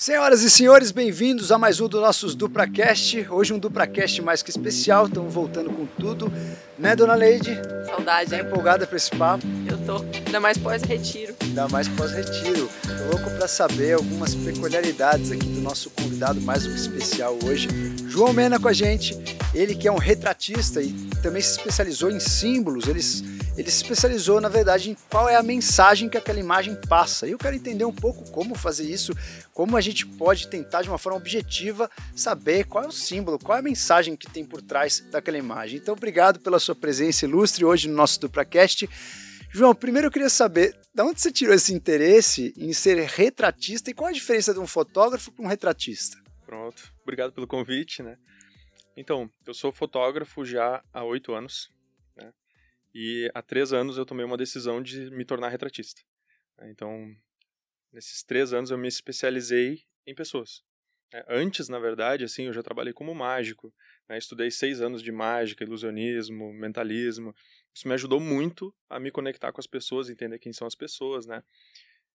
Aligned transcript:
Senhoras 0.00 0.44
e 0.44 0.48
senhores, 0.50 0.92
bem-vindos 0.92 1.50
a 1.50 1.58
mais 1.58 1.80
um 1.80 1.88
dos 1.88 2.00
nossos 2.00 2.36
DupraCast. 2.36 3.26
Hoje 3.28 3.52
um 3.52 3.58
DupraCast 3.58 4.22
mais 4.22 4.44
que 4.44 4.50
especial, 4.50 5.06
estamos 5.06 5.34
voltando 5.34 5.70
com 5.70 5.86
tudo. 5.86 6.32
Né, 6.78 6.94
dona 6.94 7.16
Leide? 7.16 7.60
Saudade, 7.84 8.30
Tá 8.30 8.36
hein? 8.36 8.44
empolgada 8.44 8.86
para 8.86 8.96
esse 8.96 9.10
papo? 9.10 9.44
Eu 9.68 9.76
tô. 9.78 10.04
Ainda 10.24 10.38
mais 10.38 10.56
pós-retiro. 10.56 11.34
Ainda 11.40 11.66
mais 11.66 11.88
pós-retiro. 11.88 12.70
Louco 13.10 13.28
para 13.36 13.48
saber 13.48 13.94
algumas 13.94 14.36
peculiaridades 14.36 15.32
aqui 15.32 15.44
do 15.44 15.60
nosso 15.62 15.90
convidado 15.90 16.40
mais 16.42 16.62
do 16.62 16.68
que 16.68 16.76
especial 16.76 17.36
hoje. 17.44 17.66
João 18.06 18.32
Mena 18.32 18.60
com 18.60 18.68
a 18.68 18.72
gente. 18.72 19.18
Ele 19.52 19.74
que 19.74 19.88
é 19.88 19.90
um 19.92 19.98
retratista 19.98 20.80
e 20.80 20.92
também 21.24 21.42
se 21.42 21.58
especializou 21.58 22.08
em 22.08 22.20
símbolos. 22.20 22.86
Ele, 22.86 23.00
ele 23.58 23.72
se 23.72 23.82
especializou, 23.82 24.40
na 24.40 24.48
verdade, 24.48 24.90
em 24.90 24.96
qual 25.10 25.28
é 25.28 25.34
a 25.34 25.42
mensagem 25.42 26.08
que 26.08 26.16
aquela 26.16 26.38
imagem 26.38 26.76
passa. 26.88 27.26
E 27.26 27.32
eu 27.32 27.38
quero 27.38 27.56
entender 27.56 27.84
um 27.84 27.92
pouco 27.92 28.30
como 28.30 28.54
fazer 28.54 28.88
isso, 28.88 29.12
como 29.52 29.76
a 29.76 29.80
gente 29.80 30.06
pode 30.06 30.46
tentar, 30.46 30.82
de 30.82 30.88
uma 30.88 30.96
forma 30.96 31.18
objetiva, 31.18 31.90
saber 32.14 32.66
qual 32.66 32.84
é 32.84 32.86
o 32.86 32.92
símbolo, 32.92 33.36
qual 33.36 33.56
é 33.56 33.58
a 33.58 33.62
mensagem 33.62 34.14
que 34.14 34.30
tem 34.30 34.44
por 34.44 34.62
trás 34.62 35.00
daquela 35.10 35.36
imagem. 35.36 35.78
Então, 35.78 35.94
obrigado 35.94 36.38
pela 36.38 36.60
sua 36.60 36.76
presença 36.76 37.24
ilustre 37.24 37.64
hoje 37.64 37.88
no 37.88 37.96
nosso 37.96 38.20
DupraCast. 38.20 38.88
João, 39.50 39.74
primeiro 39.74 40.06
eu 40.06 40.12
queria 40.12 40.30
saber 40.30 40.78
de 40.94 41.02
onde 41.02 41.20
você 41.20 41.32
tirou 41.32 41.52
esse 41.52 41.74
interesse 41.74 42.54
em 42.56 42.72
ser 42.72 42.96
retratista 43.08 43.90
e 43.90 43.94
qual 43.94 44.08
a 44.08 44.12
diferença 44.12 44.54
de 44.54 44.60
um 44.60 44.68
fotógrafo 44.68 45.32
para 45.32 45.44
um 45.44 45.48
retratista? 45.48 46.16
Pronto, 46.46 46.94
obrigado 47.02 47.32
pelo 47.32 47.48
convite, 47.48 48.04
né? 48.04 48.16
Então, 48.96 49.28
eu 49.44 49.52
sou 49.52 49.72
fotógrafo 49.72 50.44
já 50.44 50.80
há 50.92 51.02
oito 51.02 51.34
anos? 51.34 51.76
E 53.00 53.30
há 53.32 53.40
três 53.40 53.72
anos 53.72 53.96
eu 53.96 54.04
tomei 54.04 54.24
uma 54.24 54.36
decisão 54.36 54.82
de 54.82 55.08
me 55.12 55.24
tornar 55.24 55.50
retratista. 55.50 56.02
Então, 56.62 57.14
nesses 57.92 58.24
três 58.24 58.52
anos 58.52 58.72
eu 58.72 58.76
me 58.76 58.88
especializei 58.88 59.84
em 60.04 60.16
pessoas. 60.16 60.64
né? 61.12 61.24
Antes, 61.28 61.68
na 61.68 61.78
verdade, 61.78 62.24
assim, 62.24 62.46
eu 62.46 62.52
já 62.52 62.60
trabalhei 62.60 62.92
como 62.92 63.14
mágico, 63.14 63.72
né? 64.08 64.18
estudei 64.18 64.50
seis 64.50 64.80
anos 64.80 65.00
de 65.00 65.12
mágica, 65.12 65.62
ilusionismo, 65.62 66.52
mentalismo. 66.52 67.32
Isso 67.72 67.86
me 67.86 67.94
ajudou 67.94 68.18
muito 68.18 68.74
a 68.90 68.98
me 68.98 69.12
conectar 69.12 69.52
com 69.52 69.60
as 69.60 69.66
pessoas, 69.68 70.10
entender 70.10 70.40
quem 70.40 70.52
são 70.52 70.66
as 70.66 70.74
pessoas, 70.74 71.24
né? 71.24 71.40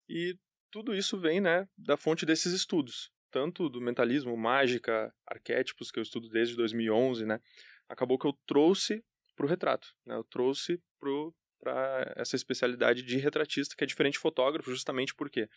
E 0.07 0.37
tudo 0.71 0.95
isso 0.95 1.19
vem, 1.19 1.41
né, 1.41 1.67
da 1.77 1.97
fonte 1.97 2.25
desses 2.25 2.53
estudos 2.53 3.11
tanto 3.31 3.69
do 3.69 3.79
mentalismo, 3.79 4.35
mágica, 4.35 5.13
arquétipos 5.27 5.91
que 5.91 5.99
eu 5.99 6.03
estudo 6.03 6.27
desde 6.29 6.55
2011, 6.55 7.27
né? 7.27 7.39
Acabou 7.87 8.17
que 8.17 8.25
eu 8.25 8.33
trouxe 8.47 9.03
para 9.39 9.45
o 9.45 9.49
retrato, 9.49 9.95
né? 10.05 10.15
Eu 10.15 10.23
trouxe 10.25 10.83
para 10.99 12.13
essa 12.17 12.35
especialidade 12.35 13.03
de 13.03 13.17
retratista 13.17 13.73
que 13.73 13.85
é 13.85 13.87
diferente 13.87 14.13
de 14.15 14.19
fotógrafo, 14.19 14.69
justamente 14.69 15.15
porque 15.15 15.49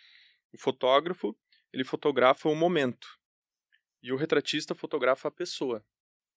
o 0.52 0.58
fotógrafo 0.58 1.36
ele 1.72 1.82
fotografa 1.82 2.48
o 2.48 2.54
momento 2.54 3.08
e 4.00 4.12
o 4.12 4.16
retratista 4.16 4.72
fotografa 4.72 5.26
a 5.26 5.32
pessoa. 5.32 5.84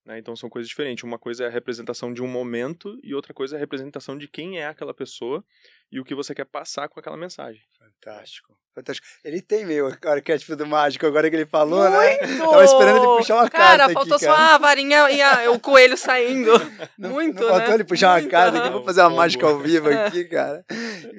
Né? 0.06 0.20
Então 0.20 0.36
são 0.36 0.50
coisas 0.50 0.70
diferentes. 0.70 1.04
Uma 1.04 1.18
coisa 1.18 1.46
é 1.46 1.48
a 1.48 1.50
representação 1.50 2.14
de 2.14 2.22
um 2.22 2.28
momento 2.28 2.98
e 3.04 3.14
outra 3.16 3.34
coisa 3.34 3.56
é 3.56 3.58
a 3.58 3.60
representação 3.60 4.18
de 4.18 4.28
quem 4.28 4.60
é 4.60 4.68
aquela 4.68 4.94
pessoa 4.94 5.44
e 5.92 6.00
o 6.00 6.04
que 6.06 6.14
você 6.14 6.36
quer 6.36 6.46
passar 6.46 6.88
com 6.88 7.00
aquela 7.00 7.18
mensagem. 7.18 7.62
Fantástico. 7.80 8.56
Fantástico. 8.76 9.08
Ele 9.24 9.42
tem 9.42 9.66
meio 9.66 9.88
o 9.88 10.08
arquétipo 10.10 10.56
do 10.56 10.66
mágico 10.68 11.06
agora 11.08 11.30
que 11.30 11.36
ele 11.36 11.46
falou, 11.46 11.90
né? 11.90 12.18
Muito! 12.28 12.38
Tava 12.40 12.64
esperando 12.66 12.98
ele 12.98 13.18
puxar 13.18 13.36
uma 13.36 13.50
cara, 13.50 13.78
carta 13.78 13.94
faltou 13.94 14.16
aqui, 14.18 14.26
só 14.26 14.36
cara. 14.36 14.56
a 14.56 14.58
varinha 14.58 15.12
e 15.12 15.22
a- 15.22 15.52
o 15.52 15.60
coelho 15.60 15.98
saindo. 15.98 16.52
Não, 17.00 17.12
Muito, 17.12 17.42
não 17.42 17.48
faltou 17.50 17.70
né? 17.70 17.74
ele 17.76 17.84
puxar 17.86 18.10
uma 18.10 18.20
Muito, 18.20 18.32
carta 18.32 18.58
aqui, 18.60 18.68
eu 18.68 18.74
vou 18.74 18.84
fazer 18.84 19.02
uma 19.02 19.10
mágica 19.12 19.46
ao 19.48 19.60
vivo 19.60 19.90
aqui, 19.90 20.26
cara. 20.26 20.66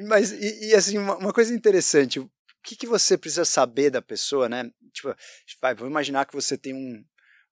Mas, 0.07 0.31
e, 0.33 0.69
e, 0.71 0.75
assim, 0.75 0.99
uma, 0.99 1.17
uma 1.17 1.33
coisa 1.33 1.55
interessante, 1.55 2.21
o 2.21 2.31
que, 2.63 2.77
que 2.77 2.87
você 2.87 3.17
precisa 3.17 3.45
saber 3.45 3.91
da 3.91 4.03
pessoa, 4.03 4.49
né? 4.49 4.71
Tipo, 4.93 5.15
vai, 5.61 5.75
vamos 5.75 5.91
imaginar 5.91 6.27
que 6.27 6.35
você 6.35 6.57
tem 6.59 6.75
um- 6.75 7.03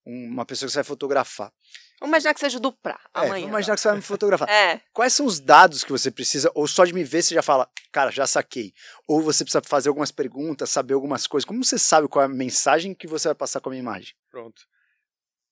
uma 0.04 0.44
pessoa 0.44 0.66
que 0.68 0.72
você 0.72 0.78
vai 0.78 0.84
fotografar. 0.84 1.52
Vamos 2.00 2.10
imaginar 2.12 2.34
que 2.34 2.40
seja 2.40 2.60
do 2.60 2.72
Pra, 2.72 2.92
É, 3.14 3.18
amanhã. 3.20 3.30
vamos 3.34 3.48
imaginar 3.48 3.74
que 3.76 3.80
você 3.80 3.88
vai 3.88 3.96
me 3.96 4.02
fotografar. 4.02 4.48
É, 4.50 4.80
Quais 4.92 5.12
são 5.12 5.24
os 5.26 5.40
dados 5.40 5.82
que 5.84 5.90
você 5.92 6.10
precisa, 6.10 6.50
ou 6.54 6.66
só 6.68 6.84
de 6.84 6.92
me 6.92 7.02
ver 7.04 7.22
você 7.22 7.34
já 7.34 7.42
fala, 7.42 7.70
cara, 7.90 8.10
já 8.10 8.26
saquei. 8.26 8.74
Ou 9.08 9.22
você 9.22 9.44
precisa 9.44 9.62
fazer 9.64 9.88
algumas 9.88 10.10
perguntas, 10.10 10.68
saber 10.70 10.94
algumas 10.94 11.26
coisas. 11.26 11.46
Como 11.46 11.64
você 11.64 11.78
sabe 11.78 12.08
qual 12.08 12.22
é 12.22 12.26
a 12.26 12.28
mensagem 12.28 12.94
que 12.94 13.06
você 13.06 13.28
vai 13.28 13.34
passar 13.34 13.60
com 13.60 13.68
a 13.68 13.72
minha 13.72 13.80
imagem? 13.82 14.14
Pronto. 14.30 14.66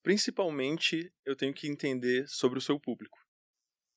Principalmente, 0.02 1.12
eu 1.24 1.36
tenho 1.36 1.54
que 1.54 1.68
entender 1.68 2.28
sobre 2.28 2.58
o 2.58 2.62
seu 2.62 2.78
público. 2.78 3.18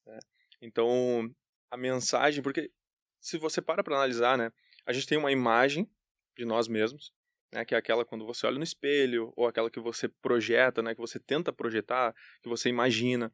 né? 0.05 0.19
Então, 0.61 1.29
a 1.71 1.75
mensagem, 1.75 2.41
porque 2.43 2.71
se 3.19 3.37
você 3.37 3.61
para 3.61 3.83
para 3.83 3.95
analisar, 3.95 4.37
né, 4.37 4.51
a 4.85 4.93
gente 4.93 5.07
tem 5.07 5.17
uma 5.17 5.31
imagem 5.31 5.89
de 6.37 6.45
nós 6.45 6.67
mesmos, 6.67 7.11
né, 7.55 7.65
que 7.65 7.73
é 7.73 7.77
aquela 7.77 8.05
quando 8.05 8.25
você 8.25 8.45
olha 8.45 8.57
no 8.57 8.63
espelho, 8.63 9.33
ou 9.35 9.47
aquela 9.47 9.71
que 9.71 9.79
você 9.79 10.07
projeta, 10.07 10.83
né, 10.83 10.93
que 10.93 11.01
você 11.01 11.19
tenta 11.19 11.53
projetar, 11.53 12.13
que 12.43 12.49
você 12.49 12.69
imagina. 12.69 13.31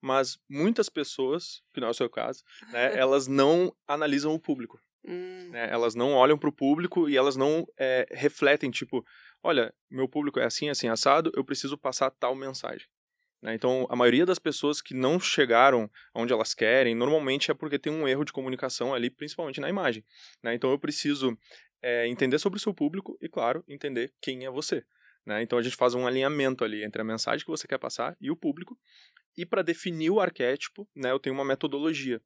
Mas 0.00 0.38
muitas 0.48 0.88
pessoas, 0.88 1.62
que 1.72 1.80
não 1.80 1.88
é 1.88 1.90
o 1.90 1.94
seu 1.94 2.08
caso, 2.08 2.42
né, 2.72 2.96
elas 2.98 3.26
não 3.26 3.74
analisam 3.86 4.34
o 4.34 4.40
público 4.40 4.80
hum, 5.04 5.50
né? 5.50 5.68
Elas 5.70 5.94
não 5.94 6.12
olham 6.12 6.38
para 6.38 6.48
o 6.48 6.52
público 6.52 7.08
e 7.08 7.16
elas 7.16 7.36
não 7.36 7.66
é, 7.78 8.06
refletem, 8.10 8.70
tipo, 8.70 9.04
olha, 9.42 9.72
meu 9.90 10.08
público 10.08 10.38
é 10.40 10.44
assim, 10.44 10.68
assim, 10.68 10.88
assado, 10.88 11.32
eu 11.34 11.44
preciso 11.44 11.76
passar 11.78 12.10
tal 12.10 12.34
mensagem. 12.34 12.86
né? 13.42 13.54
Então, 13.54 13.86
a 13.88 13.96
maioria 13.96 14.26
das 14.26 14.38
pessoas 14.38 14.82
que 14.82 14.94
não 14.94 15.18
chegaram 15.18 15.90
onde 16.14 16.32
elas 16.32 16.54
querem, 16.54 16.94
normalmente 16.94 17.50
é 17.50 17.54
porque 17.54 17.78
tem 17.78 17.92
um 17.92 18.06
erro 18.06 18.24
de 18.24 18.32
comunicação 18.32 18.94
ali, 18.94 19.10
principalmente 19.10 19.60
na 19.60 19.68
imagem. 19.68 20.04
né? 20.42 20.54
Então, 20.54 20.70
eu 20.70 20.78
preciso 20.78 21.36
é, 21.82 22.06
entender 22.08 22.38
sobre 22.38 22.58
o 22.58 22.60
seu 22.60 22.74
público 22.74 23.18
e, 23.20 23.28
claro, 23.28 23.64
entender 23.68 24.12
quem 24.20 24.44
é 24.44 24.50
você. 24.50 24.84
né? 25.24 25.42
Então, 25.42 25.58
a 25.58 25.62
gente 25.62 25.76
faz 25.76 25.94
um 25.94 26.06
alinhamento 26.06 26.64
ali 26.64 26.84
entre 26.84 27.00
a 27.00 27.04
mensagem 27.04 27.44
que 27.44 27.50
você 27.50 27.66
quer 27.66 27.78
passar 27.78 28.16
e 28.20 28.30
o 28.30 28.36
público. 28.36 28.78
E 29.36 29.46
para 29.46 29.62
definir 29.62 30.10
o 30.10 30.20
arquétipo, 30.20 30.88
né, 30.94 31.10
eu 31.10 31.18
tenho 31.18 31.34
uma 31.34 31.44
metodologia 31.44 32.20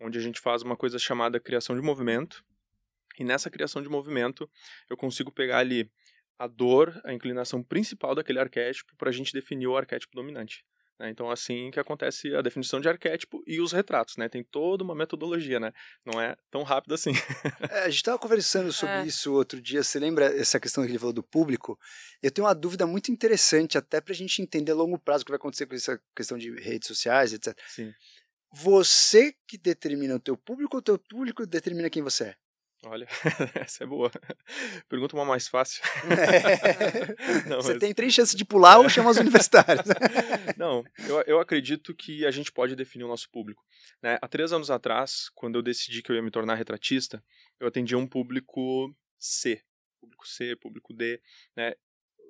onde 0.00 0.18
a 0.18 0.20
gente 0.20 0.40
faz 0.40 0.62
uma 0.62 0.76
coisa 0.76 0.98
chamada 0.98 1.40
criação 1.40 1.76
de 1.76 1.82
movimento. 1.82 2.44
E 3.18 3.24
nessa 3.24 3.50
criação 3.50 3.82
de 3.82 3.88
movimento, 3.88 4.50
eu 4.88 4.96
consigo 4.96 5.30
pegar 5.30 5.58
ali 5.58 5.90
a 6.38 6.46
dor, 6.46 7.00
a 7.04 7.12
inclinação 7.12 7.62
principal 7.62 8.14
daquele 8.14 8.40
arquétipo 8.40 8.96
para 8.96 9.10
a 9.10 9.12
gente 9.12 9.32
definir 9.32 9.66
o 9.66 9.76
arquétipo 9.76 10.16
dominante. 10.16 10.64
Né? 11.02 11.10
Então, 11.10 11.28
assim 11.30 11.70
que 11.72 11.80
acontece 11.80 12.32
a 12.34 12.40
definição 12.40 12.80
de 12.80 12.88
arquétipo 12.88 13.42
e 13.44 13.60
os 13.60 13.72
retratos, 13.72 14.16
né? 14.16 14.28
Tem 14.28 14.44
toda 14.44 14.84
uma 14.84 14.94
metodologia, 14.94 15.58
né? 15.58 15.72
Não 16.06 16.20
é 16.20 16.36
tão 16.50 16.62
rápido 16.62 16.94
assim. 16.94 17.10
É, 17.72 17.80
a 17.80 17.88
gente 17.88 17.96
estava 17.96 18.18
conversando 18.18 18.72
sobre 18.72 18.94
É. 18.94 19.06
isso 19.06 19.32
outro 19.32 19.60
dia. 19.60 19.82
Você 19.82 19.98
lembra 19.98 20.26
essa 20.26 20.60
questão 20.60 20.84
que 20.84 20.90
ele 20.90 20.98
falou 20.98 21.12
do 21.12 21.22
público? 21.22 21.78
Eu 22.22 22.30
tenho 22.30 22.46
uma 22.46 22.54
dúvida 22.54 22.86
muito 22.86 23.10
interessante, 23.10 23.76
até 23.76 24.00
para 24.00 24.12
a 24.12 24.16
gente 24.16 24.40
entender 24.40 24.72
a 24.72 24.74
longo 24.74 24.98
prazo 24.98 25.22
o 25.22 25.24
que 25.24 25.32
vai 25.32 25.36
acontecer 25.36 25.66
com 25.66 25.74
essa 25.74 26.00
questão 26.14 26.38
de 26.38 26.50
redes 26.60 26.86
sociais, 26.86 27.32
etc. 27.32 27.58
Sim. 27.66 27.92
Você 28.54 29.34
que 29.48 29.56
determina 29.58 30.14
o 30.16 30.20
teu 30.20 30.36
público 30.36 30.76
ou 30.76 30.80
o 30.80 30.82
teu 30.82 30.98
público 30.98 31.46
determina 31.46 31.88
quem 31.90 32.02
você 32.02 32.24
é? 32.24 32.36
Olha, 32.84 33.06
essa 33.54 33.84
é 33.84 33.86
boa. 33.86 34.10
Pergunta 34.88 35.14
uma 35.14 35.24
mais 35.24 35.46
fácil. 35.46 35.82
Não, 37.48 37.62
você 37.62 37.72
mas- 37.74 37.80
tem 37.80 37.94
três 37.94 38.12
chances 38.12 38.34
de 38.34 38.44
pular 38.44 38.78
ou 38.78 38.88
chama 38.88 39.10
os 39.10 39.16
universitários. 39.18 39.86
Não, 40.58 40.84
eu, 41.08 41.22
eu 41.26 41.40
acredito 41.40 41.94
que 41.94 42.26
a 42.26 42.30
gente 42.30 42.50
pode 42.50 42.74
definir 42.74 43.04
o 43.04 43.08
nosso 43.08 43.30
público. 43.30 43.64
né? 44.02 44.18
Há 44.20 44.26
três 44.26 44.52
anos 44.52 44.70
atrás, 44.70 45.30
quando 45.34 45.56
eu 45.56 45.62
decidi 45.62 46.02
que 46.02 46.10
eu 46.10 46.16
ia 46.16 46.22
me 46.22 46.30
tornar 46.30 46.54
retratista, 46.56 47.22
eu 47.60 47.68
atendia 47.68 47.96
um 47.96 48.06
público 48.06 48.92
C, 49.18 49.62
público 50.00 50.26
C, 50.26 50.56
público 50.56 50.92
D, 50.92 51.20
né? 51.56 51.74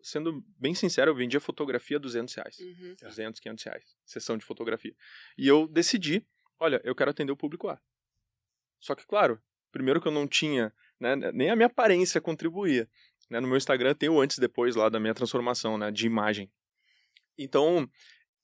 Sendo 0.02 0.44
bem 0.58 0.74
sincero, 0.74 1.12
eu 1.12 1.14
vendia 1.14 1.40
fotografia 1.40 1.96
a 1.96 2.00
200 2.00 2.34
reais. 2.34 2.58
uhum. 2.58 2.94
200, 3.02 3.40
500 3.40 3.64
reais, 3.64 3.96
sessão 4.04 4.36
de 4.36 4.44
fotografia. 4.44 4.94
E 5.38 5.46
eu 5.46 5.66
decidi, 5.68 6.26
olha, 6.58 6.80
eu 6.84 6.94
quero 6.94 7.10
atender 7.10 7.30
o 7.32 7.36
público 7.36 7.68
A. 7.68 7.80
Só 8.80 8.96
que, 8.96 9.06
claro, 9.06 9.40
primeiro 9.72 10.00
que 10.00 10.06
eu 10.06 10.12
não 10.12 10.28
tinha, 10.28 10.72
né, 11.00 11.16
nem 11.32 11.50
a 11.50 11.56
minha 11.56 11.66
aparência 11.66 12.20
contribuía. 12.20 12.88
Né? 13.28 13.40
No 13.40 13.48
meu 13.48 13.56
Instagram 13.56 13.94
tem 13.94 14.08
o 14.08 14.20
antes 14.20 14.36
e 14.36 14.40
depois 14.40 14.76
lá 14.76 14.88
da 14.88 15.00
minha 15.00 15.14
transformação, 15.14 15.78
né, 15.78 15.90
de 15.90 16.06
imagem. 16.06 16.50
Então, 17.38 17.88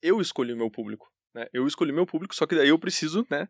eu 0.03 0.21
escolhi 0.21 0.53
o 0.53 0.57
meu 0.57 0.71
público. 0.71 1.13
Né? 1.35 1.47
Eu 1.53 1.67
escolhi 1.67 1.93
meu 1.93 2.07
público, 2.07 2.35
só 2.35 2.47
que 2.47 2.55
daí 2.55 2.69
eu 2.69 2.79
preciso, 2.79 3.27
né, 3.31 3.47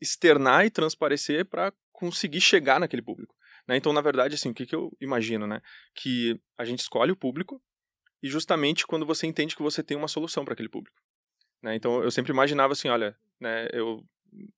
externar 0.00 0.66
e 0.66 0.70
transparecer 0.70 1.46
para 1.46 1.72
conseguir 1.92 2.40
chegar 2.40 2.80
naquele 2.80 3.02
público. 3.02 3.34
né? 3.68 3.76
Então, 3.76 3.92
na 3.92 4.00
verdade, 4.00 4.34
assim, 4.34 4.50
o 4.50 4.54
que, 4.54 4.66
que 4.66 4.74
eu 4.74 4.90
imagino, 5.00 5.46
né? 5.46 5.60
Que 5.94 6.40
a 6.58 6.64
gente 6.64 6.80
escolhe 6.80 7.12
o 7.12 7.16
público 7.16 7.62
e 8.22 8.28
justamente 8.28 8.86
quando 8.86 9.06
você 9.06 9.26
entende 9.26 9.54
que 9.54 9.62
você 9.62 9.82
tem 9.82 9.96
uma 9.96 10.08
solução 10.08 10.44
para 10.44 10.54
aquele 10.54 10.68
público. 10.68 11.00
Né? 11.62 11.74
Então, 11.76 12.02
eu 12.02 12.10
sempre 12.10 12.32
imaginava 12.32 12.72
assim, 12.72 12.88
olha, 12.88 13.16
né, 13.38 13.68
eu, 13.72 14.02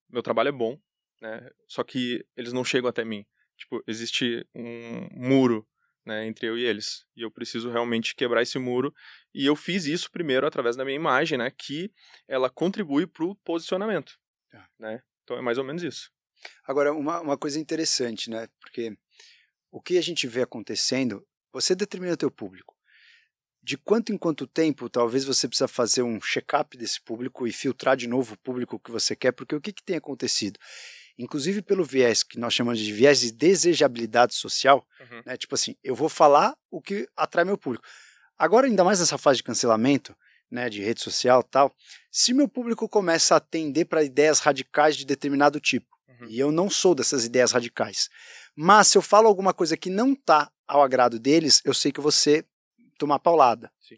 meu 0.08 0.22
trabalho 0.22 0.48
é 0.48 0.52
bom, 0.52 0.78
né? 1.22 1.48
Só 1.68 1.84
que 1.84 2.26
eles 2.36 2.52
não 2.52 2.64
chegam 2.64 2.90
até 2.90 3.04
mim. 3.04 3.24
Tipo, 3.56 3.82
existe 3.86 4.44
um 4.52 5.08
muro 5.12 5.66
né, 6.04 6.26
entre 6.26 6.48
eu 6.48 6.58
e 6.58 6.64
eles. 6.64 7.06
E 7.16 7.22
eu 7.22 7.30
preciso 7.30 7.70
realmente 7.70 8.14
quebrar 8.14 8.42
esse 8.42 8.58
muro. 8.58 8.92
E 9.32 9.46
eu 9.46 9.54
fiz 9.54 9.86
isso 9.86 10.10
primeiro 10.10 10.46
através 10.46 10.74
da 10.74 10.84
minha 10.84 10.96
imagem, 10.96 11.38
né? 11.38 11.50
Que 11.50 11.92
ela 12.26 12.50
contribui 12.50 13.06
para 13.06 13.24
o 13.24 13.36
posicionamento. 13.36 14.18
Tá. 14.50 14.68
Né? 14.78 15.00
Então 15.22 15.38
é 15.38 15.40
mais 15.40 15.58
ou 15.58 15.64
menos 15.64 15.82
isso. 15.84 16.10
Agora, 16.66 16.92
uma, 16.92 17.20
uma 17.20 17.38
coisa 17.38 17.58
interessante, 17.60 18.28
né? 18.28 18.48
Porque 18.60 18.96
o 19.70 19.80
que 19.80 19.96
a 19.96 20.02
gente 20.02 20.26
vê 20.26 20.42
acontecendo 20.42 21.24
você 21.52 21.74
determina 21.74 22.14
o 22.14 22.16
teu 22.16 22.30
público. 22.30 22.74
De 23.62 23.76
quanto 23.76 24.12
em 24.12 24.18
quanto 24.18 24.46
tempo, 24.46 24.88
talvez 24.88 25.24
você 25.24 25.46
precisa 25.46 25.68
fazer 25.68 26.02
um 26.02 26.20
check-up 26.20 26.76
desse 26.76 27.00
público 27.00 27.46
e 27.46 27.52
filtrar 27.52 27.96
de 27.96 28.08
novo 28.08 28.34
o 28.34 28.38
público 28.38 28.80
que 28.80 28.90
você 28.90 29.14
quer, 29.14 29.30
porque 29.30 29.54
o 29.54 29.60
que, 29.60 29.72
que 29.72 29.84
tem 29.84 29.96
acontecido? 29.96 30.58
Inclusive 31.18 31.62
pelo 31.62 31.84
viés 31.84 32.22
que 32.22 32.38
nós 32.38 32.54
chamamos 32.54 32.78
de 32.80 32.92
viés 32.92 33.20
de 33.20 33.30
desejabilidade 33.32 34.34
social, 34.34 34.86
Uhum. 35.00 35.22
né? 35.26 35.36
Tipo 35.36 35.54
assim, 35.54 35.76
eu 35.82 35.94
vou 35.94 36.08
falar 36.08 36.56
o 36.70 36.80
que 36.80 37.08
atrai 37.16 37.44
meu 37.44 37.58
público. 37.58 37.84
Agora, 38.38 38.66
ainda 38.66 38.82
mais 38.84 38.98
nessa 39.00 39.18
fase 39.18 39.36
de 39.38 39.42
cancelamento, 39.44 40.16
né, 40.50 40.68
de 40.68 40.82
rede 40.82 41.00
social 41.00 41.42
tal, 41.42 41.74
se 42.10 42.32
meu 42.34 42.48
público 42.48 42.88
começa 42.88 43.34
a 43.34 43.38
atender 43.38 43.84
para 43.86 44.02
ideias 44.02 44.38
radicais 44.40 44.96
de 44.96 45.04
determinado 45.06 45.58
tipo, 45.60 45.86
Uhum. 46.08 46.26
e 46.28 46.38
eu 46.38 46.50
não 46.52 46.68
sou 46.68 46.94
dessas 46.94 47.24
ideias 47.24 47.52
radicais, 47.52 48.08
mas 48.54 48.88
se 48.88 48.98
eu 48.98 49.02
falo 49.02 49.28
alguma 49.28 49.54
coisa 49.54 49.76
que 49.76 49.88
não 49.90 50.14
tá 50.14 50.50
ao 50.66 50.82
agrado 50.82 51.18
deles, 51.18 51.60
eu 51.64 51.72
sei 51.72 51.90
que 51.92 52.00
ser 52.12 52.46
tomar 52.98 53.18
paulada. 53.18 53.70
Sim. 53.80 53.96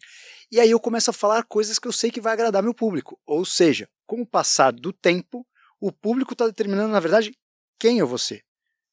E 0.51 0.61
aí 0.61 0.71
eu 0.71 0.79
começo 0.81 1.11
a 1.11 1.13
falar 1.13 1.43
coisas 1.45 1.79
que 1.79 1.89
eu 1.89 1.93
sei 1.93 2.11
que 2.11 2.21
vai 2.21 2.33
agradar 2.33 2.63
meu 2.63 2.73
público. 2.75 3.19
Ou 3.27 3.45
seja, 3.45 3.89
com 4.07 4.21
o 4.23 4.27
passar 4.27 4.73
do 4.73 4.93
tempo, 4.93 5.47
o 5.81 5.93
público 5.93 6.33
está 6.33 6.47
determinando, 6.47 6.93
na 6.93 7.01
verdade, 7.01 7.33
quem 7.79 7.99
eu 7.99 8.07
vou 8.07 8.19
ser. 8.19 8.43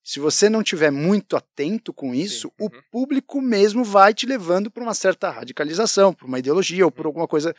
Se 0.03 0.19
você 0.19 0.49
não 0.49 0.63
tiver 0.63 0.91
muito 0.91 1.35
atento 1.35 1.93
com 1.93 2.13
isso, 2.13 2.47
Sim, 2.47 2.65
o 2.65 2.65
uhum. 2.65 2.81
público 2.91 3.41
mesmo 3.41 3.83
vai 3.83 4.13
te 4.13 4.25
levando 4.25 4.71
para 4.71 4.81
uma 4.81 4.95
certa 4.95 5.29
radicalização, 5.29 6.13
para 6.13 6.25
uma 6.25 6.39
ideologia 6.39 6.83
ou 6.83 6.91
por 6.91 7.05
alguma 7.05 7.27
coisa 7.27 7.55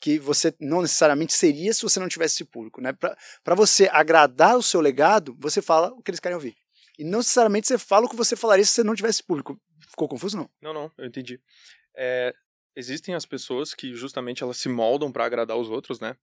que 0.00 0.18
você 0.18 0.54
não 0.60 0.82
necessariamente 0.82 1.32
seria 1.32 1.72
se 1.72 1.82
você 1.82 2.00
não 2.00 2.08
tivesse 2.08 2.34
esse 2.34 2.44
público. 2.44 2.80
Né? 2.80 2.92
Para 2.92 3.54
você 3.54 3.88
agradar 3.90 4.56
o 4.56 4.62
seu 4.62 4.80
legado, 4.80 5.36
você 5.38 5.62
fala 5.62 5.92
o 5.92 6.02
que 6.02 6.10
eles 6.10 6.20
querem 6.20 6.34
ouvir. 6.34 6.56
E 6.98 7.04
não 7.04 7.18
necessariamente 7.18 7.68
você 7.68 7.78
fala 7.78 8.06
o 8.06 8.08
que 8.08 8.16
você 8.16 8.34
falaria 8.34 8.64
se 8.64 8.72
você 8.72 8.82
não 8.82 8.94
tivesse 8.94 9.22
público. 9.22 9.58
Ficou 9.88 10.08
confuso, 10.08 10.36
não? 10.36 10.50
Não, 10.60 10.74
não, 10.74 10.90
eu 10.98 11.06
entendi. 11.06 11.40
É, 11.94 12.34
existem 12.74 13.14
as 13.14 13.24
pessoas 13.24 13.74
que 13.74 13.94
justamente 13.94 14.42
elas 14.42 14.56
se 14.56 14.68
moldam 14.68 15.12
para 15.12 15.24
agradar 15.24 15.56
os 15.56 15.70
outros, 15.70 16.00
né? 16.00 16.16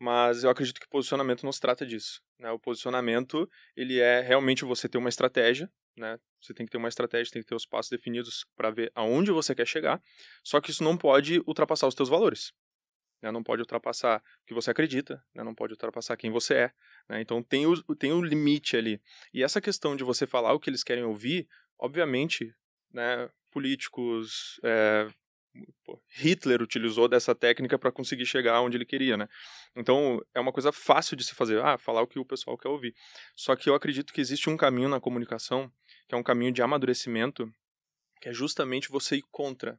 Mas 0.00 0.42
eu 0.42 0.50
acredito 0.50 0.80
que 0.80 0.88
posicionamento 0.88 1.44
não 1.44 1.52
se 1.52 1.60
trata 1.60 1.84
disso. 1.84 2.22
Né? 2.38 2.50
O 2.50 2.58
posicionamento, 2.58 3.48
ele 3.76 4.00
é 4.00 4.20
realmente 4.20 4.64
você 4.64 4.88
ter 4.88 4.96
uma 4.96 5.10
estratégia, 5.10 5.70
né? 5.94 6.18
Você 6.40 6.54
tem 6.54 6.64
que 6.64 6.72
ter 6.72 6.78
uma 6.78 6.88
estratégia, 6.88 7.32
tem 7.32 7.42
que 7.42 7.48
ter 7.48 7.54
os 7.54 7.66
passos 7.66 7.90
definidos 7.90 8.46
para 8.56 8.70
ver 8.70 8.90
aonde 8.94 9.30
você 9.30 9.54
quer 9.54 9.66
chegar. 9.66 10.02
Só 10.42 10.58
que 10.58 10.70
isso 10.70 10.82
não 10.82 10.96
pode 10.96 11.40
ultrapassar 11.46 11.86
os 11.86 11.94
teus 11.94 12.08
valores. 12.08 12.50
Né? 13.20 13.30
Não 13.30 13.42
pode 13.42 13.60
ultrapassar 13.60 14.22
o 14.42 14.46
que 14.46 14.54
você 14.54 14.70
acredita, 14.70 15.22
né? 15.34 15.44
não 15.44 15.54
pode 15.54 15.74
ultrapassar 15.74 16.16
quem 16.16 16.30
você 16.30 16.54
é. 16.54 16.72
Né? 17.06 17.20
Então 17.20 17.42
tem 17.42 17.66
o, 17.66 17.76
tem 17.94 18.12
o 18.12 18.22
limite 18.22 18.78
ali. 18.78 19.02
E 19.34 19.42
essa 19.42 19.60
questão 19.60 19.94
de 19.94 20.02
você 20.02 20.26
falar 20.26 20.54
o 20.54 20.60
que 20.60 20.70
eles 20.70 20.82
querem 20.82 21.04
ouvir, 21.04 21.46
obviamente, 21.78 22.54
né, 22.90 23.28
políticos, 23.50 24.58
é, 24.64 25.08
Hitler 26.08 26.62
utilizou 26.62 27.08
dessa 27.08 27.34
técnica 27.34 27.78
para 27.78 27.90
conseguir 27.90 28.26
chegar 28.26 28.60
onde 28.60 28.76
ele 28.76 28.84
queria, 28.84 29.16
né? 29.16 29.28
Então 29.74 30.20
é 30.34 30.40
uma 30.40 30.52
coisa 30.52 30.72
fácil 30.72 31.16
de 31.16 31.24
se 31.24 31.34
fazer, 31.34 31.60
ah, 31.62 31.76
falar 31.76 32.02
o 32.02 32.06
que 32.06 32.18
o 32.18 32.24
pessoal 32.24 32.56
quer 32.56 32.68
ouvir. 32.68 32.94
Só 33.34 33.56
que 33.56 33.68
eu 33.68 33.74
acredito 33.74 34.12
que 34.12 34.20
existe 34.20 34.48
um 34.48 34.56
caminho 34.56 34.88
na 34.88 35.00
comunicação, 35.00 35.70
que 36.08 36.14
é 36.14 36.18
um 36.18 36.22
caminho 36.22 36.52
de 36.52 36.62
amadurecimento, 36.62 37.52
que 38.20 38.28
é 38.28 38.32
justamente 38.32 38.88
você 38.88 39.16
ir 39.16 39.24
contra 39.30 39.78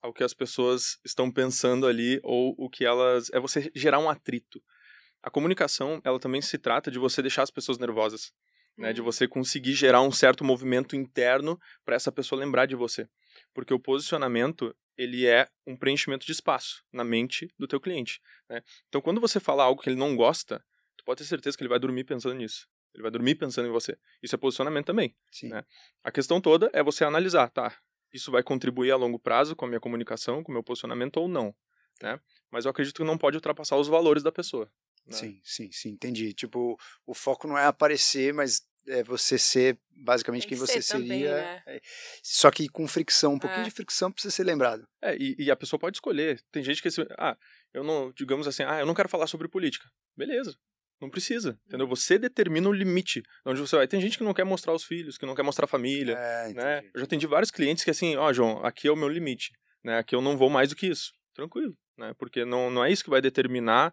ao 0.00 0.12
que 0.12 0.24
as 0.24 0.34
pessoas 0.34 0.98
estão 1.04 1.30
pensando 1.30 1.86
ali 1.86 2.18
ou 2.22 2.54
o 2.58 2.68
que 2.68 2.84
elas 2.84 3.30
é 3.32 3.38
você 3.38 3.70
gerar 3.74 3.98
um 3.98 4.08
atrito. 4.08 4.62
A 5.22 5.30
comunicação, 5.30 6.00
ela 6.04 6.18
também 6.18 6.42
se 6.42 6.58
trata 6.58 6.90
de 6.90 6.98
você 6.98 7.22
deixar 7.22 7.42
as 7.42 7.50
pessoas 7.50 7.78
nervosas 7.78 8.32
né, 8.76 8.92
de 8.92 9.00
Hum. 9.00 9.04
você 9.04 9.28
conseguir 9.28 9.74
gerar 9.74 10.02
um 10.02 10.10
certo 10.10 10.44
movimento 10.44 10.96
interno 10.96 11.60
para 11.84 11.94
essa 11.94 12.10
pessoa 12.10 12.40
lembrar 12.40 12.66
de 12.66 12.74
você. 12.74 13.08
Porque 13.54 13.72
o 13.74 13.78
posicionamento, 13.78 14.74
ele 14.96 15.26
é 15.26 15.48
um 15.66 15.76
preenchimento 15.76 16.24
de 16.26 16.32
espaço 16.32 16.84
na 16.92 17.04
mente 17.04 17.50
do 17.58 17.66
teu 17.66 17.80
cliente, 17.80 18.20
né? 18.48 18.62
Então, 18.88 19.00
quando 19.00 19.20
você 19.20 19.38
fala 19.40 19.64
algo 19.64 19.82
que 19.82 19.88
ele 19.88 19.96
não 19.98 20.16
gosta, 20.16 20.64
tu 20.96 21.04
pode 21.04 21.18
ter 21.18 21.24
certeza 21.24 21.56
que 21.56 21.62
ele 21.62 21.68
vai 21.68 21.78
dormir 21.78 22.04
pensando 22.04 22.34
nisso. 22.34 22.68
Ele 22.94 23.02
vai 23.02 23.10
dormir 23.10 23.34
pensando 23.36 23.68
em 23.68 23.70
você. 23.70 23.98
Isso 24.22 24.34
é 24.34 24.38
posicionamento 24.38 24.86
também. 24.86 25.16
Sim. 25.30 25.48
Né? 25.48 25.64
A 26.04 26.10
questão 26.10 26.40
toda 26.40 26.70
é 26.72 26.82
você 26.82 27.04
analisar, 27.04 27.48
tá? 27.48 27.74
Isso 28.12 28.30
vai 28.30 28.42
contribuir 28.42 28.90
a 28.90 28.96
longo 28.96 29.18
prazo 29.18 29.56
com 29.56 29.64
a 29.64 29.68
minha 29.68 29.80
comunicação, 29.80 30.42
com 30.42 30.52
o 30.52 30.54
meu 30.54 30.62
posicionamento 30.62 31.16
ou 31.16 31.26
não, 31.26 31.54
né? 32.02 32.20
Mas 32.50 32.66
eu 32.66 32.70
acredito 32.70 32.96
que 32.96 33.04
não 33.04 33.16
pode 33.16 33.36
ultrapassar 33.36 33.76
os 33.76 33.88
valores 33.88 34.22
da 34.22 34.30
pessoa. 34.30 34.70
né? 35.06 35.16
Sim, 35.16 35.40
sim, 35.42 35.72
sim, 35.72 35.88
entendi. 35.90 36.34
Tipo, 36.34 36.78
o 37.06 37.14
foco 37.14 37.48
não 37.48 37.56
é 37.56 37.64
aparecer, 37.64 38.34
mas 38.34 38.62
é 38.86 39.02
você 39.02 39.38
ser 39.38 39.78
basicamente 39.90 40.46
quem 40.46 40.56
que 40.58 40.66
você 40.66 40.82
ser 40.82 40.94
também, 40.94 41.20
seria. 41.20 41.36
né? 41.36 41.62
é, 41.66 41.80
só 42.22 42.50
que 42.50 42.68
com 42.68 42.86
fricção, 42.88 43.34
um 43.34 43.38
pouquinho 43.38 43.62
É. 43.62 43.64
de 43.64 43.70
fricção 43.70 44.10
precisa 44.10 44.34
ser 44.34 44.44
lembrado. 44.44 44.86
É, 45.00 45.16
e, 45.16 45.36
e 45.38 45.50
a 45.50 45.56
pessoa 45.56 45.78
pode 45.78 45.96
escolher. 45.96 46.40
Tem 46.50 46.62
gente 46.62 46.82
que, 46.82 46.88
ah, 47.18 47.36
eu 47.72 47.84
não, 47.84 48.12
digamos 48.12 48.46
assim, 48.48 48.64
ah, 48.64 48.80
eu 48.80 48.86
não 48.86 48.94
quero 48.94 49.08
falar 49.08 49.26
sobre 49.28 49.46
política. 49.48 49.88
Beleza, 50.16 50.56
não 51.00 51.08
precisa, 51.08 51.58
entendeu? 51.66 51.86
Você 51.86 52.18
determina 52.18 52.68
o 52.68 52.72
limite 52.72 53.20
de 53.22 53.28
onde 53.46 53.60
você 53.60 53.76
vai. 53.76 53.86
Tem 53.86 54.00
gente 54.00 54.18
que 54.18 54.24
não 54.24 54.34
quer 54.34 54.44
mostrar 54.44 54.72
os 54.72 54.84
filhos, 54.84 55.16
que 55.16 55.26
não 55.26 55.34
quer 55.34 55.42
mostrar 55.44 55.64
a 55.66 55.68
família, 55.68 56.14
É, 56.16 56.52
né? 56.52 56.78
Eu 56.94 57.00
já 57.00 57.04
atendi 57.04 57.26
vários 57.26 57.50
clientes 57.50 57.84
que 57.84 57.90
assim, 57.90 58.16
ó, 58.16 58.32
João, 58.32 58.64
aqui 58.64 58.88
é 58.88 58.90
o 58.90 58.96
meu 58.96 59.08
limite, 59.08 59.52
né? 59.84 59.98
Aqui 59.98 60.14
eu 60.14 60.20
não 60.20 60.36
vou 60.36 60.50
mais 60.50 60.70
do 60.70 60.76
que 60.76 60.86
isso. 60.88 61.12
Tranquilo, 61.34 61.76
né? 61.96 62.12
Porque 62.18 62.44
não, 62.44 62.70
não 62.70 62.84
é 62.84 62.90
isso 62.90 63.04
que 63.04 63.10
vai 63.10 63.20
determinar. 63.20 63.92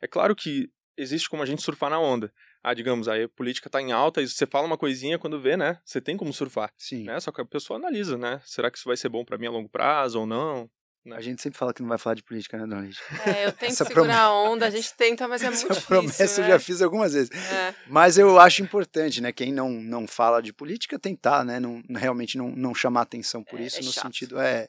É 0.00 0.06
claro 0.06 0.34
que 0.36 0.68
existe 0.96 1.28
como 1.28 1.42
a 1.42 1.46
gente 1.46 1.62
surfar 1.62 1.90
na 1.90 1.98
onda. 2.00 2.32
Ah, 2.62 2.74
digamos, 2.74 3.06
aí 3.08 3.24
a 3.24 3.28
política 3.28 3.70
tá 3.70 3.80
em 3.80 3.92
alta 3.92 4.20
e 4.20 4.28
você 4.28 4.46
fala 4.46 4.66
uma 4.66 4.76
coisinha 4.78 5.18
quando 5.18 5.40
vê, 5.40 5.56
né? 5.56 5.78
Você 5.84 6.00
tem 6.00 6.16
como 6.16 6.32
surfar, 6.32 6.72
Sim. 6.76 7.04
né? 7.04 7.18
Só 7.20 7.30
que 7.30 7.40
a 7.40 7.44
pessoa 7.44 7.78
analisa, 7.78 8.18
né? 8.18 8.40
Será 8.44 8.70
que 8.70 8.76
isso 8.78 8.88
vai 8.88 8.96
ser 8.96 9.08
bom 9.08 9.24
para 9.24 9.38
mim 9.38 9.46
a 9.46 9.50
longo 9.50 9.68
prazo 9.68 10.20
ou 10.20 10.26
não? 10.26 10.68
A 11.12 11.20
gente 11.22 11.40
sempre 11.40 11.58
fala 11.58 11.72
que 11.72 11.80
não 11.80 11.88
vai 11.88 11.96
falar 11.96 12.14
de 12.16 12.22
política, 12.22 12.58
né, 12.58 12.66
Dona 12.66 12.82
Lídia? 12.82 13.00
É, 13.24 13.46
eu 13.46 13.52
tento 13.54 13.70
Essa 13.70 13.84
segurar 13.86 14.20
a 14.24 14.32
onda, 14.34 14.66
a 14.66 14.70
gente 14.70 14.92
tenta, 14.94 15.26
mas 15.26 15.42
é 15.42 15.46
muito 15.48 15.62
Essa 15.64 15.74
difícil, 15.74 15.86
promessa 15.88 16.40
eu 16.40 16.44
né? 16.44 16.50
já 16.50 16.58
fiz 16.58 16.82
algumas 16.82 17.14
vezes. 17.14 17.30
É. 17.30 17.74
Mas 17.86 18.18
eu 18.18 18.38
acho 18.38 18.62
importante, 18.62 19.22
né? 19.22 19.32
Quem 19.32 19.50
não, 19.52 19.70
não 19.70 20.06
fala 20.06 20.42
de 20.42 20.52
política 20.52 20.98
tentar, 20.98 21.44
né? 21.44 21.58
Não, 21.60 21.82
realmente 21.96 22.36
não, 22.36 22.50
não 22.50 22.74
chamar 22.74 23.02
atenção 23.02 23.42
por 23.42 23.58
É, 23.58 23.62
isso, 23.62 23.78
é 23.78 23.82
no 23.82 23.92
chato. 23.92 24.02
sentido 24.04 24.38
é 24.38 24.68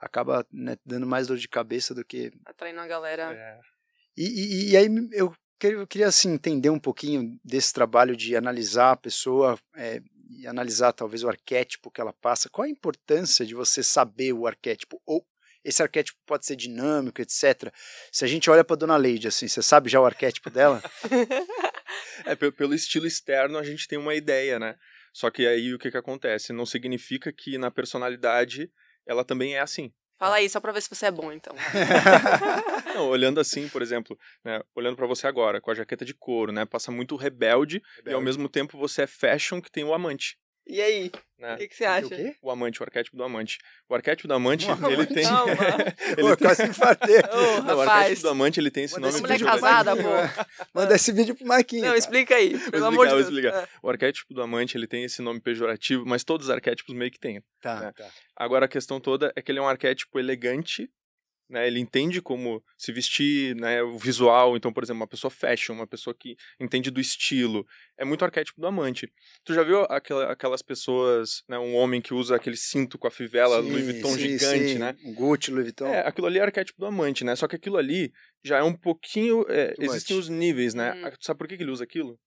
acaba 0.00 0.46
né, 0.52 0.76
dando 0.84 1.06
mais 1.06 1.26
dor 1.26 1.38
de 1.38 1.48
cabeça 1.48 1.94
do 1.94 2.04
que 2.04 2.32
Atraindo 2.44 2.80
a 2.80 2.86
galera. 2.86 3.32
É. 3.32 3.58
E, 4.16 4.24
e- 4.24 4.70
e 4.72 4.76
aí 4.76 4.88
eu 5.12 5.32
eu 5.66 5.86
queria 5.86 6.06
assim, 6.08 6.32
entender 6.32 6.70
um 6.70 6.78
pouquinho 6.78 7.38
desse 7.44 7.72
trabalho 7.72 8.16
de 8.16 8.36
analisar 8.36 8.92
a 8.92 8.96
pessoa 8.96 9.58
é, 9.76 10.00
e 10.30 10.46
analisar 10.46 10.92
talvez 10.92 11.22
o 11.24 11.28
arquétipo 11.28 11.90
que 11.90 12.00
ela 12.00 12.12
passa. 12.12 12.48
Qual 12.48 12.64
a 12.66 12.70
importância 12.70 13.44
de 13.44 13.54
você 13.54 13.82
saber 13.82 14.32
o 14.32 14.46
arquétipo? 14.46 15.00
Ou 15.06 15.26
esse 15.64 15.82
arquétipo 15.82 16.18
pode 16.24 16.46
ser 16.46 16.56
dinâmico, 16.56 17.20
etc. 17.20 17.72
Se 18.12 18.24
a 18.24 18.28
gente 18.28 18.48
olha 18.48 18.64
para 18.64 18.76
Dona 18.76 18.96
Leide, 18.96 19.28
assim, 19.28 19.48
você 19.48 19.60
sabe 19.62 19.90
já 19.90 20.00
o 20.00 20.06
arquétipo 20.06 20.50
dela? 20.50 20.82
É, 22.24 22.34
pe- 22.34 22.52
pelo 22.52 22.74
estilo 22.74 23.06
externo 23.06 23.58
a 23.58 23.62
gente 23.62 23.86
tem 23.88 23.98
uma 23.98 24.14
ideia, 24.14 24.58
né? 24.58 24.76
Só 25.12 25.30
que 25.30 25.46
aí 25.46 25.72
o 25.72 25.78
que 25.78 25.90
que 25.90 25.96
acontece? 25.96 26.52
Não 26.52 26.66
significa 26.66 27.32
que 27.32 27.56
na 27.56 27.70
personalidade 27.70 28.70
ela 29.06 29.24
também 29.24 29.54
é 29.54 29.60
assim. 29.60 29.92
Fala 30.18 30.36
aí, 30.36 30.48
só 30.50 30.58
pra 30.60 30.72
ver 30.72 30.80
se 30.82 30.90
você 30.90 31.06
é 31.06 31.10
bom, 31.12 31.30
então. 31.30 31.54
Não, 32.94 33.08
olhando 33.08 33.38
assim, 33.38 33.68
por 33.68 33.82
exemplo, 33.82 34.18
né, 34.44 34.60
olhando 34.74 34.96
pra 34.96 35.06
você 35.06 35.28
agora, 35.28 35.60
com 35.60 35.70
a 35.70 35.74
jaqueta 35.74 36.04
de 36.04 36.12
couro, 36.12 36.50
né? 36.50 36.66
Passa 36.66 36.90
muito 36.90 37.14
rebelde, 37.14 37.80
e 38.04 38.12
ao 38.12 38.20
mesmo 38.20 38.48
tempo 38.48 38.76
você 38.76 39.02
é 39.02 39.06
fashion 39.06 39.60
que 39.60 39.70
tem 39.70 39.84
o 39.84 39.94
amante. 39.94 40.36
E 40.68 40.82
aí, 40.82 41.10
Né? 41.38 41.54
o 41.54 41.56
que, 41.56 41.68
que 41.68 41.74
você 41.76 41.84
O 41.84 41.88
acha? 41.90 42.08
quê? 42.08 42.36
O 42.42 42.50
amante, 42.50 42.80
o 42.80 42.84
arquétipo 42.84 43.16
do 43.16 43.24
amante. 43.24 43.58
O 43.88 43.94
arquétipo 43.94 44.28
do 44.28 44.34
amante, 44.34 44.64
ele 44.66 44.72
amante. 44.94 45.14
tem. 45.14 45.24
Calma. 45.24 45.52
ele 46.12 46.16
Pô, 46.16 46.36
tem... 46.36 46.46
quase 46.46 46.62
infartei. 46.64 47.16
Ô, 47.20 47.62
Não, 47.62 47.76
o 47.76 47.80
arquétipo 47.80 48.22
do 48.22 48.28
amante, 48.28 48.60
ele 48.60 48.70
tem 48.70 48.84
esse 48.84 48.94
Manda 48.94 49.06
nome 49.06 49.18
esse 49.18 49.26
vídeo 49.32 49.46
casada, 49.46 49.96
pô. 49.96 50.02
Manda 50.74 50.94
esse 50.94 51.10
vídeo 51.10 51.34
pro 51.34 51.46
Marquinhos. 51.46 51.82
Não, 51.84 51.88
cara. 51.90 51.98
explica 51.98 52.34
aí, 52.34 52.48
pelo 52.50 52.58
explicar, 52.60 52.86
amor 52.86 53.06
de 53.06 53.14
vou 53.14 53.22
Deus. 53.22 53.34
explicar. 53.34 53.62
É. 53.62 53.68
O 53.82 53.88
arquétipo 53.88 54.34
do 54.34 54.42
amante, 54.42 54.76
ele 54.76 54.86
tem 54.86 55.04
esse 55.04 55.22
nome 55.22 55.40
pejorativo, 55.40 56.04
mas 56.06 56.22
todos 56.22 56.48
os 56.48 56.50
arquétipos 56.50 56.94
meio 56.94 57.10
que 57.10 57.18
têm. 57.18 57.42
Tá, 57.62 57.80
né? 57.80 57.92
tá. 57.96 58.06
Agora 58.36 58.66
a 58.66 58.68
questão 58.68 59.00
toda 59.00 59.32
é 59.34 59.40
que 59.40 59.50
ele 59.50 59.58
é 59.58 59.62
um 59.62 59.68
arquétipo 59.68 60.18
elegante, 60.18 60.90
né? 61.48 61.66
Ele 61.66 61.80
entende 61.80 62.20
como 62.20 62.62
se 62.76 62.92
vestir, 62.92 63.54
né? 63.56 63.82
O 63.82 63.98
visual. 63.98 64.56
Então, 64.56 64.72
por 64.72 64.82
exemplo, 64.82 65.00
uma 65.00 65.06
pessoa 65.06 65.30
fashion, 65.30 65.74
uma 65.74 65.86
pessoa 65.86 66.14
que 66.14 66.36
entende 66.60 66.90
do 66.90 67.00
estilo. 67.00 67.66
É 67.96 68.04
muito 68.04 68.24
arquétipo 68.24 68.60
do 68.60 68.66
amante. 68.66 69.10
Tu 69.44 69.54
já 69.54 69.62
viu 69.62 69.82
aquela- 69.88 70.30
aquelas 70.32 70.62
pessoas, 70.62 71.42
né? 71.48 71.58
Um 71.58 71.74
homem 71.74 72.00
que 72.00 72.12
usa 72.14 72.36
aquele 72.36 72.56
cinto 72.56 72.98
com 72.98 73.06
a 73.06 73.10
fivela 73.10 73.62
Sim, 73.62 73.70
Louis 73.70 73.84
Vuitton 73.84 74.12
sim, 74.14 74.18
gigante, 74.18 74.68
sim. 74.68 74.78
né? 74.78 74.94
Gucci, 75.14 75.50
Louis 75.50 75.64
Vuitton. 75.64 75.86
É, 75.88 76.06
aquilo 76.06 76.26
ali 76.26 76.38
é 76.38 76.42
arquétipo 76.42 76.78
do 76.78 76.86
amante, 76.86 77.24
né? 77.24 77.34
Só 77.36 77.48
que 77.48 77.56
aquilo 77.56 77.76
ali 77.76 78.12
já 78.44 78.58
é 78.58 78.62
um 78.62 78.74
pouquinho. 78.74 79.44
é, 79.48 79.74
existem 79.78 80.16
much. 80.16 80.24
os 80.24 80.28
níveis, 80.28 80.74
né? 80.74 80.92
Hum. 80.94 81.12
Sabe 81.20 81.38
por 81.38 81.48
que 81.48 81.56
que 81.56 81.62
ele 81.62 81.70
usa 81.70 81.84
aquilo? 81.84 82.18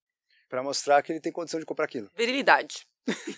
Pra 0.49 0.61
mostrar 0.61 1.01
que 1.01 1.11
ele 1.13 1.21
tem 1.21 1.31
condição 1.31 1.59
de 1.59 1.65
comprar 1.65 1.85
aquilo. 1.85 2.09
Virilidade. 2.17 2.85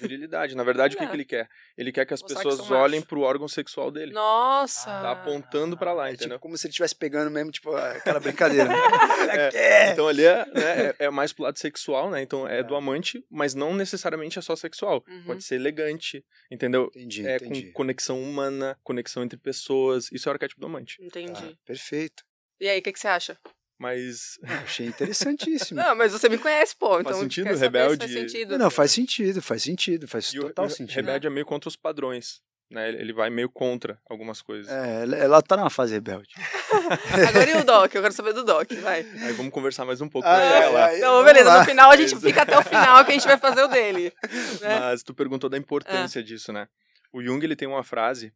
Virilidade. 0.01 0.55
Na 0.55 0.63
verdade, 0.63 0.95
o 0.95 0.97
que, 0.97 1.03
É. 1.03 1.07
que 1.07 1.15
ele 1.15 1.25
quer? 1.25 1.47
Ele 1.77 1.91
quer 1.91 2.05
que 2.05 2.13
as 2.13 2.21
Mostrar 2.21 2.43
pessoas 2.43 2.69
olhem 2.71 2.99
macho. 2.99 3.07
pro 3.07 3.21
órgão 3.21 3.47
sexual 3.47 3.91
dele. 3.91 4.11
Nossa! 4.13 4.85
Tá 4.85 5.11
apontando 5.11 5.77
pra 5.77 5.93
lá, 5.93 6.09
É 6.09 6.13
entendeu? 6.13 6.37
tipo 6.37 6.41
como 6.41 6.57
se 6.57 6.67
ele 6.67 6.71
estivesse 6.71 6.95
pegando 6.95 7.31
mesmo, 7.31 7.51
tipo, 7.51 7.73
aquela 7.75 8.19
brincadeira. 8.19 8.67
né? 8.67 8.75
É, 9.53 9.57
É. 9.87 9.91
Então 9.91 10.07
ali 10.07 10.25
é, 10.25 10.45
né, 10.53 10.87
é, 10.99 11.05
é 11.05 11.09
mais 11.09 11.31
pro 11.31 11.43
lado 11.43 11.57
sexual, 11.57 12.09
né? 12.11 12.21
Então 12.21 12.47
é, 12.47 12.59
É. 12.59 12.63
do 12.63 12.75
amante, 12.75 13.23
mas 13.31 13.53
não 13.55 13.73
necessariamente 13.73 14.37
é 14.37 14.41
só 14.41 14.55
sexual. 14.55 15.03
Uhum. 15.07 15.23
Pode 15.25 15.43
ser 15.43 15.55
elegante, 15.55 16.23
entendeu? 16.51 16.89
Entendi, 16.95 17.25
É 17.27 17.35
entendi. 17.37 17.67
com 17.67 17.71
conexão 17.73 18.21
humana, 18.21 18.77
conexão 18.83 19.23
entre 19.23 19.37
pessoas. 19.39 20.11
Isso 20.11 20.27
é 20.27 20.31
o 20.31 20.33
arquétipo 20.33 20.59
do 20.61 20.67
amante. 20.67 20.97
Entendi. 21.01 21.31
Tá, 21.33 21.57
perfeito. 21.65 22.23
E 22.59 22.67
aí, 22.67 22.79
o 22.79 22.81
que, 22.83 22.91
que 22.93 22.99
você 22.99 23.07
acha? 23.07 23.37
Mas 23.77 24.39
Achei 24.63 24.87
interessantíssimo. 24.87 25.79
Não, 25.81 25.95
mas 25.95 26.11
você 26.13 26.29
me 26.29 26.37
conhece, 26.37 26.75
pô. 26.75 26.99
Então 26.99 27.13
sentido, 27.19 27.45
quero 27.45 27.57
saber 27.57 27.79
se 27.79 27.83
rebelde? 27.83 28.07
Faz 28.07 28.11
sentido. 28.31 28.57
Não, 28.57 28.69
faz 28.71 28.91
sentido, 28.91 29.41
faz 29.41 29.63
sentido, 29.63 30.07
faz 30.07 30.33
e 30.33 30.39
total 30.39 30.65
o 30.65 30.69
sentido. 30.69 30.95
rebelde 30.95 31.27
é 31.27 31.29
meio 31.29 31.45
contra 31.45 31.67
os 31.67 31.75
padrões. 31.75 32.41
Né? 32.71 32.89
Ele- 32.89 33.13
vai 33.13 33.29
meio 33.29 33.49
contra 33.49 33.99
algumas 34.09 34.41
coisas. 34.41 34.71
É, 34.71 35.03
ela- 35.03 35.15
ela 35.17 35.41
tá 35.41 35.55
numa 35.57 35.69
fase 35.69 35.93
rebelde. 35.93 36.29
Agora 37.29 37.49
e 37.49 37.61
o 37.61 37.63
Doc? 37.63 37.93
Eu 37.93 38.01
quero 38.01 38.13
saber 38.13 38.33
do 38.33 38.43
Doc, 38.43 38.71
vai. 38.81 39.01
Aí 39.01 39.33
vamos 39.33 39.51
conversar 39.51 39.85
mais 39.85 40.01
um 40.01 40.09
pouco 40.09 40.27
pra 40.27 40.41
chegar 40.41 40.67
ai, 40.67 40.71
lá. 40.73 40.85
ai. 40.87 40.97
Então, 40.97 41.23
beleza, 41.23 41.49
lá. 41.49 41.59
no 41.59 41.65
final 41.65 41.91
a 41.91 41.95
gente 41.97 42.13
Mas- 42.15 42.23
fica 42.23 42.41
até 42.41 42.57
o 42.57 42.63
final 42.63 43.05
que 43.05 43.11
a 43.11 43.13
gente 43.13 43.27
vai 43.27 43.37
fazer 43.37 43.63
o 43.63 43.67
dele. 43.67 44.11
né? 44.61 44.79
Mas 44.79 45.03
tu 45.03 45.13
perguntou 45.13 45.49
da 45.49 45.57
importância 45.57 46.23
disso, 46.23 46.51
né? 46.51 46.67
O 47.11 47.21
Jung 47.21 47.43
ele 47.43 47.55
tem 47.55 47.67
uma 47.67 47.83
frase, 47.83 48.33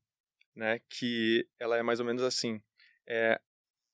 né, 0.55 0.79
que 0.89 1.47
ela 1.59 1.77
é 1.77 1.81
mais 1.81 1.99
ou 1.99 2.05
menos 2.05 2.21
assim: 2.21 2.61
é, 3.07 3.39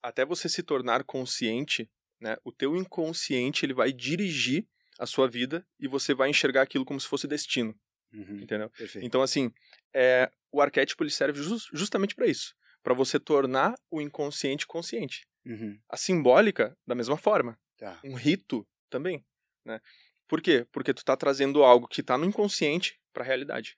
até 0.04 0.26
você 0.26 0.50
se 0.50 0.62
tornar 0.64 1.04
consciente, 1.06 1.90
né, 2.22 2.38
o 2.44 2.52
teu 2.52 2.76
inconsciente 2.78 3.66
ele 3.66 3.74
vai 3.74 3.92
dirigir 3.94 4.68
a 5.00 5.06
sua 5.08 5.28
vida 5.28 5.66
e 5.80 5.88
você 5.88 6.14
vai 6.14 6.30
enxergar 6.30 6.62
aquilo 6.64 6.86
como 6.86 7.00
se 7.00 7.08
fosse 7.08 7.28
destino, 7.28 7.76
Uhum, 8.14 8.42
entendeu? 8.44 8.70
perfeito. 8.70 9.06
Então 9.06 9.22
assim, 9.24 9.52
é, 9.94 10.30
o 10.52 10.62
arquétipo 10.62 11.04
ele 11.04 11.10
serve 11.12 11.42
jus- 11.42 11.70
justamente 11.74 12.16
para 12.16 12.28
isso, 12.28 12.54
para 12.84 12.94
você 12.94 13.20
tornar 13.20 13.76
o 13.90 14.02
inconsciente 14.02 14.68
consciente. 14.68 15.26
Uhum, 15.46 15.80
A 15.90 15.98
simbólica 15.98 16.78
da 16.88 16.96
mesma 16.96 17.18
forma 17.18 17.58
tá. 17.78 18.00
um 18.04 18.14
rito 18.16 18.68
também, 18.90 19.26
né? 19.66 19.80
Por 20.28 20.42
quê? 20.42 20.66
Porque 20.72 20.94
tu 20.94 21.04
tá 21.04 21.16
trazendo 21.18 21.64
algo 21.64 21.88
que 21.88 22.02
tá 22.04 22.18
no 22.18 22.26
inconsciente 22.26 23.00
para 23.14 23.24
a 23.24 23.28
realidade. 23.28 23.78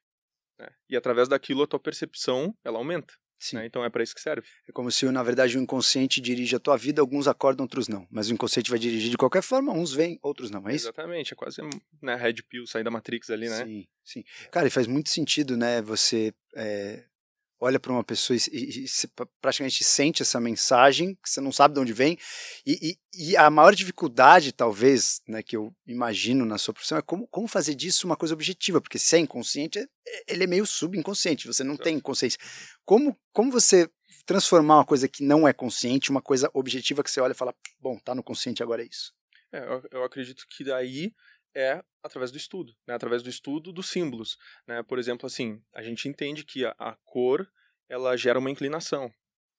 né? 0.60 0.68
E 0.90 0.96
através 0.98 1.28
daquilo 1.28 1.64
a 1.64 1.68
tua 1.68 1.80
percepção, 1.80 2.56
ela 2.64 2.78
aumenta. 2.78 3.14
Né? 3.54 3.66
Então 3.66 3.84
é 3.84 3.90
para 3.90 4.02
isso 4.04 4.16
que 4.16 4.22
serve. 4.22 4.48
É 4.68 4.72
como 4.72 4.92
se, 4.92 5.06
na 5.12 5.24
verdade, 5.24 5.58
o 5.58 5.62
inconsciente 5.62 6.22
dirige 6.22 6.56
a 6.56 6.60
tua 6.60 6.78
vida, 6.78 7.02
alguns 7.02 7.28
acordam, 7.28 7.64
outros 7.64 7.88
não. 7.88 8.08
Mas 8.10 8.30
o 8.30 8.34
inconsciente 8.34 8.70
vai 8.70 8.80
dirigir 8.80 9.12
de 9.12 9.18
qualquer 9.18 9.44
forma, 9.44 9.72
uns 9.72 9.94
vêm, 9.94 10.20
outros 10.22 10.50
não, 10.50 10.68
é 10.68 10.76
isso? 10.76 10.86
Exatamente, 10.86 11.34
é 11.34 11.36
quase 11.36 11.62
né, 12.02 12.16
Red 12.16 12.36
Pill, 12.50 12.66
sair 12.66 12.84
da 12.84 12.92
Matrix 12.92 13.30
ali, 13.30 13.50
né? 13.50 13.64
Sim, 13.64 13.88
sim. 14.04 14.24
Cara, 14.52 14.68
e 14.68 14.72
faz 14.72 14.88
muito 14.88 15.10
sentido, 15.10 15.58
né? 15.58 15.82
Você 15.82 16.34
é, 16.56 17.04
olha 17.60 17.80
para 17.80 17.92
uma 17.92 18.04
pessoa 18.04 18.36
e, 18.38 18.42
e- 18.52 18.86
e 18.86 18.88
praticamente 19.42 19.84
sente 19.84 20.22
essa 20.22 20.40
mensagem, 20.40 21.16
que 21.16 21.30
você 21.30 21.40
não 21.42 21.52
sabe 21.52 21.74
de 21.76 21.80
onde 21.80 21.94
vem. 21.94 22.18
E, 22.66 22.98
e- 23.14 23.38
a 23.38 23.50
maior 23.50 23.74
dificuldade, 23.74 24.52
talvez, 24.52 25.22
né, 25.28 25.42
que 25.42 25.56
eu 25.56 25.74
imagino 25.88 26.46
na 26.46 26.58
sua 26.58 26.74
profissão, 26.74 26.98
é 26.98 27.02
como, 27.02 27.28
como 27.28 27.48
fazer 27.48 27.76
disso 27.76 28.06
uma 28.06 28.16
coisa 28.18 28.34
objetiva, 28.34 28.82
porque 28.82 29.00
se 29.00 29.16
é 29.16 29.20
inconsciente, 29.20 29.80
é- 29.80 29.88
ele 30.28 30.44
é 30.44 30.48
meio 30.48 30.66
subconsciente, 30.66 31.48
você 31.48 31.64
não 31.64 31.78
tem 31.78 32.00
consciência. 32.00 32.40
Como, 32.84 33.18
como 33.32 33.52
você 33.52 33.90
transformar 34.26 34.78
uma 34.78 34.86
coisa 34.86 35.08
que 35.08 35.24
não 35.24 35.48
é 35.48 35.54
consciente, 35.54 36.10
uma 36.12 36.22
coisa 36.22 36.50
objetiva 36.54 37.04
que 37.04 37.10
você 37.12 37.22
olha 37.22 37.32
e 37.32 37.36
fala, 37.36 37.54
bom, 37.80 37.98
tá 38.00 38.14
no 38.16 38.24
consciente, 38.24 38.62
agora 38.64 38.84
é 38.84 38.88
isso. 38.88 39.14
É, 39.52 39.60
eu, 39.60 39.82
eu 39.92 40.04
acredito 40.04 40.46
que 40.50 40.64
daí 40.64 41.14
é 41.56 41.84
através 42.04 42.32
do 42.32 42.38
estudo, 42.38 42.76
né? 42.86 42.94
Através 42.94 43.24
do 43.24 43.30
estudo 43.30 43.72
dos 43.72 43.90
símbolos, 43.90 44.38
né? 44.68 44.84
Por 44.84 45.00
exemplo, 45.00 45.26
assim, 45.26 45.62
a 45.74 45.82
gente 45.82 46.08
entende 46.08 46.44
que 46.44 46.66
a, 46.66 46.76
a 46.78 46.96
cor 47.04 47.50
ela 47.90 48.16
gera 48.18 48.38
uma 48.38 48.52
inclinação, 48.52 49.12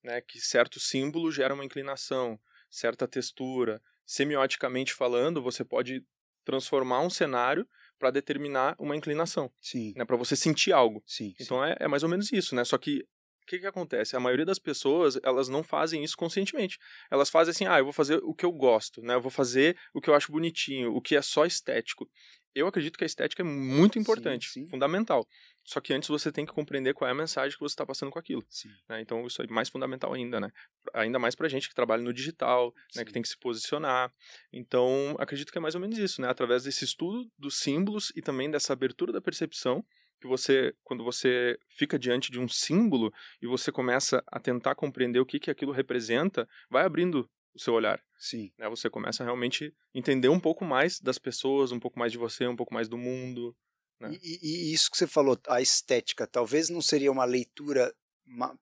né? 0.04 0.20
Que 0.20 0.38
certo 0.38 0.78
símbolo 0.78 1.32
gera 1.32 1.54
uma 1.54 1.64
inclinação, 1.64 2.38
certa 2.70 3.08
textura. 3.08 3.82
Semioticamente 4.04 4.92
falando, 4.92 5.42
você 5.42 5.64
pode 5.64 6.04
transformar 6.44 7.00
um 7.00 7.10
cenário 7.10 7.68
para 7.98 8.10
determinar 8.10 8.76
uma 8.78 8.94
inclinação, 8.94 9.50
Sim, 9.60 9.92
né? 9.96 10.04
Para 10.04 10.16
você 10.16 10.36
sentir 10.36 10.72
algo. 10.72 11.02
sim. 11.06 11.30
sim. 11.30 11.36
Então 11.40 11.64
é, 11.64 11.76
é 11.80 11.88
mais 11.88 12.02
ou 12.02 12.08
menos 12.08 12.30
isso, 12.30 12.54
né? 12.54 12.64
Só 12.64 12.78
que 12.78 13.04
o 13.46 13.48
que, 13.48 13.60
que 13.60 13.66
acontece? 13.66 14.16
A 14.16 14.20
maioria 14.20 14.44
das 14.44 14.58
pessoas, 14.58 15.18
elas 15.22 15.48
não 15.48 15.62
fazem 15.62 16.02
isso 16.02 16.16
conscientemente. 16.16 16.78
Elas 17.08 17.30
fazem 17.30 17.52
assim, 17.52 17.64
ah, 17.64 17.78
eu 17.78 17.84
vou 17.84 17.92
fazer 17.92 18.20
o 18.24 18.34
que 18.34 18.44
eu 18.44 18.50
gosto, 18.50 19.00
né? 19.00 19.14
Eu 19.14 19.20
vou 19.20 19.30
fazer 19.30 19.78
o 19.94 20.00
que 20.00 20.10
eu 20.10 20.14
acho 20.14 20.32
bonitinho, 20.32 20.92
o 20.92 21.00
que 21.00 21.14
é 21.14 21.22
só 21.22 21.46
estético. 21.46 22.10
Eu 22.52 22.66
acredito 22.66 22.96
que 22.96 23.04
a 23.04 23.06
estética 23.06 23.42
é 23.42 23.44
muito 23.44 23.98
importante, 23.98 24.48
sim. 24.48 24.66
fundamental. 24.66 25.28
Só 25.62 25.78
que 25.78 25.92
antes 25.92 26.08
você 26.08 26.32
tem 26.32 26.44
que 26.44 26.52
compreender 26.52 26.94
qual 26.94 27.06
é 27.06 27.12
a 27.12 27.14
mensagem 27.14 27.54
que 27.56 27.62
você 27.62 27.74
está 27.74 27.86
passando 27.86 28.10
com 28.10 28.18
aquilo. 28.18 28.42
sim. 28.48 28.70
né? 28.88 29.00
Então 29.00 29.24
isso 29.26 29.42
é 29.42 29.46
mais 29.46 29.68
fundamental 29.68 30.12
ainda, 30.12 30.40
né? 30.40 30.50
Ainda 30.94 31.18
mais 31.18 31.34
pra 31.34 31.48
gente 31.48 31.68
que 31.68 31.74
trabalha 31.74 32.02
no 32.02 32.12
digital, 32.12 32.72
né? 32.94 33.02
Sim. 33.02 33.04
Que 33.04 33.12
tem 33.12 33.22
que 33.22 33.28
se 33.28 33.38
posicionar. 33.38 34.12
Então, 34.52 35.14
acredito 35.20 35.52
que 35.52 35.58
é 35.58 35.60
mais 35.60 35.74
ou 35.74 35.80
menos 35.80 35.98
isso, 35.98 36.20
né? 36.20 36.28
Através 36.28 36.64
desse 36.64 36.84
estudo 36.84 37.30
dos 37.38 37.58
símbolos 37.58 38.10
e 38.16 38.22
também 38.22 38.50
dessa 38.50 38.72
abertura 38.72 39.12
da 39.12 39.20
percepção, 39.20 39.84
que 40.20 40.26
você, 40.26 40.74
quando 40.82 41.04
você 41.04 41.58
fica 41.68 41.98
diante 41.98 42.30
de 42.30 42.40
um 42.40 42.48
símbolo 42.48 43.12
e 43.40 43.46
você 43.46 43.70
começa 43.70 44.22
a 44.26 44.40
tentar 44.40 44.74
compreender 44.74 45.20
o 45.20 45.26
que, 45.26 45.38
que 45.38 45.50
aquilo 45.50 45.72
representa, 45.72 46.48
vai 46.70 46.84
abrindo 46.84 47.28
o 47.54 47.60
seu 47.60 47.74
olhar. 47.74 48.00
Sim. 48.18 48.50
Né? 48.58 48.68
Você 48.68 48.88
começa 48.90 49.22
a 49.22 49.26
realmente 49.26 49.74
entender 49.94 50.28
um 50.28 50.40
pouco 50.40 50.64
mais 50.64 51.00
das 51.00 51.18
pessoas, 51.18 51.72
um 51.72 51.80
pouco 51.80 51.98
mais 51.98 52.12
de 52.12 52.18
você, 52.18 52.46
um 52.46 52.56
pouco 52.56 52.72
mais 52.74 52.88
do 52.88 52.98
mundo. 52.98 53.56
né? 54.00 54.16
E, 54.22 54.38
e- 54.42 54.72
isso 54.74 54.90
que 54.90 54.96
você 54.96 55.06
falou, 55.06 55.38
a 55.48 55.60
estética, 55.60 56.26
talvez 56.26 56.68
não 56.68 56.82
seria 56.82 57.10
uma 57.10 57.24
leitura, 57.24 57.94
uma 58.26 58.54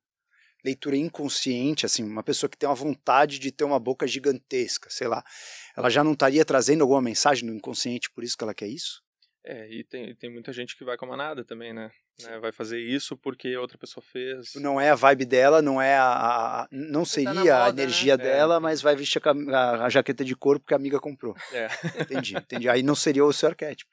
leitura 0.65 0.97
inconsciente, 0.97 1.85
assim, 1.85 2.03
uma 2.03 2.23
pessoa 2.23 2.49
que 2.49 2.57
tem 2.57 2.69
uma 2.69 2.75
vontade 2.75 3.39
de 3.39 3.53
ter 3.53 3.65
uma 3.65 3.79
boca 3.79 4.07
gigantesca, 4.07 4.89
sei 4.91 5.07
lá, 5.07 5.23
ela 5.77 5.91
já 5.91 6.03
não 6.03 6.13
estaria 6.15 6.45
trazendo 6.45 6.83
alguma 6.83 7.03
mensagem 7.03 7.47
no 7.47 7.55
inconsciente, 7.55 8.11
por 8.11 8.25
isso 8.25 8.37
que 8.37 8.45
ela 8.45 8.55
quer 8.55 8.69
isso? 8.69 9.04
É, 9.47 9.69
e 9.71 9.85
tem, 9.85 10.15
tem 10.15 10.31
muita 10.31 10.53
gente 10.55 10.75
que 10.75 10.85
vai 10.85 10.97
com 10.97 11.05
a 11.05 11.09
manada 11.09 11.45
também, 11.45 11.73
né? 11.75 11.91
né? 12.23 12.39
Vai 12.39 12.51
fazer 12.51 12.81
isso 12.81 13.15
porque 13.15 13.55
outra 13.59 13.77
pessoa 13.77 14.03
fez. 14.03 14.55
Não 14.55 14.81
é 14.81 14.89
a 14.91 14.95
vibe 14.95 15.27
dela, 15.27 15.61
não 15.61 15.83
é 15.83 15.97
a, 15.99 16.05
a- 16.05 16.63
a- 16.63 16.69
não 16.73 17.05
Você 17.05 17.25
tá 17.25 17.35
seria 17.35 17.55
a 17.57 17.59
moda, 17.67 17.73
né? 17.75 17.83
energia 17.83 18.15
É. 18.15 18.17
dela, 18.17 18.59
mas 18.59 18.81
vai 18.81 18.97
vestir 18.97 19.21
a, 19.23 19.31
a- 19.31 19.85
a 19.85 19.89
jaqueta 19.91 20.25
de 20.25 20.35
couro 20.35 20.59
porque 20.59 20.73
a 20.73 20.79
amiga 20.79 20.99
comprou. 20.99 21.37
É. 21.53 21.69
Entendi, 22.01 22.35
entendi. 22.37 22.69
Aí 22.71 22.83
não 22.83 22.95
seria 22.95 23.23
o 23.25 23.33
seu 23.35 23.51
arquétipo. 23.51 23.91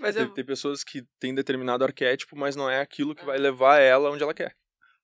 Mas 0.00 0.14
tem, 0.14 0.24
eu... 0.24 0.30
tem 0.32 0.44
pessoas 0.44 0.82
que 0.82 1.02
têm 1.20 1.34
determinado 1.34 1.84
arquétipo, 1.84 2.34
mas 2.36 2.56
não 2.56 2.68
é 2.70 2.80
aquilo 2.80 3.14
que 3.14 3.24
vai 3.24 3.36
levar 3.38 3.78
ela 3.80 4.10
onde 4.10 4.22
ela 4.22 4.32
quer. 4.34 4.56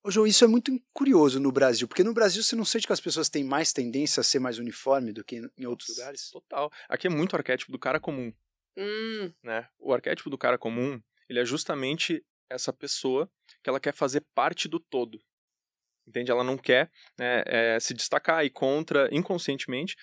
Ô, 0.03 0.11
João, 0.11 0.27
isso 0.27 0.43
é 0.43 0.49
muito 0.49 0.73
curioso 0.95 1.39
no 1.39 1.53
Brasil, 1.53 1.87
porque 1.87 2.03
no 2.03 2.15
Brasil 2.15 2.43
você 2.43 2.57
não 2.57 2.65
sente 2.65 2.87
que 2.87 2.93
as 2.95 3.01
pessoas 3.01 3.29
têm 3.29 3.45
mais 3.45 3.71
tendência 3.75 4.23
a 4.23 4.25
ser 4.25 4.39
mais 4.39 4.59
uniforme 4.59 5.13
do 5.13 5.23
que 5.23 5.37
em- 5.37 5.51
em 5.59 5.67
outros 5.67 5.91
lugares? 5.91 6.31
Total. 6.31 6.73
Aqui 6.89 7.07
é 7.07 7.11
muito 7.11 7.37
arquétipo 7.37 7.71
do 7.71 7.79
cara 7.79 8.01
comum, 8.01 8.33
Hum, 8.77 9.33
né? 9.43 9.69
O 9.79 9.93
arquétipo 9.93 10.31
do 10.31 10.39
cara 10.39 10.59
comum, 10.59 11.01
ele 11.29 11.41
é 11.41 11.45
justamente 11.45 12.25
essa 12.49 12.73
pessoa 12.73 13.31
que 13.63 13.71
ela 13.71 13.81
quer 13.81 13.95
fazer 13.95 14.25
parte 14.35 14.69
do 14.69 14.81
todo. 14.81 15.19
Entende? 16.07 16.31
Ela 16.31 16.43
não 16.43 16.59
quer 16.59 16.91
né, 17.19 17.43
é, 17.47 17.79
se 17.79 17.95
destacar 17.95 18.45
e 18.45 18.51
contra 18.51 19.09
inconscientemente. 19.13 19.95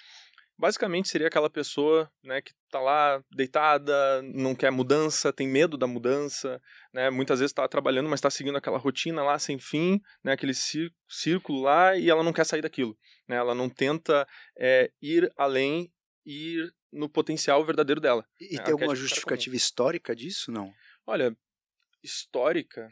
Basicamente 0.58 1.08
seria 1.10 1.28
aquela 1.28 1.50
pessoa 1.50 2.10
né, 2.24 2.42
que 2.42 2.52
tá 2.72 2.80
lá 2.80 3.22
deitada, 3.32 4.22
não 4.24 4.56
quer 4.56 4.72
mudança, 4.72 5.32
tem 5.32 5.48
medo 5.48 5.78
da 5.78 5.86
mudança, 5.86 6.60
né? 6.92 7.12
Muitas 7.12 7.40
vezes 7.40 7.52
está 7.52 7.68
trabalhando, 7.68 8.10
mas 8.10 8.18
está 8.18 8.30
seguindo 8.32 8.58
aquela 8.58 8.80
rotina 8.80 9.22
lá 9.24 9.38
sem 9.38 9.60
fim, 9.60 10.02
né? 10.24 10.32
Aquele 10.32 10.56
cí- 10.56 10.92
círculo 11.08 11.62
lá 11.62 11.96
e 11.96 12.10
ela 12.10 12.24
não 12.24 12.34
quer 12.34 12.44
sair 12.44 12.62
daquilo, 12.62 12.98
né? 13.28 13.36
Ela 13.36 13.54
não 13.54 13.70
tenta 13.70 14.28
é, 14.58 14.90
ir 15.00 15.32
além, 15.38 15.92
ir 16.26 16.74
no 16.92 17.10
potencial 17.10 17.64
verdadeiro 17.66 18.00
dela. 18.02 18.26
E, 18.40 18.58
É, 18.58 18.62
tem 18.64 18.72
alguma 18.74 18.96
justificativa 18.96 19.56
histórica 19.56 20.16
disso? 20.16 20.52
Não. 20.52 20.74
Olha, 21.06 21.36
histórica, 22.04 22.90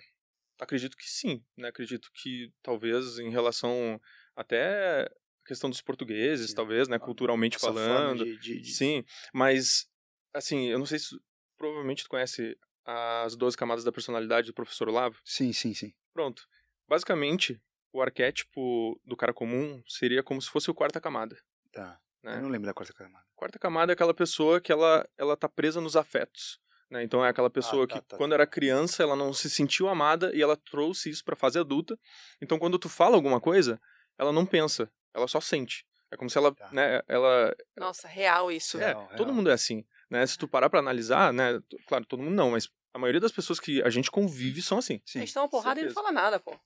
acredito 0.60 0.98
que 0.98 1.06
sim, 1.10 1.44
né? 1.58 1.70
Acredito 1.70 2.10
que 2.14 2.52
talvez 2.62 3.18
em 3.20 3.30
relação 3.30 4.00
até 4.36 5.04
a 5.04 5.12
questão 5.48 5.70
dos 5.70 5.82
portugueses, 5.82 6.50
Sim. 6.50 6.56
talvez, 6.56 6.88
né? 6.88 6.98
Culturalmente 7.00 7.58
Essa 7.58 7.68
falando. 7.68 8.24
de- 8.26 8.38
de- 8.38 8.62
de- 8.62 8.72
Sim, 8.74 9.04
mas, 9.34 9.88
assim, 10.34 10.66
eu 10.68 10.80
não 10.80 10.86
sei 10.86 11.00
se. 11.00 11.16
Provavelmente 11.58 12.04
tu 12.04 12.10
conhece 12.10 12.58
as 12.84 13.36
12 13.36 13.56
camadas 13.56 13.84
da 13.84 13.92
personalidade 13.92 14.48
do 14.48 14.54
professor 14.54 14.90
Olavo. 14.90 15.18
sim, 15.24 15.54
sim, 15.54 15.74
sim. 15.74 15.94
Pronto. 16.14 16.46
Basicamente, 16.88 17.62
o 17.94 18.02
arquétipo 18.02 19.00
do 19.06 19.16
cara 19.16 19.34
comum 19.34 19.82
seria 19.88 20.22
como 20.22 20.42
se 20.42 20.50
fosse 20.50 20.70
o 20.70 20.74
quarta 20.76 21.00
camada. 21.00 21.38
Tá. 21.72 22.00
Né? 22.26 22.38
Eu 22.38 22.42
não 22.42 22.50
lembro 22.50 22.66
da 22.66 22.74
quarta 22.74 22.92
camada. 22.94 23.24
Quarta 23.36 23.60
camada 23.60 23.92
é 23.92 23.94
aquela 23.94 24.14
pessoa 24.14 24.60
que 24.60 24.72
ela, 24.72 25.08
ela 25.18 25.38
tá 25.38 25.48
presa 25.48 25.80
nos 25.80 25.96
afetos. 25.96 26.60
Né? 26.90 27.04
Então 27.04 27.24
é 27.24 27.30
aquela 27.30 27.50
pessoa 27.50 27.88
tá, 27.88 27.96
que, 28.00 28.02
tá, 28.08 28.18
quando 28.18 28.32
tá. 28.32 28.36
era 28.38 28.48
criança, 28.48 29.04
ela 29.04 29.16
não 29.16 29.32
se 29.32 29.50
sentiu 29.50 29.88
amada 29.88 30.32
e 30.36 30.42
ela 30.42 30.58
trouxe 30.58 31.10
isso 31.10 31.24
pra 31.24 31.36
fase 31.36 31.60
adulta. 31.60 31.98
Então, 32.42 32.58
quando 32.58 32.80
tu 32.80 32.90
fala 32.90 33.16
alguma 33.16 33.40
coisa, 33.40 33.80
ela 34.18 34.32
não 34.32 34.46
pensa, 34.46 34.92
ela 35.14 35.28
só 35.28 35.40
sente. 35.40 35.86
É 36.12 36.18
como 36.18 36.30
se 36.30 36.38
ela, 36.38 36.54
Tá. 36.54 36.70
né, 36.72 37.02
ela... 37.08 37.56
nossa, 37.78 38.08
real 38.08 38.52
isso. 38.52 38.78
É, 38.80 38.88
Real, 38.88 39.08
todo 39.18 39.26
real. 39.28 39.36
mundo 39.36 39.50
é 39.50 39.54
assim. 39.54 39.86
né? 40.10 40.26
Se 40.26 40.38
tu 40.38 40.48
parar 40.48 40.70
pra 40.70 40.80
analisar, 40.80 41.32
né? 41.34 41.60
Claro, 41.88 42.06
todo 42.06 42.22
mundo 42.24 42.36
não, 42.36 42.52
mas 42.52 42.70
a 42.94 42.98
maioria 43.00 43.20
das 43.22 43.32
pessoas 43.32 43.60
que 43.60 43.82
a 43.84 43.90
gente 43.90 44.10
convive 44.10 44.62
são 44.62 44.78
assim. 44.78 45.02
A 45.16 45.20
gente 45.20 45.34
dá 45.34 45.42
uma 45.42 45.50
porrada 45.50 45.80
e 45.82 45.86
não 45.86 45.92
fala 45.94 46.12
nada, 46.12 46.40
pô. 46.40 46.58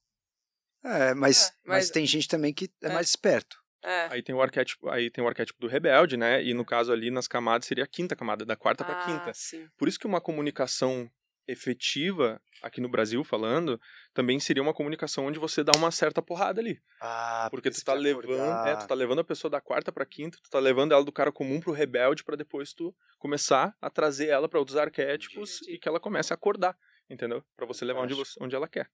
É, 0.84 1.13
mas, 1.13 1.48
É, 1.48 1.51
mas... 1.51 1.51
mas- 1.66 1.89
tem 1.89 2.06
gente 2.06 2.28
também 2.28 2.54
que 2.54 2.70
é, 2.84 2.88
É. 2.88 2.94
mais 2.94 3.10
esperto. 3.10 3.58
É. 3.83 4.07
Aí 4.12 4.21
tem 4.21 4.36
o 4.36 4.41
arquétipo, 4.41 4.89
aí 4.89 5.09
tem 5.09 5.24
o 5.24 5.27
arquétipo 5.27 5.59
do 5.59 5.67
rebelde, 5.67 6.17
né? 6.17 6.43
E 6.43 6.53
no 6.53 6.65
caso 6.65 6.91
ali 6.91 7.09
nas 7.09 7.27
camadas 7.27 7.65
seria 7.67 7.83
a 7.83 7.88
quinta 7.88 8.15
camada, 8.15 8.45
da 8.45 8.55
quarta 8.55 8.83
pra 8.83 9.00
ah, 9.01 9.05
quinta. 9.05 9.33
sim. 9.33 9.67
Por 9.77 9.88
isso 9.88 10.00
que 10.00 10.07
uma 10.07 10.19
comunicação 10.21 11.09
efetiva, 11.48 12.39
aqui 12.62 12.79
no 12.79 12.88
Brasil 12.88 13.24
falando, 13.24 13.81
também 14.13 14.39
seria 14.39 14.62
uma 14.62 14.74
comunicação 14.74 15.25
onde 15.25 15.39
você 15.39 15.63
dá 15.63 15.71
uma 15.75 15.89
certa 15.89 16.21
porrada 16.21 16.62
ali. 16.62 16.79
Ah, 17.01 17.48
Porque 17.50 17.71
tu 17.71 17.83
tá 17.83 17.93
levando, 17.93 18.67
é, 18.67 18.75
tu 18.75 18.88
tá 18.88 18.93
levando 18.93 19.19
a 19.19 19.24
pessoa 19.24 19.50
da 19.50 19.59
quarta 19.59 19.91
pra 19.91 20.05
quinta, 20.05 20.38
tu 20.43 20.50
tá 20.50 20.59
levando 20.59 20.91
ela 20.91 21.03
do 21.03 21.12
cara 21.12 21.31
comum 21.31 21.59
pro 21.59 21.71
rebelde 21.71 22.24
pra 22.24 22.36
depois 22.36 22.71
tu 22.71 22.95
começar 23.17 23.75
a 23.81 23.89
trazer 23.89 24.27
ela 24.27 24.48
pra 24.48 24.59
outros 24.59 24.77
arquétipos 24.77 25.62
Entendi. 25.62 25.75
e 25.75 25.79
que 25.79 25.89
ela 25.89 26.00
comece 26.00 26.31
a 26.31 26.36
acordar, 26.36 26.77
entendeu? 27.10 27.44
Pra 27.56 27.66
você 27.66 27.84
levar 27.86 28.01
onde, 28.01 28.13
você, 28.13 28.38
onde 28.42 28.56
ela 28.56 28.68
quer. 28.68 28.89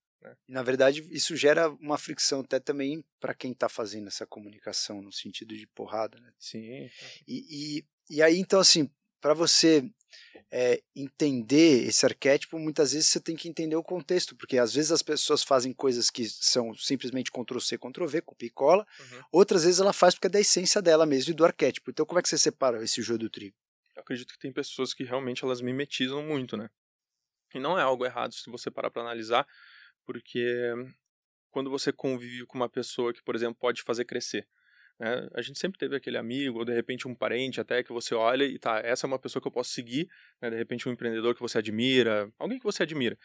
E, 0.48 0.52
na 0.52 0.64
verdade, 0.64 1.06
isso 1.12 1.36
gera 1.36 1.70
uma 1.70 1.98
fricção 1.98 2.42
até 2.42 2.60
também 2.60 3.04
para 3.20 3.34
quem 3.34 3.54
tá 3.54 3.70
fazendo 3.70 4.08
essa 4.08 4.26
comunicação, 4.26 5.02
no 5.02 5.12
sentido 5.12 5.56
de 5.56 5.68
porrada, 5.68 6.20
né? 6.20 6.32
Sim. 6.40 6.90
E, 7.28 7.80
e, 8.08 8.16
e 8.16 8.22
aí, 8.22 8.38
então, 8.38 8.60
assim, 8.60 8.90
para 9.22 9.34
você 9.34 9.88
é, 10.52 10.82
entender 10.96 11.88
esse 11.88 12.06
arquétipo, 12.06 12.58
muitas 12.58 12.94
vezes 12.94 13.08
você 13.08 13.20
tem 13.20 13.36
que 13.36 13.50
entender 13.50 13.76
o 13.76 13.84
contexto, 13.84 14.36
porque 14.36 14.58
às 14.58 14.74
vezes 14.74 14.92
as 14.92 15.02
pessoas 15.02 15.44
fazem 15.44 15.74
coisas 15.74 16.10
que 16.10 16.28
são 16.30 16.74
simplesmente 16.76 17.32
Ctrl-C, 17.32 17.78
Ctrl-V, 17.78 18.22
copia 18.22 18.48
e 18.48 18.52
cola, 18.52 18.86
Uhum. 19.00 19.22
outras 19.32 19.64
vezes 19.64 19.80
ela 19.80 19.94
faz 19.94 20.16
porque 20.16 20.28
é 20.28 20.30
da 20.30 20.40
essência 20.40 20.82
dela 20.82 21.06
mesmo 21.06 21.32
e 21.32 21.36
do 21.36 21.46
arquétipo. 21.46 21.92
Então, 21.92 22.06
como 22.06 22.20
é 22.20 22.22
que 22.22 22.30
você 22.30 22.38
separa 22.38 22.84
esse 22.84 23.02
joio 23.02 23.20
do 23.20 23.30
trigo? 23.30 23.56
Eu 23.96 24.02
acredito 24.02 24.34
que 24.34 24.40
tem 24.40 24.52
pessoas 24.52 24.94
que 24.94 25.04
realmente 25.04 25.44
elas 25.44 25.62
mimetizam 25.62 26.24
muito, 26.24 26.56
né? 26.58 26.70
E 27.56 27.60
não 27.60 27.80
é 27.80 27.82
algo 27.82 28.06
errado 28.06 28.34
se 28.34 28.50
você 28.50 28.70
parar 28.70 28.92
pra 28.92 29.02
analisar, 29.02 29.48
porque 30.06 30.74
quando 31.50 31.70
você 31.70 31.90
convive 31.94 32.46
com 32.46 32.58
uma 32.58 32.68
pessoa 32.68 33.14
que, 33.14 33.24
por 33.24 33.34
exemplo, 33.34 33.56
pode 33.58 33.82
fazer 33.82 34.04
crescer, 34.04 34.46
né? 35.00 35.26
A 35.34 35.42
gente 35.42 35.58
sempre 35.58 35.80
teve 35.80 35.96
aquele 35.96 36.18
amigo, 36.18 36.60
ou 36.60 36.66
de 36.66 36.74
repente 36.74 37.08
um 37.08 37.16
parente 37.16 37.62
até 37.62 37.82
que 37.82 37.94
você 37.94 38.14
olha 38.14 38.44
e 38.44 38.60
tá, 38.60 38.80
essa 38.80 39.06
é 39.06 39.08
uma 39.08 39.18
pessoa 39.18 39.42
que 39.42 39.48
eu 39.48 39.52
posso 39.54 39.70
seguir, 39.70 40.10
né? 40.42 40.50
De 40.50 40.58
repente 40.58 40.90
um 40.90 40.92
empreendedor 40.92 41.34
que 41.34 41.40
você 41.40 41.58
admira, 41.58 42.30
alguém 42.38 42.60
que 42.60 42.66
você 42.66 42.84
admira. 42.84 43.18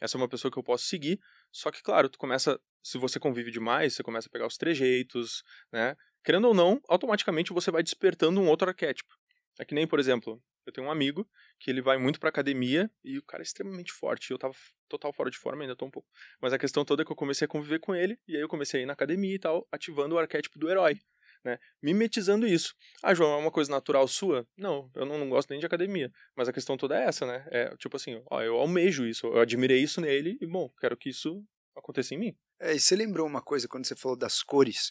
Essa 0.00 0.16
é 0.16 0.18
uma 0.18 0.28
pessoa 0.28 0.50
que 0.50 0.58
eu 0.58 0.64
posso 0.64 0.84
seguir, 0.86 1.20
só 1.52 1.70
que, 1.70 1.80
claro, 1.80 2.08
tu 2.08 2.18
começa, 2.18 2.60
se 2.82 2.98
você 2.98 3.20
convive 3.20 3.52
demais, 3.52 3.94
você 3.94 4.02
começa 4.02 4.28
a 4.28 4.32
pegar 4.32 4.48
os 4.48 4.56
trejeitos, 4.56 5.44
né? 5.72 5.94
Querendo 6.24 6.48
ou 6.48 6.54
não, 6.54 6.80
automaticamente 6.88 7.52
você 7.52 7.70
vai 7.70 7.84
despertando 7.84 8.40
um 8.40 8.48
outro 8.48 8.68
arquétipo. 8.68 9.14
É 9.60 9.64
que 9.64 9.76
nem, 9.76 9.86
por 9.86 10.00
exemplo, 10.00 10.42
eu 10.66 10.72
tenho 10.72 10.86
um 10.86 10.90
amigo 10.90 11.28
que 11.58 11.70
ele 11.70 11.80
vai 11.80 11.96
muito 11.96 12.20
pra 12.20 12.28
academia 12.28 12.90
e 13.04 13.18
o 13.18 13.22
cara 13.22 13.42
é 13.42 13.44
extremamente 13.44 13.92
forte. 13.92 14.30
Eu 14.30 14.38
tava 14.38 14.54
total 14.88 15.12
fora 15.12 15.30
de 15.30 15.38
forma, 15.38 15.62
ainda 15.62 15.76
tô 15.76 15.86
um 15.86 15.90
pouco. 15.90 16.08
Mas 16.40 16.52
a 16.52 16.58
questão 16.58 16.84
toda 16.84 17.02
é 17.02 17.04
que 17.04 17.12
eu 17.12 17.16
comecei 17.16 17.44
a 17.44 17.48
conviver 17.48 17.78
com 17.80 17.94
ele 17.94 18.18
e 18.26 18.36
aí 18.36 18.42
eu 18.42 18.48
comecei 18.48 18.80
a 18.80 18.82
ir 18.82 18.86
na 18.86 18.92
academia 18.92 19.34
e 19.34 19.38
tal, 19.38 19.66
ativando 19.70 20.14
o 20.14 20.18
arquétipo 20.18 20.58
do 20.58 20.68
herói, 20.68 20.98
né? 21.44 21.58
Mimetizando 21.82 22.46
isso. 22.46 22.74
Ah, 23.02 23.14
João, 23.14 23.32
é 23.34 23.36
uma 23.36 23.50
coisa 23.50 23.70
natural 23.70 24.06
sua? 24.08 24.46
Não, 24.56 24.90
eu 24.94 25.06
não, 25.06 25.18
não 25.18 25.28
gosto 25.28 25.50
nem 25.50 25.60
de 25.60 25.66
academia. 25.66 26.10
Mas 26.36 26.48
a 26.48 26.52
questão 26.52 26.76
toda 26.76 26.98
é 26.98 27.04
essa, 27.04 27.26
né? 27.26 27.46
É 27.50 27.76
tipo 27.76 27.96
assim, 27.96 28.22
ó, 28.30 28.42
eu 28.42 28.56
almejo 28.56 29.06
isso, 29.06 29.26
eu 29.26 29.40
admirei 29.40 29.82
isso 29.82 30.00
nele 30.00 30.36
e, 30.40 30.46
bom, 30.46 30.68
quero 30.80 30.96
que 30.96 31.08
isso 31.08 31.44
aconteça 31.76 32.14
em 32.14 32.18
mim. 32.18 32.36
É, 32.60 32.74
e 32.74 32.80
você 32.80 32.96
lembrou 32.96 33.26
uma 33.26 33.42
coisa 33.42 33.68
quando 33.68 33.86
você 33.86 33.94
falou 33.94 34.16
das 34.16 34.42
cores? 34.42 34.90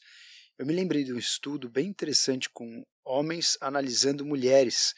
Eu 0.57 0.65
me 0.65 0.73
lembrei 0.73 1.03
de 1.03 1.11
um 1.11 1.17
estudo 1.17 1.69
bem 1.69 1.87
interessante 1.87 2.49
com 2.49 2.83
homens 3.03 3.57
analisando 3.59 4.25
mulheres. 4.25 4.93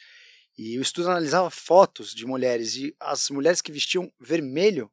E 0.58 0.76
o 0.76 0.82
estudo 0.82 1.08
analisava 1.08 1.48
fotos 1.50 2.12
de 2.12 2.26
mulheres 2.26 2.74
e 2.74 2.94
as 2.98 3.30
mulheres 3.30 3.62
que 3.62 3.70
vestiam 3.70 4.12
vermelho 4.18 4.90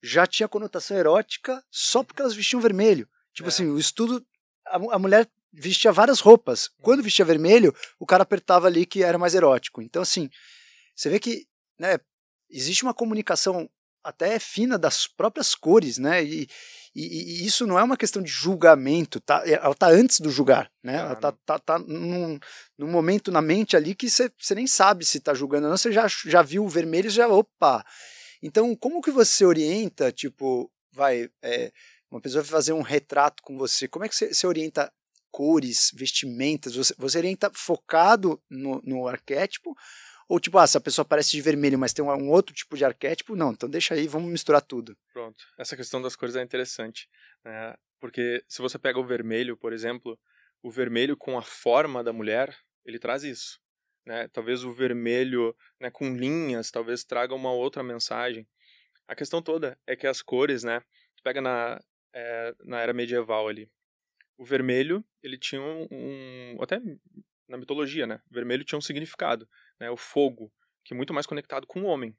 já 0.00 0.28
tinha 0.28 0.48
conotação 0.48 0.96
erótica 0.96 1.62
só 1.70 2.04
porque 2.04 2.22
elas 2.22 2.34
vestiam 2.34 2.60
vermelho. 2.60 3.08
Tipo 3.34 3.48
É. 3.48 3.50
assim, 3.50 3.66
o 3.66 3.78
estudo 3.80 4.24
a, 4.64 4.76
a 4.76 4.98
mulher 5.00 5.28
vestia 5.52 5.90
várias 5.90 6.20
roupas. 6.20 6.70
Quando 6.80 7.02
vestia 7.02 7.24
vermelho, 7.24 7.74
o 7.98 8.06
cara 8.06 8.22
apertava 8.22 8.68
ali 8.68 8.86
que 8.86 9.02
era 9.02 9.18
mais 9.18 9.34
erótico. 9.34 9.82
Então 9.82 10.02
assim, 10.02 10.30
você 10.94 11.10
vê 11.10 11.18
que, 11.18 11.46
né, 11.78 11.98
existe 12.48 12.84
uma 12.84 12.94
comunicação 12.94 13.68
até 14.04 14.38
fina 14.38 14.78
das 14.78 15.06
próprias 15.08 15.54
cores, 15.54 15.98
né? 15.98 16.22
E, 16.24 16.48
e- 16.94 17.42
e 17.42 17.46
isso 17.46 17.66
não 17.66 17.78
é 17.78 17.82
uma 17.82 17.96
questão 17.96 18.22
de 18.22 18.30
julgamento, 18.30 19.20
tá? 19.20 19.42
Ela 19.46 19.74
tá 19.74 19.88
antes 19.88 20.20
do 20.20 20.30
julgar, 20.30 20.70
né? 20.82 20.96
Ela 20.96 21.14
tá, 21.14 21.20
Claro. 21.32 21.38
tá, 21.46 21.58
tá 21.58 21.78
num, 21.78 22.38
num 22.78 22.86
momento 22.90 23.30
na 23.30 23.40
mente 23.42 23.76
ali 23.76 23.94
que 23.94 24.08
você 24.10 24.30
nem 24.54 24.66
sabe 24.66 25.04
se 25.04 25.20
tá 25.20 25.32
julgando 25.34 25.64
ou 25.66 25.70
não, 25.70 25.76
você 25.76 25.90
já, 25.92 26.06
já 26.08 26.42
viu 26.42 26.64
o 26.64 26.68
vermelho 26.68 27.06
e 27.06 27.10
já, 27.10 27.26
opa! 27.28 27.84
Então, 28.42 28.74
como 28.76 29.00
que 29.00 29.10
você 29.10 29.44
orienta, 29.44 30.10
tipo, 30.12 30.70
vai, 30.92 31.30
é, 31.42 31.72
uma 32.10 32.20
pessoa 32.20 32.42
vai 32.42 32.50
fazer 32.50 32.72
um 32.72 32.82
retrato 32.82 33.42
com 33.42 33.56
você, 33.56 33.86
como 33.88 34.04
é 34.04 34.08
que 34.08 34.14
você, 34.16 34.34
você 34.34 34.46
orienta 34.46 34.92
cores, 35.30 35.90
vestimentas, 35.94 36.74
você, 36.76 36.94
você 36.98 37.16
orienta 37.18 37.50
focado 37.54 38.38
no, 38.50 38.82
no 38.84 39.08
arquétipo, 39.08 39.74
ou 40.32 40.40
tipo, 40.40 40.56
ah, 40.56 40.66
se 40.66 40.78
a 40.78 40.80
pessoa 40.80 41.02
aparece 41.02 41.32
de 41.32 41.42
vermelho, 41.42 41.78
mas 41.78 41.92
tem 41.92 42.02
um, 42.02 42.30
outro 42.30 42.54
tipo 42.54 42.74
de 42.74 42.86
arquétipo, 42.86 43.36
não, 43.36 43.50
então 43.52 43.68
deixa 43.68 43.92
aí, 43.92 44.08
vamos 44.08 44.32
misturar 44.32 44.62
tudo. 44.62 44.96
Pronto. 45.12 45.44
Essa 45.58 45.76
questão 45.76 46.00
das 46.00 46.16
cores 46.16 46.34
é 46.34 46.42
interessante, 46.42 47.06
né? 47.44 47.74
Porque 48.00 48.42
se 48.48 48.62
você 48.62 48.78
pega 48.78 48.98
o 48.98 49.04
vermelho, 49.04 49.58
por 49.58 49.74
exemplo, 49.74 50.18
o 50.62 50.70
vermelho 50.70 51.18
com 51.18 51.36
a 51.36 51.42
forma 51.42 52.02
da 52.02 52.14
mulher, 52.14 52.56
ele 52.82 52.98
traz 52.98 53.24
isso, 53.24 53.60
né? 54.06 54.26
Talvez 54.28 54.64
o 54.64 54.72
vermelho, 54.72 55.54
né, 55.78 55.90
com 55.90 56.16
linhas, 56.16 56.70
talvez 56.70 57.04
traga 57.04 57.34
uma 57.34 57.52
outra 57.52 57.82
mensagem. 57.82 58.48
A 59.06 59.14
questão 59.14 59.42
toda 59.42 59.78
é 59.86 59.94
que 59.94 60.06
as 60.06 60.22
cores, 60.22 60.64
né? 60.64 60.80
Pega 61.22 61.42
na 61.42 61.78
é, 62.14 62.54
na 62.64 62.80
era 62.80 62.94
medieval 62.94 63.48
ali, 63.48 63.70
o 64.38 64.46
vermelho 64.46 65.04
ele 65.22 65.36
tinha 65.36 65.60
um, 65.60 65.86
um 65.90 66.56
até 66.62 66.80
na 67.52 67.58
mitologia, 67.58 68.06
né? 68.06 68.18
O 68.30 68.34
vermelho 68.34 68.64
tinha 68.64 68.78
um 68.78 68.82
significado, 68.82 69.46
né? 69.82 69.90
O 69.90 69.96
fogo, 69.96 70.52
que 70.84 70.94
é 70.94 70.96
muito 70.96 71.12
mais 71.12 71.26
conectado 71.26 71.66
com 71.66 71.82
o 71.82 71.86
homem, 71.86 72.16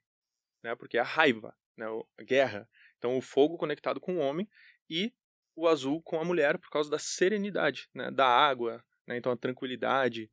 né? 0.62 0.76
Porque 0.76 0.98
é 0.98 1.00
a 1.00 1.06
raiva, 1.06 1.56
né? 1.78 1.86
A 2.18 2.24
guerra. 2.24 2.70
Então 2.98 3.18
o 3.18 3.22
fogo 3.22 3.58
conectado 3.58 4.02
com 4.02 4.18
o 4.18 4.20
homem 4.20 4.50
e 4.90 5.14
o 5.56 5.66
azul 5.66 6.02
com 6.02 6.20
a 6.20 6.26
mulher 6.26 6.58
por 6.58 6.70
causa 6.70 6.90
da 6.90 7.00
serenidade, 7.00 7.90
né? 7.94 8.12
Da 8.12 8.28
água, 8.28 8.84
né? 9.08 9.16
Então 9.18 9.32
a 9.32 9.38
tranquilidade. 9.38 10.30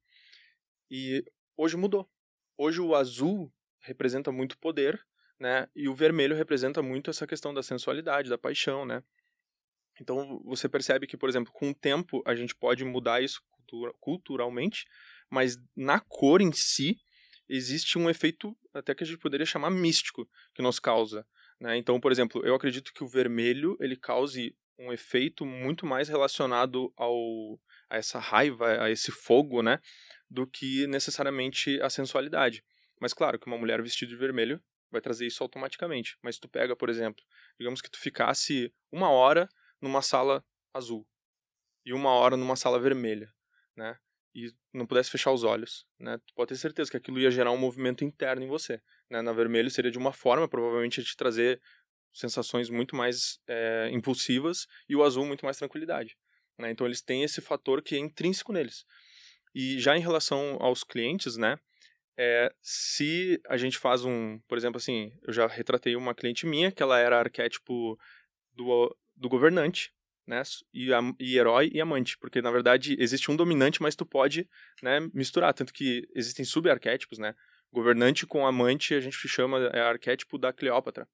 E 0.91 1.25
hoje 1.57 1.77
mudou. 1.77 2.11
Hoje 2.59 2.81
o 2.81 2.97
azul 2.97 3.53
representa 3.79 4.33
muito 4.33 4.59
poder, 4.59 5.01
né? 5.39 5.69
E 5.75 5.89
o 5.89 5.95
vermelho 5.95 6.35
representa 6.35 6.83
muito 6.83 7.11
essa 7.11 7.29
questão 7.29 7.55
da 7.55 7.63
sensualidade, 7.63 8.29
da 8.29 8.37
paixão, 8.37 8.85
né? 8.85 9.05
Então 10.01 10.43
você 10.45 10.69
percebe 10.69 11.07
que, 11.07 11.17
por 11.17 11.29
exemplo, 11.29 11.53
com 11.53 11.71
o 11.71 11.75
tempo 11.75 12.25
a 12.27 12.35
gente 12.35 12.57
pode 12.57 12.85
mudar 12.85 13.23
isso 13.23 13.41
cultura- 13.53 13.95
culturalmente, 14.01 14.85
mas 15.31 15.57
na 15.77 16.01
cor 16.01 16.41
em 16.41 16.51
si 16.51 16.99
existe 17.51 17.99
um 17.99 18.09
efeito 18.09 18.57
até 18.73 18.95
que 18.95 19.03
a 19.03 19.07
gente 19.07 19.19
poderia 19.19 19.45
chamar 19.45 19.71
místico 19.71 20.29
que 20.55 20.63
nos 20.63 20.79
causa. 20.79 21.27
Né? 21.61 21.77
Então, 21.77 22.01
por 22.01 22.13
exemplo, 22.13 22.45
eu 22.45 22.55
acredito 22.55 22.93
que 22.93 23.03
o 23.03 23.09
vermelho 23.09 23.77
ele 23.81 23.97
cause 23.97 24.57
um 24.79 24.93
efeito 24.93 25.45
muito 25.45 25.85
mais 25.85 26.09
relacionado 26.09 26.93
ao 26.97 27.61
a 27.91 27.97
essa 27.97 28.21
raiva, 28.21 28.85
a 28.85 28.89
esse 28.89 29.11
fogo, 29.11 29.63
né, 29.63 29.81
do 30.31 30.47
que 30.47 30.87
necessariamente 30.87 31.81
a 31.83 31.91
sensualidade. 31.91 32.65
Mas 33.01 33.13
claro 33.13 33.37
que 33.37 33.49
uma 33.49 33.59
mulher 33.59 33.83
vestida 33.83 34.09
de 34.09 34.17
vermelho 34.17 34.63
vai 34.93 35.01
trazer 35.01 35.27
isso 35.27 35.43
automaticamente. 35.43 36.17
Mas 36.23 36.39
tu 36.39 36.49
pega, 36.49 36.77
por 36.77 36.89
exemplo, 36.89 37.25
digamos 37.59 37.83
que 37.83 37.91
tu 37.91 37.99
ficasse 37.99 38.73
uma 38.93 39.11
hora 39.11 39.49
numa 39.81 40.03
sala 40.03 40.45
azul 40.73 41.05
e 41.85 41.93
uma 41.93 42.11
hora 42.11 42.37
numa 42.37 42.55
sala 42.55 42.79
vermelha, 42.79 43.33
né? 43.77 43.99
E 44.35 44.53
não 44.73 44.87
pudesse 44.87 45.11
fechar 45.11 45.33
os 45.33 45.43
olhos, 45.43 45.85
né? 45.99 46.19
Tu 46.19 46.35
pode 46.35 46.49
ter 46.49 46.57
certeza 46.57 46.91
que 46.91 46.97
aquilo 46.97 47.19
ia 47.19 47.31
gerar 47.31 47.51
um 47.51 47.59
movimento 47.59 48.05
interno 48.05 48.45
em 48.45 48.49
você, 48.49 48.81
né? 49.11 49.21
Na 49.23 49.33
vermelho 49.33 49.71
seria 49.71 49.91
de 49.91 49.99
uma 49.99 50.13
forma, 50.13 50.49
provavelmente 50.49 50.99
ia 50.99 51.05
te 51.05 51.17
trazer 51.17 51.61
sensações 52.13 52.71
muito 52.71 52.95
mais 52.95 53.41
é, 53.49 53.89
impulsivas 53.93 54.67
e 54.89 54.97
o 54.97 55.03
azul 55.03 55.25
muito 55.25 55.45
mais 55.45 55.57
tranquilidade, 55.57 56.17
né? 56.59 56.71
Então 56.71 56.87
eles 56.87 57.03
têm 57.03 57.25
esse 57.25 57.41
fator 57.41 57.83
que 57.83 57.97
é 57.97 57.99
intrínseco 57.99 58.53
neles. 58.53 58.85
E 59.55 59.81
já 59.81 59.97
em 59.97 60.01
relação 60.01 60.57
aos 60.61 60.85
clientes, 60.85 61.37
né? 61.37 61.59
É, 62.17 62.53
se 62.61 63.41
a 63.49 63.57
gente 63.57 63.79
faz 63.79 64.05
um, 64.05 64.39
por 64.47 64.59
exemplo, 64.59 64.77
assim, 64.77 65.13
eu 65.23 65.33
já 65.33 65.47
retratei 65.47 65.97
uma 65.97 66.15
cliente 66.15 66.47
minha 66.47 66.71
que 66.71 66.83
ela 66.83 66.99
era 66.99 67.19
arquétipo 67.19 67.99
do, 68.53 68.97
do 69.17 69.29
governante, 69.29 69.93
né? 70.31 70.43
E, 70.73 70.95
a, 70.95 71.01
e 71.19 71.37
herói 71.37 71.71
e 71.75 71.81
amante, 71.81 72.17
porque 72.17 72.41
na 72.41 72.51
verdade 72.51 72.97
existe 72.99 73.31
um 73.31 73.37
dominante, 73.37 73.83
mas 73.83 73.97
tu 73.97 74.07
pode, 74.07 74.49
né, 74.81 75.01
misturar, 75.13 75.53
tanto 75.53 75.73
que 75.73 76.09
existem 76.15 76.45
subarquétipos, 76.45 77.19
né? 77.19 77.35
Governante 77.73 78.27
com 78.27 78.47
amante 78.47 78.95
a 78.95 79.01
gente 79.01 79.17
chama 79.29 79.59
é 79.73 79.81
arquétipo 79.81 80.39
da 80.39 80.53
Cleópatra, 80.53 81.07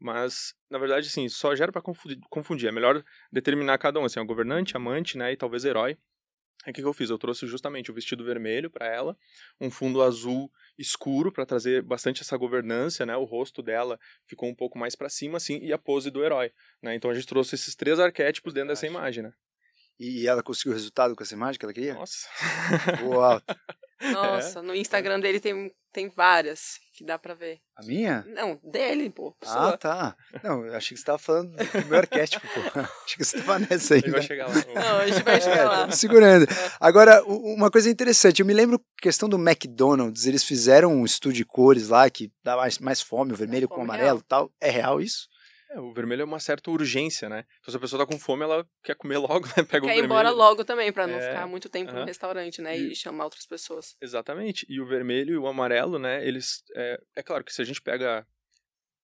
mas 0.00 0.54
na 0.70 0.78
verdade 0.78 1.06
assim 1.06 1.28
só 1.28 1.54
gera 1.54 1.70
para 1.72 1.82
confundir. 2.30 2.68
É 2.68 2.72
melhor 2.72 3.02
determinar 3.30 3.78
cada 3.78 4.00
um, 4.00 4.04
assim, 4.04 4.20
é 4.20 4.24
governante, 4.24 4.76
amante, 4.76 5.16
né, 5.16 5.32
e 5.32 5.36
talvez 5.36 5.64
herói. 5.64 5.96
Aí 6.64 6.70
o 6.70 6.74
que, 6.74 6.80
que 6.80 6.86
eu 6.86 6.92
fiz? 6.92 7.10
Eu 7.10 7.18
trouxe 7.18 7.46
justamente 7.46 7.90
o 7.90 7.94
vestido 7.94 8.24
vermelho 8.24 8.70
para 8.70 8.86
ela, 8.86 9.16
um 9.60 9.70
fundo 9.70 10.00
azul 10.02 10.50
escuro 10.78 11.32
para 11.32 11.44
trazer 11.44 11.82
bastante 11.82 12.22
essa 12.22 12.36
governança, 12.36 13.04
né? 13.04 13.16
O 13.16 13.24
rosto 13.24 13.62
dela 13.62 13.98
ficou 14.26 14.48
um 14.48 14.54
pouco 14.54 14.78
mais 14.78 14.94
para 14.94 15.08
cima, 15.08 15.36
assim, 15.36 15.58
e 15.58 15.72
a 15.72 15.78
pose 15.78 16.10
do 16.10 16.24
herói, 16.24 16.52
né? 16.80 16.94
Então 16.94 17.10
a 17.10 17.14
gente 17.14 17.26
trouxe 17.26 17.54
esses 17.56 17.74
três 17.74 17.98
arquétipos 17.98 18.54
dentro 18.54 18.68
dessa 18.68 18.86
imagem, 18.86 19.24
né? 19.24 19.32
E 19.98 20.26
ela 20.26 20.42
conseguiu 20.42 20.72
o 20.72 20.74
resultado 20.74 21.14
com 21.14 21.22
essa 21.22 21.34
imagem 21.34 21.58
que 21.58 21.64
ela 21.64 21.72
queria? 21.72 21.94
Nossa. 21.94 22.28
Uau. 23.04 23.40
Nossa, 24.12 24.60
no 24.62 24.74
Instagram 24.74 25.20
dele 25.20 25.38
tem, 25.38 25.72
tem 25.92 26.08
várias 26.08 26.80
que 26.94 27.04
dá 27.04 27.18
pra 27.18 27.34
ver. 27.34 27.58
A 27.76 27.82
minha? 27.84 28.24
Não, 28.28 28.58
dele, 28.62 29.08
pô. 29.10 29.34
Ah, 29.40 29.44
Pessoa. 29.46 29.78
tá. 29.78 30.16
Não, 30.42 30.64
eu 30.66 30.74
achei 30.76 30.94
que 30.94 31.00
você 31.00 31.06
tava 31.06 31.18
falando 31.18 31.50
do 31.56 31.86
meu 31.88 31.98
arquétipo, 31.98 32.46
pô. 32.46 32.60
Achei 33.04 33.16
que 33.16 33.24
você 33.24 33.38
tava 33.38 33.58
nessa 33.60 33.94
aí. 33.94 34.02
Vai 34.02 34.22
chegar 34.22 34.46
lá. 34.48 34.54
Não, 34.74 34.98
a 34.98 35.06
gente 35.08 35.22
vai 35.22 35.36
É, 35.36 35.40
chegar 35.40 35.64
lá. 35.64 35.78
tamo 35.80 35.92
segurando. 35.92 36.46
Agora, 36.78 37.22
uma 37.24 37.70
coisa 37.70 37.88
interessante, 37.90 38.40
eu 38.40 38.46
me 38.46 38.52
lembro 38.52 38.80
questão 39.00 39.28
do 39.28 39.38
McDonald's, 39.38 40.26
eles 40.26 40.44
fizeram 40.44 40.92
um 40.92 41.04
estudo 41.04 41.32
de 41.32 41.44
cores 41.44 41.88
lá 41.88 42.08
que 42.10 42.30
dá 42.44 42.56
mais, 42.56 42.78
mais 42.78 43.00
fome, 43.00 43.32
o 43.32 43.36
vermelho 43.36 43.68
com 43.68 43.80
o 43.80 43.82
amarelo 43.84 44.18
e 44.20 44.28
tal. 44.28 44.50
É 44.60 44.70
real 44.70 45.00
isso? 45.00 45.28
É, 45.74 45.80
o 45.80 45.92
vermelho 45.92 46.22
é 46.22 46.24
uma 46.24 46.40
certa 46.40 46.70
urgência, 46.70 47.28
né? 47.28 47.44
Então 47.60 47.72
se 47.72 47.76
a 47.76 47.80
pessoa 47.80 48.04
tá 48.06 48.12
com 48.12 48.18
fome, 48.18 48.42
ela 48.44 48.66
quer 48.82 48.94
comer 48.94 49.16
logo, 49.26 49.46
né? 49.56 49.62
Pega 49.68 49.84
o 49.86 49.88
Quer 49.88 49.92
ir 49.92 50.00
vermelho. 50.00 50.04
embora 50.04 50.30
logo 50.30 50.64
também, 50.64 50.92
pra 50.92 51.06
não 51.06 51.18
É, 51.18 51.26
ficar 51.28 51.46
muito 51.46 51.68
tempo 51.68 51.92
no 51.92 51.98
aham. 51.98 52.06
restaurante, 52.06 52.60
né? 52.60 52.78
E- 52.78 52.92
E 52.92 52.96
chamar 52.96 53.24
outras 53.24 53.46
pessoas. 53.46 53.96
Exatamente. 54.00 54.66
E 54.68 54.80
o 54.80 54.86
vermelho 54.86 55.34
e 55.34 55.38
o 55.38 55.46
amarelo, 55.46 55.98
né? 55.98 56.26
Eles. 56.26 56.62
É, 56.76 57.00
é 57.16 57.22
claro 57.22 57.44
que 57.44 57.52
se 57.52 57.62
a 57.62 57.64
gente 57.64 57.80
pega 57.80 58.26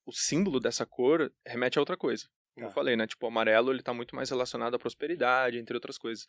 o 0.07 0.13
símbolo 0.13 0.61
dessa 0.61 0.87
cor, 0.87 1.33
remete 1.47 1.79
a 1.79 1.83
outra 1.83 1.97
coisa. 1.97 2.29
Como 2.59 2.67
Tá. 2.67 2.71
eu 2.71 2.75
falei, 2.75 2.97
né? 2.97 3.07
Tipo, 3.07 3.27
o 3.27 3.29
amarelo 3.29 3.73
ele 3.73 3.83
tá 3.83 3.95
muito 3.95 4.17
mais 4.17 4.29
relacionado 4.31 4.75
à 4.75 4.79
prosperidade, 4.79 5.59
entre 5.59 5.75
outras 5.77 5.97
coisas. 5.97 6.27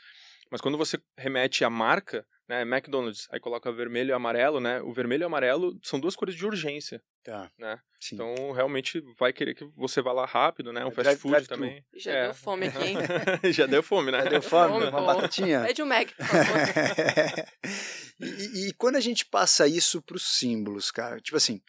Mas 0.51 0.61
quando 0.61 0.77
você 0.77 0.99
remete 1.17 1.63
à 1.65 1.69
marca, 1.69 2.25
né? 2.47 2.61
McDonald's, 2.61 3.27
aí 3.31 3.39
coloca 3.39 3.71
vermelho 3.71 4.09
e 4.09 4.13
amarelo, 4.13 4.59
né? 4.59 4.81
O 4.81 4.93
vermelho 4.93 5.21
e 5.21 5.25
o 5.25 5.27
amarelo 5.27 5.77
são 5.83 5.99
duas 5.99 6.15
cores 6.15 6.35
de 6.35 6.45
urgência, 6.45 7.01
Tá. 7.23 7.49
né? 7.57 7.79
Sim. 7.99 8.15
Então, 8.15 8.51
realmente 8.51 9.01
vai 9.19 9.33
querer 9.33 9.53
que 9.53 9.65
você 9.75 10.01
vá 10.01 10.11
lá 10.13 10.25
rápido, 10.25 10.71
né? 10.71 10.83
Um 10.85 10.87
É 10.87 10.91
fast 10.91 11.03
drive- 11.03 11.19
food 11.19 11.31
drive-thru. 11.31 11.57
também. 11.57 11.83
Já 11.95 12.11
É. 12.11 12.23
deu 12.25 12.33
fome 12.33 12.67
aqui, 12.67 12.83
hein? 12.87 12.95
Já 13.53 13.65
deu 13.65 13.83
fome, 13.83 14.11
né? 14.11 14.23
Já 14.23 14.29
deu 14.29 14.41
fome? 14.41 14.73
Fome, 14.73 14.85
Uma 14.87 14.99
pô. 14.99 15.05
batatinha? 15.05 15.61
Pede 15.61 15.81
um 15.83 15.85
Mac, 15.85 16.07
por 16.15 16.25
favor. 16.25 16.55
e, 18.19 18.25
e- 18.25 18.67
e 18.69 18.73
quando 18.73 18.95
a 18.95 18.99
gente 19.01 19.25
passa 19.25 19.67
isso 19.67 20.01
para 20.01 20.15
os 20.15 20.37
símbolos, 20.37 20.91
cara, 20.91 21.19
tipo 21.19 21.37
assim, 21.37 21.61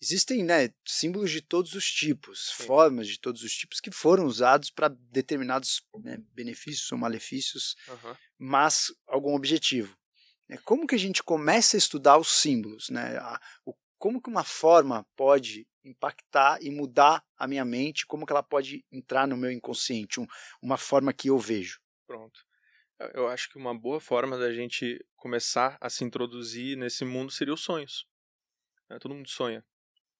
existem 0.00 0.42
né, 0.44 0.70
símbolos 0.86 1.30
de 1.30 1.40
todos 1.42 1.74
os 1.74 1.84
tipos, 1.90 2.48
Sim. 2.56 2.64
formas 2.66 3.06
de 3.08 3.18
todos 3.20 3.42
os 3.42 3.52
tipos 3.52 3.80
que 3.80 3.90
foram 3.90 4.24
usados 4.26 4.70
para 4.70 4.88
determinados 4.88 5.82
né, 6.02 6.18
benefícios 6.32 6.90
ou 6.92 6.98
malefícios, 6.98 7.74
Aham. 7.88 8.16
mas 8.38 8.92
algum 9.06 9.34
objetivo. 9.34 9.96
né? 10.48 10.56
Como 10.64 10.86
que 10.86 10.94
a 10.94 10.98
gente 10.98 11.22
começa 11.22 11.76
a 11.76 11.78
estudar 11.78 12.18
os 12.18 12.28
símbolos? 12.28 12.88
Né? 12.90 13.16
A- 13.18 13.40
o- 13.64 13.74
como 13.98 14.20
que 14.22 14.30
uma 14.30 14.42
forma 14.44 15.06
pode 15.14 15.66
impactar 15.84 16.58
e 16.62 16.70
mudar 16.70 17.22
a 17.36 17.46
minha 17.46 17.64
mente? 17.64 18.06
Como 18.06 18.24
que 18.26 18.32
ela 18.32 18.42
pode 18.42 18.84
entrar 18.90 19.26
no 19.28 19.36
meu 19.36 19.50
inconsciente? 19.50 20.18
Um- 20.20 20.26
uma 20.62 20.76
forma 20.78 21.12
que 21.12 21.28
eu 21.28 21.38
vejo. 21.38 21.78
Pronto. 22.06 22.40
Eu- 22.98 23.10
Eu 23.14 23.28
acho 23.28 23.48
que 23.50 23.58
uma 23.58 23.78
boa 23.78 24.00
forma 24.00 24.36
da 24.38 24.52
gente 24.52 24.98
começar 25.16 25.76
a 25.80 25.88
se 25.90 26.02
introduzir 26.04 26.76
nesse 26.76 27.04
mundo 27.04 27.30
seria 27.30 27.54
os 27.54 27.60
sonhos. 27.62 28.06
né? 28.88 28.98
Todo 28.98 29.14
mundo 29.14 29.28
sonha. 29.28 29.64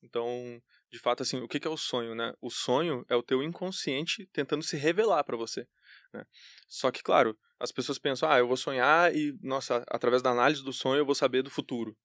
Então, 0.03 0.61
de 0.91 0.99
fato, 0.99 1.23
assim, 1.23 1.39
o 1.41 1.49
que 1.49 1.67
é 1.67 1.71
o 1.71 1.77
sonho, 1.77 2.15
né? 2.15 2.33
O 2.41 2.51
sonho 2.51 3.05
é 3.09 3.15
o 3.15 3.23
teu 3.23 3.43
inconsciente 3.43 4.27
tentando 4.33 4.63
se 4.63 4.77
revelar 4.77 5.25
para 5.25 5.37
você. 5.37 5.67
né? 6.13 6.25
Só 6.69 6.91
que, 6.91 7.03
claro, 7.03 7.39
as 7.59 7.71
pessoas 7.71 7.99
pensam, 7.99 8.31
ah, 8.31 8.39
eu 8.39 8.49
vou 8.49 8.57
sonhar 8.57 9.15
e, 9.15 9.37
nossa, 9.43 9.85
através 9.89 10.23
da 10.23 10.31
análise 10.31 10.65
do 10.65 10.73
sonho 10.73 11.01
eu 11.01 11.07
vou 11.07 11.15
saber 11.15 11.43
do 11.43 11.51
futuro. 11.51 11.97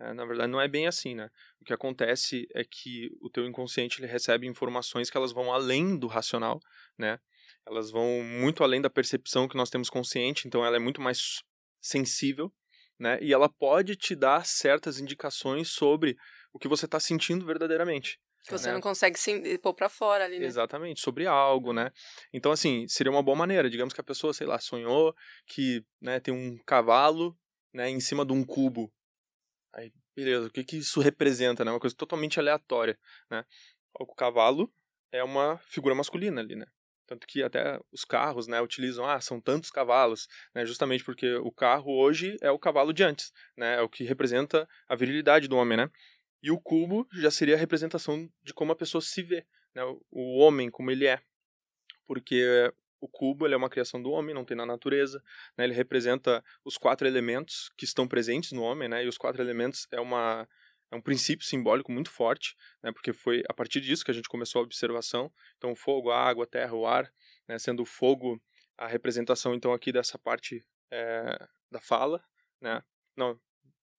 É, 0.00 0.12
na 0.12 0.24
verdade, 0.24 0.50
não 0.50 0.60
é 0.60 0.66
bem 0.66 0.86
assim, 0.86 1.14
né? 1.14 1.28
O 1.60 1.64
que 1.64 1.72
acontece 1.72 2.48
é 2.54 2.64
que 2.64 3.08
o 3.20 3.30
teu 3.30 3.46
inconsciente 3.46 4.00
ele 4.00 4.10
recebe 4.10 4.46
informações 4.46 5.08
que 5.08 5.16
elas 5.16 5.32
vão 5.32 5.52
além 5.52 5.96
do 5.96 6.08
racional, 6.08 6.58
né? 6.98 7.18
Elas 7.66 7.90
vão 7.90 8.22
muito 8.24 8.64
além 8.64 8.80
da 8.80 8.90
percepção 8.90 9.46
que 9.46 9.56
nós 9.56 9.70
temos 9.70 9.88
consciente, 9.88 10.48
então 10.48 10.64
ela 10.64 10.76
é 10.76 10.80
muito 10.80 11.00
mais 11.00 11.40
sensível, 11.80 12.52
né? 12.98 13.18
E 13.22 13.32
ela 13.32 13.48
pode 13.48 13.94
te 13.94 14.16
dar 14.16 14.44
certas 14.44 14.98
indicações 14.98 15.70
sobre 15.70 16.16
o 16.52 16.58
que 16.58 16.68
você 16.68 16.84
está 16.84 17.00
sentindo 17.00 17.46
verdadeiramente. 17.46 18.20
Que 18.44 18.50
você 18.50 18.68
né? 18.68 18.74
não 18.74 18.80
consegue 18.80 19.18
se 19.18 19.58
pôr 19.58 19.72
pra 19.72 19.88
fora 19.88 20.24
ali, 20.24 20.38
né? 20.38 20.46
Exatamente, 20.46 21.00
sobre 21.00 21.26
algo, 21.26 21.72
né? 21.72 21.92
Então, 22.32 22.50
assim, 22.50 22.86
seria 22.88 23.12
uma 23.12 23.22
boa 23.22 23.36
maneira. 23.36 23.70
Digamos 23.70 23.94
que 23.94 24.00
a 24.00 24.04
pessoa, 24.04 24.34
sei 24.34 24.46
lá, 24.46 24.58
sonhou 24.58 25.14
que 25.46 25.84
né, 26.00 26.18
tem 26.18 26.34
um 26.34 26.58
cavalo 26.66 27.38
né, 27.72 27.88
em 27.88 28.00
cima 28.00 28.26
de 28.26 28.32
um 28.32 28.44
cubo. 28.44 28.92
Aí, 29.72 29.92
beleza, 30.14 30.48
o 30.48 30.50
que, 30.50 30.64
que 30.64 30.76
isso 30.78 31.00
representa, 31.00 31.64
né? 31.64 31.70
Uma 31.70 31.80
coisa 31.80 31.94
totalmente 31.94 32.40
aleatória, 32.40 32.98
né? 33.30 33.44
O 33.98 34.06
cavalo 34.14 34.72
é 35.12 35.22
uma 35.22 35.58
figura 35.66 35.94
masculina 35.94 36.40
ali, 36.40 36.56
né? 36.56 36.66
Tanto 37.06 37.26
que 37.26 37.42
até 37.42 37.78
os 37.92 38.04
carros, 38.04 38.46
né, 38.46 38.60
utilizam, 38.60 39.04
ah, 39.04 39.20
são 39.20 39.40
tantos 39.40 39.70
cavalos, 39.70 40.28
né? 40.54 40.64
Justamente 40.64 41.04
porque 41.04 41.34
o 41.36 41.52
carro 41.52 41.92
hoje 41.92 42.36
é 42.40 42.50
o 42.50 42.58
cavalo 42.58 42.92
de 42.92 43.02
antes, 43.02 43.32
né? 43.56 43.76
É 43.76 43.80
o 43.82 43.88
que 43.88 44.02
representa 44.04 44.68
a 44.88 44.96
virilidade 44.96 45.46
do 45.46 45.56
homem, 45.56 45.76
né? 45.76 45.90
E 46.42 46.50
o 46.50 46.60
cubo 46.60 47.06
já 47.14 47.30
seria 47.30 47.54
a 47.54 47.58
representação 47.58 48.28
de 48.42 48.52
como 48.52 48.72
a 48.72 48.76
pessoa 48.76 49.00
se 49.00 49.22
vê, 49.22 49.46
né? 49.74 49.82
O- 50.10 50.38
homem 50.38 50.70
como 50.70 50.90
ele 50.90 51.06
é. 51.06 51.20
Porque 52.06 52.72
o 53.00 53.08
cubo 53.08 53.46
é 53.46 53.56
uma 53.56 53.70
criação 53.70 54.02
do 54.02 54.10
homem, 54.10 54.34
não 54.34 54.44
tem 54.44 54.56
na 54.56 54.66
natureza, 54.66 55.22
né? 55.56 55.64
Ele 55.64 55.74
representa 55.74 56.42
os 56.64 56.76
quatro 56.76 57.06
elementos 57.06 57.70
que 57.76 57.84
estão 57.84 58.06
presentes 58.08 58.52
no 58.52 58.62
homem, 58.62 58.88
né? 58.88 59.04
E 59.04 59.08
os 59.08 59.18
quatro 59.18 59.42
elementos 59.42 59.86
é 59.90 60.00
uma 60.00 60.48
é 60.90 60.96
um 60.96 61.00
princípio 61.00 61.46
simbólico 61.46 61.90
muito 61.90 62.10
forte, 62.10 62.54
né? 62.82 62.92
Porque 62.92 63.12
foi 63.14 63.42
a 63.48 63.54
partir 63.54 63.80
disso 63.80 64.04
que 64.04 64.10
a 64.10 64.14
gente 64.14 64.28
começou 64.28 64.60
a 64.60 64.64
observação. 64.64 65.32
Então, 65.56 65.72
o 65.72 65.76
fogo, 65.76 66.10
a 66.10 66.18
água, 66.22 66.44
a 66.44 66.46
terra, 66.46 66.74
o 66.74 66.86
ar, 66.86 67.10
né? 67.48 67.58
Sendo 67.58 67.82
o 67.82 67.86
fogo 67.86 68.40
a 68.76 68.86
representação 68.86 69.54
então 69.54 69.72
aqui 69.72 69.92
dessa 69.92 70.18
parte 70.18 70.64
é, 70.90 71.48
da 71.70 71.80
fala, 71.80 72.22
né? 72.60 72.82
Não, 73.16 73.40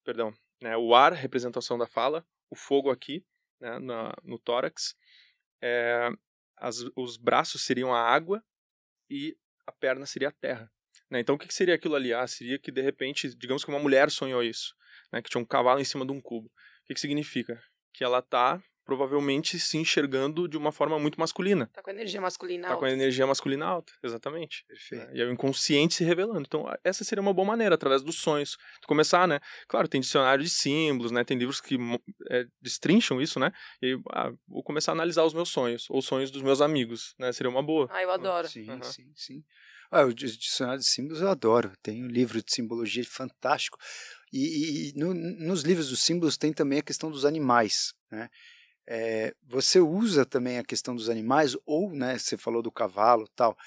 perdão, 0.04 0.34
né? 0.62 0.78
O 0.78 0.94
ar, 0.94 1.14
representação 1.14 1.78
da 1.78 1.88
fala, 1.88 2.26
o 2.54 2.56
fogo 2.56 2.90
aqui, 2.90 3.26
né? 3.60 3.80
Na, 3.80 4.14
no 4.24 4.38
tórax, 4.38 4.96
é, 5.62 6.10
as, 6.58 6.78
os 6.96 7.18
braços 7.18 7.64
seriam 7.64 7.94
a 7.94 8.00
água 8.00 8.44
e 9.10 9.36
a 9.66 9.72
perna 9.72 10.06
seria 10.06 10.30
a 10.30 10.32
terra. 10.32 10.72
Né? 11.10 11.20
Então, 11.20 11.36
o 11.36 11.38
que, 11.38 11.48
que 11.48 11.54
seria 11.54 11.76
aquilo 11.76 11.96
ali? 11.96 12.14
Ah, 12.14 12.28
seria 12.28 12.60
que, 12.60 12.72
de 12.72 12.82
repente, 12.82 13.34
digamos 13.36 13.64
que 13.64 13.70
uma 13.70 13.80
mulher 13.80 14.10
sonhou 14.12 14.44
isso, 14.44 14.76
né? 15.12 15.22
que 15.22 15.30
tinha 15.30 15.42
um 15.42 15.46
cavalo 15.46 15.80
em 15.80 15.86
cima 15.86 16.06
de 16.06 16.12
um 16.12 16.22
cubo. 16.22 16.48
O 16.48 16.86
que, 16.86 16.94
que 16.94 17.00
significa? 17.00 17.62
Que 17.94 18.04
ela 18.04 18.20
está, 18.20 18.62
provavelmente, 18.86 19.60
se 19.60 19.78
enxergando 19.78 20.48
de 20.48 20.58
uma 20.58 20.72
forma 20.72 20.98
muito 21.00 21.20
masculina. 21.20 21.70
Tá 21.74 21.82
com 21.82 21.90
a 21.90 21.94
energia 21.94 22.20
masculina 22.22 22.68
Está 22.68 22.76
com 22.78 22.86
a 22.86 22.88
alta. 22.88 22.94
energia 23.02 23.26
masculina 23.28 23.66
alta, 23.66 23.94
exatamente. 24.04 24.66
Perfeito. 24.68 25.06
né? 25.08 25.12
E 25.16 25.22
é 25.22 25.26
o 25.26 25.32
inconsciente 25.32 25.94
se 25.96 26.04
revelando. 26.04 26.42
Então, 26.42 26.66
essa 26.84 27.04
seria 27.04 27.22
uma 27.22 27.34
boa 27.34 27.46
maneira, 27.48 27.76
através 27.76 28.02
dos 28.02 28.16
sonhos. 28.18 28.58
Tu 28.82 28.88
começar, 28.88 29.28
né? 29.28 29.40
Claro, 29.68 29.88
tem 29.88 30.02
dicionário 30.02 30.44
de 30.44 30.50
símbolos, 30.50 31.12
né? 31.12 31.24
Tem 31.24 31.38
livros 31.38 31.60
que 31.62 31.78
é, 32.30 32.46
destrincham 32.62 33.22
isso, 33.22 33.40
né? 33.40 33.52
E 33.82 33.88
aí, 33.94 34.00
ah, 34.12 34.32
vou 34.48 34.64
começar 34.64 34.92
a 34.92 34.96
analisar 34.96 35.24
os 35.24 35.34
meus 35.34 35.50
sonhos, 35.50 35.86
ou 35.90 36.02
sonhos 36.02 36.30
dos 36.32 36.42
meus 36.42 36.62
amigos, 36.62 37.16
né? 37.20 37.32
Seria 37.32 37.50
uma 37.50 37.64
boa. 37.64 37.88
Ah, 37.92 38.02
eu 38.04 38.12
adoro. 38.12 38.48
Sim, 38.48 38.70
Aham. 38.70 38.84
sim, 38.84 39.12
sim. 39.16 39.44
Ah, 39.92 40.06
o 40.06 40.14
di- 40.14 40.26
dicionário 40.38 40.80
de 40.82 40.88
símbolos 40.90 41.22
eu 41.22 41.30
adoro. 41.30 41.72
Tem 41.84 42.04
um 42.04 42.08
livro 42.08 42.42
de 42.44 42.52
simbologia 42.52 43.04
fantástico. 43.06 43.78
E, 44.32 44.40
e- 44.40 44.90
e 44.90 44.94
no- 45.00 45.14
nos 45.14 45.62
livros 45.62 45.90
dos 45.90 46.00
símbolos 46.02 46.36
tem 46.36 46.52
também 46.52 46.80
a 46.80 46.84
questão 46.84 47.12
dos 47.12 47.26
animais. 47.26 47.94
Né? 48.12 48.28
É, 48.86 49.34
você 49.44 49.80
usa 49.80 50.26
também 50.26 50.58
a 50.58 50.64
questão 50.64 50.96
dos 50.96 51.10
animais, 51.10 51.56
ou 51.66 51.92
né, 51.92 52.18
você 52.18 52.38
falou 52.38 52.62
do 52.62 52.72
cavalo 52.72 53.28
tal. 53.36 53.58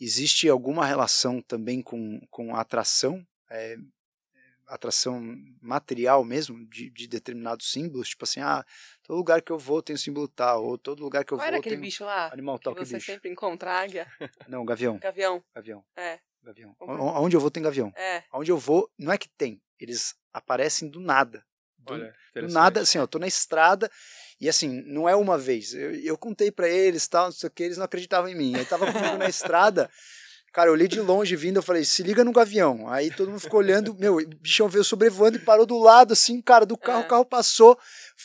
Existe 0.00 0.48
alguma 0.48 0.84
relação 0.84 1.40
também 1.40 1.80
com, 1.80 2.20
com 2.30 2.56
atração? 2.56 3.24
É, 3.50 3.76
atração 4.66 5.22
material 5.60 6.24
mesmo 6.24 6.66
de, 6.68 6.90
de 6.90 7.06
determinados 7.06 7.70
símbolos, 7.70 8.08
tipo 8.08 8.24
assim, 8.24 8.40
ah, 8.40 8.64
todo 9.02 9.16
lugar 9.16 9.42
que 9.42 9.52
eu 9.52 9.58
vou 9.58 9.82
tem 9.82 9.96
símbolo 9.96 10.26
tal, 10.26 10.64
ou 10.64 10.78
todo 10.78 11.02
lugar 11.02 11.24
que 11.24 11.32
eu 11.32 11.38
Qual 11.38 11.44
vou 11.44 11.48
era 11.48 11.58
aquele 11.58 11.76
tem 11.76 11.82
bicho 11.84 12.04
lá? 12.04 12.32
animal 12.32 12.58
Que 12.58 12.64
tal, 12.64 12.74
que 12.74 12.84
você 12.84 12.94
bicho. 12.96 13.06
sempre 13.06 13.30
encontra 13.30 13.72
águia? 13.72 14.06
Não, 14.48 14.64
gavião, 14.64 14.98
Gavião. 14.98 15.44
gavião. 15.54 15.84
É. 15.96 16.18
Gavião. 16.42 16.74
Como 16.78 16.92
é? 16.92 16.96
Onde 17.20 17.36
eu 17.36 17.40
vou 17.40 17.50
tem 17.50 17.62
gavião. 17.62 17.92
É. 17.96 18.24
Onde 18.32 18.50
eu 18.50 18.58
vou, 18.58 18.90
não 18.98 19.12
é 19.12 19.18
que 19.18 19.28
tem, 19.28 19.62
eles 19.78 20.14
aparecem 20.32 20.88
do 20.88 21.00
nada. 21.00 21.44
Do, 21.78 21.92
Olha, 21.94 22.14
do 22.34 22.48
nada, 22.48 22.80
assim, 22.80 22.98
ó, 22.98 23.02
eu 23.02 23.08
tô 23.08 23.18
na 23.18 23.26
estrada 23.26 23.90
e 24.44 24.48
assim, 24.48 24.82
não 24.86 25.08
é 25.08 25.16
uma 25.16 25.36
vez. 25.38 25.74
Eu, 25.74 25.94
eu 25.94 26.18
contei 26.18 26.50
pra 26.50 26.68
eles, 26.68 27.06
tal, 27.08 27.26
não 27.26 27.32
sei 27.32 27.48
o 27.48 27.50
que, 27.50 27.62
eles 27.62 27.76
não 27.78 27.84
acreditavam 27.84 28.28
em 28.28 28.34
mim. 28.34 28.54
Aí 28.56 28.64
tava 28.64 28.90
comigo 28.92 29.16
na 29.16 29.28
estrada, 29.28 29.90
cara, 30.52 30.68
eu 30.68 30.74
olhei 30.74 30.86
de 30.86 31.00
longe 31.00 31.34
vindo, 31.34 31.56
eu 31.56 31.62
falei, 31.62 31.84
se 31.84 32.02
liga 32.02 32.22
no 32.22 32.32
gavião. 32.32 32.88
Aí 32.88 33.10
todo 33.10 33.30
mundo 33.30 33.40
ficou 33.40 33.60
olhando, 33.60 33.94
meu, 33.94 34.16
o 34.18 34.26
bichão 34.26 34.68
veio 34.68 34.84
sobrevoando 34.84 35.36
e 35.36 35.40
parou 35.40 35.66
do 35.66 35.78
lado, 35.78 36.12
assim, 36.12 36.40
cara, 36.40 36.64
do 36.64 36.76
carro, 36.76 37.02
É. 37.02 37.04
o 37.04 37.08
carro 37.08 37.24
passou. 37.24 37.78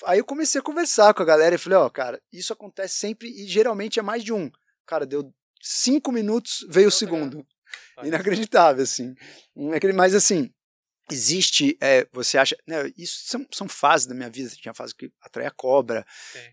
Aí 0.05 0.19
eu 0.19 0.25
comecei 0.25 0.59
a 0.59 0.63
conversar 0.63 1.13
com 1.13 1.23
a 1.23 1.25
galera 1.25 1.55
e 1.55 1.57
falei, 1.57 1.77
ó, 1.79 1.89
cara, 1.89 2.21
isso 2.31 2.53
acontece 2.53 2.95
sempre 2.95 3.29
e 3.29 3.47
geralmente 3.47 3.99
é 3.99 4.01
mais 4.01 4.23
de 4.23 4.31
um. 4.33 4.51
Cara, 4.85 5.05
deu 5.05 5.33
cinco 5.61 6.11
minutos, 6.11 6.65
veio 6.69 6.87
o 6.89 6.91
segundo. 6.91 7.45
Inacreditável, 8.03 8.83
assim. 8.83 9.13
Mas, 9.95 10.15
assim, 10.15 10.49
existe, 11.11 11.77
é, 11.81 12.07
você 12.11 12.37
acha, 12.37 12.55
né, 12.67 12.91
isso 12.97 13.23
são, 13.25 13.45
são 13.51 13.67
fases 13.67 14.07
da 14.07 14.15
minha 14.15 14.29
vida, 14.29 14.49
tinha 14.49 14.73
fase 14.73 14.95
que 14.95 15.11
atrai 15.21 15.45
a 15.45 15.51
cobra, 15.51 16.05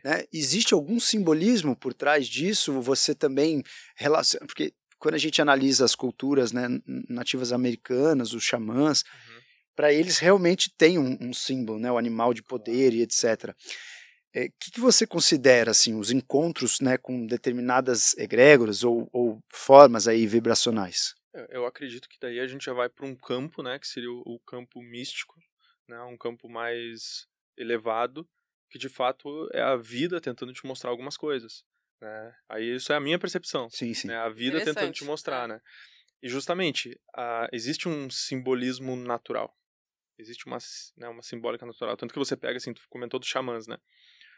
né, 0.05 0.25
existe 0.33 0.75
algum 0.75 0.99
simbolismo 0.99 1.77
por 1.77 1.93
trás 1.93 2.27
disso, 2.27 2.81
você 2.81 3.15
também 3.15 3.63
relaciona, 3.97 4.47
porque 4.47 4.73
quando 4.99 5.15
a 5.15 5.19
gente 5.19 5.41
analisa 5.41 5.85
as 5.85 5.95
culturas 5.95 6.53
né, 6.53 6.69
nativas 7.09 7.53
americanas, 7.53 8.33
os 8.33 8.43
xamãs, 8.43 9.03
uhum. 9.03 9.41
para 9.75 9.93
eles 9.93 10.19
realmente 10.19 10.73
tem 10.77 10.99
um, 10.99 11.17
um, 11.21 11.33
símbolo, 11.33 11.79
né, 11.79 11.91
o 11.91 11.99
animal 11.99 12.33
de 12.33 12.43
poder 12.43 12.93
e 12.93 13.03
etc. 13.03 13.51
O 13.51 14.39
é, 14.39 14.49
que, 14.61 14.71
que, 14.73 14.81
você 14.81 15.07
considera 15.07 15.71
assim 15.71 15.95
os 15.95 16.11
encontros 16.11 16.81
né, 16.81 16.97
com 16.97 17.27
determinadas 17.27 18.17
egrégoras 18.17 18.85
ou, 18.85 19.09
ou 19.13 19.41
formas 19.53 20.09
aí 20.09 20.27
vibracionais? 20.27 21.15
É, 21.37 21.57
eu 21.57 21.67
acredito 21.67 22.09
que 22.09 22.19
daí 22.19 22.41
a 22.41 22.47
gente 22.47 22.65
já 22.65 22.73
vai 22.73 22.89
para 22.89 23.05
um 23.05 23.15
campo, 23.15 23.63
né, 23.63 23.79
que 23.79 23.87
seria 23.87 24.11
o, 24.11 24.23
o, 24.25 24.41
campo 24.41 24.81
místico, 24.81 25.35
né, 25.87 26.01
um 26.05 26.17
campo 26.17 26.49
mais 26.49 27.29
elevado, 27.57 28.27
que 28.71 28.79
de 28.79 28.89
fato 28.89 29.49
é 29.53 29.61
a 29.61 29.77
vida 29.77 30.21
tentando 30.21 30.53
te 30.55 30.67
mostrar 30.67 30.91
algumas 30.91 31.17
coisas. 31.17 31.63
Né? 32.01 32.35
Aí 32.49 32.77
isso 32.77 32.93
é 32.93 32.97
a 32.97 33.01
minha 33.01 33.19
percepção. 33.19 33.69
Sim, 33.69 33.93
sim. 33.93 34.09
Né? 34.09 34.17
A 34.17 34.31
vida 34.31 34.65
tentando 34.65 34.93
te 34.93 35.05
mostrar, 35.05 35.45
é. 35.45 35.49
né? 35.55 35.61
E 36.23 36.29
justamente, 36.29 36.99
a, 37.15 37.49
existe 37.53 37.89
um 37.89 38.09
simbolismo 38.09 38.97
natural. 38.97 39.55
Existe 40.19 40.47
uma, 40.47 40.59
né, 40.97 41.09
uma 41.09 41.23
simbólica 41.23 41.67
natural. 41.67 41.97
Tanto 41.97 42.13
que 42.13 42.19
você 42.19 42.37
pega, 42.37 42.57
assim, 42.57 42.73
tu 42.73 42.83
comentou 42.89 43.21
dos 43.21 43.29
xamãs, 43.29 43.67
né? 43.67 43.77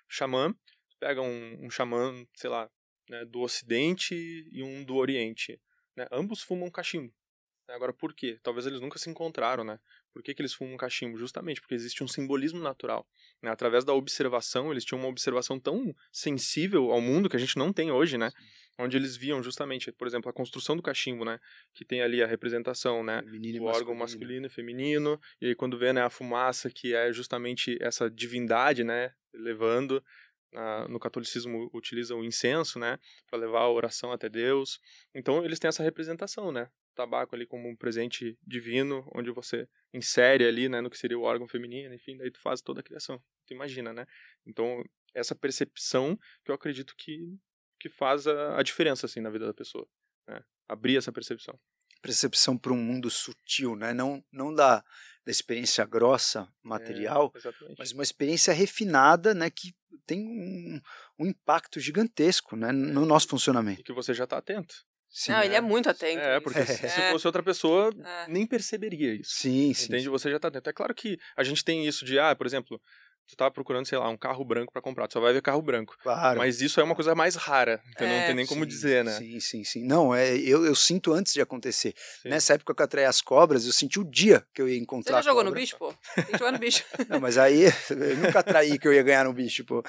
O 0.09 0.13
xamã, 0.13 0.53
tu 0.53 0.97
pega 0.99 1.23
um, 1.23 1.67
um 1.67 1.71
xamã, 1.71 2.27
sei 2.35 2.51
lá, 2.51 2.69
né, 3.09 3.25
do 3.25 3.41
ocidente 3.41 4.15
e 4.53 4.63
um 4.63 4.85
do 4.85 4.97
oriente. 4.97 5.61
Né? 5.99 6.07
Ambos 6.13 6.41
fumam 6.43 6.71
cachimbo. 6.71 7.13
Agora, 7.69 7.93
por 7.93 8.15
quê? 8.15 8.39
Talvez 8.43 8.67
eles 8.67 8.81
nunca 8.81 8.99
se 8.99 9.11
encontraram, 9.11 9.63
né? 9.63 9.79
Por 10.13 10.23
que, 10.23 10.33
que 10.33 10.41
eles 10.41 10.55
fumam 10.55 10.77
cachimbo? 10.77 11.19
Justamente 11.19 11.61
porque 11.61 11.75
existe 11.75 12.03
um 12.03 12.09
simbolismo 12.09 12.61
natural. 12.61 13.07
Né? 13.43 13.51
Através 13.51 13.85
da 13.85 13.93
observação, 13.93 14.71
eles 14.71 14.85
tinham 14.85 15.01
uma 15.01 15.09
observação 15.09 15.61
tão 15.61 15.95
sensível 16.11 16.93
ao 16.93 17.01
mundo 17.01 17.29
que 17.29 17.37
a 17.37 17.39
gente 17.39 17.59
não 17.59 17.73
tem 17.73 17.91
hoje, 17.91 18.17
né? 18.17 18.31
Onde 18.79 18.97
eles 18.97 19.17
viam 19.17 19.43
justamente, 19.43 19.91
por 19.91 20.07
exemplo, 20.07 20.31
a 20.31 20.33
construção 20.33 20.77
do 20.77 20.83
cachimbo, 20.83 21.25
né? 21.25 21.39
Que 21.75 21.85
tem 21.85 22.01
ali 22.01 22.23
a 22.23 22.27
representação, 22.27 23.03
né? 23.03 23.21
do 23.23 23.65
órgão 23.65 23.95
masculino 23.95 24.47
e 24.47 24.51
feminino. 24.51 25.21
E 25.41 25.49
aí 25.49 25.55
quando 25.55 25.77
vê 25.77 25.93
né, 25.93 26.01
a 26.01 26.09
fumaça, 26.09 26.71
que 26.71 26.95
é 26.95 27.13
justamente 27.13 27.77
essa 27.83 28.09
divindade, 28.09 28.83
né? 28.85 29.13
Levando 29.35 30.03
no 30.89 30.99
catolicismo 30.99 31.71
utiliza 31.73 32.15
o 32.15 32.25
incenso, 32.25 32.79
né, 32.79 32.99
para 33.27 33.39
levar 33.39 33.61
a 33.61 33.71
oração 33.71 34.13
até 34.13 34.29
Deus. 34.29 34.81
Então 35.15 35.45
eles 35.45 35.59
têm 35.59 35.69
essa 35.69 35.83
representação, 35.83 36.51
né, 36.51 36.71
o 36.93 36.95
tabaco 36.95 37.35
ali 37.35 37.47
como 37.47 37.69
um 37.69 37.77
presente 37.77 38.39
divino, 38.47 39.09
onde 39.15 39.31
você 39.31 39.69
insere 39.93 40.47
ali, 40.47 40.69
né, 40.69 40.81
no 40.81 40.91
que 40.91 40.99
seria 40.99 41.19
o 41.19 41.23
órgão 41.23 41.47
feminino, 41.47 41.95
enfim, 41.95 42.17
daí 42.17 42.31
tu 42.31 42.41
faz 42.41 42.61
toda 42.61 42.81
a 42.81 42.83
criação. 42.83 43.23
Tu 43.47 43.55
imagina, 43.55 43.93
né? 43.93 44.07
Então 44.47 44.85
essa 45.15 45.35
percepção 45.35 46.19
que 46.45 46.51
eu 46.51 46.55
acredito 46.55 46.95
que 46.97 47.39
que 47.81 47.89
faz 47.89 48.27
a, 48.27 48.59
a 48.59 48.63
diferença 48.63 49.07
assim 49.07 49.21
na 49.21 49.31
vida 49.31 49.47
da 49.47 49.55
pessoa, 49.55 49.87
né? 50.27 50.43
Abrir 50.69 50.97
essa 50.97 51.13
percepção. 51.13 51.59
Percepção 52.03 52.59
para 52.59 52.73
um 52.73 52.77
mundo 52.77 53.09
sutil, 53.09 53.77
né? 53.77 53.95
Não 53.95 54.25
não 54.33 54.53
da 54.53 54.85
da 55.29 55.33
experiência 55.33 55.85
grossa 55.85 56.49
material, 56.63 57.31
é, 57.37 57.75
mas 57.79 57.93
uma 57.93 58.03
experiência 58.03 58.51
refinada, 58.55 59.35
né, 59.35 59.51
que 59.51 59.75
tem 60.07 60.21
um, 60.27 60.81
um 61.19 61.27
impacto 61.27 61.79
gigantesco, 61.79 62.57
né, 62.57 62.73
no 62.73 63.05
nosso 63.05 63.29
funcionamento. 63.29 63.83
E 63.83 63.85
que 63.85 63.93
você 63.93 64.15
já 64.15 64.25
está 64.25 64.39
atento. 64.39 64.75
Sim, 65.11 65.33
não, 65.33 65.43
ele 65.43 65.55
é 65.55 65.61
muito 65.61 65.91
atento. 65.91 66.23
É, 66.23 66.41
porque 66.41 66.61
é. 66.61 66.65
se 66.65 67.11
fosse 67.13 67.27
outra 67.27 67.43
pessoa, 67.43 67.91
é. 68.03 68.29
nem 68.29 68.47
perceberia 68.47 69.15
isso. 69.15 69.33
Sim, 69.35 69.75
sim. 69.75 69.85
Entende? 69.89 70.09
Você 70.09 70.31
já 70.31 70.37
está 70.37 70.49
atento. 70.49 70.71
É 70.71 70.73
claro 70.73 70.95
que 70.95 71.19
a 71.37 71.45
gente 71.45 71.63
tem 71.63 71.87
isso 71.87 72.07
de, 72.07 72.19
ah, 72.19 72.35
por 72.35 72.47
exemplo, 72.47 72.81
tu 73.29 73.37
tá 73.37 73.51
procurando, 73.51 73.87
sei 73.87 73.99
lá, 73.99 74.09
um 74.09 74.17
carro 74.17 74.43
branco 74.43 74.73
para 74.73 74.81
comprar, 74.81 75.07
tu 75.07 75.13
só 75.13 75.21
vai 75.21 75.35
ver 75.35 75.43
carro 75.43 75.61
branco. 75.61 75.95
Claro. 76.03 76.39
Mas 76.39 76.63
isso 76.63 76.81
é 76.81 76.83
uma 76.83 76.95
coisa 76.95 77.15
mais 77.15 77.35
rara, 77.37 77.81
então 77.91 78.07
é, 78.07 78.19
não 78.19 78.27
tem 78.27 78.35
nem 78.35 78.47
como 78.47 78.65
sim, 78.65 78.69
dizer, 78.69 79.05
né? 79.05 79.19
Sim, 79.19 79.39
sim, 79.39 79.65
sim. 79.65 79.85
Não, 79.85 80.15
é, 80.15 80.35
eu, 80.39 80.65
eu 80.65 80.75
sinto 80.75 81.13
antes 81.13 81.35
de 81.35 81.41
acontecer. 81.41 81.95
Sim. 82.23 82.31
Nessa 82.31 82.55
época 82.55 82.75
que 82.75 82.81
eu 82.81 82.85
atraí 82.85 83.05
as 83.05 83.21
cobras, 83.21 83.67
eu 83.67 83.73
senti 83.73 84.01
o 84.01 84.05
dia 84.05 84.43
que 84.55 84.63
eu 84.63 84.69
ia 84.69 84.79
encontrar 84.79 85.19
Você 85.19 85.25
já 85.25 85.31
jogou 85.31 85.45
no 85.45 85.53
bicho, 85.53 85.77
pô? 85.77 85.93
Tem 86.15 86.25
que 86.25 86.39
jogar 86.39 86.53
no 86.53 86.59
bicho. 86.59 86.85
não, 87.09 87.21
mas 87.21 87.37
aí 87.37 87.65
eu 87.65 88.17
nunca 88.17 88.39
atraí 88.39 88.79
que 88.79 88.89
eu 88.89 88.95
ia 88.95 89.03
ganhar 89.03 89.25
no 89.25 89.33
bicho, 89.35 89.63
pô. 89.65 89.85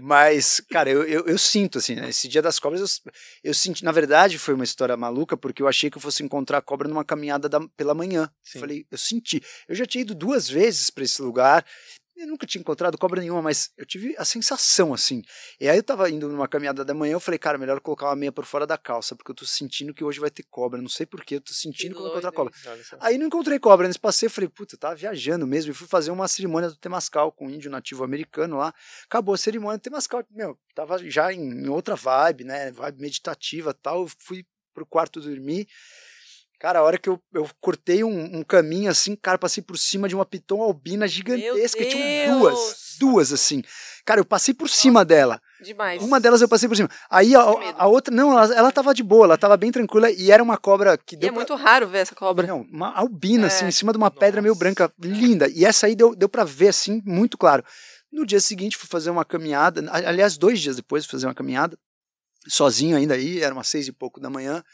Mas, 0.00 0.60
cara, 0.70 0.88
eu, 0.88 1.02
eu, 1.02 1.26
eu 1.26 1.38
sinto, 1.38 1.78
assim, 1.78 1.96
né? 1.96 2.08
esse 2.08 2.28
dia 2.28 2.40
das 2.40 2.60
cobras, 2.60 3.02
eu, 3.04 3.12
eu 3.42 3.54
senti, 3.54 3.84
na 3.84 3.90
verdade, 3.90 4.38
foi 4.38 4.54
uma 4.54 4.64
história 4.64 4.96
maluca, 4.96 5.36
porque 5.36 5.60
eu 5.60 5.66
achei 5.66 5.90
que 5.90 5.98
eu 5.98 6.02
fosse 6.02 6.22
encontrar 6.22 6.58
a 6.58 6.62
cobra 6.62 6.86
numa 6.86 7.04
caminhada 7.04 7.48
da, 7.48 7.58
pela 7.76 7.94
manhã. 7.94 8.30
Sim. 8.44 8.60
Falei, 8.60 8.86
eu 8.88 8.98
senti. 8.98 9.42
Eu 9.68 9.74
já 9.74 9.84
tinha 9.84 10.02
ido 10.02 10.14
duas 10.14 10.48
vezes 10.48 10.88
para 10.88 11.02
esse 11.02 11.20
lugar 11.20 11.64
eu 12.16 12.26
nunca 12.26 12.46
tinha 12.46 12.60
encontrado 12.60 12.96
cobra 12.96 13.20
nenhuma, 13.20 13.42
mas 13.42 13.70
eu 13.76 13.84
tive 13.84 14.14
a 14.18 14.24
sensação 14.24 14.94
assim. 14.94 15.22
E 15.60 15.68
aí 15.68 15.76
eu 15.76 15.82
tava 15.82 16.08
indo 16.10 16.28
numa 16.28 16.48
caminhada 16.48 16.84
da 16.84 16.94
manhã, 16.94 17.12
eu 17.12 17.20
falei, 17.20 17.38
cara, 17.38 17.58
melhor 17.58 17.80
colocar 17.80 18.06
uma 18.06 18.16
meia 18.16 18.32
por 18.32 18.44
fora 18.44 18.66
da 18.66 18.78
calça, 18.78 19.14
porque 19.14 19.30
eu 19.30 19.34
tô 19.34 19.44
sentindo 19.44 19.92
que 19.92 20.02
hoje 20.02 20.18
vai 20.18 20.30
ter 20.30 20.42
cobra. 20.44 20.80
Não 20.80 20.88
sei 20.88 21.04
porquê, 21.04 21.36
eu 21.36 21.40
tô 21.40 21.52
sentindo 21.52 21.90
que, 21.90 21.96
que 21.96 22.00
vou 22.00 22.10
encontrar 22.10 22.32
cobra. 22.32 22.52
Aí 23.00 23.18
não 23.18 23.26
encontrei 23.26 23.58
cobra 23.58 23.86
nesse 23.86 23.98
passeio, 23.98 24.28
eu 24.28 24.32
falei, 24.32 24.48
puta, 24.48 24.74
eu 24.74 24.78
tava 24.78 24.94
viajando 24.94 25.46
mesmo. 25.46 25.70
E 25.72 25.74
fui 25.74 25.86
fazer 25.86 26.10
uma 26.10 26.26
cerimônia 26.26 26.70
do 26.70 26.76
Temascal 26.76 27.30
com 27.30 27.46
um 27.46 27.50
índio 27.50 27.70
nativo 27.70 28.02
americano 28.02 28.56
lá. 28.56 28.72
Acabou 29.04 29.34
a 29.34 29.38
cerimônia 29.38 29.78
do 29.78 29.82
Temascal. 29.82 30.24
Meu, 30.30 30.58
tava 30.74 30.98
já 31.10 31.32
em, 31.32 31.68
outra 31.68 31.94
vibe, 31.94 32.44
né? 32.44 32.70
Vibe 32.70 33.00
meditativa 33.00 33.74
tal. 33.74 34.02
Eu 34.02 34.10
fui 34.18 34.44
pro 34.74 34.86
quarto 34.86 35.20
dormir. 35.20 35.66
Cara, 36.58 36.78
a 36.78 36.82
hora 36.82 36.96
que 36.96 37.08
eu, 37.08 37.20
eu 37.34 37.46
cortei 37.60 38.02
um, 38.02 38.38
um, 38.38 38.42
caminho 38.42 38.90
assim, 38.90 39.14
cara, 39.14 39.36
passei 39.36 39.62
por 39.62 39.76
cima 39.76 40.08
de 40.08 40.14
uma 40.14 40.24
piton 40.24 40.62
albina 40.62 41.06
gigantesca. 41.06 41.84
Tinha 41.84 42.32
duas, 42.32 42.96
duas 42.98 43.32
assim. 43.32 43.62
Cara, 44.06 44.20
eu 44.20 44.24
passei 44.24 44.54
por 44.54 44.64
Nossa, 44.64 44.74
cima 44.74 45.04
dela. 45.04 45.40
Demais. 45.60 46.02
Uma 46.02 46.18
delas 46.18 46.40
eu 46.40 46.48
passei 46.48 46.66
por 46.66 46.74
cima. 46.74 46.88
Aí 47.10 47.34
a, 47.34 47.40
a 47.40 47.86
outra, 47.86 48.14
não, 48.14 48.32
ela, 48.32 48.54
ela 48.54 48.72
tava 48.72 48.94
de 48.94 49.02
boa, 49.02 49.26
ela 49.26 49.36
tava 49.36 49.54
bem 49.56 49.70
tranquila 49.70 50.10
e 50.10 50.30
era 50.30 50.42
uma 50.42 50.56
cobra 50.56 50.96
que 50.96 51.14
deu. 51.14 51.26
E 51.26 51.28
é 51.28 51.32
pra... 51.32 51.36
muito 51.36 51.54
raro 51.54 51.88
ver 51.88 51.98
essa 51.98 52.14
cobra. 52.14 52.46
Não, 52.46 52.62
uma 52.72 52.90
albina, 52.96 53.48
assim, 53.48 53.56
é. 53.56 53.58
assim, 53.58 53.68
em 53.68 53.72
cima 53.72 53.92
de 53.92 53.98
uma 53.98 54.08
Nossa. 54.08 54.20
pedra 54.20 54.40
meio 54.40 54.54
branca, 54.54 54.90
linda. 54.98 55.48
E 55.48 55.62
essa 55.62 55.86
aí 55.86 55.94
deu, 55.94 56.14
deu 56.14 56.28
pra 56.28 56.44
ver, 56.44 56.68
assim, 56.68 57.02
muito 57.04 57.36
claro. 57.36 57.62
No 58.10 58.24
dia 58.24 58.40
seguinte, 58.40 58.78
fui 58.78 58.88
fazer 58.88 59.10
uma 59.10 59.26
caminhada. 59.26 59.84
Aliás, 59.90 60.38
dois 60.38 60.58
dias 60.58 60.76
depois, 60.76 61.04
fui 61.04 61.12
fazer 61.12 61.26
uma 61.26 61.34
caminhada, 61.34 61.78
sozinho 62.48 62.96
ainda 62.96 63.12
aí, 63.12 63.42
era 63.42 63.52
umas 63.52 63.68
seis 63.68 63.86
e 63.88 63.92
pouco 63.92 64.18
da 64.18 64.30
manhã. 64.30 64.64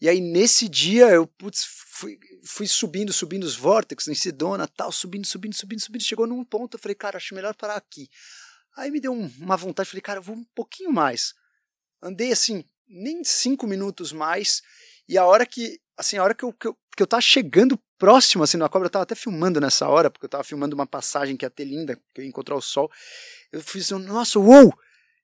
E 0.00 0.08
aí, 0.08 0.20
nesse 0.20 0.68
dia, 0.68 1.08
eu 1.08 1.26
putz, 1.26 1.64
fui, 1.64 2.18
fui 2.42 2.66
subindo, 2.66 3.12
subindo 3.12 3.44
os 3.44 3.54
vórtices 3.54 4.08
em 4.08 4.14
Sedona, 4.14 4.66
tal, 4.66 4.90
subindo, 4.90 5.26
subindo, 5.26 5.54
subindo, 5.54 5.80
subindo. 5.80 6.02
Chegou 6.02 6.26
num 6.26 6.42
ponto, 6.44 6.76
eu 6.76 6.80
falei, 6.80 6.94
cara, 6.94 7.18
acho 7.18 7.34
melhor 7.34 7.54
parar 7.54 7.76
aqui. 7.76 8.08
Aí 8.76 8.90
me 8.90 9.00
deu 9.00 9.12
um, 9.12 9.30
uma 9.38 9.56
vontade, 9.56 9.88
falei, 9.88 10.00
cara, 10.00 10.18
eu 10.18 10.22
vou 10.22 10.36
um 10.36 10.44
pouquinho 10.54 10.90
mais. 10.92 11.34
Andei 12.02 12.32
assim, 12.32 12.64
nem 12.88 13.22
cinco 13.22 13.66
minutos 13.66 14.12
mais. 14.12 14.62
E 15.06 15.18
a 15.18 15.24
hora 15.26 15.44
que, 15.44 15.78
assim, 15.98 16.16
a 16.16 16.24
hora 16.24 16.34
que 16.34 16.44
eu, 16.44 16.52
que 16.52 16.68
eu, 16.68 16.78
que 16.96 17.02
eu 17.02 17.06
tava 17.06 17.20
chegando 17.20 17.78
próximo, 17.98 18.42
assim, 18.42 18.56
na 18.56 18.68
cobra, 18.68 18.86
eu 18.86 18.90
tava 18.90 19.02
até 19.02 19.14
filmando 19.14 19.60
nessa 19.60 19.86
hora, 19.86 20.10
porque 20.10 20.24
eu 20.24 20.30
tava 20.30 20.44
filmando 20.44 20.74
uma 20.74 20.86
passagem 20.86 21.36
que 21.36 21.44
ia 21.44 21.50
ter 21.50 21.64
linda, 21.64 21.96
que 22.14 22.20
eu 22.20 22.24
ia 22.24 22.28
encontrar 22.28 22.56
o 22.56 22.62
sol. 22.62 22.90
Eu 23.52 23.60
fiz 23.60 23.90
nossa, 23.90 24.38
uou! 24.38 24.72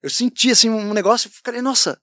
Eu 0.02 0.10
senti, 0.10 0.50
assim, 0.50 0.68
um 0.68 0.92
negócio, 0.92 1.30
falei, 1.42 1.62
nossa, 1.62 2.00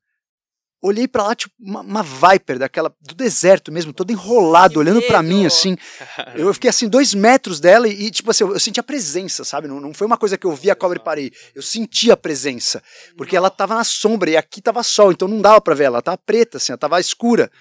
olhei 0.84 1.08
para 1.08 1.24
lá, 1.24 1.36
tipo, 1.36 1.56
uma, 1.58 1.80
uma, 1.80 2.04
Viper 2.04 2.60
daquela, 2.60 2.93
do 3.02 3.15
deserto 3.15 3.72
mesmo, 3.72 3.93
todo 3.93 4.12
enrolado, 4.12 4.74
que 4.74 4.80
olhando 4.80 5.02
para 5.04 5.24
mim, 5.24 5.46
assim. 5.46 5.78
Eu 6.36 6.54
fiquei 6.54 6.69
assim, 6.69 6.89
dois 6.89 7.13
metros 7.13 7.60
dela 7.60 7.88
e, 7.88 8.12
tipo 8.12 8.30
assim, 8.30 8.43
eu, 8.43 8.54
eu 8.54 8.60
senti 8.60 8.80
a 8.80 8.84
presença, 8.84 9.43
sabe? 9.43 9.67
Não, 9.67 9.80
não 9.80 9.93
foi 9.93 10.06
uma 10.06 10.17
coisa 10.17 10.38
que 10.38 10.46
eu 10.46 10.54
vi 10.54 10.69
a 10.69 10.76
cobra 10.76 10.98
e 10.98 11.02
parei. 11.02 11.32
Eu 11.56 11.62
senti 11.62 12.12
a 12.12 12.17
presença. 12.17 12.82
Porque 13.15 13.36
ela 13.36 13.50
tava 13.50 13.76
na 13.76 13.84
sombra 13.84 14.32
e 14.32 14.38
aqui 14.38 14.62
tava 14.62 14.84
sol, 14.84 15.12
então 15.12 15.28
não 15.28 15.39
dava 15.41 15.62
pra 15.62 15.76
ver 15.76 15.86
ela. 15.86 15.98
Ela 15.98 16.02
tava 16.02 16.17
preta, 16.17 16.58
assim, 16.58 16.72
ela 16.72 16.78
tava 16.78 17.00
escura. 17.00 17.52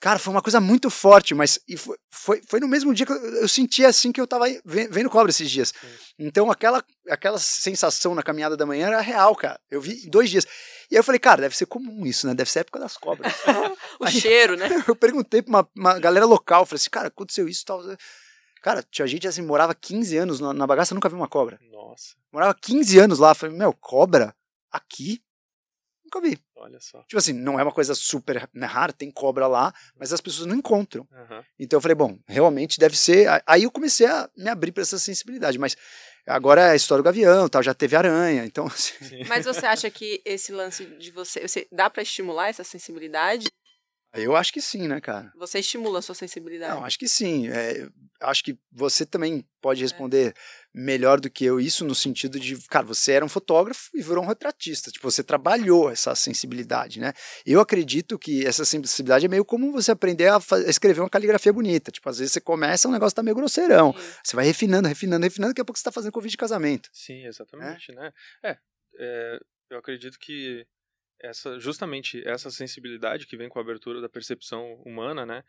Cara, 0.00 0.18
foi 0.18 0.32
uma 0.32 0.40
coisa 0.40 0.60
muito 0.62 0.88
forte, 0.88 1.34
mas 1.34 1.58
e 1.68 1.76
foi, 1.76 1.98
foi, 2.10 2.42
foi 2.48 2.58
no 2.58 2.66
mesmo 2.66 2.94
dia 2.94 3.04
que 3.04 3.12
eu, 3.12 3.22
eu 3.42 3.48
senti 3.48 3.84
assim 3.84 4.10
que 4.10 4.18
eu 4.18 4.26
tava 4.26 4.46
vendo 4.64 5.10
cobra 5.10 5.30
esses 5.30 5.50
dias. 5.50 5.74
Então 6.18 6.50
aquela, 6.50 6.82
aquela 7.10 7.38
sensação 7.38 8.14
na 8.14 8.22
caminhada 8.22 8.56
da 8.56 8.64
manhã 8.64 8.86
era 8.86 9.00
real, 9.02 9.36
cara. 9.36 9.60
Eu 9.70 9.78
vi 9.78 10.08
dois 10.08 10.30
dias. 10.30 10.46
E 10.90 10.94
aí 10.94 10.98
eu 10.98 11.04
falei, 11.04 11.18
cara, 11.18 11.42
deve 11.42 11.54
ser 11.54 11.66
comum 11.66 12.06
isso, 12.06 12.26
né? 12.26 12.34
Deve 12.34 12.50
ser 12.50 12.60
época 12.60 12.80
das 12.80 12.96
cobras. 12.96 13.30
o 14.00 14.06
aí, 14.06 14.12
cheiro, 14.12 14.56
né? 14.56 14.68
Eu 14.88 14.96
perguntei 14.96 15.42
pra 15.42 15.50
uma, 15.50 15.68
uma 15.76 15.98
galera 15.98 16.24
local, 16.24 16.64
falei 16.64 16.80
assim, 16.80 16.90
cara, 16.90 17.08
aconteceu 17.08 17.46
isso 17.46 17.64
tal. 17.66 17.82
Cara, 18.62 18.82
tinha 18.90 19.06
gente 19.06 19.28
assim, 19.28 19.42
morava 19.42 19.74
15 19.74 20.16
anos 20.16 20.40
na, 20.40 20.52
na 20.54 20.66
bagaça, 20.66 20.94
nunca 20.94 21.08
viu 21.08 21.18
uma 21.18 21.28
cobra. 21.28 21.60
Nossa. 21.70 22.14
Morava 22.32 22.54
15 22.54 22.98
anos 22.98 23.18
lá. 23.18 23.34
Falei, 23.34 23.54
meu, 23.54 23.72
cobra? 23.74 24.34
Aqui? 24.72 25.22
Nunca 26.12 26.20
vi. 26.20 26.36
Olha 26.56 26.80
só. 26.80 27.00
Tipo 27.02 27.18
assim, 27.18 27.32
não 27.32 27.58
é 27.58 27.62
uma 27.62 27.72
coisa 27.72 27.94
super 27.94 28.48
né, 28.52 28.66
rara, 28.66 28.92
tem 28.92 29.10
cobra 29.10 29.46
lá, 29.46 29.72
mas 29.96 30.12
as 30.12 30.20
pessoas 30.20 30.46
não 30.46 30.56
encontram. 30.56 31.06
Uhum. 31.12 31.42
Então 31.58 31.76
eu 31.76 31.80
falei, 31.80 31.94
bom, 31.94 32.18
realmente 32.26 32.80
deve 32.80 32.96
ser. 32.96 33.28
Aí 33.46 33.62
eu 33.62 33.70
comecei 33.70 34.06
a 34.06 34.28
me 34.36 34.48
abrir 34.48 34.72
para 34.72 34.82
essa 34.82 34.98
sensibilidade, 34.98 35.56
mas 35.58 35.76
agora 36.26 36.62
é 36.62 36.70
a 36.70 36.76
história 36.76 37.00
do 37.02 37.04
gavião, 37.04 37.48
tal, 37.48 37.62
já 37.62 37.72
teve 37.72 37.94
aranha, 37.94 38.44
então. 38.44 38.66
Assim... 38.74 39.24
Mas 39.28 39.44
você 39.44 39.64
acha 39.66 39.88
que 39.88 40.20
esse 40.24 40.50
lance 40.50 40.84
de 40.84 41.12
você, 41.12 41.46
você 41.46 41.68
dá 41.70 41.88
para 41.88 42.02
estimular 42.02 42.48
essa 42.48 42.64
sensibilidade? 42.64 43.46
Eu 44.12 44.34
acho 44.34 44.52
que 44.52 44.60
sim, 44.60 44.88
né, 44.88 45.00
cara? 45.00 45.32
Você 45.36 45.60
estimula 45.60 46.00
a 46.00 46.02
sua 46.02 46.16
sensibilidade. 46.16 46.74
Não, 46.74 46.84
acho 46.84 46.98
que 46.98 47.06
sim. 47.06 47.48
É, 47.48 47.88
acho 48.20 48.42
que 48.42 48.58
você 48.72 49.06
também 49.06 49.38
É. 49.38 49.44
pode 49.60 49.82
responder 49.82 50.34
melhor 50.72 51.20
do 51.20 51.28
que 51.28 51.44
eu 51.44 51.58
isso 51.58 51.84
no 51.84 51.94
sentido 51.94 52.38
de, 52.38 52.56
cara, 52.68 52.86
você 52.86 53.12
era 53.12 53.24
um 53.24 53.28
fotógrafo 53.28 53.90
e 53.94 54.02
virou 54.02 54.22
um 54.22 54.26
retratista. 54.26 54.90
Tipo, 54.90 55.10
você 55.10 55.22
trabalhou 55.22 55.90
essa 55.90 56.14
sensibilidade, 56.14 57.00
né? 57.00 57.12
Eu 57.44 57.60
acredito 57.60 58.18
que 58.18 58.46
essa 58.46 58.64
sensibilidade 58.64 59.26
é 59.26 59.28
meio 59.28 59.44
como 59.44 59.72
você 59.72 59.90
aprender 59.90 60.28
a, 60.28 60.36
a 60.36 60.70
escrever 60.70 61.00
uma 61.00 61.10
caligrafia 61.10 61.52
bonita. 61.52 61.90
Tipo, 61.90 62.08
às 62.08 62.18
vezes 62.18 62.32
você 62.32 62.40
começa, 62.40 62.88
o 62.88 62.92
negócio 62.92 63.16
tá 63.16 63.22
meio 63.22 63.34
grosseirão. 63.34 63.92
Sim. 63.92 64.14
Você 64.24 64.36
vai 64.36 64.44
refinando, 64.44 64.88
refinando, 64.88 65.24
refinando, 65.24 65.52
daqui 65.52 65.60
a 65.60 65.64
pouco 65.64 65.78
você 65.78 65.84
tá 65.84 65.92
fazendo 65.92 66.12
convite 66.12 66.32
de 66.32 66.38
casamento. 66.38 66.88
Sim, 66.92 67.26
exatamente, 67.26 67.92
né? 67.92 68.12
É, 68.44 68.56
é, 68.98 69.38
eu 69.70 69.78
acredito 69.78 70.18
que 70.18 70.66
essa, 71.20 71.58
justamente 71.58 72.26
essa 72.26 72.50
sensibilidade 72.50 73.26
que 73.26 73.36
vem 73.36 73.48
com 73.48 73.58
a 73.58 73.62
abertura 73.62 74.00
da 74.00 74.08
percepção 74.08 74.74
humana, 74.84 75.26
né? 75.26 75.42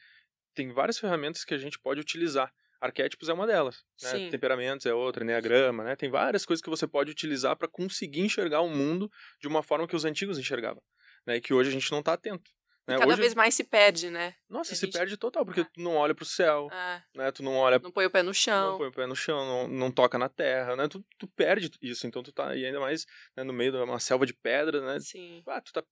Tem 0.54 0.72
várias 0.74 0.98
ferramentas 0.98 1.46
que 1.46 1.54
a 1.54 1.58
gente 1.58 1.80
pode 1.80 2.02
utilizar. 2.02 2.54
Arquétipos 2.82 3.30
é 3.30 3.34
uma 3.34 3.46
delas, 3.46 3.84
né? 4.02 4.30
Temperamentos 4.32 4.86
é 4.88 4.94
outra, 4.94 5.24
Enneagrama, 5.24 5.84
né? 5.84 5.96
Tem 5.96 6.10
várias 6.10 6.46
coisas 6.46 6.64
que 6.64 6.70
você 6.70 6.88
pode 6.88 7.12
utilizar 7.12 7.56
para 7.56 7.68
conseguir 7.68 8.22
enxergar 8.22 8.62
o 8.62 8.70
mundo 8.70 9.10
de 9.40 9.48
uma 9.48 9.62
forma 9.62 9.88
que 9.88 9.96
os 9.96 10.04
antigos 10.04 10.40
enxergavam, 10.40 10.82
né? 11.26 11.36
E 11.36 11.42
que 11.42 11.54
hoje 11.54 11.70
a 11.70 11.74
gente 11.74 11.92
não 11.92 12.00
está 12.00 12.14
atento. 12.14 12.50
Né? 12.88 12.98
Cada 12.98 13.08
hoje, 13.12 13.22
vez 13.22 13.36
mais 13.36 13.54
se 13.54 13.64
perde, 13.64 14.10
né? 14.10 14.34
nossa, 14.50 14.74
a 14.74 14.76
se 14.76 14.88
gente- 14.88 14.98
perde 14.98 15.16
total, 15.16 15.46
porque 15.46 15.62
Ah. 15.62 15.70
tu 15.72 15.80
não 15.80 15.96
olha 15.96 16.16
pro 16.16 16.26
céu, 16.26 16.68
É, 16.72 17.04
né? 17.14 17.32
Tu 17.32 17.44
não 17.44 17.54
olha 17.56 17.78
não 17.78 17.92
põe 17.92 18.08
o 18.08 18.10
pé 18.10 18.24
no 18.24 18.28
não 18.30 18.34
chão. 18.34 18.78
põe 18.80 18.88
o 18.88 18.92
pé 18.92 19.06
no 19.06 19.16
chão, 19.16 19.46
não, 19.46 19.68
não 19.68 19.92
toca 19.92 20.18
na 20.18 20.28
terra, 20.28 20.76
né? 20.76 20.88
Tu, 20.88 21.06
tu 21.20 21.28
perde 21.28 21.70
isso, 21.80 22.08
então 22.08 22.24
tu 22.24 22.32
tá 22.34 22.50
aí 22.50 22.66
ainda 22.66 22.80
mais 22.80 23.06
né, 23.38 23.44
no 23.44 23.54
meio 23.54 23.72
de 23.72 23.78
uma 23.78 24.00
selva 24.00 24.26
de 24.26 24.34
pedra, 24.34 24.82
né? 24.82 25.00
Sim. 25.00 25.44
Ah, 25.46 25.62
tu 25.62 25.72
tá... 25.72 25.84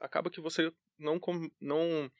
Acaba 0.00 0.28
que 0.28 0.40
você 0.40 0.72
não, 0.98 1.20
com- 1.20 1.48
não 1.60 2.10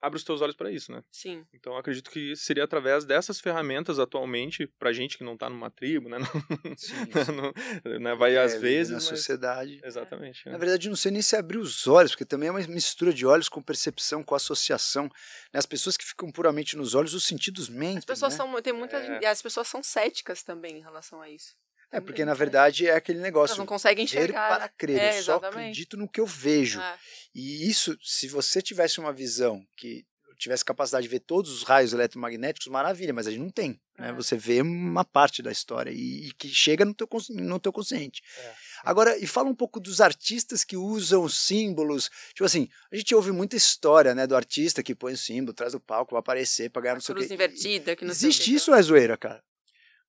abre 0.00 0.16
os 0.16 0.24
teus 0.24 0.40
olhos 0.40 0.56
para 0.56 0.70
isso, 0.70 0.90
né? 0.92 1.02
Sim. 1.10 1.44
Então 1.52 1.72
eu 1.74 1.78
acredito 1.78 2.10
que 2.10 2.34
seria 2.36 2.64
através 2.64 3.04
dessas 3.04 3.40
ferramentas 3.40 3.98
atualmente, 3.98 4.66
pra 4.78 4.92
gente 4.92 5.18
que 5.18 5.24
não 5.24 5.36
tá 5.36 5.48
numa 5.50 5.70
tribo, 5.70 6.08
né? 6.08 6.18
Não, 7.26 7.52
não- 7.92 7.98
né? 8.00 8.14
Vai 8.14 8.36
às 8.36 8.54
É, 8.54 8.58
vezes, 8.58 8.90
Na 8.92 8.96
mas... 8.96 9.04
sociedade. 9.04 9.80
Exatamente. 9.84 10.46
Na 10.46 10.52
né? 10.52 10.58
verdade, 10.58 10.88
não 10.88 10.96
sei 10.96 11.10
nem 11.12 11.22
se 11.22 11.36
abrir 11.36 11.58
os 11.58 11.86
olhos, 11.86 12.12
porque 12.12 12.24
também 12.24 12.48
é 12.48 12.52
uma 12.52 12.60
mistura 12.66 13.12
de 13.12 13.26
olhos 13.26 13.48
com 13.48 13.62
percepção, 13.62 14.22
com 14.22 14.34
associação. 14.34 15.04
né? 15.52 15.58
As 15.58 15.66
pessoas 15.66 15.96
que 15.96 16.04
ficam 16.04 16.30
puramente 16.30 16.76
nos 16.76 16.94
olhos, 16.94 17.14
os 17.14 17.24
sentidos 17.24 17.68
mentem. 17.68 17.98
As 17.98 18.04
pessoas 18.04 18.32
né? 18.32 18.36
são. 18.36 18.62
Tem 18.62 18.72
muita 18.72 18.96
É. 18.98 19.20
e 19.22 19.26
as 19.26 19.40
pessoas 19.42 19.68
são 19.68 19.82
céticas 19.82 20.42
também 20.42 20.78
em 20.78 20.82
relação 20.82 21.20
a 21.20 21.28
isso. 21.30 21.54
É, 21.92 22.00
porque 22.00 22.24
na 22.24 22.34
verdade 22.34 22.86
é 22.86 22.94
aquele 22.94 23.18
Elas 23.18 23.24
negócio. 23.26 23.56
não 23.58 23.66
conseguem 23.66 24.06
Ver 24.06 24.10
enxergar. 24.18 24.48
para 24.48 24.68
crer. 24.68 24.98
É, 25.00 25.18
eu 25.18 25.22
só 25.22 25.36
acredito 25.36 25.96
no 25.96 26.08
que 26.08 26.20
eu 26.20 26.26
vejo. 26.26 26.80
É, 26.80 26.98
E 27.34 27.68
isso, 27.68 27.96
se 28.02 28.28
você 28.28 28.62
tivesse 28.62 29.00
uma 29.00 29.12
visão 29.12 29.64
que 29.76 30.04
tivesse 30.38 30.64
capacidade 30.64 31.02
de 31.02 31.08
ver 31.10 31.20
todos 31.20 31.50
os 31.52 31.64
raios 31.64 31.92
eletromagnéticos, 31.92 32.66
maravilha, 32.68 33.12
mas 33.12 33.26
a 33.26 33.30
gente 33.30 33.40
não 33.42 33.50
tem. 33.50 33.78
Né? 33.98 34.08
É. 34.08 34.12
Você 34.12 34.36
vê 34.38 34.62
uma 34.62 35.04
parte 35.04 35.42
da 35.42 35.52
história 35.52 35.90
e, 35.90 36.28
e 36.28 36.32
que 36.32 36.48
chega 36.48 36.82
no 36.84 36.94
teu, 36.94 37.06
no 37.30 37.60
teu 37.60 37.70
consciente. 37.70 38.22
É. 38.38 38.54
Agora, 38.84 39.18
e 39.18 39.26
fala 39.26 39.50
um 39.50 39.54
pouco 39.54 39.78
dos 39.78 40.00
artistas 40.00 40.64
que 40.64 40.78
usam 40.78 41.24
os 41.24 41.36
símbolos. 41.36 42.08
Tipo 42.28 42.44
assim, 42.44 42.68
a 42.90 42.96
gente 42.96 43.14
ouve 43.14 43.32
muita 43.32 43.54
história 43.56 44.14
né, 44.14 44.26
do 44.26 44.34
artista 44.34 44.82
que 44.82 44.94
põe 44.94 45.12
o 45.12 45.18
símbolo, 45.18 45.52
traz 45.52 45.74
o 45.74 45.80
palco, 45.80 46.12
vai 46.14 46.20
aparecer 46.20 46.70
pra 46.70 46.80
ganhar 46.80 46.92
a 46.92 46.94
não 46.94 47.02
sei 47.02 47.14
o 47.14 47.18
quê. 47.18 47.34
invertida, 47.34 47.94
que 47.94 48.04
não 48.06 48.14
sei 48.14 48.28
o 48.28 48.30
Existe 48.30 48.50
quê. 48.50 48.56
isso 48.56 48.70
ou 48.70 48.76
é 48.78 48.80
zoeira, 48.82 49.18
cara? 49.18 49.42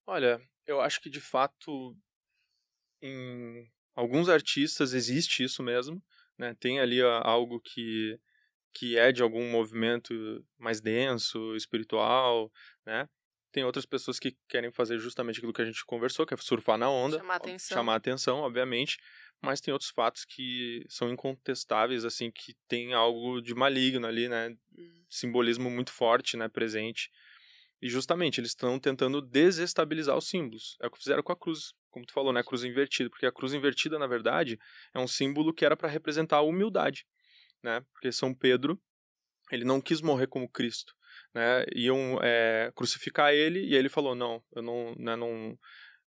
Olha, 0.06 0.40
eu 0.66 0.80
acho 0.80 1.00
que 1.00 1.10
de 1.10 1.20
fato 1.20 1.96
em 3.00 3.70
alguns 3.94 4.28
artistas 4.28 4.92
existe 4.94 5.42
isso 5.42 5.62
mesmo, 5.62 6.02
né? 6.38 6.54
Tem 6.58 6.80
ali 6.80 7.00
algo 7.02 7.60
que 7.60 8.18
que 8.74 8.96
é 8.96 9.12
de 9.12 9.22
algum 9.22 9.50
movimento 9.50 10.14
mais 10.58 10.80
denso, 10.80 11.54
espiritual, 11.54 12.50
né? 12.86 13.06
Tem 13.52 13.64
outras 13.64 13.84
pessoas 13.84 14.18
que 14.18 14.34
querem 14.48 14.72
fazer 14.72 14.98
justamente 14.98 15.36
aquilo 15.36 15.52
que 15.52 15.60
a 15.60 15.64
gente 15.66 15.84
conversou, 15.84 16.24
que 16.24 16.32
é 16.32 16.36
surfar 16.38 16.78
na 16.78 16.88
onda, 16.88 17.18
Chamar 17.18 17.34
atenção. 17.36 17.76
chamar 17.76 17.96
atenção, 17.96 18.38
obviamente, 18.38 18.98
mas 19.42 19.60
tem 19.60 19.72
outros 19.72 19.90
fatos 19.90 20.24
que 20.24 20.86
são 20.88 21.10
incontestáveis, 21.10 22.06
assim, 22.06 22.30
que 22.30 22.54
tem 22.66 22.94
algo 22.94 23.42
de 23.42 23.54
maligno 23.54 24.06
ali, 24.06 24.26
né? 24.26 24.56
Hum, 24.78 25.04
simbolismo 25.10 25.70
muito 25.70 25.92
forte, 25.92 26.34
né, 26.38 26.48
presente. 26.48 27.10
E 27.82 27.88
justamente 27.88 28.40
eles 28.40 28.50
estão 28.52 28.78
tentando 28.78 29.20
desestabilizar 29.20 30.16
os 30.16 30.28
símbolos. 30.28 30.76
É 30.80 30.86
o 30.86 30.90
que 30.90 30.98
fizeram 30.98 31.22
com 31.22 31.32
a 31.32 31.36
cruz, 31.36 31.72
como 31.90 32.06
tu 32.06 32.12
falou, 32.12 32.32
né, 32.32 32.40
a 32.40 32.44
cruz 32.44 32.62
invertida, 32.62 33.10
porque 33.10 33.26
a 33.26 33.32
cruz 33.32 33.52
invertida, 33.52 33.98
na 33.98 34.06
verdade, 34.06 34.56
é 34.94 35.00
um 35.00 35.08
símbolo 35.08 35.52
que 35.52 35.64
era 35.64 35.76
para 35.76 35.88
representar 35.88 36.36
a 36.36 36.42
humildade, 36.42 37.04
né? 37.62 37.84
Porque 37.92 38.12
São 38.12 38.32
Pedro, 38.32 38.80
ele 39.50 39.64
não 39.64 39.80
quis 39.80 40.00
morrer 40.00 40.28
como 40.28 40.48
Cristo, 40.48 40.94
né? 41.34 41.66
Iam 41.74 42.20
é, 42.22 42.70
crucificar 42.74 43.34
ele 43.34 43.58
e 43.66 43.74
ele 43.74 43.88
falou: 43.88 44.14
"Não, 44.14 44.42
eu 44.54 44.62
não, 44.62 44.94
né, 44.96 45.16
não 45.16 45.58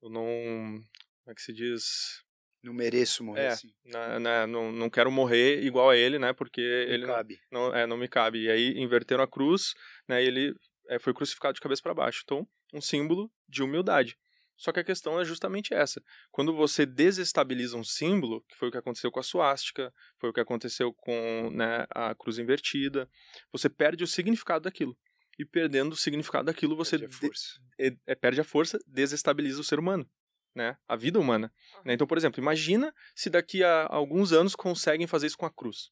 eu 0.03 0.09
não, 0.11 0.23
como 0.23 1.33
é 1.33 1.35
que 1.35 1.43
se 1.43 1.53
diz? 1.53 2.23
Não 2.63 2.73
mereço 2.73 3.23
morrer 3.25 3.43
É, 3.43 3.49
assim. 3.49 3.69
Né, 3.85 4.19
né, 4.19 4.47
não, 4.47 4.73
não 4.73 4.89
quero 4.91 5.11
morrer 5.11 5.63
igual 5.63 5.91
a 5.91 5.97
ele, 5.97 6.19
né? 6.19 6.33
Porque 6.33 6.61
Não 6.61 6.95
ele 6.95 7.07
não, 7.07 7.15
cabe. 7.15 7.41
não, 7.51 7.75
é, 7.75 7.87
não 7.87 7.97
me 7.97 8.09
cabe. 8.09 8.45
E 8.45 8.51
aí 8.51 8.79
inverteram 8.79 9.23
a 9.23 9.29
cruz, 9.29 9.75
né? 10.09 10.23
E 10.23 10.27
ele 10.27 10.55
é, 10.89 10.99
foi 10.99 11.13
crucificado 11.15 11.55
de 11.55 11.61
cabeça 11.61 11.83
para 11.83 11.95
baixo. 11.95 12.23
Então, 12.25 12.47
um 12.73 12.81
símbolo 12.81 13.31
de 13.49 13.63
humildade. 13.63 14.19
Só 14.57 14.73
que 14.73 14.81
a 14.81 14.85
questão 14.85 15.21
é 15.21 15.25
justamente 15.25 15.75
essa. 15.75 16.03
Quando 16.31 16.55
você 16.55 16.87
desestabiliza 16.87 17.77
um 17.77 17.85
símbolo, 17.85 18.43
que 18.49 18.57
foi 18.57 18.69
o 18.69 18.73
que 18.73 18.79
aconteceu 18.79 19.11
com 19.13 19.21
a 19.21 19.23
suástica, 19.23 19.93
foi 20.19 20.31
o 20.31 20.33
que 20.33 20.41
aconteceu 20.41 20.95
com 20.95 21.51
né, 21.53 21.87
a 21.91 22.15
cruz 22.15 22.39
invertida, 22.39 23.07
você 23.53 23.69
perde 23.69 24.03
o 24.03 24.07
significado 24.07 24.65
daquilo. 24.65 24.97
E 25.39 25.45
perdendo 25.45 25.93
o 25.93 25.97
significado 25.97 26.47
daquilo, 26.47 26.75
você 26.75 26.99
Perde 26.99 27.05
a 27.05 27.09
de- 27.21 27.27
força. 27.27 27.61
é- 27.79 27.97
é- 28.07 28.15
perde 28.15 28.41
a 28.41 28.45
força, 28.45 28.79
desestabiliza 28.87 29.61
o 29.61 29.65
ser 29.65 29.79
humano, 29.79 30.09
né? 30.55 30.79
A 30.89 30.97
vida 30.97 31.21
humana. 31.21 31.53
né? 31.85 31.93
Então, 31.93 32.07
por 32.07 32.17
exemplo, 32.17 32.41
imagina 32.41 32.95
se 33.15 33.29
daqui 33.29 33.63
a 33.63 33.87
alguns 33.91 34.33
anos 34.33 34.57
conseguem 34.57 35.07
fazer 35.07 35.27
isso 35.27 35.37
com 35.37 35.45
a 35.45 35.53
cruz. 35.53 35.91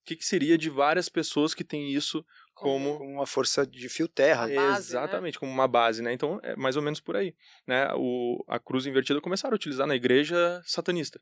O 0.00 0.04
que, 0.08 0.16
que 0.16 0.24
seria 0.24 0.58
de 0.58 0.70
várias 0.70 1.08
pessoas 1.08 1.54
que 1.54 1.62
têm 1.62 1.92
isso 1.92 2.24
como 2.58 2.98
Com 2.98 3.12
uma 3.14 3.26
força 3.26 3.66
de 3.66 3.88
fio 3.88 4.08
terra. 4.08 4.42
Base, 4.46 4.56
né? 4.56 4.76
exatamente 4.76 5.38
como 5.38 5.50
uma 5.52 5.68
base, 5.68 6.02
né? 6.02 6.12
Então 6.12 6.40
é 6.42 6.54
mais 6.56 6.76
ou 6.76 6.82
menos 6.82 7.00
por 7.00 7.16
aí, 7.16 7.34
né? 7.66 7.88
O, 7.96 8.44
a 8.48 8.58
cruz 8.58 8.86
invertida 8.86 9.20
começaram 9.20 9.54
a 9.54 9.56
utilizar 9.56 9.86
na 9.86 9.94
igreja 9.96 10.60
satanista, 10.64 11.20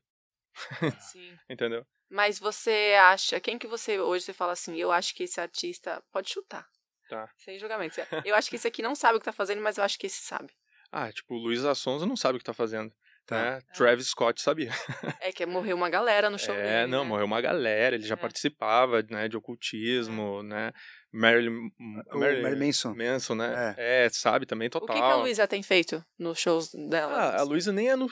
Sim. 1.01 1.37
entendeu? 1.51 1.87
Mas 2.09 2.39
você 2.39 2.95
acha, 3.01 3.41
quem 3.41 3.59
que 3.59 3.67
você 3.67 3.99
hoje 4.01 4.25
você 4.25 4.33
fala 4.33 4.53
assim, 4.53 4.77
eu 4.77 4.93
acho 4.93 5.15
que 5.15 5.25
esse 5.25 5.41
artista 5.41 6.03
pode 6.13 6.31
chutar. 6.31 6.67
Tá. 7.09 7.29
Sem 7.37 7.59
julgamento. 7.59 8.01
Eu 8.25 8.35
acho 8.35 8.49
que 8.51 8.57
esse 8.57 8.67
aqui 8.67 8.83
não 8.83 8.95
sabe 8.95 9.17
o 9.17 9.21
que 9.21 9.25
tá 9.25 9.33
fazendo, 9.33 9.61
mas 9.63 9.79
eu 9.79 9.85
acho 9.85 9.99
que 9.99 10.07
esse 10.07 10.23
sabe. 10.23 10.53
Ah, 10.91 11.13
tipo, 11.13 11.35
o 11.35 11.39
Luiz 11.39 11.65
Assonza 11.65 12.07
não 12.07 12.17
sabe 12.17 12.37
o 12.37 12.39
que 12.39 12.45
tá 12.45 12.53
fazendo. 12.55 12.93
Tá. 13.27 13.37
Né? 13.57 13.61
Travis 13.75 14.07
Scott 14.09 14.41
sabia. 14.41 14.71
É 15.21 15.33
que 15.33 15.45
morreu 15.47 15.77
uma 15.77 15.91
galera 15.91 16.31
no 16.31 16.39
show 16.39 16.55
É, 16.55 16.81
dele, 16.81 16.93
não, 16.93 17.03
né? 17.03 17.09
morreu 17.09 17.27
uma 17.27 17.41
galera, 17.41 17.97
ele 17.97 18.07
já 18.07 18.15
É. 18.15 18.17
participava, 18.17 19.03
né, 19.11 19.27
de 19.29 19.37
ocultismo, 19.37 20.45
né? 20.45 20.73
Marilyn, 21.17 21.71
O 22.13 22.19
Marilyn 22.19 22.67
Manson. 22.67 22.95
Manson, 22.95 23.35
né? 23.35 23.75
É. 23.77 24.09
sabe, 24.11 24.47
também 24.47 24.69
O 24.69 24.71
total. 24.71 24.95
que, 24.95 25.01
que 25.03 25.09
a 25.09 25.17
Luísa 25.17 25.49
tem 25.49 25.63
feito 25.63 26.05
nos 26.19 26.39
shows 26.39 26.71
dela? 26.73 27.13
Ah, 27.13 27.41
a 27.41 27.43
Luísa 27.43 27.73
nem 27.73 27.89
é 27.91 27.97
no. 27.97 28.09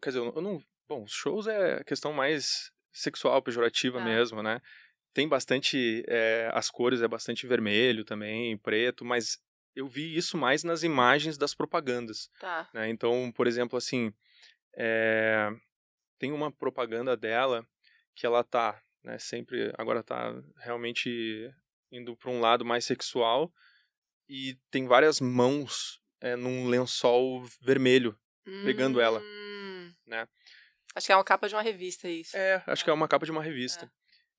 Quer 0.00 0.10
dizer, 0.10 0.18
eu 0.18 0.40
não. 0.42 0.62
Bom, 0.88 1.02
os 1.04 1.12
shows 1.12 1.46
é 1.46 1.82
questão 1.84 2.12
mais 2.12 2.70
sexual, 2.92 3.42
pejorativa 3.42 4.00
Ah. 4.00 4.04
mesmo, 4.04 4.42
né? 4.42 4.60
Tem 5.12 5.28
bastante. 5.28 6.04
é, 6.08 6.50
as 6.52 6.70
cores 6.70 7.00
é 7.02 7.08
bastante 7.08 7.46
vermelho 7.46 8.04
também, 8.04 8.56
preto, 8.58 9.04
mas 9.04 9.38
eu 9.74 9.86
vi 9.88 10.16
isso 10.16 10.36
mais 10.36 10.62
nas 10.62 10.82
imagens 10.82 11.36
das 11.38 11.54
propagandas. 11.54 12.28
Tá. 12.40 12.68
né? 12.74 12.88
Então, 12.88 13.32
por 13.34 13.46
exemplo, 13.46 13.76
assim. 13.78 14.12
é, 14.76 15.50
tem 16.18 16.32
uma 16.32 16.50
propaganda 16.50 17.16
dela 17.16 17.66
que 18.14 18.26
ela 18.26 18.42
tá, 18.44 18.80
né, 19.02 19.18
sempre. 19.18 19.72
Agora 19.78 20.02
tá 20.02 20.34
realmente 20.58 21.50
indo 21.96 22.16
para 22.16 22.30
um 22.30 22.40
lado 22.40 22.64
mais 22.64 22.84
sexual 22.84 23.52
e 24.28 24.58
tem 24.70 24.86
várias 24.86 25.20
mãos 25.20 26.00
é, 26.20 26.34
num 26.36 26.68
lençol 26.68 27.44
vermelho 27.62 28.18
pegando 28.64 29.00
ela. 29.00 29.20
Hum. 29.20 29.92
né? 30.06 30.28
Acho 30.94 31.06
que 31.06 31.12
é 31.12 31.16
uma 31.16 31.24
capa 31.24 31.48
de 31.48 31.54
uma 31.54 31.62
revista 31.62 32.08
isso. 32.08 32.36
É, 32.36 32.62
acho 32.66 32.84
que 32.84 32.90
é 32.90 32.92
uma 32.92 33.08
capa 33.08 33.24
de 33.24 33.32
uma 33.32 33.42
revista. 33.42 33.90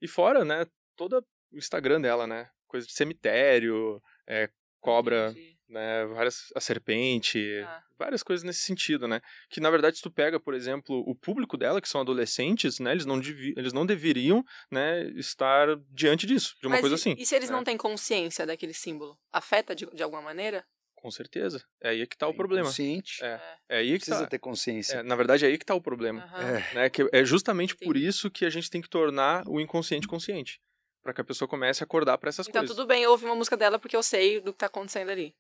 E 0.02 0.08
fora, 0.08 0.46
né, 0.46 0.66
toda 0.96 1.24
o 1.52 1.58
Instagram 1.58 2.02
dela, 2.02 2.28
né? 2.28 2.50
Coisa 2.68 2.86
de 2.86 2.94
cemitério, 2.94 4.02
é, 4.28 4.50
cobra, 4.80 5.32
Entendi. 5.32 5.55
Né? 5.68 6.06
Várias. 6.06 6.52
A 6.56 6.60
serpente, 6.62 7.40
Ah. 7.66 7.82
várias 7.98 8.22
coisas 8.24 8.44
nesse 8.44 8.62
sentido, 8.62 9.08
né? 9.08 9.22
Que 9.50 9.60
na 9.60 9.70
verdade, 9.70 9.98
se 9.98 10.02
tu 10.04 10.12
pega, 10.12 10.40
por 10.40 10.54
exemplo, 10.54 11.04
o 11.08 11.16
público 11.16 11.58
dela, 11.58 11.82
que 11.82 11.90
são 11.90 12.02
adolescentes, 12.02 12.80
né? 12.80 12.92
Eles 12.92 13.06
não, 13.06 13.20
devi- 13.20 13.54
eles 13.58 13.74
não 13.74 13.86
deveriam, 13.86 14.44
né, 14.72 15.04
estar 15.16 15.68
diante 15.92 16.26
disso, 16.26 16.56
de 16.62 16.68
uma 16.68 16.76
Mas 16.76 16.82
coisa 16.82 16.96
e, 16.96 16.98
assim. 17.00 17.16
E 17.18 17.26
se 17.26 17.36
eles 17.36 17.50
né? 17.50 17.56
não 17.56 17.64
têm 17.64 17.78
consciência 17.78 18.46
daquele 18.46 18.74
símbolo? 18.74 19.18
Afeta 19.32 19.76
de, 19.76 19.86
de 19.88 20.04
alguma 20.04 20.22
maneira? 20.22 20.66
Com 20.96 21.12
certeza. 21.12 21.64
É 21.82 21.90
aí 21.90 22.08
que 22.08 22.18
tá 22.18 22.28
o 22.28 22.34
problema. 22.34 22.66
Consciente. 22.68 23.24
É. 23.24 23.40
É 23.70 23.78
aí 23.78 23.92
que 23.94 23.98
Precisa 24.06 24.22
tá. 24.22 24.28
ter 24.28 24.40
consciência. 24.40 24.96
é, 24.98 25.04
na 25.04 25.16
verdade, 25.16 25.46
é 25.46 25.48
aí 25.50 25.58
que 25.58 25.66
tá 25.66 25.76
o 25.76 25.82
problema. 25.82 26.24
Aham. 26.24 26.42
É. 26.58 26.74
né? 26.74 26.90
Que 26.90 27.08
é 27.12 27.24
justamente 27.24 27.76
por 27.76 27.96
isso 27.96 28.32
que 28.32 28.44
a 28.44 28.50
gente 28.50 28.70
tem 28.72 28.82
que 28.82 28.90
tornar 28.90 29.44
o 29.48 29.60
inconsciente 29.60 30.08
consciente. 30.08 30.60
para 31.04 31.14
que 31.14 31.22
a 31.22 31.24
pessoa 31.24 31.48
comece 31.48 31.84
a 31.84 31.86
acordar 31.86 32.18
para 32.18 32.30
essas 32.30 32.48
então, 32.48 32.62
coisas. 32.62 32.76
Então 32.76 32.84
tudo 32.84 32.92
bem, 32.92 33.04
eu 33.04 33.12
ouvi 33.12 33.26
uma 33.26 33.36
música 33.36 33.56
dela 33.56 33.78
porque 33.78 33.96
eu 33.96 34.02
sei 34.02 34.42
do 34.42 34.52
que 34.52 34.58
tá 34.58 34.66
acontecendo 34.66 35.12
ali. 35.12 35.36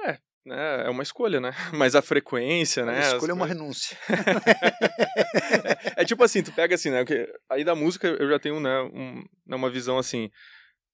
É, 0.00 0.18
né, 0.44 0.86
é 0.86 0.90
uma 0.90 1.02
escolha, 1.02 1.40
né? 1.40 1.50
Mas 1.72 1.94
a 1.94 2.02
frequência, 2.02 2.84
né? 2.84 2.98
A 2.98 3.00
escolha 3.14 3.24
as... 3.24 3.28
é 3.30 3.32
uma 3.32 3.46
renúncia. 3.46 3.96
é 5.96 6.04
tipo 6.04 6.22
assim, 6.24 6.42
tu 6.42 6.52
pega 6.52 6.74
assim, 6.74 6.90
né? 6.90 7.04
Aí 7.50 7.64
da 7.64 7.74
música 7.74 8.08
eu 8.08 8.28
já 8.28 8.38
tenho, 8.38 8.58
né, 8.60 8.80
um, 8.82 9.24
né, 9.46 9.56
uma 9.56 9.70
visão 9.70 9.98
assim. 9.98 10.30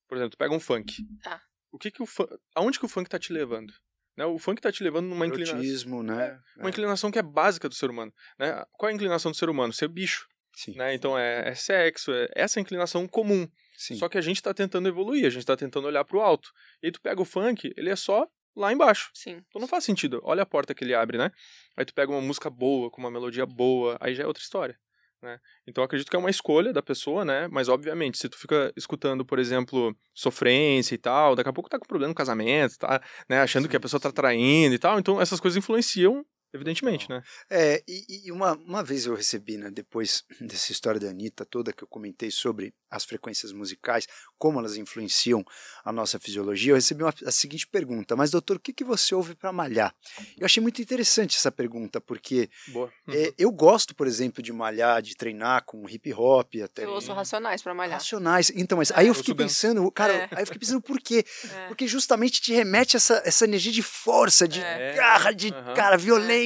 Por 0.09 0.17
exemplo, 0.17 0.33
tu 0.33 0.39
pega 0.39 0.55
um 0.55 0.61
funk. 0.61 0.95
Tá. 1.23 1.41
O 1.71 1.79
que 1.79 1.91
que 1.91 2.03
o 2.03 2.07
funk... 2.07 2.35
Aonde 2.55 2.79
que 2.79 2.85
o 2.85 2.89
funk 2.89 3.09
tá 3.09 3.19
te 3.19 3.33
levando? 3.33 3.73
Né? 4.17 4.25
O 4.25 4.39
funk 4.39 4.61
tá 4.61 4.73
te 4.73 4.83
levando 4.83 5.07
numa 5.07 5.27
inclinação. 5.27 6.03
né? 6.03 6.41
É, 6.57 6.61
uma 6.61 6.71
inclinação 6.71 7.11
que 7.11 7.19
é 7.19 7.23
básica 7.23 7.69
do 7.69 7.75
ser 7.75 7.89
humano. 7.89 8.13
Né? 8.39 8.65
Qual 8.73 8.89
é 8.89 8.93
a 8.93 8.95
inclinação 8.95 9.31
do 9.31 9.37
ser 9.37 9.49
humano? 9.49 9.73
Ser 9.73 9.89
bicho. 9.89 10.27
Sim. 10.57 10.75
Né? 10.77 10.93
Então 10.93 11.17
é, 11.17 11.51
é 11.51 11.55
sexo, 11.55 12.13
é 12.13 12.29
essa 12.35 12.59
inclinação 12.59 13.07
comum. 13.07 13.49
Sim. 13.77 13.95
Só 13.95 14.09
que 14.09 14.19
a 14.19 14.21
gente 14.21 14.43
tá 14.43 14.53
tentando 14.53 14.89
evoluir, 14.89 15.25
a 15.25 15.31
gente 15.31 15.47
tá 15.47 15.57
tentando 15.57 15.87
olhar 15.87 16.05
pro 16.05 16.21
alto. 16.21 16.51
E 16.83 16.87
aí 16.87 16.93
tu 16.93 17.01
pega 17.01 17.23
o 17.23 17.25
funk, 17.25 17.73
ele 17.77 17.91
é 17.91 17.95
só 17.95 18.27
lá 18.59 18.73
embaixo. 18.73 19.11
Sim. 19.15 19.43
Então 19.49 19.61
não 19.61 19.69
faz 19.69 19.85
sentido. 19.85 20.21
Olha 20.25 20.43
a 20.43 20.47
porta 20.47 20.75
que 20.75 20.85
ele 20.85 20.95
abre, 20.95 21.17
né? 21.17 21.31
Aí 21.77 21.85
tu 21.85 21.95
pega 21.95 22.11
uma 22.11 22.21
música 22.21 22.51
boa, 22.51 22.91
com 22.91 23.01
uma 23.01 23.11
melodia 23.11 23.47
boa, 23.47 23.97
aí 24.01 24.15
já 24.15 24.25
é 24.25 24.27
outra 24.27 24.43
história. 24.43 24.79
Né? 25.21 25.37
Então 25.67 25.83
acredito 25.83 26.09
que 26.09 26.15
é 26.15 26.19
uma 26.19 26.31
escolha 26.31 26.73
da 26.73 26.83
pessoa, 26.83 27.25
né? 27.25 27.49
Mas 27.49 27.69
obviamente, 27.69 28.19
se 28.19 28.29
tu 28.29 28.39
fica 28.39 28.73
escutando, 28.77 29.25
por 29.25 29.39
exemplo, 29.39 29.97
sofrência 30.15 30.95
e 30.95 30.99
tal, 30.99 31.35
daqui 31.35 31.49
a 31.49 31.53
pouco 31.53 31.69
tá 31.69 31.79
com 31.79 31.87
problema 31.87 32.11
no 32.11 32.15
casamento, 32.15 32.79
tá, 32.79 33.03
né? 33.29 33.41
Achando 33.41 33.69
que 33.69 33.77
a 33.77 33.81
pessoa 33.81 34.01
tá 34.01 34.13
traindo 34.13 34.75
e 34.75 34.79
tal, 34.79 34.99
então 34.99 35.21
essas 35.21 35.41
coisas 35.41 35.57
influenciam 35.57 36.25
Evidentemente, 36.53 37.09
né? 37.11 37.23
É, 37.51 37.83
e, 37.87 38.27
e, 38.27 38.33
uma, 38.33 38.55
uma 38.55 38.83
vez 38.83 39.05
eu 39.05 39.15
recebi, 39.15 39.59
né, 39.59 39.71
depois 39.71 40.25
dessa 40.41 40.73
história 40.73 40.99
da 40.99 41.09
Anitta 41.09 41.45
toda 41.45 41.73
que 41.73 41.85
eu 41.85 41.89
comentei 41.89 42.31
sobre 42.31 42.75
as 42.91 43.05
frequências 43.05 43.53
musicais, 43.53 44.07
como 44.39 44.59
elas 44.59 44.77
influenciam 44.77 45.45
a 45.85 45.93
nossa 45.93 46.19
fisiologia, 46.19 46.73
eu 46.73 46.77
recebi 46.77 47.03
uma, 47.03 47.13
a 47.27 47.31
seguinte 47.31 47.67
pergunta: 47.67 48.17
Mas, 48.17 48.31
doutor, 48.31 48.57
o 48.57 48.61
que, 48.61 48.73
que 48.73 48.83
você 48.83 49.15
ouve 49.15 49.35
para 49.35 49.53
malhar? 49.53 49.95
Eu 50.39 50.47
achei 50.47 50.63
muito 50.63 50.81
interessante 50.81 51.37
essa 51.37 51.53
pergunta, 51.53 52.01
porque 52.01 52.49
uhum. 52.75 52.89
é, 53.09 53.35
eu 53.37 53.51
gosto, 53.53 53.95
por 53.95 54.07
exemplo, 54.07 54.43
de 54.43 54.53
malhar, 54.53 55.03
de 55.03 55.15
treinar 55.15 55.65
com 55.67 55.87
hip 55.87 56.13
hop. 56.15 56.55
Até 56.65 56.85
eu 56.85 56.91
ouço 56.91 57.13
racionais 57.13 57.63
para 57.63 57.75
malhar. 57.75 57.99
Racionais. 57.99 58.51
Então, 58.55 58.79
mas 58.79 58.91
é, 58.91 58.95
aí 58.97 59.09
eu 59.09 59.15
fiquei 59.15 59.35
pensando, 59.35 59.91
cara, 59.91 60.15
é. 60.15 60.29
aí 60.33 60.43
eu 60.43 60.47
fiquei 60.47 60.61
pensando 60.61 60.81
por 60.81 60.99
quê? 60.99 61.25
É. 61.49 61.69
Porque 61.69 61.87
justamente 61.87 62.43
te 62.43 62.53
remete 62.53 62.97
essa, 62.97 63.23
essa 63.25 63.45
energia 63.45 63.73
de 63.73 63.83
força, 63.83 64.47
de 64.47 64.61
É. 64.61 64.95
garra, 64.95 65.33
de, 65.33 65.49
uhum. 65.49 65.75
cara, 65.75 65.97
violência. 65.97 66.38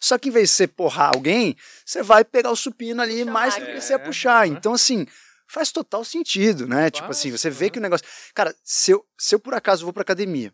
Só 0.00 0.18
que 0.18 0.28
em 0.28 0.32
vez 0.32 0.50
de 0.50 0.56
você 0.56 0.66
porrar 0.66 1.12
alguém, 1.14 1.56
você 1.84 2.02
vai 2.02 2.24
pegar 2.24 2.50
o 2.50 2.56
supino 2.56 3.02
ali 3.02 3.20
Puxa 3.20 3.30
mais 3.30 3.56
do 3.56 3.66
que 3.66 3.80
você 3.80 3.92
ia 3.92 3.98
puxar. 3.98 4.46
Então, 4.46 4.74
assim, 4.74 5.06
faz 5.46 5.72
total 5.72 6.04
sentido, 6.04 6.66
né? 6.66 6.90
tipo 6.90 7.10
assim, 7.10 7.30
você 7.30 7.50
vê 7.50 7.70
que 7.70 7.78
o 7.78 7.82
negócio. 7.82 8.06
Cara, 8.34 8.54
se 8.62 8.92
eu, 8.92 9.04
se 9.18 9.34
eu 9.34 9.40
por 9.40 9.54
acaso 9.54 9.84
vou 9.84 9.92
pra 9.92 10.02
academia 10.02 10.52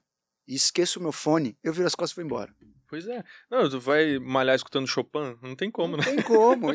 e 0.49 0.55
esqueço 0.55 0.99
o 0.99 1.03
meu 1.03 1.13
fone, 1.13 1.57
eu 1.63 1.73
viro 1.73 1.87
as 1.87 1.95
costas 1.95 2.13
e 2.13 2.17
vou 2.17 2.25
embora. 2.25 2.55
Pois 2.89 3.07
é. 3.09 3.25
Não, 3.51 3.69
tu 3.69 3.81
vai 3.81 4.19
malhar 4.19 4.55
escutando 4.55 4.87
Chopin? 4.87 5.37
Não 5.43 5.57
tem 5.57 5.71
como, 5.71 5.97
não 5.97 6.05
né? 6.05 6.11
Não 6.11 6.17
tem 6.17 6.25
como. 6.25 6.69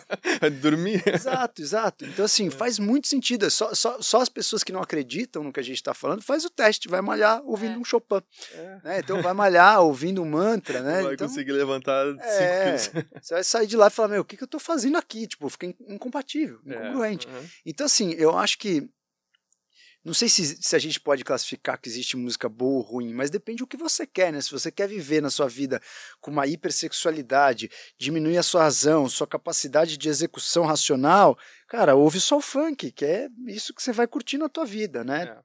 Dormir. 0.62 1.02
Exato, 1.06 1.60
exato. 1.60 2.04
Então, 2.06 2.24
assim, 2.24 2.48
é. 2.48 2.50
faz 2.50 2.78
muito 2.78 3.08
sentido. 3.08 3.46
É 3.46 3.50
só, 3.50 3.74
só, 3.74 4.00
só 4.00 4.20
as 4.20 4.28
pessoas 4.28 4.64
que 4.64 4.72
não 4.72 4.80
acreditam 4.80 5.44
no 5.44 5.52
que 5.52 5.60
a 5.60 5.62
gente 5.62 5.76
está 5.76 5.92
falando, 5.92 6.22
faz 6.22 6.44
o 6.44 6.50
teste, 6.50 6.88
vai 6.88 7.00
malhar 7.00 7.42
ouvindo 7.44 7.74
é. 7.74 7.78
um 7.78 7.84
Chopin. 7.84 8.22
É. 8.54 8.78
Né? 8.84 8.98
Então, 9.00 9.20
vai 9.20 9.34
malhar 9.34 9.80
ouvindo 9.80 10.22
um 10.22 10.28
mantra, 10.28 10.80
né? 10.80 10.96
Não 10.96 11.04
vai 11.04 11.14
então, 11.14 11.28
conseguir 11.28 11.52
levantar 11.52 12.06
5 12.06 12.22
é, 12.22 12.64
quilos. 12.64 12.90
Você 13.20 13.34
vai 13.34 13.44
sair 13.44 13.66
de 13.66 13.76
lá 13.76 13.88
e 13.88 13.90
falar, 13.90 14.08
meu, 14.08 14.22
o 14.22 14.24
que, 14.24 14.36
que 14.36 14.42
eu 14.42 14.46
estou 14.46 14.60
fazendo 14.60 14.96
aqui? 14.96 15.26
Tipo, 15.26 15.48
fica 15.48 15.66
incompatível, 15.88 16.60
É, 16.66 16.74
incongruente. 16.74 17.26
Uhum. 17.26 17.46
Então, 17.66 17.86
assim, 17.86 18.12
eu 18.12 18.36
acho 18.36 18.58
que 18.58 18.88
não 20.02 20.14
sei 20.14 20.28
se, 20.30 20.62
se, 20.62 20.74
a 20.74 20.78
gente 20.78 20.98
pode 20.98 21.22
classificar 21.22 21.78
que 21.78 21.88
existe 21.88 22.16
música 22.16 22.48
boa 22.48 22.78
ou 22.78 22.80
ruim, 22.80 23.12
mas 23.12 23.28
depende 23.28 23.58
do 23.58 23.66
que 23.66 23.76
você 23.76 24.06
quer, 24.06 24.32
né? 24.32 24.40
Se 24.40 24.50
você 24.50 24.72
quer 24.72 24.88
viver 24.88 25.20
na 25.20 25.28
sua 25.28 25.46
vida 25.46 25.80
com 26.20 26.30
uma 26.30 26.46
hipersexualidade, 26.46 27.70
diminuir 27.98 28.38
a 28.38 28.42
sua 28.42 28.62
razão, 28.62 29.08
sua 29.10 29.26
capacidade 29.26 29.98
de 29.98 30.08
execução 30.08 30.64
racional, 30.64 31.38
cara, 31.68 31.94
ouve 31.94 32.18
só 32.18 32.38
o 32.38 32.40
funk, 32.40 32.90
que 32.92 33.04
é 33.04 33.28
isso 33.48 33.74
que 33.74 33.82
você 33.82 33.92
vai 33.92 34.06
curtir 34.06 34.38
na 34.38 34.48
tua 34.48 34.64
vida, 34.64 35.04
né? 35.04 35.38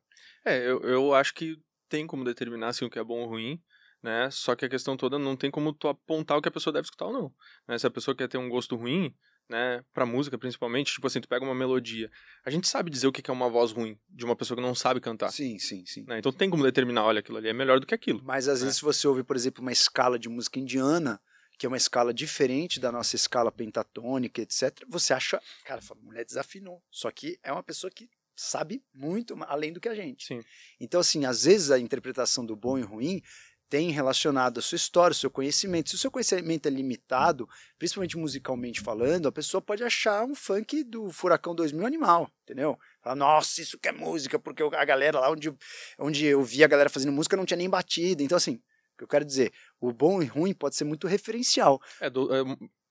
É, 0.45 0.55
é 0.55 0.69
eu, 0.69 0.79
eu 0.83 1.13
acho 1.13 1.33
que 1.33 1.57
tem 1.89 2.07
como 2.07 2.23
determinar 2.23 2.69
assim, 2.69 2.85
o 2.85 2.89
que 2.89 2.97
é 2.97 3.03
bom 3.03 3.23
ou 3.23 3.27
ruim, 3.27 3.61
né? 4.01 4.29
Só 4.31 4.55
que 4.55 4.63
a 4.63 4.69
questão 4.69 4.95
toda 4.95 5.19
não 5.19 5.35
tem 5.35 5.51
como 5.51 5.73
tu 5.73 5.89
apontar 5.89 6.37
o 6.37 6.41
que 6.41 6.47
a 6.47 6.51
pessoa 6.51 6.73
deve 6.73 6.85
escutar 6.85 7.07
ou 7.07 7.13
não. 7.13 7.33
Né? 7.67 7.77
Se 7.77 7.87
a 7.87 7.91
pessoa 7.91 8.15
quer 8.15 8.29
ter 8.29 8.37
um 8.37 8.47
gosto 8.47 8.77
ruim, 8.77 9.13
né, 9.49 9.83
pra 9.93 10.05
música 10.05 10.37
principalmente, 10.37 10.93
tipo 10.93 11.05
assim, 11.07 11.21
tu 11.21 11.27
pega 11.27 11.45
uma 11.45 11.55
melodia. 11.55 12.09
A 12.45 12.49
gente 12.49 12.67
sabe 12.67 12.89
dizer 12.89 13.07
o 13.07 13.11
que 13.11 13.29
é 13.29 13.33
uma 13.33 13.49
voz 13.49 13.71
ruim 13.71 13.97
de 14.09 14.25
uma 14.25 14.35
pessoa 14.35 14.55
que 14.55 14.63
não 14.63 14.75
sabe 14.75 14.99
cantar. 14.99 15.31
Sim, 15.31 15.59
sim, 15.59 15.85
sim. 15.85 16.03
Né? 16.07 16.19
Então 16.19 16.31
tem 16.31 16.49
como 16.49 16.63
determinar, 16.63 17.05
olha, 17.05 17.19
aquilo 17.19 17.37
ali 17.37 17.49
é 17.49 17.53
melhor 17.53 17.79
do 17.79 17.85
que 17.85 17.95
aquilo. 17.95 18.21
Mas 18.23 18.47
às 18.47 18.61
né? 18.61 18.65
vezes 18.65 18.81
você 18.81 19.07
ouve, 19.07 19.23
por 19.23 19.35
exemplo, 19.35 19.61
uma 19.61 19.71
escala 19.71 20.17
de 20.17 20.29
música 20.29 20.59
indiana, 20.59 21.19
que 21.57 21.65
é 21.65 21.69
uma 21.69 21.77
escala 21.77 22.13
diferente 22.13 22.79
da 22.79 22.91
nossa 22.91 23.15
escala 23.15 23.51
pentatônica, 23.51 24.41
etc. 24.41 24.83
Você 24.89 25.13
acha, 25.13 25.41
cara, 25.63 25.81
a 25.89 25.95
mulher 25.95 26.25
desafinou. 26.25 26.81
Só 26.91 27.09
que 27.11 27.39
é 27.43 27.51
uma 27.51 27.63
pessoa 27.63 27.89
que 27.89 28.09
sabe 28.35 28.83
muito 28.93 29.35
além 29.43 29.71
do 29.71 29.79
que 29.79 29.87
a 29.87 29.95
gente. 29.95 30.25
Sim. 30.25 30.41
Então, 30.79 30.99
assim, 30.99 31.25
às 31.25 31.45
vezes 31.45 31.71
a 31.71 31.79
interpretação 31.79 32.45
do 32.45 32.55
bom 32.55 32.77
e 32.77 32.81
ruim 32.81 33.21
tem 33.69 33.91
relacionado 33.91 34.59
a 34.59 34.61
sua 34.61 34.75
história, 34.75 35.11
o 35.11 35.15
seu 35.15 35.29
conhecimento. 35.29 35.89
Se 35.89 35.95
o 35.95 35.97
seu 35.97 36.11
conhecimento 36.11 36.67
é 36.67 36.69
limitado, 36.69 37.47
principalmente 37.77 38.17
musicalmente 38.17 38.81
falando, 38.81 39.27
a 39.27 39.31
pessoa 39.31 39.61
pode 39.61 39.83
achar 39.83 40.23
um 40.23 40.35
funk 40.35 40.83
do 40.83 41.09
Furacão 41.09 41.55
2000 41.55 41.85
animal, 41.85 42.29
entendeu? 42.43 42.77
Fala, 43.01 43.15
nossa, 43.15 43.61
isso 43.61 43.77
que 43.79 43.89
é 43.89 43.91
música, 43.91 44.37
porque 44.37 44.63
a 44.63 44.85
galera 44.85 45.19
lá 45.19 45.31
onde, 45.31 45.53
onde 45.99 46.25
eu 46.25 46.43
vi 46.43 46.63
a 46.63 46.67
galera 46.67 46.89
fazendo 46.89 47.11
música 47.11 47.37
não 47.37 47.45
tinha 47.45 47.57
nem 47.57 47.69
batida. 47.69 48.21
Então, 48.21 48.37
assim, 48.37 48.55
o 48.93 48.97
que 48.97 49.03
eu 49.03 49.07
quero 49.07 49.25
dizer, 49.25 49.51
o 49.79 49.91
bom 49.91 50.21
e 50.21 50.25
ruim 50.25 50.53
pode 50.53 50.75
ser 50.75 50.83
muito 50.83 51.07
referencial. 51.07 51.81
É, 51.99 52.09
do, 52.09 52.33
é 52.33 52.43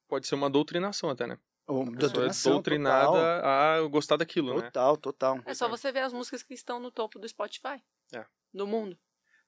pode 0.08 0.26
ser 0.26 0.34
uma 0.34 0.50
doutrinação 0.50 1.08
até, 1.10 1.26
né? 1.26 1.38
Doutrinação, 1.66 2.52
é 2.52 2.54
doutrinada 2.56 3.06
total. 3.06 3.44
a 3.44 3.88
gostar 3.88 4.16
daquilo, 4.16 4.48
total, 4.48 4.62
né? 4.62 4.70
Total, 4.70 4.96
total. 4.98 5.40
É 5.46 5.54
só 5.54 5.66
você 5.66 5.90
ver 5.90 6.00
as 6.00 6.12
músicas 6.12 6.42
que 6.42 6.52
estão 6.52 6.78
no 6.78 6.90
topo 6.90 7.18
do 7.18 7.26
Spotify. 7.26 7.82
É. 8.12 8.26
No 8.52 8.66
mundo. 8.66 8.98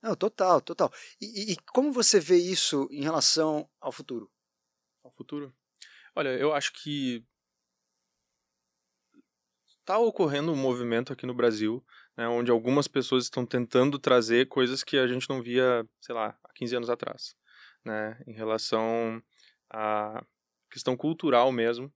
Não, 0.07 0.15
total, 0.15 0.61
total. 0.61 0.93
E, 1.21 1.53
e, 1.53 1.57
como 1.73 1.93
você 1.93 2.21
vê 2.21 2.37
isso 2.37 2.87
em 2.93 3.03
relação 3.03 3.69
ao 3.81 3.91
futuro? 3.91 4.31
Ao 5.03 5.11
futuro? 5.11 5.53
Olha, 6.15 6.29
eu 6.29 6.55
acho 6.55 6.73
que 6.73 7.25
está 9.81 9.99
ocorrendo 9.99 10.53
um 10.53 10.57
movimento 10.57 11.13
aqui 11.13 11.27
no 11.27 11.35
Brasil, 11.35 11.85
né, 12.17 12.29
onde 12.29 12.53
algumas 12.53 12.87
pessoas 12.87 13.25
estão 13.25 13.45
tentando 13.45 13.99
trazer 13.99 14.47
coisas 14.47 14.85
que 14.85 14.97
a 14.97 15.09
gente 15.09 15.29
não 15.29 15.43
via, 15.43 15.85
sei 16.01 16.15
lá, 16.15 16.39
há 16.45 16.53
15 16.55 16.77
anos 16.77 16.89
atrás, 16.89 17.35
né, 17.85 18.17
em 18.29 18.33
relação 18.33 19.21
à 19.69 20.25
questão 20.71 20.97
cultural 20.97 21.51
mesmo. 21.51 21.93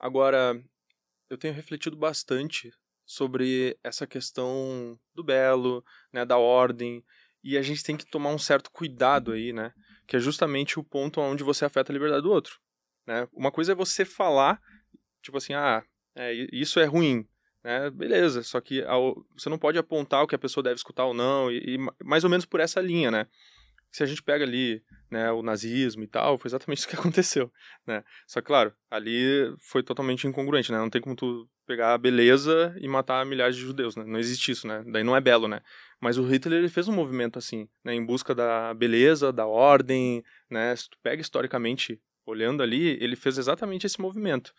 Agora, 0.00 0.60
eu 1.30 1.38
tenho 1.38 1.54
refletido 1.54 1.96
bastante 1.96 2.72
sobre 3.06 3.78
essa 3.84 4.04
questão 4.04 4.98
do 5.14 5.22
belo, 5.22 5.84
né, 6.12 6.24
da 6.24 6.38
ordem, 6.38 7.04
e 7.46 7.56
a 7.56 7.62
gente 7.62 7.82
tem 7.82 7.96
que 7.96 8.04
tomar 8.04 8.30
um 8.30 8.38
certo 8.38 8.70
cuidado 8.70 9.32
aí, 9.32 9.52
né, 9.52 9.72
que 10.06 10.16
é 10.16 10.18
justamente 10.18 10.78
o 10.78 10.84
ponto 10.84 11.20
onde 11.20 11.44
você 11.44 11.64
afeta 11.64 11.92
a 11.92 11.94
liberdade 11.94 12.22
do 12.22 12.30
outro, 12.30 12.58
né? 13.06 13.28
Uma 13.32 13.52
coisa 13.52 13.72
é 13.72 13.74
você 13.74 14.04
falar, 14.04 14.60
tipo 15.22 15.38
assim, 15.38 15.54
ah, 15.54 15.82
é, 16.14 16.32
isso 16.52 16.80
é 16.80 16.84
ruim, 16.84 17.26
né? 17.62 17.90
Beleza, 17.90 18.42
só 18.42 18.60
que 18.60 18.82
ao, 18.82 19.24
você 19.36 19.48
não 19.48 19.58
pode 19.58 19.78
apontar 19.78 20.22
o 20.22 20.26
que 20.26 20.34
a 20.34 20.38
pessoa 20.38 20.62
deve 20.64 20.76
escutar 20.76 21.04
ou 21.04 21.14
não, 21.14 21.50
e, 21.50 21.74
e 21.74 22.04
mais 22.04 22.24
ou 22.24 22.30
menos 22.30 22.46
por 22.46 22.60
essa 22.60 22.80
linha, 22.80 23.10
né? 23.10 23.26
Se 23.90 24.02
a 24.02 24.06
gente 24.06 24.22
pega 24.22 24.44
ali, 24.44 24.82
né, 25.10 25.30
o 25.32 25.42
nazismo 25.42 26.04
e 26.04 26.06
tal, 26.06 26.36
foi 26.38 26.48
exatamente 26.48 26.78
isso 26.80 26.88
que 26.88 26.96
aconteceu, 26.96 27.50
né? 27.86 28.04
Só 28.26 28.40
que, 28.40 28.46
claro, 28.46 28.72
ali 28.90 29.54
foi 29.58 29.82
totalmente 29.82 30.26
incongruente, 30.26 30.70
né? 30.70 30.78
Não 30.78 30.90
tem 30.90 31.00
como 31.00 31.16
tu 31.16 31.48
pegar 31.66 31.94
a 31.94 31.98
beleza 31.98 32.74
e 32.80 32.86
matar 32.86 33.26
milhares 33.26 33.56
de 33.56 33.62
judeus, 33.62 33.96
né? 33.96 34.04
Não 34.06 34.18
existe 34.18 34.52
isso, 34.52 34.66
né? 34.66 34.84
Daí 34.86 35.02
não 35.02 35.16
é 35.16 35.20
belo, 35.20 35.48
né? 35.48 35.60
Mas 36.00 36.18
o 36.18 36.24
Hitler, 36.24 36.60
ele 36.60 36.68
fez 36.68 36.88
um 36.88 36.92
movimento 36.92 37.38
assim, 37.38 37.68
né? 37.84 37.94
Em 37.94 38.04
busca 38.04 38.34
da 38.34 38.72
beleza, 38.74 39.32
da 39.32 39.46
ordem, 39.46 40.24
né? 40.50 40.74
Se 40.76 40.88
tu 40.88 40.98
pega 41.02 41.20
historicamente, 41.20 42.00
olhando 42.24 42.62
ali, 42.62 42.98
ele 43.00 43.16
fez 43.16 43.38
exatamente 43.38 43.86
esse 43.86 44.00
movimento. 44.00 44.52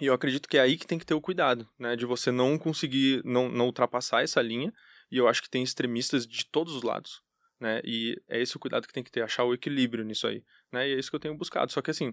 E 0.00 0.06
eu 0.06 0.14
acredito 0.14 0.48
que 0.48 0.58
é 0.58 0.60
aí 0.60 0.76
que 0.76 0.86
tem 0.86 0.98
que 0.98 1.06
ter 1.06 1.14
o 1.14 1.20
cuidado, 1.20 1.66
né? 1.78 1.96
De 1.96 2.04
você 2.04 2.30
não 2.30 2.58
conseguir, 2.58 3.22
não, 3.24 3.48
não 3.48 3.66
ultrapassar 3.66 4.22
essa 4.22 4.42
linha. 4.42 4.72
E 5.10 5.16
eu 5.16 5.28
acho 5.28 5.42
que 5.42 5.48
tem 5.48 5.62
extremistas 5.62 6.26
de 6.26 6.44
todos 6.44 6.74
os 6.74 6.82
lados, 6.82 7.22
né? 7.60 7.80
E 7.84 8.20
é 8.28 8.40
esse 8.40 8.56
o 8.56 8.60
cuidado 8.60 8.86
que 8.86 8.92
tem 8.92 9.02
que 9.02 9.10
ter, 9.10 9.22
achar 9.22 9.44
o 9.44 9.54
equilíbrio 9.54 10.04
nisso 10.04 10.26
aí, 10.26 10.44
né? 10.72 10.88
E 10.88 10.94
é 10.94 10.98
isso 10.98 11.10
que 11.10 11.16
eu 11.16 11.20
tenho 11.20 11.36
buscado. 11.36 11.72
Só 11.72 11.80
que 11.80 11.90
assim, 11.90 12.12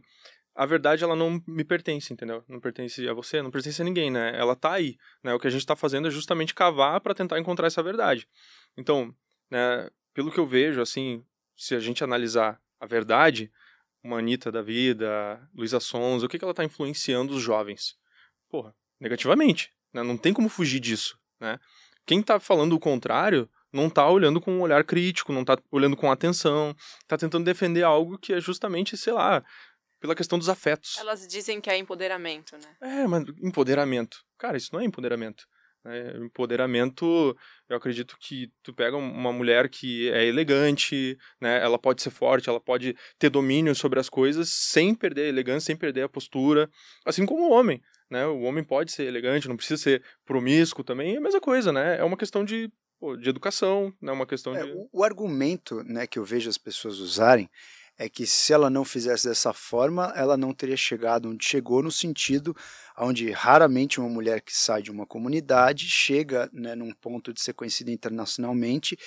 a 0.56 0.66
verdade 0.66 1.04
ela 1.04 1.16
não 1.16 1.42
me 1.48 1.64
pertence, 1.64 2.14
entendeu? 2.14 2.44
Não 2.48 2.60
pertence 2.60 3.08
a 3.08 3.14
você, 3.14 3.42
não 3.42 3.52
pertence 3.52 3.82
a 3.82 3.86
ninguém, 3.86 4.12
né? 4.12 4.38
Ela 4.38 4.56
tá 4.56 4.74
aí, 4.74 4.98
né? 5.24 5.34
O 5.34 5.40
que 5.40 5.48
a 5.48 5.50
gente 5.50 5.66
tá 5.66 5.76
fazendo 5.76 6.08
é 6.08 6.12
justamente 6.12 6.54
cavar 6.54 7.02
para 7.02 7.14
tentar 7.14 7.40
encontrar 7.40 7.68
essa 7.68 7.82
verdade. 7.82 8.28
Então, 8.78 9.14
né, 9.50 9.90
pelo 10.14 10.32
que 10.32 10.40
eu 10.40 10.46
vejo, 10.46 10.82
assim, 10.82 11.26
se 11.56 11.76
a 11.76 11.80
gente 11.80 12.04
analisar 12.04 12.62
a 12.80 12.86
verdade, 12.86 13.52
uma 14.04 14.20
Anitta 14.20 14.52
da 14.52 14.62
vida, 14.62 15.42
Luísa 15.56 15.80
Sons, 15.80 16.24
o 16.24 16.28
que 16.28 16.38
que 16.38 16.44
ela 16.44 16.54
tá 16.54 16.64
influenciando 16.64 17.34
os 17.34 17.42
jovens? 17.42 17.98
Porra, 18.50 18.76
negativamente, 19.00 19.72
Né? 19.94 20.04
Não 20.04 20.18
tem 20.18 20.34
como 20.34 20.50
fugir 20.50 20.80
disso. 20.80 21.18
Né? 21.40 21.60
Quem 22.06 22.20
está 22.20 22.40
falando 22.40 22.74
o 22.74 22.80
contrário 22.80 23.50
não 23.74 23.88
está 23.88 24.08
olhando 24.08 24.40
com 24.40 24.52
um 24.52 24.62
olhar 24.62 24.84
crítico, 24.84 25.34
não 25.34 25.42
está 25.42 25.58
olhando 25.72 25.98
com 25.98 26.12
atenção, 26.12 26.76
está 27.02 27.18
tentando 27.18 27.44
defender 27.44 27.84
algo 27.84 28.18
que 28.18 28.34
é 28.34 28.40
justamente, 28.40 28.96
sei 28.96 29.14
lá, 29.14 29.44
pela 30.00 30.16
questão 30.16 30.38
dos 30.38 30.50
afetos. 30.50 30.98
Elas 31.00 31.28
dizem 31.28 31.60
que 31.60 31.70
é 31.70 31.78
empoderamento, 31.78 32.56
né? 32.58 32.76
É, 32.82 33.08
mas 33.08 33.24
empoderamento. 33.42 34.18
Cara, 34.38 34.58
isso 34.58 34.70
não 34.74 34.80
é 34.80 34.86
empoderamento. 34.86 35.44
É, 35.86 36.18
empoderamento, 36.18 37.36
eu 37.68 37.76
acredito 37.76 38.16
que 38.20 38.50
tu 38.62 38.74
pega 38.74 38.96
uma 38.96 39.34
mulher 39.34 39.68
que 39.68 40.10
é 40.12 40.26
elegante, 40.26 41.18
né? 41.42 41.62
Ela 41.62 41.78
pode 41.78 42.02
ser 42.02 42.10
forte, 42.10 42.48
ela 42.48 42.60
pode 42.60 42.96
ter 43.20 43.30
domínio 43.30 43.76
sobre 43.76 44.00
as 44.00 44.08
coisas 44.08 44.50
sem 44.50 44.96
perder 44.96 45.24
a 45.24 45.30
elegância, 45.30 45.68
sem 45.68 45.76
perder 45.76 46.04
a 46.04 46.10
postura, 46.10 46.70
assim 47.06 47.26
como 47.26 47.50
o 47.50 47.52
homem, 47.52 47.82
né? 48.10 48.26
O 48.26 48.42
homem 48.42 48.64
pode 48.64 48.94
ser 48.94 49.04
elegante, 49.04 49.50
não 49.50 49.58
precisa 49.58 49.82
ser 49.82 50.04
promíscuo 50.26 50.86
também, 50.86 51.16
é 51.16 51.18
a 51.18 51.22
mesma 51.22 51.42
coisa, 51.42 51.74
né? 51.74 51.98
É 51.98 52.04
uma 52.04 52.16
questão 52.16 52.46
de, 52.46 52.72
de 53.20 53.30
educação, 53.30 53.94
né? 54.02 54.12
Uma 54.12 54.26
questão 54.26 54.56
é, 54.56 54.64
de... 54.64 54.72
O, 54.72 54.90
o 54.92 55.04
argumento, 55.04 55.84
né, 55.84 56.08
que 56.08 56.18
eu 56.18 56.24
vejo 56.26 56.50
as 56.50 56.58
pessoas 56.58 57.00
usarem 57.00 57.50
é 57.98 58.10
que 58.10 58.26
se 58.26 58.52
ela 58.52 58.70
não 58.70 58.84
fizesse 58.84 59.28
dessa 59.28 59.54
forma, 59.54 60.12
ela 60.16 60.36
não 60.36 60.54
teria 60.54 60.76
chegado 60.76 61.30
onde 61.30 61.46
chegou, 61.46 61.84
no 61.84 61.92
sentido 61.92 62.56
onde 62.98 63.30
raramente 63.32 64.00
uma 64.00 64.10
mulher 64.10 64.42
que 64.42 64.56
sai 64.56 64.82
de 64.82 64.92
uma 64.92 65.06
comunidade 65.06 65.88
chega 65.88 66.50
né, 66.52 66.76
num 66.76 66.92
ponto 66.92 67.32
de 67.32 67.42
ser 67.42 67.54
conhecida 67.54 67.92
internacionalmente, 67.92 68.98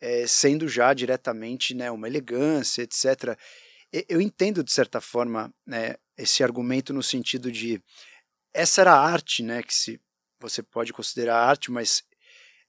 é, 0.00 0.26
sendo 0.26 0.66
já 0.66 0.94
diretamente 0.94 1.74
né, 1.74 1.90
uma 1.90 2.08
elegância, 2.08 2.82
etc. 2.82 3.38
Eu 4.08 4.20
entendo, 4.20 4.64
de 4.64 4.72
certa 4.72 5.00
forma, 5.00 5.52
né, 5.66 5.96
esse 6.16 6.42
argumento 6.42 6.92
no 6.92 7.02
sentido 7.02 7.52
de 7.52 7.82
essa 8.54 8.80
era 8.80 8.94
a 8.94 9.04
arte, 9.04 9.42
né, 9.42 9.62
que 9.62 9.74
se 9.74 10.00
você 10.40 10.62
pode 10.62 10.92
considerar 10.92 11.36
arte, 11.36 11.70
mas 11.70 12.02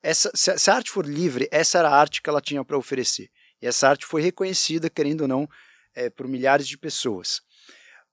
essa, 0.03 0.29
se, 0.35 0.69
a 0.69 0.75
arte 0.75 0.91
for 0.91 1.05
livre, 1.05 1.47
essa 1.49 1.79
era 1.79 1.89
a 1.89 1.97
arte 1.97 2.21
que 2.21 2.29
ela 2.29 2.41
tinha 2.41 2.63
para 2.63 2.77
oferecer. 2.77 3.31
E 3.61 3.65
essa 3.65 3.87
arte 3.87 4.05
foi 4.05 4.21
reconhecida, 4.21 4.89
querendo 4.89 5.21
ou 5.21 5.27
não, 5.27 5.47
é, 5.95 6.09
por 6.09 6.27
milhares 6.27 6.67
de 6.67 6.77
pessoas. 6.77 7.41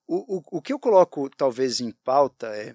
O, 0.06 0.38
o, 0.38 0.58
o 0.58 0.62
que 0.62 0.72
eu 0.72 0.78
coloco 0.78 1.28
talvez 1.30 1.80
em 1.80 1.90
pauta 2.04 2.46
é 2.48 2.74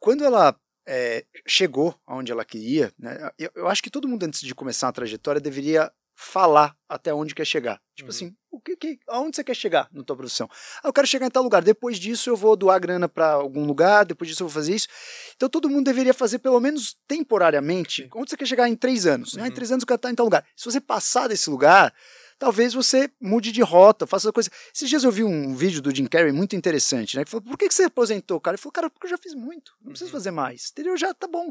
quando 0.00 0.24
ela 0.24 0.58
é, 0.86 1.24
chegou 1.46 1.96
aonde 2.04 2.32
ela 2.32 2.44
queria, 2.44 2.92
né, 2.98 3.30
eu, 3.38 3.50
eu, 3.54 3.68
acho 3.68 3.80
que 3.80 3.90
todo 3.90 4.08
mundo 4.08 4.24
antes 4.24 4.40
de 4.40 4.54
começar 4.54 4.88
uma 4.88 4.92
trajetória 4.92 5.40
deveria 5.40 5.92
falar 6.22 6.76
até 6.88 7.12
onde 7.12 7.34
quer 7.34 7.44
chegar. 7.44 7.80
Tipo 7.94 8.08
uhum. 8.08 8.14
assim, 8.14 8.36
o 8.50 8.60
que, 8.60 8.76
que, 8.76 8.98
aonde 9.08 9.36
você 9.36 9.44
quer 9.44 9.54
chegar 9.54 9.88
na 9.92 10.02
tua 10.02 10.16
profissão? 10.16 10.48
Ah, 10.82 10.88
eu 10.88 10.92
quero 10.92 11.06
chegar 11.06 11.26
em 11.26 11.30
tal 11.30 11.42
lugar. 11.42 11.62
Depois 11.62 11.98
disso 11.98 12.30
eu 12.30 12.36
vou 12.36 12.56
doar 12.56 12.80
grana 12.80 13.08
para 13.08 13.32
algum 13.32 13.66
lugar. 13.66 14.04
Depois 14.04 14.30
disso 14.30 14.42
eu 14.42 14.48
vou 14.48 14.54
fazer 14.54 14.74
isso. 14.74 14.88
Então 15.36 15.48
todo 15.48 15.68
mundo 15.68 15.84
deveria 15.84 16.14
fazer 16.14 16.38
pelo 16.38 16.60
menos 16.60 16.96
temporariamente. 17.08 18.08
Onde 18.14 18.30
você 18.30 18.36
quer 18.36 18.46
chegar 18.46 18.68
em 18.68 18.76
três 18.76 19.06
anos? 19.06 19.34
Uhum. 19.34 19.44
Ah, 19.44 19.48
em 19.48 19.50
três 19.50 19.72
anos 19.72 19.82
eu 19.82 19.86
quero 19.86 19.96
estar 19.96 20.10
em 20.10 20.14
tal 20.14 20.26
lugar. 20.26 20.46
Se 20.56 20.64
você 20.64 20.80
passar 20.80 21.28
desse 21.28 21.50
lugar, 21.50 21.92
talvez 22.38 22.74
você 22.74 23.10
mude 23.20 23.52
de 23.52 23.62
rota, 23.62 24.06
faça 24.06 24.32
coisa. 24.32 24.50
Esses 24.74 24.88
dias 24.88 25.04
eu 25.04 25.10
vi 25.10 25.24
um 25.24 25.54
vídeo 25.54 25.82
do 25.82 25.94
Jim 25.94 26.06
Carrey 26.06 26.32
muito 26.32 26.56
interessante, 26.56 27.16
né? 27.16 27.24
Que 27.24 27.30
falou, 27.30 27.44
por 27.44 27.58
que, 27.58 27.68
que 27.68 27.74
você 27.74 27.84
aposentou, 27.84 28.40
cara? 28.40 28.54
Ele 28.54 28.62
falou, 28.62 28.72
cara, 28.72 28.90
porque 28.90 29.06
eu 29.06 29.10
já 29.10 29.18
fiz 29.18 29.34
muito, 29.34 29.72
não 29.80 29.90
preciso 29.90 30.10
uhum. 30.10 30.18
fazer 30.18 30.30
mais. 30.30 30.70
Entendeu? 30.72 30.96
Já 30.96 31.12
tá 31.14 31.26
bom. 31.26 31.48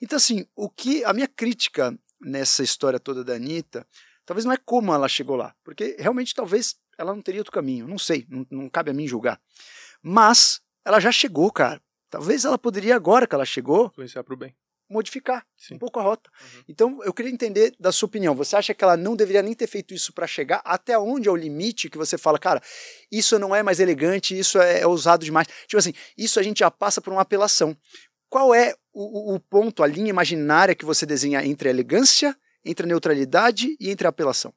Então, 0.00 0.16
assim, 0.16 0.46
o 0.54 0.68
que. 0.68 1.04
A 1.04 1.12
minha 1.12 1.28
crítica 1.28 1.96
nessa 2.20 2.62
história 2.62 2.98
toda 2.98 3.24
da 3.24 3.34
Anitta 3.34 3.86
Talvez 4.26 4.44
não 4.44 4.52
é 4.52 4.56
como 4.56 4.92
ela 4.92 5.08
chegou 5.08 5.36
lá, 5.36 5.54
porque 5.62 5.96
realmente 5.98 6.34
talvez 6.34 6.76
ela 6.98 7.14
não 7.14 7.22
teria 7.22 7.40
outro 7.40 7.52
caminho, 7.52 7.86
não 7.86 7.98
sei, 7.98 8.26
não, 8.28 8.46
não 8.50 8.68
cabe 8.68 8.90
a 8.90 8.94
mim 8.94 9.06
julgar. 9.06 9.40
Mas 10.02 10.60
ela 10.84 11.00
já 11.00 11.10
chegou, 11.10 11.50
cara. 11.50 11.80
Talvez 12.10 12.44
ela 12.44 12.58
poderia, 12.58 12.94
agora 12.94 13.26
que 13.26 13.34
ela 13.34 13.44
chegou, 13.44 13.86
influenciar 13.86 14.22
para 14.22 14.34
o 14.34 14.36
bem. 14.36 14.54
Modificar 14.88 15.44
Sim. 15.56 15.74
um 15.74 15.78
pouco 15.78 15.98
a 15.98 16.02
rota. 16.02 16.30
Uhum. 16.40 16.62
Então, 16.68 17.00
eu 17.02 17.12
queria 17.12 17.32
entender 17.32 17.74
da 17.80 17.90
sua 17.90 18.06
opinião. 18.06 18.34
Você 18.34 18.54
acha 18.54 18.74
que 18.74 18.84
ela 18.84 18.96
não 18.96 19.16
deveria 19.16 19.42
nem 19.42 19.54
ter 19.54 19.66
feito 19.66 19.94
isso 19.94 20.12
para 20.12 20.26
chegar? 20.26 20.60
Até 20.64 20.96
onde 20.98 21.26
é 21.26 21.32
o 21.32 21.36
limite 21.36 21.88
que 21.88 21.96
você 21.96 22.18
fala, 22.18 22.38
cara, 22.38 22.62
isso 23.10 23.38
não 23.38 23.54
é 23.54 23.62
mais 23.62 23.80
elegante, 23.80 24.38
isso 24.38 24.60
é, 24.60 24.80
é 24.80 24.86
ousado 24.86 25.24
demais? 25.24 25.48
Tipo 25.66 25.78
assim, 25.78 25.94
isso 26.16 26.38
a 26.38 26.42
gente 26.42 26.58
já 26.58 26.70
passa 26.70 27.00
por 27.00 27.12
uma 27.12 27.22
apelação. 27.22 27.76
Qual 28.28 28.54
é 28.54 28.74
o, 28.92 29.34
o 29.34 29.40
ponto, 29.40 29.82
a 29.82 29.86
linha 29.86 30.10
imaginária 30.10 30.74
que 30.74 30.84
você 30.84 31.06
desenha 31.06 31.44
entre 31.44 31.68
a 31.68 31.72
elegância 31.72 32.36
entre 32.64 32.84
a 32.84 32.88
neutralidade 32.88 33.76
e 33.78 33.90
entre 33.90 34.06
a 34.06 34.10
apelação? 34.10 34.54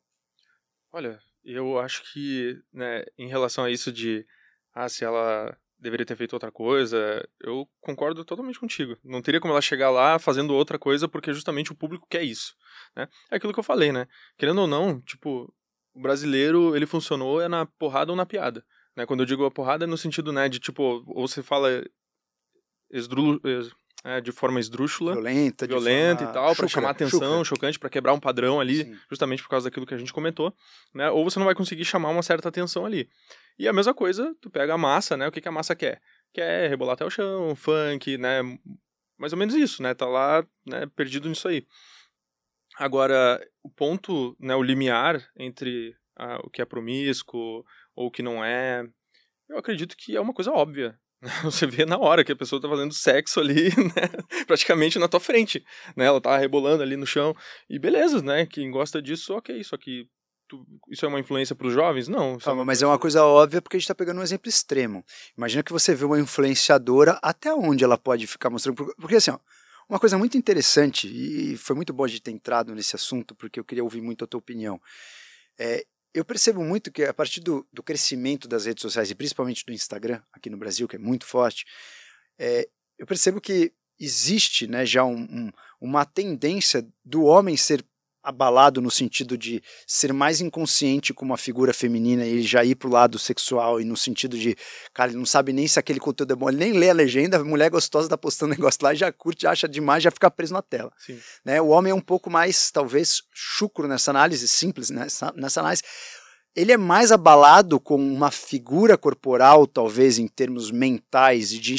Olha, 0.91 1.19
eu 1.43 1.79
acho 1.79 2.03
que, 2.11 2.59
né, 2.73 3.03
em 3.17 3.27
relação 3.27 3.63
a 3.63 3.71
isso 3.71 3.91
de, 3.91 4.25
ah, 4.73 4.89
se 4.89 5.03
ela 5.03 5.57
deveria 5.79 6.05
ter 6.05 6.15
feito 6.15 6.33
outra 6.33 6.51
coisa, 6.51 7.27
eu 7.39 7.67
concordo 7.79 8.25
totalmente 8.25 8.59
contigo. 8.59 8.97
Não 9.03 9.21
teria 9.21 9.39
como 9.39 9.53
ela 9.53 9.61
chegar 9.61 9.89
lá 9.89 10.17
fazendo 10.17 10.53
outra 10.53 10.79
coisa 10.79 11.07
porque 11.07 11.33
justamente 11.33 11.71
o 11.71 11.75
público 11.75 12.07
quer 12.09 12.23
isso, 12.23 12.55
né? 12.95 13.07
É 13.29 13.35
aquilo 13.35 13.53
que 13.53 13.59
eu 13.59 13.63
falei, 13.63 13.91
né? 13.91 14.07
Querendo 14.37 14.61
ou 14.61 14.67
não, 14.67 14.99
tipo, 15.01 15.53
o 15.93 16.01
brasileiro, 16.01 16.75
ele 16.75 16.85
funcionou 16.85 17.41
é 17.41 17.47
na 17.47 17.65
porrada 17.65 18.11
ou 18.11 18.15
na 18.15 18.25
piada, 18.25 18.65
né? 18.95 19.05
Quando 19.05 19.21
eu 19.21 19.25
digo 19.25 19.45
a 19.45 19.51
porrada 19.51 19.85
é 19.85 19.87
no 19.87 19.97
sentido, 19.97 20.31
né, 20.33 20.49
de 20.49 20.59
tipo, 20.59 21.03
ou 21.07 21.27
você 21.27 21.43
fala 21.43 21.83
esdru 22.89 23.39
é, 24.07 24.21
de 24.21 24.31
forma 24.31 24.57
esdrúxula, 24.57 25.11
violenta, 25.11 25.67
violenta 25.67 26.23
e 26.23 26.27
tal, 26.31 26.55
para 26.55 26.67
chamar 26.69 26.91
atenção, 26.91 27.43
chocante, 27.43 27.77
para 27.77 27.89
quebrar 27.89 28.13
um 28.13 28.19
padrão 28.21 28.57
ali, 28.57 28.85
Sim. 28.85 28.97
justamente 29.09 29.43
por 29.43 29.49
causa 29.49 29.69
daquilo 29.69 29.85
que 29.85 29.93
a 29.93 29.97
gente 29.97 30.13
comentou, 30.13 30.55
né? 30.93 31.09
Ou 31.09 31.25
você 31.25 31.37
não 31.37 31.45
vai 31.45 31.53
conseguir 31.53 31.83
chamar 31.83 32.09
uma 32.09 32.23
certa 32.23 32.47
atenção 32.47 32.85
ali. 32.85 33.09
E 33.59 33.67
a 33.67 33.73
mesma 33.73 33.93
coisa, 33.93 34.33
tu 34.39 34.49
pega 34.49 34.73
a 34.73 34.77
massa, 34.77 35.17
né? 35.17 35.27
O 35.27 35.31
que, 35.31 35.41
que 35.41 35.47
a 35.49 35.51
massa 35.51 35.75
quer? 35.75 36.01
Quer 36.33 36.69
rebolar 36.69 36.93
até 36.93 37.03
o 37.03 37.09
chão, 37.09 37.53
funk, 37.53 38.17
né? 38.17 38.41
Mais 39.17 39.33
ou 39.33 39.39
menos 39.39 39.53
isso, 39.53 39.83
né? 39.83 39.93
Tá 39.93 40.05
lá, 40.05 40.41
né, 40.65 40.85
perdido 40.95 41.27
nisso 41.27 41.49
aí. 41.49 41.67
Agora, 42.77 43.45
o 43.61 43.69
ponto, 43.69 44.37
né, 44.39 44.55
o 44.55 44.63
limiar 44.63 45.21
entre 45.35 45.93
ah, 46.15 46.39
o 46.45 46.49
que 46.49 46.61
é 46.61 46.65
promíscuo 46.65 47.65
ou 47.93 48.07
o 48.07 48.11
que 48.11 48.23
não 48.23 48.41
é, 48.45 48.87
eu 49.49 49.57
acredito 49.57 49.97
que 49.97 50.15
é 50.15 50.21
uma 50.21 50.33
coisa 50.33 50.51
óbvia, 50.51 50.97
Você 51.43 51.65
vê 51.65 51.85
na 51.85 51.97
hora 51.97 52.23
que 52.23 52.31
a 52.31 52.35
pessoa 52.35 52.61
tá 52.61 52.69
fazendo 52.69 52.93
sexo 52.93 53.39
ali, 53.39 53.69
né? 53.77 54.43
Praticamente 54.45 54.99
na 54.99 55.07
tua 55.07 55.19
frente, 55.19 55.63
né? 55.95 56.05
Ela 56.05 56.21
tá 56.21 56.37
rebolando 56.37 56.83
ali 56.83 56.95
no 56.95 57.07
chão. 57.07 57.35
E 57.69 57.79
beleza, 57.79 58.21
né? 58.21 58.45
Quem 58.45 58.69
gosta 58.69 59.01
disso, 59.01 59.33
ok. 59.33 59.63
Só 59.63 59.77
que 59.77 60.07
tu, 60.47 60.65
isso 60.89 61.05
é 61.05 61.07
uma 61.09 61.19
influência 61.19 61.55
para 61.55 61.67
os 61.67 61.73
jovens? 61.73 62.07
Não. 62.07 62.37
Calma, 62.37 62.61
é 62.61 62.65
mas 62.65 62.81
é 62.81 62.87
uma 62.87 62.99
coisa 62.99 63.23
óbvia 63.23 63.61
porque 63.61 63.77
a 63.77 63.79
gente 63.79 63.85
está 63.85 63.95
pegando 63.95 64.19
um 64.19 64.23
exemplo 64.23 64.47
extremo. 64.47 65.03
Imagina 65.35 65.63
que 65.63 65.73
você 65.73 65.95
vê 65.95 66.05
uma 66.05 66.19
influenciadora, 66.19 67.19
até 67.21 67.53
onde 67.53 67.83
ela 67.83 67.97
pode 67.97 68.27
ficar 68.27 68.49
mostrando. 68.49 68.75
Porque 68.95 69.15
assim, 69.15 69.31
ó, 69.31 69.39
uma 69.89 69.99
coisa 69.99 70.17
muito 70.17 70.37
interessante, 70.37 71.07
e 71.07 71.55
foi 71.57 71.75
muito 71.75 71.93
bom 71.93 72.05
de 72.05 72.21
ter 72.21 72.31
entrado 72.31 72.75
nesse 72.75 72.95
assunto, 72.95 73.33
porque 73.33 73.59
eu 73.59 73.63
queria 73.63 73.83
ouvir 73.83 74.01
muito 74.01 74.23
a 74.23 74.27
tua 74.27 74.37
opinião. 74.37 74.79
É, 75.57 75.83
eu 76.13 76.25
percebo 76.25 76.63
muito 76.63 76.91
que 76.91 77.03
a 77.03 77.13
partir 77.13 77.41
do, 77.41 77.67
do, 77.71 77.83
crescimento 77.83 78.47
das 78.47 78.65
redes 78.65 78.81
sociais, 78.81 79.11
e 79.11 79.15
principalmente 79.15 79.65
do 79.65 79.73
Instagram, 79.73 80.21
aqui 80.31 80.49
no 80.49 80.57
Brasil, 80.57 80.87
que 80.87 80.95
é 80.95 80.99
muito 80.99 81.25
forte, 81.25 81.65
é, 82.39 82.67
eu 82.97 83.05
percebo 83.05 83.39
que 83.39 83.73
existe 83.99 84.67
né, 84.67 84.85
já 84.85 85.03
um, 85.03 85.21
um, 85.21 85.51
uma 85.79 86.05
tendência 86.05 86.87
do 87.03 87.23
homem 87.23 87.57
ser 87.57 87.85
abalado 88.27 88.81
no 88.81 88.91
sentido 88.91 89.37
de 89.37 89.63
ser 89.87 90.11
mais 90.11 90.41
inconsciente 90.41 91.13
com 91.13 91.23
uma 91.23 91.37
figura 91.37 91.73
feminina 91.73 92.25
e 92.25 92.29
ele 92.29 92.41
já 92.41 92.61
ir 92.61 92.75
pro 92.75 92.89
lado 92.89 93.17
sexual 93.17 93.79
e 93.79 93.85
no 93.85 93.95
sentido 93.95 94.37
de, 94.37 94.53
cara, 94.93 95.11
ele 95.11 95.17
não 95.17 95.25
sabe 95.25 95.53
nem 95.53 95.65
se 95.65 95.79
aquele 95.79 95.99
conteúdo 95.99 96.33
é 96.33 96.35
bom, 96.35 96.49
ele 96.49 96.57
nem 96.57 96.73
lê 96.73 96.89
a 96.89 96.93
legenda, 96.93 97.37
a 97.37 97.43
mulher 97.43 97.69
gostosa 97.69 98.09
tá 98.09 98.17
postando 98.17 98.51
negócio 98.51 98.79
lá, 98.83 98.93
já 98.93 99.09
curte, 99.13 99.47
acha 99.47 99.65
demais, 99.65 100.03
já 100.03 100.11
fica 100.11 100.29
preso 100.29 100.53
na 100.53 100.61
tela. 100.61 100.91
Sim. 100.97 101.17
Né? 101.45 101.61
O 101.61 101.67
homem 101.67 101.91
é 101.91 101.95
um 101.95 102.01
pouco 102.01 102.29
mais, 102.29 102.69
talvez, 102.69 103.21
chucro 103.33 103.87
nessa 103.87 104.11
análise, 104.11 104.45
simples 104.45 104.89
nessa, 104.89 105.33
nessa 105.37 105.61
análise, 105.61 105.83
ele 106.57 106.71
é 106.71 106.77
mais 106.77 107.11
abalado 107.11 107.79
com 107.79 107.95
uma 107.95 108.31
figura 108.31 108.97
corporal, 108.97 109.67
talvez 109.67 110.17
em 110.17 110.27
termos 110.27 110.71
mentais 110.71 111.51
e 111.51 111.59
de 111.59 111.75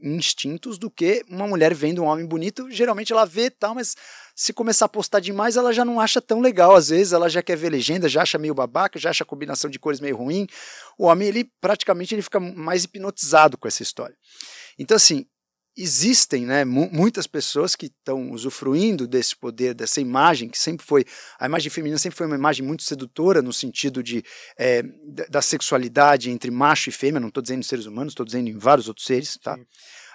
instintos, 0.00 0.78
do 0.78 0.88
que 0.88 1.24
uma 1.28 1.48
mulher 1.48 1.74
vendo 1.74 2.00
um 2.00 2.06
homem 2.06 2.24
bonito. 2.24 2.70
Geralmente 2.70 3.12
ela 3.12 3.24
vê 3.24 3.50
tal, 3.50 3.74
mas 3.74 3.96
se 4.40 4.54
começar 4.54 4.86
a 4.86 4.88
postar 4.88 5.20
demais, 5.20 5.58
ela 5.58 5.70
já 5.70 5.84
não 5.84 6.00
acha 6.00 6.18
tão 6.18 6.40
legal. 6.40 6.74
Às 6.74 6.88
vezes 6.88 7.12
ela 7.12 7.28
já 7.28 7.42
quer 7.42 7.56
ver 7.56 7.68
legenda, 7.68 8.08
já 8.08 8.22
acha 8.22 8.38
meio 8.38 8.54
babaca, 8.54 8.98
já 8.98 9.10
acha 9.10 9.22
a 9.22 9.26
combinação 9.26 9.68
de 9.68 9.78
cores 9.78 10.00
meio 10.00 10.16
ruim. 10.16 10.46
O 10.96 11.04
homem, 11.04 11.28
ele 11.28 11.44
praticamente 11.60 12.14
ele 12.14 12.22
fica 12.22 12.40
mais 12.40 12.84
hipnotizado 12.84 13.58
com 13.58 13.68
essa 13.68 13.82
história. 13.82 14.16
Então, 14.78 14.96
assim, 14.96 15.26
existem 15.76 16.46
né, 16.46 16.64
muitas 16.64 17.26
pessoas 17.26 17.76
que 17.76 17.86
estão 17.86 18.30
usufruindo 18.30 19.06
desse 19.06 19.36
poder, 19.36 19.74
dessa 19.74 20.00
imagem, 20.00 20.48
que 20.48 20.58
sempre 20.58 20.86
foi. 20.86 21.04
A 21.38 21.44
imagem 21.44 21.68
feminina 21.68 21.98
sempre 21.98 22.16
foi 22.16 22.26
uma 22.26 22.36
imagem 22.36 22.64
muito 22.64 22.82
sedutora 22.82 23.42
no 23.42 23.52
sentido 23.52 24.02
de, 24.02 24.24
é, 24.58 24.82
da 25.28 25.42
sexualidade 25.42 26.30
entre 26.30 26.50
macho 26.50 26.88
e 26.88 26.92
fêmea, 26.92 27.20
não 27.20 27.28
estou 27.28 27.42
dizendo 27.42 27.62
seres 27.62 27.84
humanos, 27.84 28.12
estou 28.12 28.24
dizendo 28.24 28.48
em 28.48 28.56
vários 28.56 28.88
outros 28.88 29.04
seres, 29.06 29.36
tá? 29.36 29.58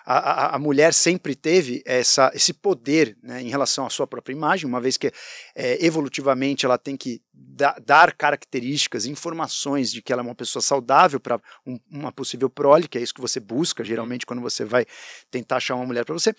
A, 0.06 0.18
a, 0.18 0.56
a 0.56 0.60
mulher 0.60 0.94
sempre 0.94 1.36
teve 1.36 1.82
essa, 1.86 2.32
esse 2.36 2.54
poder 2.54 3.18
né, 3.24 3.42
em 3.42 3.50
relação 3.50 3.86
à 3.86 3.90
sua 3.90 4.06
própria 4.06 4.34
imagem, 4.34 4.68
uma 4.68 4.80
vez 4.80 4.98
que 4.98 5.12
é, 5.56 5.84
evolutivamente 5.84 6.66
ela 6.66 6.78
tem 6.78 6.96
que 6.96 7.22
da, 7.34 7.76
dar 7.84 8.14
características, 8.14 9.06
informações 9.06 9.92
de 9.92 10.02
que 10.02 10.14
ela 10.14 10.22
é 10.22 10.26
uma 10.26 10.36
pessoa 10.36 10.62
saudável 10.62 11.20
para 11.20 11.42
um, 11.66 11.80
uma 11.90 12.12
possível 12.12 12.50
prole, 12.50 12.88
que 12.88 12.98
é 12.98 13.02
isso 13.02 13.14
que 13.14 13.22
você 13.22 13.40
busca 13.40 13.84
geralmente 13.84 14.26
quando 14.26 14.42
você 14.42 14.64
vai 14.64 14.86
tentar 15.32 15.58
achar 15.58 15.76
uma 15.76 15.86
mulher 15.86 16.06
para 16.06 16.14
você. 16.14 16.36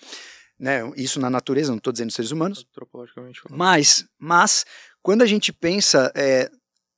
Né, 0.59 0.81
isso 0.95 1.19
na 1.19 1.29
natureza, 1.29 1.69
não 1.71 1.77
estou 1.77 1.93
dizendo 1.93 2.11
seres 2.11 2.31
humanos. 2.31 2.65
Antropologicamente 2.71 3.41
falando. 3.41 3.59
Mas, 3.59 4.07
mas 4.17 4.65
quando 5.03 5.21
a 5.21 5.25
gente 5.27 5.53
pensa 5.53 6.11
é, 6.15 6.49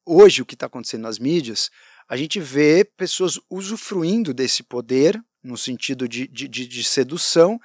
hoje 0.06 0.42
o 0.42 0.46
que 0.46 0.54
está 0.54 0.68
acontecendo 0.68 1.02
nas 1.02 1.20
mídias, 1.20 1.70
a 2.08 2.16
gente 2.16 2.40
vê 2.40 2.84
pessoas 2.84 3.40
usufruindo 3.50 4.34
desse 4.34 4.64
poder, 4.64 5.22
no 5.44 5.58
sentido 5.58 6.08
de, 6.08 6.28
de, 6.28 6.48
de, 6.48 6.84
sedução, 6.84 7.60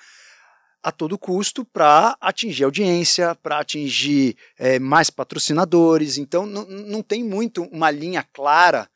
a 0.83 0.93
todo 0.93 1.19
custo 1.19 1.65
para 1.65 2.17
atingir 2.21 2.65
audiência, 2.65 3.35
para 3.35 3.59
atingir 3.59 4.37
é, 4.59 4.79
mais 4.79 5.11
patrocinadores. 5.11 6.19
Então, 6.19 6.45
não 6.47 7.03
tem 7.03 7.25
muito 7.25 7.63
uma 7.65 7.91
linha 7.91 8.23
clara 8.33 8.89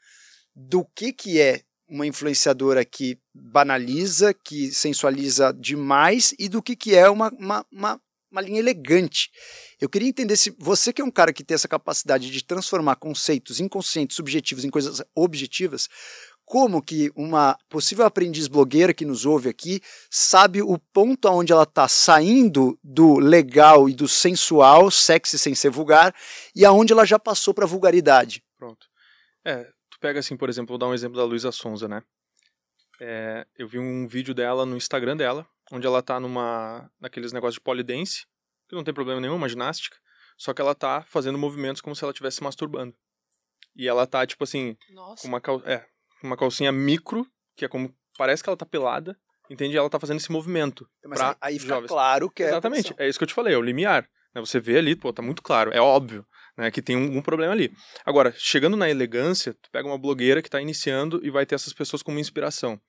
do 0.55 0.85
que, 0.85 1.13
que 1.13 1.41
é 1.41 1.63
uma 1.89 2.07
influenciadora 2.07 2.85
que 2.85 3.19
banaliza, 3.35 4.35
que 4.35 4.71
sensualiza 4.71 5.53
demais 5.53 6.35
e 6.39 6.49
do 6.49 6.63
que, 6.63 6.77
que 6.77 6.95
é 6.95 7.09
uma, 7.09 7.31
uma, 7.31 7.67
uma, 7.73 8.01
uma 8.31 8.41
linha 8.41 8.59
elegante. 8.59 9.31
Eu 9.81 9.89
queria 9.89 10.09
entender 10.09 10.37
se 10.37 10.55
você 10.59 10.93
que 10.93 11.01
é 11.01 11.05
um 11.05 11.11
cara 11.11 11.33
que 11.33 11.43
tem 11.43 11.55
essa 11.55 11.69
capacidade 11.69 12.31
de 12.31 12.45
transformar 12.45 12.97
conceitos 12.97 13.61
inconscientes, 13.61 14.17
subjetivos 14.17 14.65
em 14.65 14.71
coisas 14.71 15.03
objetivas, 15.15 15.89
como 16.49 16.83
que 16.83 17.13
uma 17.15 17.59
possível 17.69 18.07
aprendiz 18.07 18.49
blogueira 18.49 18.95
que 18.95 19.05
nos 19.05 19.27
ouve 19.27 19.51
aqui 19.51 19.83
sabe 20.11 20.63
o 20.63 20.79
ponto 20.79 21.29
aonde 21.29 21.53
ela 21.53 21.65
está 21.65 21.87
saindo 21.87 22.79
do 22.83 23.19
legal 23.19 23.87
e 23.87 23.93
do 23.93 24.09
sensual, 24.09 24.91
sexy 24.91 25.39
sem 25.39 25.55
ser 25.55 25.69
vulgar, 25.69 26.15
e 26.57 26.65
aonde 26.65 26.91
ela 26.91 27.05
já 27.05 27.19
passou 27.19 27.53
para 27.53 27.67
vulgaridade. 27.67 28.43
Pronto. 28.57 28.87
É, 29.45 29.65
tu 29.91 30.01
pega 30.01 30.21
assim, 30.21 30.39
por 30.39 30.49
exemplo, 30.49 30.69
vou 30.71 30.79
dar 30.79 30.89
um 30.89 30.95
exemplo 30.95 31.19
da 31.19 31.25
Luísa 31.25 31.53
Sonza, 31.53 31.87
né? 31.87 32.03
É, 32.99 33.47
eu 33.59 33.69
vi 33.69 33.79
um 33.79 34.09
vídeo 34.09 34.33
dela 34.33 34.65
no 34.65 34.75
Instagram 34.75 35.19
dela, 35.19 35.47
onde 35.71 35.87
ela 35.87 36.03
tá 36.03 36.19
numa 36.19 36.91
naqueles 36.99 37.31
negócios 37.31 37.57
de 37.57 37.61
polidense, 37.61 38.25
que 38.67 38.75
não 38.75 38.83
tem 38.83 38.95
problema 38.95 39.21
nenhum, 39.21 39.37
uma 39.37 39.51
ginástica, 39.51 39.99
só 40.39 40.55
que 40.55 40.63
ela 40.63 40.75
tá 40.75 41.05
fazendo 41.07 41.37
movimentos 41.37 41.83
como 41.83 41.95
se 41.95 42.03
ela 42.03 42.11
estivesse 42.11 42.43
masturbando. 42.43 42.97
E 43.77 43.87
ela 43.87 44.07
tá, 44.07 44.27
tipo 44.27 44.43
assim, 44.45 44.79
Nossa. 44.89 45.21
com 45.21 45.29
uma, 45.29 45.43
cal... 45.43 45.61
é, 45.67 45.87
uma 46.23 46.37
calcinha 46.37 46.73
micro, 46.73 47.27
que 47.57 47.65
é 47.65 47.69
como. 47.69 47.95
Parece 48.17 48.43
que 48.43 48.49
ela 48.49 48.57
tá 48.57 48.67
pelada, 48.67 49.17
entende? 49.49 49.75
E 49.75 49.79
ela 49.79 49.91
tá 49.91 49.99
fazendo 49.99 50.19
esse 50.19 50.33
movimento. 50.33 50.89
Mas 51.05 51.19
pra 51.19 51.37
aí 51.41 51.59
fica 51.59 51.75
jovens. 51.75 51.89
claro 51.89 52.31
que 52.31 52.43
é. 52.43 52.49
Exatamente, 52.49 52.95
é 52.99 53.09
isso 53.09 53.19
que 53.19 53.25
eu 53.25 53.29
te 53.29 53.35
falei, 53.35 53.55
é 53.55 53.59
o 53.59 53.63
limiar. 53.63 54.09
Né? 54.35 54.41
Você 54.41 54.61
vê 54.61 54.79
ali, 54.79 54.97
pô, 54.97 55.13
tá 55.13 55.23
muito 55.23 55.43
claro, 55.43 55.73
é 55.73 55.81
óbvio 55.81 56.27
né, 56.59 56.71
que 56.73 56.83
tem 56.83 56.97
um, 56.97 57.19
um 57.19 57.23
problema 57.23 57.53
ali. 57.53 57.73
Agora, 58.05 58.35
chegando 58.37 58.77
na 58.77 58.91
elegância, 58.91 59.55
tu 59.55 59.71
pega 59.71 59.87
uma 59.87 59.97
blogueira 59.97 60.43
que 60.43 60.51
tá 60.51 60.61
iniciando 60.61 61.21
e 61.25 61.31
vai 61.31 61.47
ter 61.47 61.55
essas 61.55 61.73
pessoas 61.73 62.03
como 62.03 62.19
inspiração. 62.19 62.81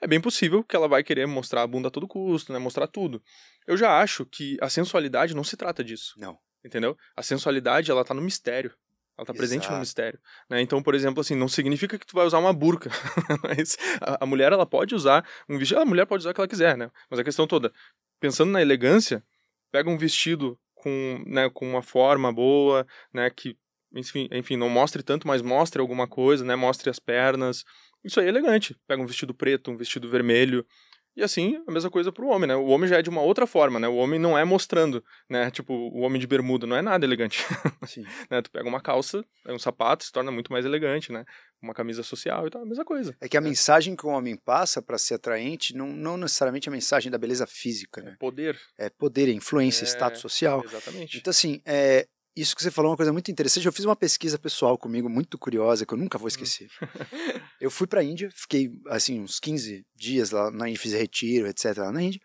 É 0.00 0.06
bem 0.08 0.20
possível 0.20 0.64
que 0.64 0.74
ela 0.74 0.88
vai 0.88 1.04
querer 1.04 1.26
mostrar 1.26 1.62
a 1.62 1.66
bunda 1.66 1.86
a 1.86 1.90
todo 1.90 2.08
custo, 2.08 2.52
né? 2.52 2.58
Mostrar 2.58 2.88
tudo. 2.88 3.22
Eu 3.68 3.76
já 3.76 4.00
acho 4.00 4.26
que 4.26 4.56
a 4.60 4.68
sensualidade 4.68 5.32
não 5.32 5.44
se 5.44 5.56
trata 5.56 5.84
disso. 5.84 6.14
Não. 6.18 6.36
Entendeu? 6.64 6.96
A 7.16 7.22
sensualidade, 7.22 7.90
ela 7.90 8.04
tá 8.04 8.12
no 8.12 8.20
mistério. 8.20 8.74
Ela 9.22 9.26
tá 9.26 9.34
presente 9.34 9.70
no 9.70 9.78
mistério. 9.78 10.18
Né? 10.48 10.60
Então, 10.60 10.82
por 10.82 10.94
exemplo, 10.94 11.20
assim, 11.20 11.34
não 11.34 11.48
significa 11.48 11.98
que 11.98 12.06
tu 12.06 12.14
vai 12.14 12.26
usar 12.26 12.38
uma 12.38 12.52
burca. 12.52 12.90
Mas 13.42 13.76
a, 14.00 14.24
a 14.24 14.26
mulher, 14.26 14.52
ela 14.52 14.66
pode 14.66 14.94
usar 14.94 15.24
um 15.48 15.58
vestido. 15.58 15.80
A 15.80 15.84
mulher 15.84 16.06
pode 16.06 16.22
usar 16.22 16.30
o 16.30 16.34
que 16.34 16.40
ela 16.40 16.48
quiser, 16.48 16.76
né? 16.76 16.90
Mas 17.10 17.20
a 17.20 17.24
questão 17.24 17.46
toda, 17.46 17.72
pensando 18.20 18.50
na 18.50 18.60
elegância, 18.60 19.22
pega 19.70 19.88
um 19.88 19.96
vestido 19.96 20.58
com, 20.74 21.22
né, 21.26 21.48
com 21.48 21.68
uma 21.70 21.82
forma 21.82 22.32
boa, 22.32 22.86
né? 23.12 23.30
Que, 23.30 23.56
enfim, 23.94 24.28
enfim, 24.32 24.56
não 24.56 24.68
mostre 24.68 25.02
tanto, 25.02 25.26
mas 25.26 25.40
mostre 25.40 25.80
alguma 25.80 26.08
coisa, 26.08 26.44
né? 26.44 26.56
Mostre 26.56 26.90
as 26.90 26.98
pernas. 26.98 27.64
Isso 28.04 28.18
aí 28.18 28.26
é 28.26 28.28
elegante. 28.28 28.76
Pega 28.86 29.00
um 29.00 29.06
vestido 29.06 29.32
preto, 29.32 29.70
um 29.70 29.76
vestido 29.76 30.08
vermelho. 30.08 30.66
E 31.14 31.22
assim, 31.22 31.62
a 31.66 31.72
mesma 31.72 31.90
coisa 31.90 32.10
pro 32.10 32.28
homem, 32.28 32.48
né? 32.48 32.56
O 32.56 32.66
homem 32.66 32.88
já 32.88 32.98
é 32.98 33.02
de 33.02 33.10
uma 33.10 33.20
outra 33.20 33.46
forma, 33.46 33.78
né? 33.78 33.86
O 33.86 33.96
homem 33.96 34.18
não 34.18 34.36
é 34.36 34.44
mostrando, 34.44 35.04
né? 35.28 35.50
Tipo, 35.50 35.74
o 35.74 36.00
homem 36.00 36.18
de 36.18 36.26
bermuda 36.26 36.66
não 36.66 36.74
é 36.76 36.80
nada 36.80 37.04
elegante. 37.04 37.44
Sim. 37.86 38.04
né? 38.30 38.40
Tu 38.40 38.50
pega 38.50 38.68
uma 38.68 38.80
calça, 38.80 39.22
um 39.46 39.58
sapato, 39.58 40.04
se 40.04 40.12
torna 40.12 40.30
muito 40.32 40.50
mais 40.50 40.64
elegante, 40.64 41.12
né? 41.12 41.24
Uma 41.60 41.74
camisa 41.74 42.02
social 42.02 42.46
e 42.46 42.50
tal, 42.50 42.62
a 42.62 42.66
mesma 42.66 42.84
coisa. 42.84 43.14
É 43.20 43.28
que 43.28 43.36
a 43.36 43.40
mensagem 43.40 43.94
que 43.94 44.06
o 44.06 44.08
homem 44.08 44.36
passa 44.36 44.80
para 44.80 44.96
ser 44.96 45.14
atraente 45.14 45.76
não, 45.76 45.86
não 45.88 46.16
necessariamente 46.16 46.68
a 46.68 46.72
mensagem 46.72 47.10
da 47.10 47.18
beleza 47.18 47.46
física, 47.46 48.00
né? 48.00 48.16
Poder. 48.18 48.58
É 48.78 48.88
poder, 48.88 49.28
é 49.28 49.32
influência, 49.32 49.84
É, 49.84 49.88
status 49.88 50.20
social. 50.20 50.64
Exatamente. 50.64 51.18
Então, 51.18 51.30
assim, 51.30 51.60
é, 51.66 52.06
isso 52.34 52.56
que 52.56 52.62
você 52.62 52.70
falou 52.70 52.88
é 52.88 52.92
uma 52.92 52.96
coisa 52.96 53.12
muito 53.12 53.30
interessante. 53.30 53.66
Eu 53.66 53.72
fiz 53.72 53.84
uma 53.84 53.96
pesquisa 53.96 54.38
pessoal 54.38 54.78
comigo, 54.78 55.08
muito 55.08 55.38
curiosa, 55.38 55.84
que 55.84 55.92
eu 55.92 55.98
nunca 55.98 56.18
vou 56.18 56.28
esquecer. 56.28 56.68
eu 57.60 57.70
fui 57.70 57.86
pra 57.86 58.02
Índia, 58.02 58.30
fiquei, 58.34 58.70
assim, 58.88 59.20
uns 59.20 59.38
15 59.38 59.86
dias 59.94 60.30
lá 60.30 60.50
na 60.50 60.68
Índia, 60.68 60.80
fiz 60.80 60.92
retiro, 60.92 61.46
etc, 61.46 61.76
lá 61.78 61.92
na 61.92 62.02
Índia. 62.02 62.20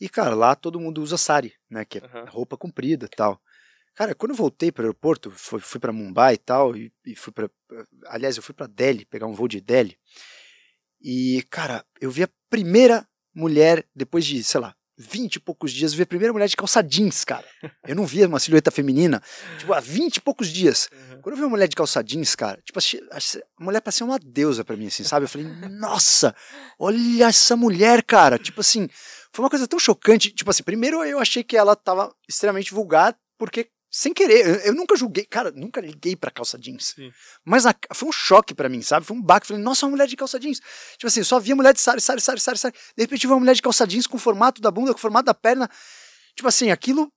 E, 0.00 0.08
cara, 0.08 0.34
lá 0.34 0.54
todo 0.54 0.80
mundo 0.80 1.00
usa 1.02 1.16
sari, 1.16 1.54
né, 1.70 1.84
que 1.84 1.98
é 1.98 2.04
Aham. 2.04 2.24
roupa 2.28 2.56
comprida 2.56 3.06
e 3.06 3.08
tal. 3.08 3.40
Cara, 3.94 4.12
quando 4.14 4.32
eu 4.32 4.36
voltei 4.36 4.72
pro 4.72 4.82
aeroporto, 4.82 5.30
fui, 5.30 5.60
fui 5.60 5.78
para 5.78 5.92
Mumbai 5.92 6.34
e 6.34 6.38
tal, 6.38 6.76
e, 6.76 6.92
e 7.06 7.14
fui 7.14 7.32
para, 7.32 7.48
aliás, 8.06 8.36
eu 8.36 8.42
fui 8.42 8.54
para 8.54 8.66
Delhi, 8.66 9.04
pegar 9.04 9.26
um 9.26 9.32
voo 9.32 9.46
de 9.46 9.60
Delhi. 9.60 9.96
E, 11.00 11.46
cara, 11.48 11.84
eu 12.00 12.10
vi 12.10 12.24
a 12.24 12.28
primeira 12.50 13.06
mulher 13.32 13.86
depois 13.94 14.24
de, 14.24 14.42
sei 14.42 14.60
lá, 14.60 14.74
20 14.96 15.36
e 15.36 15.40
poucos 15.40 15.72
dias, 15.72 15.92
eu 15.92 15.96
vi 15.96 16.02
a 16.02 16.06
primeira 16.06 16.32
mulher 16.32 16.48
de 16.48 16.56
calça 16.56 16.82
jeans, 16.82 17.24
cara. 17.24 17.44
Eu 17.86 17.96
não 17.96 18.06
via 18.06 18.28
uma 18.28 18.38
silhueta 18.38 18.70
feminina, 18.70 19.22
tipo, 19.58 19.72
há 19.72 19.80
20 19.80 20.16
e 20.16 20.20
poucos 20.20 20.48
dias. 20.48 20.88
Uhum. 20.92 21.20
Quando 21.22 21.34
eu 21.34 21.36
vi 21.36 21.42
uma 21.42 21.50
mulher 21.50 21.68
de 21.68 21.76
calça 21.76 22.02
jeans, 22.02 22.34
cara, 22.34 22.60
tipo, 22.64 22.78
a 22.78 23.64
mulher 23.64 23.80
parecia 23.80 24.06
uma 24.06 24.18
deusa 24.18 24.64
pra 24.64 24.76
mim, 24.76 24.86
assim, 24.86 25.04
sabe? 25.04 25.24
Eu 25.24 25.28
falei, 25.28 25.46
nossa, 25.70 26.34
olha 26.78 27.26
essa 27.26 27.56
mulher, 27.56 28.02
cara. 28.02 28.38
Tipo 28.38 28.60
assim, 28.60 28.88
foi 29.32 29.44
uma 29.44 29.50
coisa 29.50 29.66
tão 29.66 29.78
chocante. 29.78 30.30
Tipo 30.30 30.50
assim, 30.50 30.62
primeiro 30.62 31.02
eu 31.04 31.18
achei 31.18 31.42
que 31.42 31.56
ela 31.56 31.74
tava 31.74 32.14
extremamente 32.28 32.72
vulgar, 32.72 33.16
porque, 33.36 33.68
sem 33.96 34.12
querer, 34.12 34.44
eu, 34.44 34.54
eu 34.56 34.74
nunca 34.74 34.96
julguei, 34.96 35.24
cara, 35.24 35.52
nunca 35.52 35.80
liguei 35.80 36.16
pra 36.16 36.28
calça 36.30 36.58
jeans. 36.58 36.94
Sim. 36.96 37.12
Mas 37.44 37.64
a- 37.64 37.74
foi 37.94 38.08
um 38.08 38.12
choque 38.12 38.52
pra 38.52 38.68
mim, 38.68 38.82
sabe? 38.82 39.06
Foi 39.06 39.16
um 39.16 39.22
baque. 39.22 39.46
Falei, 39.46 39.62
nossa, 39.62 39.86
uma 39.86 39.90
mulher 39.90 40.08
de 40.08 40.16
calça 40.16 40.40
jeans. 40.40 40.58
Tipo 40.92 41.06
assim, 41.06 41.22
só 41.22 41.38
via 41.38 41.54
mulher 41.54 41.72
de 41.72 41.80
sari, 41.80 42.00
sari, 42.00 42.20
sari, 42.20 42.40
sari, 42.40 42.58
sari. 42.58 42.74
De 42.96 43.04
repente, 43.04 43.24
uma 43.28 43.38
mulher 43.38 43.54
de 43.54 43.62
calça 43.62 43.86
jeans 43.86 44.06
com 44.08 44.16
o 44.16 44.20
formato 44.20 44.60
da 44.60 44.68
bunda, 44.70 44.92
com 44.92 44.98
o 44.98 45.00
formato 45.00 45.26
da 45.26 45.34
perna. 45.34 45.70
Tipo 46.34 46.48
assim, 46.48 46.72
aquilo, 46.72 47.08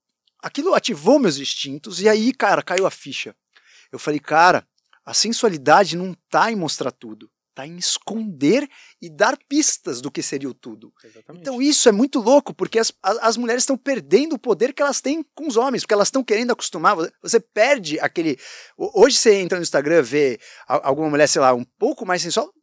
aquilo 0.43 0.75
ativou 0.75 1.17
meus 1.17 1.39
instintos 1.39 1.99
e 1.99 2.07
aí, 2.07 2.31
cara, 2.31 2.61
caiu 2.61 2.85
a 2.85 2.91
ficha. 2.91 3.35
Eu 3.91 3.97
falei, 3.97 4.19
cara, 4.19 4.63
a 5.03 5.13
sensualidade 5.15 5.97
não 5.97 6.13
tá 6.29 6.51
em 6.51 6.55
mostrar 6.55 6.91
tudo, 6.91 7.27
tá 7.57 7.65
em 7.65 7.75
esconder 7.77 8.69
e 9.01 9.09
dar 9.09 9.35
pistas 9.49 9.99
do 9.99 10.11
que 10.11 10.21
seria 10.21 10.47
o 10.47 10.53
tudo. 10.53 10.93
Exatamente. 11.03 11.41
Então 11.41 11.59
isso 11.59 11.89
é 11.89 11.91
muito 11.91 12.19
louco, 12.19 12.53
porque 12.53 12.77
as, 12.77 12.93
as 13.01 13.35
mulheres 13.35 13.63
estão 13.63 13.75
perdendo 13.75 14.33
o 14.33 14.39
poder 14.39 14.73
que 14.73 14.81
elas 14.81 15.01
têm 15.01 15.23
com 15.33 15.47
os 15.47 15.57
homens, 15.57 15.81
porque 15.81 15.93
elas 15.95 16.07
estão 16.09 16.23
querendo 16.23 16.51
acostumar. 16.51 16.95
Você- 16.95 17.11
Você 17.21 17.39
perde 17.39 17.99
aquele. 17.99 18.37
ho- 18.77 18.91
Hoje 19.03 19.17
você 19.17 19.33
entra 19.41 19.57
no 19.57 19.63
Instagram, 19.63 20.03
vê 20.03 20.39
alguma 20.67 21.09
mulher, 21.09 21.27
sei 21.27 21.41
lá, 21.41 21.51
um 21.53 21.63
pouco 21.79 22.05
mais 22.05 22.21
sensual, 22.21 22.53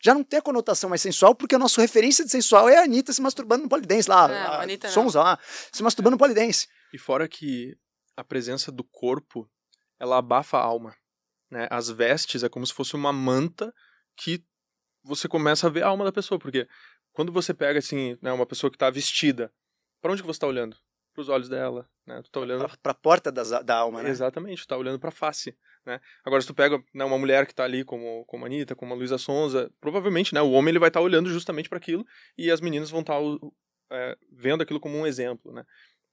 já 0.00 0.14
não 0.14 0.22
tem 0.22 0.38
a 0.38 0.42
conotação 0.42 0.88
mais 0.88 1.02
sensual, 1.02 1.34
porque 1.34 1.56
a 1.56 1.58
nossa 1.58 1.80
referência 1.80 2.24
de 2.24 2.30
sensual 2.30 2.68
é 2.68 2.78
a 2.78 2.82
Anitta 2.84 3.12
se 3.12 3.20
masturbando 3.20 3.64
no 3.64 3.68
polidense 3.68 4.08
lá. 4.08 4.30
É, 4.30 4.36
a, 4.36 4.46
a 4.50 4.62
Anitta. 4.62 4.88
Sonza 4.88 5.20
lá, 5.20 5.38
se 5.72 5.82
masturbando 5.82 6.14
no 6.14 6.18
polidense. 6.18 6.68
E 6.92 6.98
fora 6.98 7.26
que 7.26 7.74
a 8.16 8.22
presença 8.22 8.70
do 8.70 8.84
corpo, 8.84 9.50
ela 9.98 10.18
abafa 10.18 10.58
a 10.58 10.62
alma. 10.62 10.94
Né? 11.50 11.66
As 11.70 11.88
vestes 11.90 12.42
é 12.44 12.48
como 12.48 12.64
se 12.66 12.72
fosse 12.72 12.94
uma 12.94 13.12
manta 13.12 13.72
que 14.16 14.44
você 15.02 15.28
começa 15.28 15.66
a 15.66 15.70
ver 15.70 15.82
a 15.82 15.88
alma 15.88 16.04
da 16.04 16.12
pessoa. 16.12 16.38
Porque 16.38 16.68
quando 17.12 17.32
você 17.32 17.52
pega, 17.52 17.78
assim, 17.78 18.18
né, 18.20 18.32
uma 18.32 18.46
pessoa 18.46 18.70
que 18.70 18.78
tá 18.78 18.90
vestida, 18.90 19.52
para 20.00 20.12
onde 20.12 20.22
que 20.22 20.26
você 20.26 20.40
tá 20.40 20.46
olhando? 20.46 20.76
Pros 21.12 21.28
olhos 21.28 21.48
dela, 21.48 21.88
né? 22.04 22.20
Tu 22.22 22.30
tá 22.30 22.40
olhando... 22.40 22.66
Pra, 22.66 22.76
pra 22.82 22.94
porta 22.94 23.30
das, 23.30 23.50
da 23.50 23.76
alma, 23.76 24.02
né? 24.02 24.10
Exatamente, 24.10 24.62
tu 24.62 24.68
tá 24.68 24.76
olhando 24.76 24.98
pra 24.98 25.12
face, 25.12 25.56
né? 25.86 26.00
Agora, 26.24 26.40
se 26.40 26.46
tu 26.48 26.54
pega 26.54 26.82
né, 26.92 27.04
uma 27.04 27.16
mulher 27.16 27.46
que 27.46 27.54
tá 27.54 27.62
ali 27.62 27.84
como, 27.84 28.24
como 28.24 28.44
a 28.44 28.48
Anitta, 28.48 28.74
como 28.74 28.92
a 28.92 28.96
Luísa 28.96 29.16
Sonza, 29.16 29.70
provavelmente, 29.80 30.34
né, 30.34 30.42
o 30.42 30.50
homem 30.50 30.72
ele 30.72 30.80
vai 30.80 30.88
estar 30.88 31.00
olhando 31.00 31.30
justamente 31.30 31.68
para 31.68 31.78
aquilo 31.78 32.04
e 32.36 32.50
as 32.50 32.60
meninas 32.60 32.90
vão 32.90 33.00
estar 33.00 33.18
vendo 34.32 34.62
aquilo 34.62 34.80
como 34.80 34.96
um 34.98 35.06
exemplo, 35.06 35.52
né? 35.52 35.64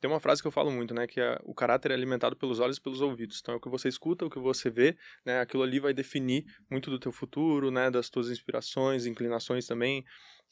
Tem 0.02 0.10
uma 0.10 0.20
frase 0.20 0.42
que 0.42 0.48
eu 0.48 0.52
falo 0.52 0.72
muito, 0.72 0.94
né, 0.94 1.06
que 1.06 1.22
é, 1.22 1.40
o 1.44 1.54
caráter 1.54 1.92
é 1.92 1.94
alimentado 1.94 2.36
pelos 2.36 2.60
olhos 2.60 2.78
e 2.78 2.82
pelos 2.82 3.02
ouvidos. 3.02 3.40
Então, 3.40 3.54
é 3.54 3.58
o 3.58 3.62
que 3.62 3.70
você 3.70 3.88
escuta, 3.88 4.26
o 4.26 4.30
que 4.30 4.40
você 4.40 4.70
vê, 4.70 4.98
né, 5.24 5.40
aquilo 5.40 5.62
ali 5.62 5.80
vai 5.80 5.94
definir 5.94 6.44
muito 6.70 6.90
do 6.90 6.98
teu 6.98 7.12
futuro, 7.12 7.70
né, 7.70 7.92
das 7.92 8.10
tuas 8.10 8.30
inspirações, 8.30 9.06
inclinações 9.06 9.68
também, 9.68 10.04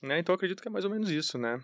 né? 0.03 0.19
Então, 0.19 0.31
eu 0.33 0.35
acredito 0.35 0.61
que 0.61 0.67
é 0.67 0.71
mais 0.71 0.85
ou 0.85 0.91
menos 0.91 1.09
isso, 1.09 1.37
né? 1.37 1.59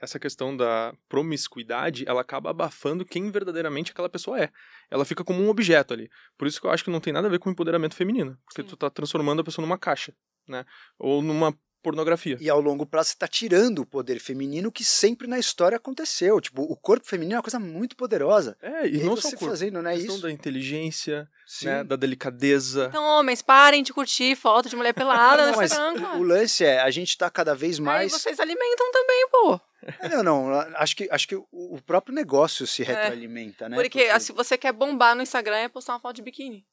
essa 0.00 0.18
questão 0.18 0.56
da 0.56 0.94
promiscuidade, 1.08 2.04
ela 2.06 2.20
acaba 2.20 2.50
abafando 2.50 3.04
quem 3.04 3.30
verdadeiramente 3.30 3.90
aquela 3.90 4.08
pessoa 4.08 4.40
é. 4.40 4.50
Ela 4.90 5.04
fica 5.04 5.24
como 5.24 5.42
um 5.42 5.48
objeto 5.48 5.92
ali. 5.92 6.08
Por 6.38 6.46
isso 6.46 6.60
que 6.60 6.66
eu 6.66 6.70
acho 6.70 6.84
que 6.84 6.90
não 6.90 7.00
tem 7.00 7.12
nada 7.12 7.26
a 7.26 7.30
ver 7.30 7.38
com 7.38 7.50
empoderamento 7.50 7.96
feminino. 7.96 8.38
Porque 8.46 8.62
Sim. 8.62 8.68
tu 8.68 8.76
tá 8.76 8.88
transformando 8.88 9.40
a 9.40 9.44
pessoa 9.44 9.66
numa 9.66 9.78
caixa, 9.78 10.14
né? 10.48 10.64
Ou 10.98 11.22
numa 11.22 11.52
pornografia. 11.86 12.36
E 12.40 12.50
ao 12.50 12.60
longo 12.60 12.84
prazo 12.84 13.10
você 13.10 13.14
está 13.14 13.28
tirando 13.28 13.78
o 13.78 13.86
poder 13.86 14.18
feminino 14.18 14.72
que 14.72 14.82
sempre 14.82 15.28
na 15.28 15.38
história 15.38 15.76
aconteceu. 15.76 16.40
Tipo, 16.40 16.62
o 16.62 16.76
corpo 16.76 17.06
feminino 17.06 17.34
é 17.34 17.36
uma 17.36 17.42
coisa 17.42 17.60
muito 17.60 17.94
poderosa. 17.94 18.56
É, 18.60 18.88
e, 18.88 18.96
E, 18.96 19.04
não 19.04 19.14
só 19.14 19.28
você 19.28 19.36
corpo, 19.36 19.50
fazendo, 19.50 19.80
né, 19.80 19.92
a 19.92 19.94
questão 19.94 20.16
isso. 20.16 20.22
da 20.22 20.32
inteligência, 20.32 21.28
né, 21.62 21.84
da 21.84 21.94
delicadeza. 21.94 22.86
Então, 22.88 23.04
homens, 23.04 23.40
parem 23.40 23.84
de 23.84 23.92
curtir 23.92 24.34
foto 24.34 24.68
de 24.68 24.74
mulher 24.74 24.92
pelada 24.92 25.44
Não, 25.44 25.52
no 25.52 25.56
mas 25.58 25.72
o 26.18 26.22
lance 26.24 26.64
é, 26.64 26.80
a 26.80 26.90
gente 26.90 27.10
está 27.10 27.30
cada 27.30 27.54
vez 27.54 27.78
Aí 27.78 27.84
mais. 27.84 28.12
vocês 28.12 28.40
alimentam 28.40 28.90
também, 28.90 29.28
pô. 29.30 29.60
É, 30.00 30.08
Não, 30.08 30.22
não. 30.24 30.50
Acho 30.76 30.96
que, 30.96 31.08
acho 31.10 31.28
que 31.28 31.36
o 31.36 31.80
próprio 31.86 32.12
negócio 32.12 32.66
se 32.66 32.82
retroalimenta, 32.82 33.68
né? 33.68 33.76
É. 33.76 33.80
Porque 33.80 34.20
se 34.20 34.32
você 34.32 34.58
quer 34.58 34.72
bombar 34.72 35.14
no 35.14 35.22
Instagram, 35.22 35.56
é 35.56 35.68
postar 35.68 35.92
uma 35.92 36.00
foto 36.00 36.16
de 36.16 36.22
biquíni. 36.22 36.66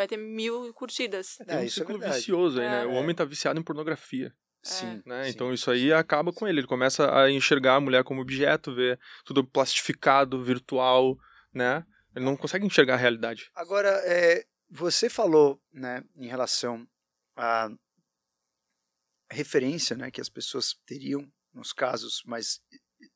Vai 0.00 0.08
ter 0.08 0.16
mil 0.16 0.72
curtidas. 0.72 1.36
Tem 1.46 1.56
um 1.56 1.58
É, 1.60 1.64
isso 1.66 1.80
é 1.80 1.82
ciclo 1.82 1.98
verdade. 1.98 2.20
vicioso 2.20 2.58
aí, 2.58 2.66
né? 2.66 2.84
É. 2.84 2.86
O 2.86 2.92
homem 2.92 3.14
tá 3.14 3.22
viciado 3.22 3.60
em 3.60 3.62
pornografia, 3.62 4.34
Sim, 4.62 5.02
né? 5.04 5.24
sim. 5.24 5.30
Então 5.30 5.52
isso 5.52 5.70
aí 5.70 5.92
acaba 5.92 6.32
com 6.32 6.48
ele. 6.48 6.60
Ele 6.60 6.66
começa 6.66 7.14
a 7.14 7.30
enxergar 7.30 7.74
a 7.74 7.80
mulher 7.82 8.02
como 8.02 8.22
objeto, 8.22 8.74
ver 8.74 8.98
tudo 9.26 9.46
plastificado, 9.46 10.42
virtual, 10.42 11.18
né? 11.52 11.84
Ele 12.16 12.24
não 12.24 12.34
consegue 12.34 12.64
enxergar 12.64 12.94
a 12.94 12.96
realidade. 12.96 13.50
Agora, 13.54 13.90
é, 14.06 14.42
você 14.70 15.10
falou, 15.10 15.60
né, 15.70 16.02
em 16.16 16.28
relação 16.28 16.88
à 17.36 17.68
referência, 19.30 19.94
né, 19.98 20.10
que 20.10 20.22
as 20.22 20.30
pessoas 20.30 20.74
teriam 20.86 21.30
nos 21.52 21.74
casos 21.74 22.22
mais 22.24 22.58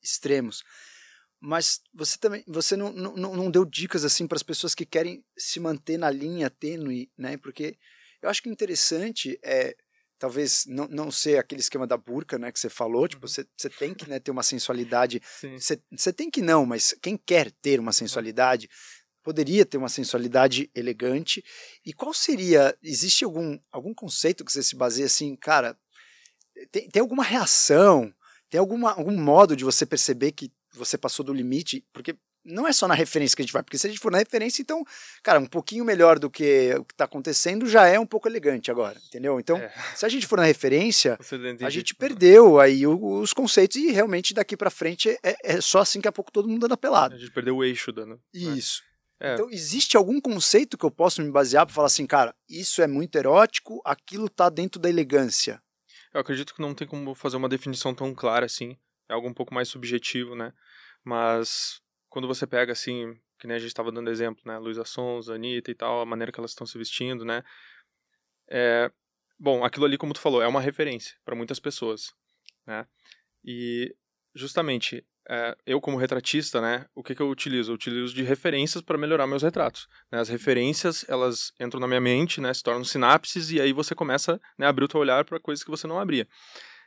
extremos, 0.03 0.63
mas 1.47 1.83
você 1.93 2.17
também, 2.19 2.43
você 2.47 2.75
não, 2.75 2.91
não, 2.91 3.37
não 3.37 3.51
deu 3.51 3.67
dicas 3.67 4.03
assim 4.03 4.27
para 4.27 4.37
as 4.37 4.43
pessoas 4.43 4.75
que 4.75 4.87
querem 4.87 5.23
se 5.37 5.61
manter 5.61 5.99
na 5.99 6.09
linha 6.09 6.49
tênue, 6.49 7.11
né? 7.19 7.37
Porque 7.37 7.77
eu 8.23 8.31
acho 8.31 8.43
que 8.43 8.49
o 8.49 8.53
interessante 8.53 9.39
é 9.43 9.77
talvez 10.19 10.65
não, 10.67 10.89
não 10.89 11.11
ser 11.11 11.37
aquele 11.39 11.61
esquema 11.61 11.87
da 11.87 11.99
burca, 11.99 12.39
né, 12.39 12.51
que 12.51 12.59
você 12.59 12.71
falou, 12.71 13.07
tipo, 13.07 13.29
você, 13.29 13.47
você 13.55 13.69
tem 13.69 13.93
que 13.93 14.09
né, 14.09 14.19
ter 14.19 14.31
uma 14.31 14.43
sensualidade 14.43 15.21
você 15.59 15.79
você 15.91 16.13
tem 16.15 16.31
que 16.31 16.41
não, 16.41 16.65
mas 16.65 16.95
quem 17.03 17.15
quer 17.15 17.51
ter 17.61 17.79
uma 17.79 17.93
sensualidade 17.93 18.71
poderia 19.23 19.67
ter 19.67 19.77
uma 19.77 19.91
sensualidade 19.91 20.71
elegante. 20.75 21.45
E 21.85 21.93
qual 21.93 22.15
seria? 22.15 22.75
Existe 22.83 23.25
algum, 23.25 23.59
algum 23.71 23.93
conceito 23.93 24.45
que 24.45 24.53
você 24.53 24.63
se 24.63 24.77
baseia 24.77 25.07
assim, 25.07 25.37
cara? 25.37 25.77
Tem, 26.73 26.89
tem 26.89 27.01
alguma 27.01 27.25
reação? 27.25 28.15
Tem 28.49 28.59
alguma, 28.59 28.93
algum 28.93 29.19
modo 29.19 29.55
de 29.57 29.65
você 29.65 29.85
perceber 29.85 30.33
que 30.33 30.51
você 30.77 30.97
passou 30.99 31.25
do 31.25 31.33
limite? 31.33 31.85
Porque 31.93 32.17
não 32.45 32.67
é 32.69 32.73
só 32.75 32.87
na 32.87 32.95
referência 32.95 33.35
que 33.35 33.41
a 33.41 33.45
gente 33.45 33.53
vai, 33.55 33.63
porque 33.63 33.79
se 33.79 33.87
a 33.87 33.91
gente 33.91 33.99
for 34.01 34.13
na 34.13 34.19
referência, 34.19 34.61
então, 34.61 34.85
cara, 35.23 35.41
um 35.41 35.47
pouquinho 35.47 35.83
melhor 35.83 36.19
do 36.19 36.29
que 36.31 36.75
o 36.79 36.85
que 36.85 36.93
está 36.93 37.05
acontecendo 37.05 37.67
já 37.67 37.87
é 37.87 37.99
um 37.99 38.05
pouco 38.05 38.29
elegante 38.29 38.71
agora, 38.71 39.01
entendeu? 39.09 39.41
Então, 39.41 39.57
É. 39.57 39.73
se 39.95 40.05
a 40.05 40.09
gente 40.11 40.27
for 40.27 40.37
na 40.37 40.45
referência, 40.45 41.19
a 41.67 41.71
gente 41.71 41.95
perdeu 41.95 42.61
aí 42.61 42.87
os 42.87 43.33
conceitos 43.33 43.77
e 43.77 43.91
realmente 43.91 44.35
daqui 44.35 44.57
pra 44.59 44.69
frente 44.69 45.09
é, 45.23 45.37
é 45.43 45.61
só 45.63 45.79
assim 45.79 46.03
que 46.03 46.09
a 46.09 46.13
pouco 46.13 46.31
todo 46.31 46.47
mundo 46.49 46.67
anda 46.67 46.77
pelado. 46.77 47.15
A 47.15 47.19
gente 47.19 47.33
perdeu 47.33 47.57
o 47.57 47.65
eixo 47.65 47.91
da. 47.93 48.05
né? 48.05 48.19
Isso. 48.35 48.83
É. 49.19 49.33
Então, 49.35 49.49
existe 49.49 49.97
algum 49.97 50.21
conceito 50.21 50.77
que 50.77 50.85
eu 50.85 50.91
posso 50.91 51.23
me 51.23 51.31
basear 51.31 51.65
para 51.65 51.75
falar 51.75 51.87
assim, 51.87 52.05
cara, 52.07 52.35
isso 52.47 52.83
é 52.83 52.87
muito 52.87 53.17
erótico, 53.17 53.81
aquilo 53.87 54.29
tá 54.29 54.51
dentro 54.51 54.79
da 54.79 54.91
elegância. 54.91 55.63
Eu 56.13 56.21
acredito 56.21 56.55
que 56.55 56.61
não 56.61 56.75
tem 56.75 56.87
como 56.87 57.15
fazer 57.15 57.37
uma 57.39 57.49
definição 57.49 57.95
tão 57.95 58.15
clara 58.15 58.45
assim. 58.45 58.77
É 59.09 59.15
algo 59.15 59.29
um 59.29 59.33
pouco 59.35 59.55
mais 59.55 59.69
subjetivo, 59.69 60.35
né? 60.35 60.53
Mas 61.05 61.81
quando 62.09 62.27
você 62.27 62.47
pega 62.47 62.73
assim, 62.73 63.15
que 63.39 63.47
nem 63.47 63.57
a 63.57 63.59
gente 63.59 63.69
estava 63.69 63.93
dando 63.93 64.11
exemplo, 64.11 64.43
né? 64.47 64.59
Luísa 64.59 64.85
Sonza, 64.85 65.35
Anitta 65.35 65.71
e 65.71 65.75
tal, 65.75 66.01
a 66.01 66.07
maneira 66.07 66.33
que 66.33 66.41
elas 66.41 66.53
estão 66.53 66.67
se 66.67 66.79
vestindo, 66.79 67.25
né? 67.25 67.43
É, 68.49 68.91
bom, 69.39 69.65
aquilo 69.65 69.85
ali, 69.85 69.99
como 69.99 70.15
tu 70.15 70.21
falou, 70.21 70.43
é 70.43 70.49
uma 70.49 70.61
referência 70.61 71.17
para 71.25 71.37
muitas 71.37 71.61
pessoas, 71.61 72.13
né? 72.67 72.87
E 73.45 73.95
justamente 74.35 75.05
é, 75.29 75.57
eu 75.67 75.81
como 75.81 75.97
retratista, 75.97 76.61
né? 76.61 76.87
O 76.95 77.03
que 77.03 77.15
que 77.15 77.23
eu 77.23 77.31
utilizo? 77.31 77.71
Eu 77.71 77.75
utilizo 77.75 78.15
de 78.15 78.23
referências 78.23 78.83
para 78.83 78.99
melhorar 78.99 79.27
meus 79.27 79.43
retratos. 79.43 79.89
né? 80.11 80.21
As 80.21 80.29
referências 80.29 81.05
elas 81.09 81.53
entram 81.59 81.81
na 81.81 81.87
minha 81.87 82.01
mente, 82.01 82.41
né? 82.41 82.53
Se 82.53 82.63
tornam 82.63 82.85
sinapses 82.85 83.51
e 83.51 83.61
aí 83.61 83.73
você 83.73 83.95
começa 83.95 84.41
né, 84.59 84.67
a 84.67 84.69
abrir 84.69 84.85
o 84.85 84.89
teu 84.89 85.01
olhar 85.01 85.25
para 85.25 85.41
coisas 85.41 85.65
que 85.65 85.71
você 85.71 85.87
não 85.87 85.99
abria. 85.99 86.29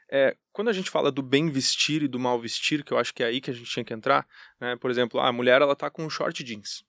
É, 0.09 0.35
quando 0.53 0.69
a 0.69 0.73
gente 0.73 0.89
fala 0.89 1.11
do 1.11 1.21
bem 1.21 1.49
vestir 1.49 2.03
e 2.03 2.07
do 2.07 2.19
mal 2.19 2.39
vestir, 2.39 2.83
que 2.83 2.93
eu 2.93 2.97
acho 2.97 3.13
que 3.13 3.23
é 3.23 3.27
aí 3.27 3.41
que 3.41 3.51
a 3.51 3.53
gente 3.53 3.69
tinha 3.69 3.83
que 3.83 3.93
entrar, 3.93 4.25
né? 4.59 4.75
Por 4.77 4.89
exemplo, 4.89 5.19
a 5.19 5.31
mulher 5.31 5.61
ela 5.61 5.75
tá 5.75 5.89
com 5.89 6.05
um 6.05 6.09
short 6.09 6.43
jeans, 6.43 6.83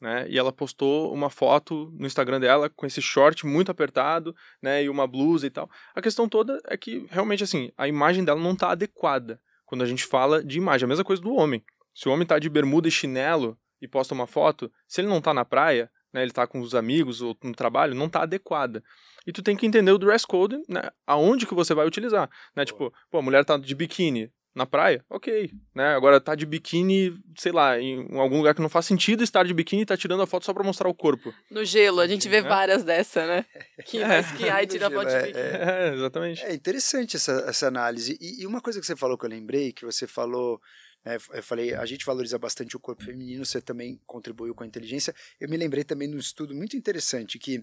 né? 0.00 0.26
E 0.28 0.38
ela 0.38 0.52
postou 0.52 1.12
uma 1.12 1.30
foto 1.30 1.90
no 1.98 2.06
Instagram 2.06 2.40
dela 2.40 2.68
com 2.68 2.86
esse 2.86 3.00
short 3.00 3.46
muito 3.46 3.70
apertado, 3.70 4.34
né? 4.62 4.84
E 4.84 4.88
uma 4.88 5.06
blusa 5.06 5.46
e 5.46 5.50
tal. 5.50 5.70
A 5.94 6.02
questão 6.02 6.28
toda 6.28 6.60
é 6.66 6.76
que 6.76 7.06
realmente 7.10 7.42
assim 7.42 7.72
a 7.76 7.88
imagem 7.88 8.24
dela 8.24 8.40
não 8.40 8.54
tá 8.54 8.70
adequada 8.70 9.40
quando 9.64 9.82
a 9.82 9.86
gente 9.86 10.04
fala 10.04 10.44
de 10.44 10.58
imagem. 10.58 10.84
A 10.84 10.88
mesma 10.88 11.04
coisa 11.04 11.22
do 11.22 11.32
homem. 11.34 11.64
Se 11.94 12.08
o 12.08 12.12
homem 12.12 12.26
tá 12.26 12.38
de 12.38 12.48
bermuda 12.48 12.86
e 12.86 12.90
chinelo 12.90 13.58
e 13.80 13.88
posta 13.88 14.14
uma 14.14 14.26
foto, 14.26 14.70
se 14.86 15.00
ele 15.00 15.08
não 15.08 15.20
tá 15.20 15.32
na 15.32 15.44
praia, 15.44 15.90
né? 16.12 16.22
Ele 16.22 16.32
tá 16.32 16.46
com 16.46 16.60
os 16.60 16.74
amigos 16.74 17.20
ou 17.22 17.36
no 17.42 17.54
trabalho, 17.54 17.94
não 17.94 18.08
tá 18.08 18.22
adequada. 18.22 18.82
E 19.28 19.32
tu 19.32 19.42
tem 19.42 19.54
que 19.54 19.66
entender 19.66 19.92
o 19.92 19.98
dress 19.98 20.26
code, 20.26 20.56
né? 20.66 20.80
Aonde 21.06 21.46
que 21.46 21.52
você 21.54 21.74
vai 21.74 21.86
utilizar, 21.86 22.30
né? 22.56 22.64
Tipo, 22.64 22.90
pô, 23.10 23.18
a 23.18 23.22
mulher 23.22 23.44
tá 23.44 23.58
de 23.58 23.74
biquíni 23.74 24.32
na 24.54 24.64
praia, 24.64 25.04
ok, 25.10 25.52
né? 25.74 25.94
Agora 25.94 26.18
tá 26.18 26.34
de 26.34 26.46
biquíni, 26.46 27.14
sei 27.36 27.52
lá, 27.52 27.78
em 27.78 28.08
algum 28.18 28.38
lugar 28.38 28.54
que 28.54 28.62
não 28.62 28.70
faz 28.70 28.86
sentido 28.86 29.22
estar 29.22 29.44
de 29.44 29.52
biquíni 29.52 29.82
e 29.82 29.84
tá 29.86 29.98
tirando 29.98 30.22
a 30.22 30.26
foto 30.26 30.46
só 30.46 30.54
pra 30.54 30.64
mostrar 30.64 30.88
o 30.88 30.94
corpo. 30.94 31.30
No 31.50 31.62
gelo, 31.62 32.00
a 32.00 32.06
gente 32.06 32.26
vê 32.26 32.38
É. 32.38 32.40
várias 32.40 32.82
dessa, 32.82 33.26
né? 33.26 33.44
Que 33.84 34.02
vai 34.02 34.20
esquiar 34.20 34.64
e 34.64 34.66
tira 34.66 34.88
gelo, 34.88 34.98
foto 35.02 35.10
de 35.10 35.14
é, 35.14 35.22
biquíni. 35.26 35.44
É, 35.44 35.94
exatamente. 35.94 36.44
É 36.46 36.54
interessante 36.54 37.16
essa, 37.16 37.44
essa 37.46 37.68
análise. 37.68 38.16
E, 38.18 38.40
e 38.42 38.46
uma 38.46 38.62
coisa 38.62 38.80
que 38.80 38.86
você 38.86 38.96
falou 38.96 39.18
que 39.18 39.26
eu 39.26 39.30
lembrei, 39.30 39.74
que 39.74 39.84
você 39.84 40.06
falou, 40.06 40.58
né, 41.04 41.18
eu 41.34 41.42
falei, 41.42 41.74
a 41.74 41.84
gente 41.84 42.06
valoriza 42.06 42.38
bastante 42.38 42.74
o 42.74 42.80
corpo 42.80 43.04
feminino, 43.04 43.44
você 43.44 43.60
também 43.60 44.00
contribuiu 44.06 44.54
com 44.54 44.64
a 44.64 44.66
inteligência. 44.66 45.14
Eu 45.38 45.50
me 45.50 45.56
lembrei 45.58 45.84
também 45.84 46.08
de 46.08 46.16
um 46.16 46.18
estudo 46.18 46.54
muito 46.54 46.78
interessante, 46.78 47.38
que 47.38 47.62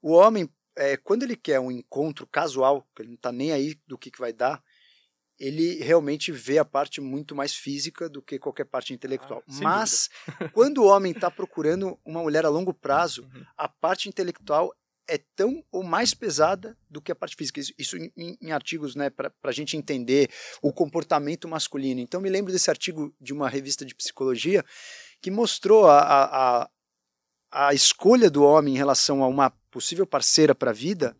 o 0.00 0.12
homem, 0.12 0.48
é, 0.80 0.96
quando 0.96 1.22
ele 1.24 1.36
quer 1.36 1.60
um 1.60 1.70
encontro 1.70 2.26
casual, 2.26 2.86
que 2.94 3.02
ele 3.02 3.10
não 3.10 3.16
está 3.16 3.30
nem 3.30 3.52
aí 3.52 3.78
do 3.86 3.98
que, 3.98 4.10
que 4.10 4.18
vai 4.18 4.32
dar, 4.32 4.62
ele 5.38 5.74
realmente 5.82 6.30
vê 6.32 6.58
a 6.58 6.64
parte 6.64 7.00
muito 7.00 7.34
mais 7.34 7.54
física 7.54 8.08
do 8.08 8.20
que 8.22 8.38
qualquer 8.38 8.64
parte 8.64 8.92
intelectual. 8.92 9.42
Ah, 9.46 9.52
Mas, 9.62 10.08
quando 10.52 10.78
o 10.82 10.86
homem 10.86 11.12
está 11.12 11.30
procurando 11.30 11.98
uma 12.04 12.22
mulher 12.22 12.44
a 12.44 12.48
longo 12.50 12.74
prazo, 12.74 13.22
Uhum. 13.22 13.44
a 13.56 13.68
parte 13.68 14.08
intelectual 14.08 14.70
é 15.08 15.18
tão 15.34 15.64
ou 15.72 15.82
mais 15.82 16.14
pesada 16.14 16.76
do 16.88 17.00
que 17.00 17.10
a 17.10 17.16
parte 17.16 17.34
física. 17.36 17.58
Isso, 17.58 17.72
isso 17.78 17.96
em, 17.96 18.12
em- 18.16 18.38
em 18.40 18.52
artigos, 18.52 18.94
né, 18.94 19.10
para 19.10 19.32
a 19.42 19.52
gente 19.52 19.76
entender 19.76 20.30
o 20.62 20.72
comportamento 20.72 21.48
masculino. 21.48 22.00
Então, 22.00 22.20
me 22.20 22.28
lembro 22.30 22.52
desse 22.52 22.70
artigo 22.70 23.12
de 23.20 23.32
uma 23.32 23.48
revista 23.48 23.84
de 23.84 23.94
psicologia 23.94 24.64
que 25.20 25.30
mostrou 25.30 25.86
a, 25.88 25.98
a, 26.00 26.62
a, 26.62 26.70
a 27.68 27.74
escolha 27.74 28.30
do 28.30 28.44
homem 28.44 28.74
em 28.74 28.78
relação 28.78 29.24
a 29.24 29.26
uma 29.26 29.50
possível 29.70 30.06
parceira 30.06 30.54
para 30.54 30.70
a 30.70 30.74
vida. 30.74 31.16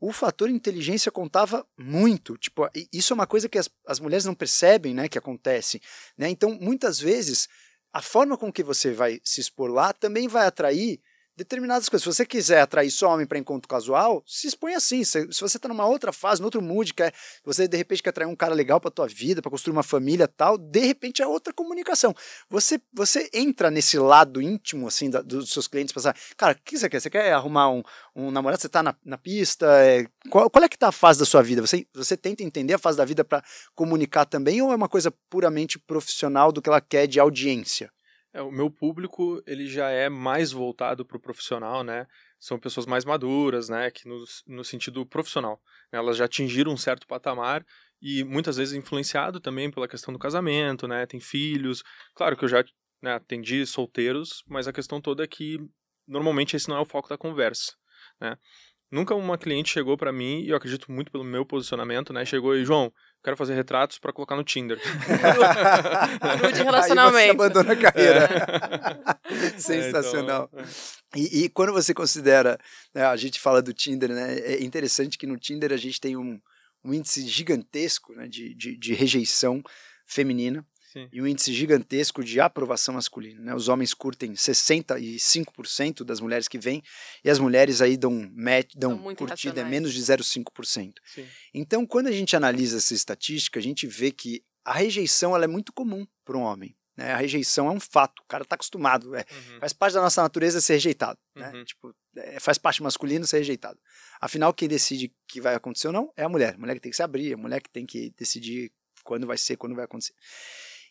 O 0.00 0.12
fator 0.12 0.48
inteligência 0.48 1.12
contava 1.12 1.66
muito. 1.76 2.38
Tipo, 2.38 2.68
isso 2.92 3.12
é 3.12 3.14
uma 3.14 3.26
coisa 3.26 3.48
que 3.48 3.58
as, 3.58 3.68
as 3.86 4.00
mulheres 4.00 4.24
não 4.24 4.34
percebem, 4.34 4.94
né, 4.94 5.08
que 5.08 5.18
acontece. 5.18 5.80
Né? 6.16 6.30
Então, 6.30 6.56
muitas 6.58 6.98
vezes, 6.98 7.48
a 7.92 8.00
forma 8.00 8.38
com 8.38 8.52
que 8.52 8.62
você 8.62 8.92
vai 8.92 9.20
se 9.22 9.40
expor 9.40 9.70
lá 9.70 9.92
também 9.92 10.26
vai 10.26 10.46
atrair 10.46 11.00
determinadas 11.40 11.88
coisas. 11.88 12.04
Se 12.04 12.14
você 12.14 12.26
quiser 12.26 12.60
atrair 12.60 12.90
só 12.90 13.14
homem 13.14 13.26
para 13.26 13.38
encontro 13.38 13.66
casual, 13.66 14.22
se 14.26 14.46
expõe 14.46 14.74
assim. 14.74 15.02
Se, 15.04 15.26
se 15.32 15.40
você 15.40 15.56
está 15.56 15.68
numa 15.68 15.86
outra 15.86 16.12
fase, 16.12 16.40
num 16.40 16.46
outro 16.46 16.60
mood, 16.60 16.92
quer, 16.92 17.14
você 17.42 17.66
de 17.66 17.76
repente 17.76 18.02
quer 18.02 18.10
atrair 18.10 18.28
um 18.28 18.36
cara 18.36 18.54
legal 18.54 18.78
para 18.78 18.90
tua 18.90 19.08
vida, 19.08 19.40
para 19.40 19.50
construir 19.50 19.72
uma 19.72 19.82
família 19.82 20.28
tal, 20.28 20.58
de 20.58 20.80
repente 20.80 21.22
é 21.22 21.26
outra 21.26 21.52
comunicação. 21.52 22.14
Você 22.48 22.80
você 22.92 23.30
entra 23.32 23.70
nesse 23.70 23.98
lado 23.98 24.42
íntimo 24.42 24.86
assim 24.86 25.08
da, 25.08 25.22
dos 25.22 25.50
seus 25.50 25.66
clientes, 25.66 25.94
pensar, 25.94 26.14
cara, 26.36 26.52
o 26.52 26.62
que 26.62 26.78
você 26.78 26.88
quer? 26.88 27.00
Você 27.00 27.08
quer 27.08 27.32
arrumar 27.32 27.70
um, 27.70 27.82
um 28.14 28.30
namorado? 28.30 28.60
Você 28.60 28.66
está 28.66 28.82
na, 28.82 28.94
na 29.04 29.16
pista? 29.16 29.66
É, 29.82 30.06
qual, 30.28 30.50
qual 30.50 30.64
é 30.64 30.68
que 30.68 30.78
tá 30.78 30.88
a 30.88 30.92
fase 30.92 31.18
da 31.18 31.24
sua 31.24 31.42
vida? 31.42 31.62
Você, 31.62 31.86
você 31.94 32.16
tenta 32.16 32.42
entender 32.42 32.74
a 32.74 32.78
fase 32.78 32.98
da 32.98 33.04
vida 33.04 33.24
para 33.24 33.42
comunicar 33.74 34.26
também 34.26 34.60
ou 34.60 34.72
é 34.72 34.76
uma 34.76 34.88
coisa 34.88 35.10
puramente 35.30 35.78
profissional 35.78 36.52
do 36.52 36.60
que 36.60 36.68
ela 36.68 36.80
quer 36.80 37.06
de 37.06 37.18
audiência? 37.18 37.90
É, 38.32 38.40
o 38.42 38.50
meu 38.50 38.70
público, 38.70 39.42
ele 39.46 39.66
já 39.66 39.90
é 39.90 40.08
mais 40.08 40.52
voltado 40.52 41.04
para 41.04 41.16
o 41.16 41.20
profissional, 41.20 41.82
né? 41.82 42.06
São 42.38 42.58
pessoas 42.58 42.86
mais 42.86 43.04
maduras, 43.04 43.68
né? 43.68 43.90
Que 43.90 44.08
no, 44.08 44.24
no 44.46 44.64
sentido 44.64 45.04
profissional. 45.04 45.60
né? 45.92 45.98
Elas 45.98 46.16
já 46.16 46.26
atingiram 46.26 46.72
um 46.72 46.76
certo 46.76 47.06
patamar 47.06 47.64
e 48.00 48.22
muitas 48.24 48.56
vezes 48.56 48.74
influenciado 48.74 49.40
também 49.40 49.70
pela 49.70 49.88
questão 49.88 50.12
do 50.12 50.18
casamento, 50.18 50.86
né? 50.86 51.06
Tem 51.06 51.20
filhos. 51.20 51.82
Claro 52.14 52.36
que 52.36 52.44
eu 52.44 52.48
já 52.48 52.64
né, 53.02 53.14
atendi 53.14 53.66
solteiros, 53.66 54.44
mas 54.46 54.68
a 54.68 54.72
questão 54.72 55.00
toda 55.00 55.24
é 55.24 55.26
que 55.26 55.58
normalmente 56.06 56.56
esse 56.56 56.68
não 56.68 56.76
é 56.76 56.80
o 56.80 56.86
foco 56.86 57.08
da 57.08 57.18
conversa, 57.18 57.72
né? 58.20 58.36
Nunca 58.90 59.14
uma 59.14 59.38
cliente 59.38 59.70
chegou 59.70 59.96
para 59.96 60.12
mim, 60.12 60.40
e 60.40 60.48
eu 60.48 60.56
acredito 60.56 60.90
muito 60.90 61.12
pelo 61.12 61.22
meu 61.22 61.46
posicionamento, 61.46 62.12
né? 62.12 62.24
Chegou 62.24 62.56
e, 62.56 62.64
João, 62.64 62.92
quero 63.22 63.36
fazer 63.36 63.54
retratos 63.54 63.98
para 63.98 64.12
colocar 64.12 64.36
no 64.36 64.44
Tinder. 64.44 64.78
Nude 66.42 66.58
Aí 66.60 66.64
relacionamento. 66.64 67.26
você 67.26 67.30
abandona 67.30 67.72
a 67.72 67.76
carreira. 67.76 68.28
É, 69.24 69.58
Sensacional. 69.58 70.48
então, 70.52 70.64
é. 70.64 71.18
E, 71.18 71.44
e 71.44 71.48
quando 71.48 71.72
você 71.72 71.92
considera, 71.92 72.58
né, 72.94 73.04
a 73.04 73.16
gente 73.16 73.40
fala 73.40 73.60
do 73.60 73.72
Tinder, 73.72 74.10
né? 74.10 74.38
É 74.38 74.62
interessante 74.62 75.18
que 75.18 75.26
no 75.26 75.36
Tinder 75.36 75.72
a 75.72 75.76
gente 75.76 76.00
tem 76.00 76.16
um, 76.16 76.40
um 76.84 76.94
índice 76.94 77.26
gigantesco 77.26 78.14
né, 78.14 78.28
de, 78.28 78.54
de, 78.54 78.76
de 78.76 78.94
rejeição 78.94 79.62
feminina 80.06 80.64
Sim. 80.92 81.08
e 81.12 81.22
um 81.22 81.26
índice 81.26 81.52
gigantesco 81.52 82.24
de 82.24 82.40
aprovação 82.40 82.94
masculina. 82.94 83.40
Né? 83.40 83.54
Os 83.54 83.68
homens 83.68 83.94
curtem 83.94 84.32
65% 84.32 86.02
das 86.02 86.20
mulheres 86.20 86.48
que 86.48 86.58
vêm 86.58 86.82
e 87.24 87.30
as 87.30 87.38
mulheres 87.38 87.80
aí 87.80 87.96
dão, 87.96 88.28
match, 88.34 88.72
dão 88.74 88.98
curtida 89.14 89.60
é 89.60 89.64
menos 89.64 89.92
de 89.94 90.00
0,5%. 90.00 90.94
Sim. 91.04 91.26
Então, 91.54 91.86
quando 91.86 92.08
a 92.08 92.12
gente 92.12 92.34
analisa 92.34 92.78
essa 92.78 92.94
estatística, 92.94 93.58
a 93.58 93.62
gente 93.62 93.86
vê 93.86 94.10
que 94.10 94.42
a 94.64 94.72
rejeição 94.72 95.34
ela 95.34 95.44
é 95.44 95.48
muito 95.48 95.72
comum 95.72 96.06
para 96.24 96.36
um 96.36 96.42
homem. 96.42 96.76
Né? 96.96 97.12
A 97.12 97.16
rejeição 97.16 97.68
é 97.68 97.70
um 97.70 97.80
fato, 97.80 98.20
o 98.20 98.26
cara 98.26 98.42
está 98.42 98.56
acostumado, 98.56 99.14
é, 99.14 99.24
Uhum. 99.30 99.60
faz 99.60 99.72
parte 99.72 99.94
da 99.94 100.02
nossa 100.02 100.22
natureza 100.22 100.60
ser 100.60 100.74
rejeitado. 100.74 101.18
Né? 101.36 101.50
Uhum. 101.54 101.64
Tipo, 101.64 101.94
é, 102.16 102.40
faz 102.40 102.58
parte 102.58 102.82
masculino 102.82 103.26
ser 103.26 103.38
rejeitado. 103.38 103.78
Afinal, 104.20 104.52
quem 104.52 104.68
decide 104.68 105.12
que 105.28 105.40
vai 105.40 105.54
acontecer 105.54 105.86
ou 105.86 105.92
não 105.92 106.12
é 106.16 106.24
a 106.24 106.28
mulher. 106.28 106.54
A 106.54 106.58
mulher 106.58 106.74
que 106.74 106.80
tem 106.80 106.90
que 106.90 106.96
se 106.96 107.02
abrir, 107.02 107.32
a 107.32 107.36
mulher 107.36 107.62
que 107.62 107.70
tem 107.70 107.86
que 107.86 108.10
decidir 108.18 108.72
quando 109.04 109.26
vai 109.26 109.38
ser, 109.38 109.56
quando 109.56 109.74
vai 109.74 109.84
acontecer. 109.84 110.14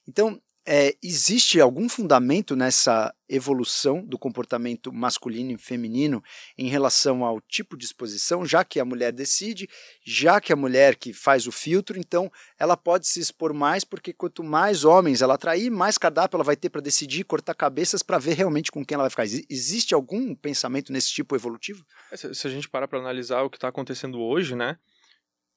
Então, 0.07 0.41
é, 0.71 0.95
existe 1.01 1.59
algum 1.59 1.89
fundamento 1.89 2.55
nessa 2.55 3.11
evolução 3.27 4.05
do 4.05 4.19
comportamento 4.19 4.93
masculino 4.93 5.51
e 5.51 5.57
feminino 5.57 6.21
em 6.55 6.67
relação 6.67 7.23
ao 7.23 7.41
tipo 7.41 7.75
de 7.75 7.85
exposição, 7.85 8.45
já 8.45 8.63
que 8.63 8.79
a 8.79 8.85
mulher 8.85 9.11
decide, 9.11 9.67
já 10.05 10.39
que 10.39 10.53
a 10.53 10.55
mulher 10.55 10.95
que 10.95 11.11
faz 11.11 11.47
o 11.47 11.51
filtro, 11.51 11.97
então 11.97 12.31
ela 12.59 12.77
pode 12.77 13.07
se 13.07 13.19
expor 13.19 13.51
mais, 13.51 13.83
porque 13.83 14.13
quanto 14.13 14.43
mais 14.43 14.83
homens 14.83 15.23
ela 15.23 15.35
atrair, 15.35 15.71
mais 15.71 15.97
cardápio 15.97 16.37
ela 16.37 16.43
vai 16.43 16.55
ter 16.55 16.69
para 16.69 16.81
decidir, 16.81 17.23
cortar 17.23 17.55
cabeças 17.55 18.03
para 18.03 18.19
ver 18.19 18.33
realmente 18.35 18.71
com 18.71 18.85
quem 18.85 18.93
ela 18.93 19.03
vai 19.03 19.09
ficar. 19.09 19.23
Exi- 19.25 19.47
Existe 19.49 19.95
algum 19.95 20.35
pensamento 20.35 20.91
nesse 20.91 21.09
tipo 21.11 21.35
evolutivo? 21.35 21.83
É, 22.11 22.17
Se, 22.17 22.33
se 22.35 22.47
a 22.47 22.49
gente 22.51 22.69
parar 22.69 22.87
para 22.87 22.99
analisar 22.99 23.41
o 23.41 23.49
que 23.49 23.57
está 23.57 23.69
acontecendo 23.69 24.19
hoje, 24.19 24.55
né, 24.55 24.77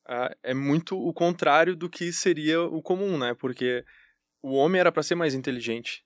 ah, 0.09 0.35
é 0.43 0.55
muito 0.55 0.97
o 0.99 1.13
contrário 1.13 1.77
do 1.77 1.91
que 1.91 2.13
seria 2.13 2.63
o 2.63 2.81
comum, 2.81 3.19
né? 3.19 3.35
Porque 3.35 3.85
o 4.43 4.53
homem 4.55 4.81
era 4.81 4.93
para 4.93 5.03
ser 5.03 5.15
mais 5.15 5.35
inteligente, 5.35 6.05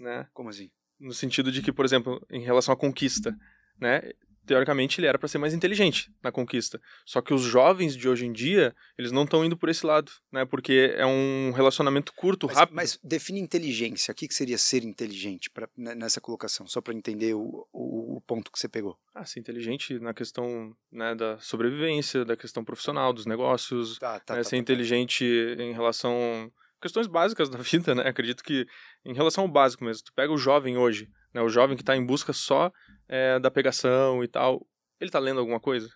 né? 0.00 0.26
Como 0.32 0.48
assim? 0.50 0.70
No 1.00 1.12
sentido 1.12 1.50
de 1.50 1.62
que, 1.62 1.72
por 1.72 1.84
exemplo, 1.84 2.24
em 2.30 2.42
relação 2.42 2.72
à 2.72 2.76
conquista, 2.76 3.36
né? 3.80 4.02
Teoricamente 4.46 5.00
ele 5.00 5.06
era 5.06 5.18
para 5.18 5.26
ser 5.26 5.38
mais 5.38 5.54
inteligente 5.54 6.12
na 6.22 6.30
conquista. 6.30 6.78
Só 7.06 7.22
que 7.22 7.32
os 7.32 7.40
jovens 7.40 7.96
de 7.96 8.06
hoje 8.06 8.26
em 8.26 8.32
dia, 8.32 8.76
eles 8.98 9.10
não 9.10 9.24
estão 9.24 9.42
indo 9.42 9.56
por 9.56 9.70
esse 9.70 9.86
lado, 9.86 10.12
né? 10.30 10.44
Porque 10.44 10.94
é 10.98 11.06
um 11.06 11.50
relacionamento 11.52 12.12
curto, 12.12 12.46
Mas, 12.48 12.56
rápido. 12.58 12.76
mas 12.76 13.00
define 13.02 13.40
inteligência. 13.40 14.12
O 14.12 14.14
que, 14.14 14.28
que 14.28 14.34
seria 14.34 14.58
ser 14.58 14.84
inteligente 14.84 15.48
pra, 15.48 15.66
nessa 15.74 16.20
colocação? 16.20 16.66
Só 16.66 16.82
para 16.82 16.92
entender 16.92 17.32
o, 17.32 17.66
o, 17.72 18.16
o 18.18 18.20
ponto 18.20 18.52
que 18.52 18.58
você 18.58 18.68
pegou. 18.68 18.98
Ah, 19.14 19.24
ser 19.24 19.40
inteligente 19.40 19.98
na 19.98 20.12
questão 20.12 20.76
né, 20.92 21.14
da 21.14 21.38
sobrevivência, 21.38 22.22
da 22.22 22.36
questão 22.36 22.62
profissional, 22.62 23.14
dos 23.14 23.24
negócios, 23.24 23.98
Tá, 23.98 24.20
tá, 24.20 24.34
né, 24.34 24.40
tá, 24.40 24.44
ser 24.44 24.50
tá, 24.50 24.50
tá. 24.50 24.56
inteligente 24.58 25.24
em 25.58 25.72
relação 25.72 26.52
questões 26.80 27.06
básicas 27.06 27.48
da 27.48 27.58
vida, 27.62 27.94
né? 27.94 28.08
Acredito 28.08 28.42
que 28.42 28.66
em 29.04 29.14
relação 29.14 29.44
ao 29.44 29.48
básico 29.48 29.84
mesmo, 29.84 30.04
tu 30.04 30.12
pega 30.14 30.32
o 30.32 30.38
jovem 30.38 30.76
hoje, 30.76 31.08
né? 31.32 31.40
O 31.42 31.48
jovem 31.48 31.76
que 31.76 31.82
está 31.82 31.96
em 31.96 32.04
busca 32.04 32.32
só 32.32 32.70
é, 33.08 33.38
da 33.38 33.50
pegação 33.50 34.22
e 34.24 34.28
tal, 34.28 34.66
ele 35.00 35.10
tá 35.10 35.18
lendo 35.18 35.40
alguma 35.40 35.60
coisa? 35.60 35.88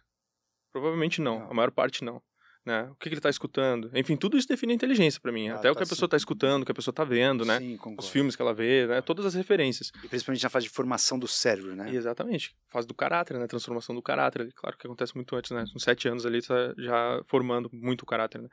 Provavelmente 0.72 1.20
não, 1.20 1.40
Não. 1.40 1.50
a 1.50 1.54
maior 1.54 1.70
parte 1.70 2.04
não. 2.04 2.20
Né? 2.66 2.82
O 2.90 2.96
que, 2.96 3.08
que 3.08 3.14
ele 3.14 3.20
tá 3.20 3.30
escutando? 3.30 3.90
Enfim, 3.94 4.14
tudo 4.14 4.36
isso 4.36 4.46
define 4.46 4.72
a 4.72 4.76
inteligência 4.76 5.18
para 5.22 5.32
mim. 5.32 5.48
Ah, 5.48 5.54
Até 5.54 5.70
o 5.70 5.72
tá 5.72 5.78
que 5.78 5.82
a 5.84 5.86
sim. 5.86 5.90
pessoa 5.90 6.06
tá 6.08 6.18
escutando, 6.18 6.62
o 6.62 6.66
que 6.66 6.72
a 6.72 6.74
pessoa 6.74 6.92
tá 6.92 7.02
vendo, 7.02 7.42
né? 7.46 7.58
Sim, 7.60 7.78
Os 7.96 8.10
filmes 8.10 8.36
que 8.36 8.42
ela 8.42 8.52
vê, 8.52 8.86
né? 8.86 9.00
Todas 9.00 9.24
as 9.24 9.32
referências. 9.34 9.90
E 10.04 10.08
principalmente 10.08 10.42
na 10.42 10.50
fase 10.50 10.66
de 10.66 10.70
formação 10.70 11.18
do 11.18 11.26
cérebro, 11.26 11.74
né? 11.74 11.90
E 11.90 11.96
exatamente. 11.96 12.54
Fase 12.70 12.86
do 12.86 12.92
caráter, 12.94 13.38
né? 13.38 13.46
Transformação 13.46 13.94
do 13.94 14.02
caráter. 14.02 14.52
Claro 14.54 14.76
que 14.76 14.86
acontece 14.86 15.14
muito 15.14 15.34
antes, 15.34 15.50
né? 15.50 15.64
Com 15.72 15.78
sete 15.78 16.08
anos 16.08 16.26
ali, 16.26 16.42
tá 16.42 16.74
já 16.76 17.22
formando 17.26 17.70
muito 17.72 18.02
o 18.02 18.06
caráter, 18.06 18.42
né? 18.42 18.48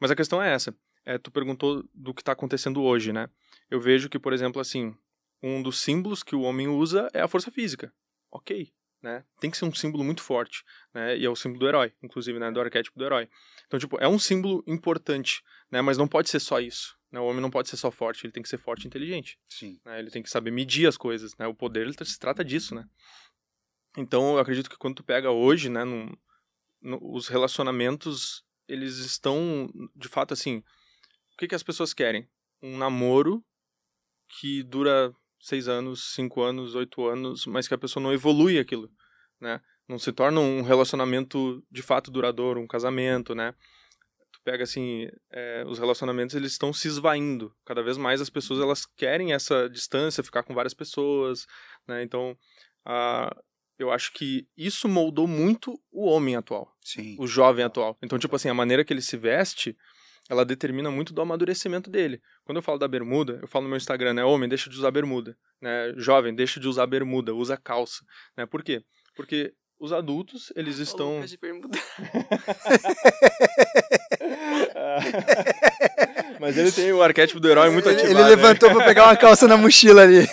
Mas 0.00 0.10
a 0.10 0.16
questão 0.16 0.42
é 0.42 0.52
essa. 0.52 0.74
É, 1.04 1.18
tu 1.18 1.30
perguntou 1.30 1.84
do 1.92 2.14
que 2.14 2.22
está 2.22 2.32
acontecendo 2.32 2.82
hoje, 2.82 3.12
né? 3.12 3.28
Eu 3.70 3.80
vejo 3.80 4.08
que, 4.08 4.18
por 4.18 4.32
exemplo, 4.32 4.60
assim, 4.60 4.94
um 5.42 5.62
dos 5.62 5.80
símbolos 5.80 6.22
que 6.22 6.36
o 6.36 6.42
homem 6.42 6.68
usa 6.68 7.08
é 7.12 7.20
a 7.20 7.28
força 7.28 7.50
física. 7.50 7.92
Ok, 8.30 8.72
né? 9.02 9.24
Tem 9.40 9.50
que 9.50 9.56
ser 9.56 9.64
um 9.64 9.74
símbolo 9.74 10.04
muito 10.04 10.22
forte, 10.22 10.64
né? 10.94 11.16
E 11.18 11.24
é 11.24 11.28
o 11.30 11.34
símbolo 11.36 11.60
do 11.60 11.68
herói, 11.68 11.92
inclusive, 12.02 12.38
né? 12.38 12.50
Do 12.50 12.60
arquétipo 12.60 12.98
do 12.98 13.04
herói. 13.04 13.28
Então, 13.66 13.78
tipo, 13.80 13.98
é 14.00 14.06
um 14.08 14.18
símbolo 14.18 14.62
importante, 14.66 15.42
né? 15.70 15.80
Mas 15.82 15.98
não 15.98 16.06
pode 16.06 16.30
ser 16.30 16.38
só 16.40 16.60
isso. 16.60 16.96
Né? 17.10 17.20
O 17.20 17.24
homem 17.24 17.42
não 17.42 17.50
pode 17.50 17.68
ser 17.68 17.76
só 17.76 17.90
forte, 17.90 18.24
ele 18.24 18.32
tem 18.32 18.42
que 18.42 18.48
ser 18.48 18.56
forte 18.56 18.84
e 18.84 18.86
inteligente 18.86 19.38
Sim. 19.46 19.78
né? 19.84 19.98
Ele 19.98 20.10
tem 20.10 20.22
que 20.22 20.30
saber 20.30 20.50
medir 20.50 20.86
as 20.88 20.96
coisas, 20.96 21.36
né? 21.36 21.46
O 21.46 21.54
poder 21.54 21.82
ele 21.86 21.92
se 22.06 22.18
trata 22.18 22.42
disso, 22.42 22.74
né? 22.74 22.88
Então 23.96 24.34
eu 24.34 24.38
acredito 24.38 24.70
que 24.70 24.78
quando 24.78 24.96
tu 24.96 25.04
pega 25.04 25.30
hoje, 25.30 25.68
né, 25.68 25.84
num- 25.84 26.16
no- 26.80 26.98
os 27.14 27.28
relacionamentos 27.28 28.42
eles 28.66 28.96
estão 28.96 29.70
de 29.94 30.08
fato 30.08 30.32
assim, 30.32 30.62
o 31.34 31.36
que 31.38 31.48
que 31.48 31.54
as 31.54 31.62
pessoas 31.62 31.92
querem? 31.94 32.28
Um 32.62 32.76
namoro 32.76 33.44
que 34.40 34.62
dura 34.62 35.14
seis 35.40 35.68
anos, 35.68 36.14
cinco 36.14 36.42
anos, 36.42 36.74
oito 36.74 37.06
anos, 37.06 37.46
mas 37.46 37.66
que 37.66 37.74
a 37.74 37.78
pessoa 37.78 38.02
não 38.02 38.12
evolui 38.12 38.58
aquilo, 38.58 38.90
né? 39.40 39.60
Não 39.88 39.98
se 39.98 40.12
torna 40.12 40.40
um 40.40 40.62
relacionamento 40.62 41.62
de 41.70 41.82
fato 41.82 42.10
duradouro, 42.10 42.60
um 42.60 42.66
casamento, 42.66 43.34
né? 43.34 43.52
Tu 44.32 44.40
pega 44.44 44.62
assim, 44.62 45.08
é, 45.30 45.64
os 45.66 45.78
relacionamentos 45.78 46.36
eles 46.36 46.52
estão 46.52 46.72
se 46.72 46.86
esvaindo. 46.86 47.54
Cada 47.64 47.82
vez 47.82 47.96
mais 47.96 48.20
as 48.20 48.30
pessoas 48.30 48.60
elas 48.60 48.86
querem 48.86 49.32
essa 49.32 49.68
distância, 49.68 50.22
ficar 50.22 50.44
com 50.44 50.54
várias 50.54 50.74
pessoas, 50.74 51.46
né? 51.86 52.02
Então, 52.02 52.38
a, 52.84 53.36
eu 53.78 53.90
acho 53.90 54.12
que 54.12 54.46
isso 54.56 54.88
moldou 54.88 55.26
muito 55.26 55.78
o 55.90 56.06
homem 56.06 56.36
atual, 56.36 56.72
Sim. 56.80 57.16
o 57.18 57.26
jovem 57.26 57.64
atual. 57.64 57.98
Então, 58.00 58.18
tipo 58.18 58.36
assim, 58.36 58.48
a 58.48 58.54
maneira 58.54 58.84
que 58.84 58.92
ele 58.92 59.02
se 59.02 59.16
veste, 59.16 59.76
ela 60.30 60.44
determina 60.44 60.90
muito 60.90 61.12
do 61.12 61.20
amadurecimento 61.20 61.90
dele. 61.90 62.20
Quando 62.44 62.56
eu 62.56 62.62
falo 62.62 62.78
da 62.78 62.88
bermuda, 62.88 63.38
eu 63.42 63.48
falo 63.48 63.64
no 63.64 63.68
meu 63.68 63.76
Instagram, 63.76 64.14
né? 64.14 64.24
Homem, 64.24 64.48
deixa 64.48 64.70
de 64.70 64.76
usar 64.76 64.90
bermuda. 64.90 65.36
Né? 65.60 65.92
Jovem, 65.96 66.34
deixa 66.34 66.60
de 66.60 66.68
usar 66.68 66.86
bermuda, 66.86 67.34
usa 67.34 67.56
calça. 67.56 68.04
Né? 68.36 68.46
Por 68.46 68.62
quê? 68.62 68.82
Porque 69.14 69.52
os 69.78 69.92
adultos, 69.92 70.52
eles 70.54 70.78
Ô, 70.78 70.82
estão... 70.82 71.14
Lucas 71.16 71.30
de 71.30 71.38
bermuda. 71.38 71.78
Mas 76.40 76.56
ele 76.56 76.72
tem 76.72 76.92
o 76.92 77.02
arquétipo 77.02 77.40
do 77.40 77.48
herói 77.48 77.70
muito 77.70 77.88
ele, 77.88 77.96
ativado. 77.96 78.18
ele 78.18 78.22
né? 78.22 78.28
levantou 78.28 78.70
pra 78.70 78.84
pegar 78.84 79.06
uma 79.06 79.16
calça 79.16 79.48
na 79.48 79.56
mochila 79.56 80.02
ali. 80.02 80.26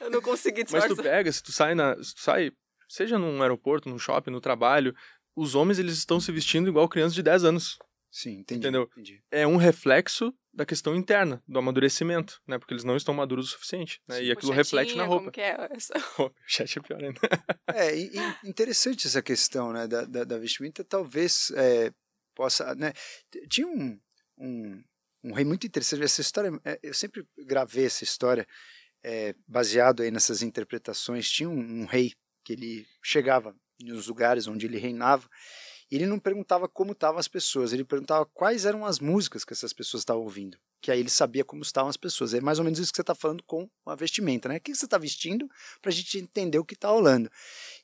Eu 0.00 0.10
não 0.10 0.20
consegui 0.20 0.64
Mas 0.70 0.84
tu 0.84 0.88
disfarçar. 0.88 1.04
pega, 1.04 1.32
se 1.32 1.42
tu 1.42 1.52
sai 1.52 1.74
na, 1.74 1.94
se 2.02 2.14
tu 2.14 2.20
sai, 2.20 2.50
seja 2.88 3.18
num 3.18 3.40
aeroporto, 3.42 3.88
num 3.88 3.98
shopping, 3.98 4.30
no 4.30 4.40
trabalho, 4.40 4.94
os 5.36 5.54
homens 5.54 5.78
eles 5.78 5.96
estão 5.96 6.20
se 6.20 6.30
vestindo 6.32 6.68
igual 6.68 6.88
crianças 6.88 7.14
de 7.14 7.22
10 7.22 7.44
anos. 7.44 7.78
Sim, 8.10 8.38
entendi. 8.38 8.60
Entendeu? 8.60 8.88
entendi. 8.92 9.22
É 9.30 9.46
um 9.46 9.56
reflexo 9.56 10.34
da 10.52 10.66
questão 10.66 10.96
interna, 10.96 11.40
do 11.46 11.58
amadurecimento, 11.58 12.40
né? 12.46 12.58
Porque 12.58 12.74
eles 12.74 12.82
não 12.82 12.96
estão 12.96 13.14
maduros 13.14 13.48
o 13.48 13.52
suficiente, 13.52 14.00
né? 14.08 14.22
E 14.22 14.32
aquilo 14.32 14.52
reflete 14.52 14.96
na 14.96 15.04
roupa. 15.04 15.20
Como 15.20 15.32
que 15.32 15.40
é 15.40 15.68
essa? 15.70 15.94
O 16.18 16.32
chat 16.44 16.78
é 16.78 16.82
pior 16.82 17.02
ainda. 17.02 17.20
É, 17.72 17.96
e- 17.96 18.10
e 18.16 18.48
interessante 18.48 19.06
essa 19.06 19.22
questão 19.22 19.72
né, 19.72 19.86
da, 19.86 20.04
da, 20.04 20.24
da 20.24 20.38
vestimenta, 20.38 20.82
talvez 20.82 21.52
é, 21.54 21.92
possa. 22.34 22.74
Né, 22.74 22.92
tinha 23.48 23.68
um, 23.68 23.98
um, 24.36 24.82
um 25.22 25.32
rei 25.32 25.44
muito 25.44 25.64
interessante, 25.66 26.02
essa 26.02 26.20
história, 26.20 26.50
é, 26.64 26.80
eu 26.82 26.92
sempre 26.94 27.24
gravei 27.46 27.86
essa 27.86 28.02
história 28.02 28.44
é, 29.04 29.34
baseado 29.46 30.02
aí 30.02 30.10
nessas 30.10 30.42
interpretações. 30.42 31.30
Tinha 31.30 31.48
um, 31.48 31.82
um 31.82 31.84
rei 31.84 32.12
que 32.44 32.54
ele 32.54 32.86
chegava 33.02 33.54
nos 33.80 34.08
lugares 34.08 34.48
onde 34.48 34.66
ele 34.66 34.78
reinava 34.78 35.28
ele 35.90 36.06
não 36.06 36.18
perguntava 36.18 36.68
como 36.68 36.92
estavam 36.92 37.18
as 37.18 37.26
pessoas, 37.26 37.72
ele 37.72 37.84
perguntava 37.84 38.24
quais 38.26 38.64
eram 38.64 38.86
as 38.86 39.00
músicas 39.00 39.44
que 39.44 39.52
essas 39.52 39.72
pessoas 39.72 40.02
estavam 40.02 40.22
ouvindo. 40.22 40.56
Que 40.80 40.90
aí 40.90 41.00
ele 41.00 41.10
sabia 41.10 41.44
como 41.44 41.62
estavam 41.62 41.90
as 41.90 41.96
pessoas. 41.96 42.32
É 42.32 42.40
mais 42.40 42.58
ou 42.58 42.64
menos 42.64 42.78
isso 42.78 42.90
que 42.90 42.96
você 42.96 43.02
está 43.02 43.14
falando 43.14 43.42
com 43.42 43.68
a 43.84 43.94
vestimenta, 43.94 44.48
né? 44.48 44.56
O 44.56 44.60
que 44.60 44.74
você 44.74 44.86
está 44.86 44.96
vestindo 44.96 45.50
para 45.82 45.90
a 45.90 45.92
gente 45.92 46.18
entender 46.18 46.58
o 46.58 46.64
que 46.64 46.74
está 46.74 46.88
rolando. 46.88 47.30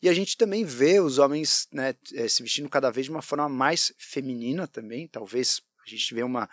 E 0.01 0.09
a 0.09 0.15
gente 0.15 0.37
também 0.37 0.65
vê 0.65 1.01
os 1.01 1.19
homens 1.19 1.69
né, 1.73 1.95
eh, 2.15 2.29
se 2.29 2.43
vestindo 2.43 2.71
cada 2.71 2.91
vez 2.91 3.07
de 3.07 3.11
uma 3.11 3.21
forma 3.21 3.49
mais 3.49 3.93
feminina 3.99 4.67
também. 4.67 5.07
Talvez 5.09 5.61
a 5.85 5.91
gente 5.91 6.15
vê 6.15 6.23
uma, 6.23 6.49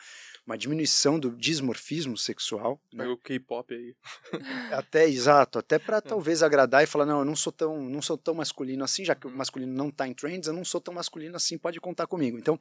uma 0.45 0.57
diminuição 0.57 1.17
do 1.17 1.31
dismorfismo 1.31 2.17
sexual. 2.17 2.79
né? 2.93 3.07
O 3.07 3.17
K-pop 3.17 3.73
aí. 3.73 3.95
Até, 4.73 5.07
exato, 5.07 5.59
até 5.59 5.79
para 5.79 6.01
talvez 6.01 6.43
agradar 6.43 6.83
e 6.83 6.87
falar, 6.87 7.05
não, 7.05 7.19
eu 7.19 7.25
não 7.25 7.35
sou 7.35 7.51
tão, 7.51 7.81
não 7.89 8.01
sou 8.01 8.17
tão 8.17 8.33
masculino 8.33 8.83
assim, 8.83 9.05
já 9.05 9.15
que 9.15 9.27
o 9.27 9.29
masculino 9.29 9.71
não 9.71 9.89
está 9.89 10.07
em 10.07 10.13
trends, 10.13 10.47
eu 10.47 10.53
não 10.53 10.65
sou 10.65 10.81
tão 10.81 10.93
masculino 10.93 11.35
assim, 11.35 11.57
pode 11.57 11.79
contar 11.79 12.07
comigo. 12.07 12.37
Então, 12.37 12.59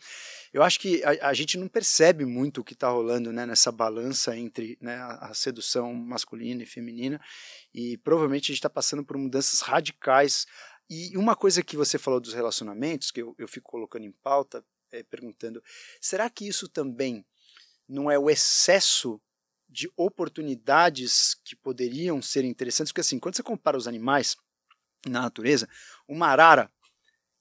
eu 0.52 0.62
acho 0.62 0.78
que 0.78 1.02
a, 1.04 1.28
a 1.28 1.34
gente 1.34 1.58
não 1.58 1.68
percebe 1.68 2.24
muito 2.24 2.60
o 2.60 2.64
que 2.64 2.74
está 2.74 2.88
rolando 2.88 3.32
né, 3.32 3.46
nessa 3.46 3.72
balança 3.72 4.36
entre 4.36 4.78
né, 4.80 4.96
a, 4.96 5.30
a 5.30 5.34
sedução 5.34 5.92
masculina 5.94 6.62
e 6.62 6.66
feminina, 6.66 7.20
e 7.74 7.96
provavelmente 7.98 8.44
a 8.44 8.52
gente 8.52 8.58
está 8.58 8.70
passando 8.70 9.04
por 9.04 9.16
mudanças 9.16 9.60
radicais. 9.60 10.46
E 10.88 11.16
uma 11.16 11.34
coisa 11.34 11.62
que 11.62 11.76
você 11.76 11.98
falou 11.98 12.20
dos 12.20 12.34
relacionamentos, 12.34 13.10
que 13.10 13.22
eu, 13.22 13.34
eu 13.38 13.48
fico 13.48 13.70
colocando 13.70 14.04
em 14.04 14.12
pauta, 14.12 14.64
é, 14.92 15.02
perguntando, 15.02 15.62
será 16.00 16.28
que 16.28 16.46
isso 16.46 16.68
também 16.68 17.24
não 17.92 18.10
é 18.10 18.18
o 18.18 18.30
excesso 18.30 19.20
de 19.68 19.90
oportunidades 19.96 21.36
que 21.44 21.54
poderiam 21.54 22.20
ser 22.20 22.44
interessantes, 22.44 22.92
porque 22.92 23.00
assim, 23.00 23.18
quando 23.18 23.36
você 23.36 23.42
compara 23.42 23.76
os 23.76 23.86
animais 23.86 24.36
na 25.06 25.22
natureza, 25.22 25.68
uma 26.08 26.26
arara, 26.26 26.70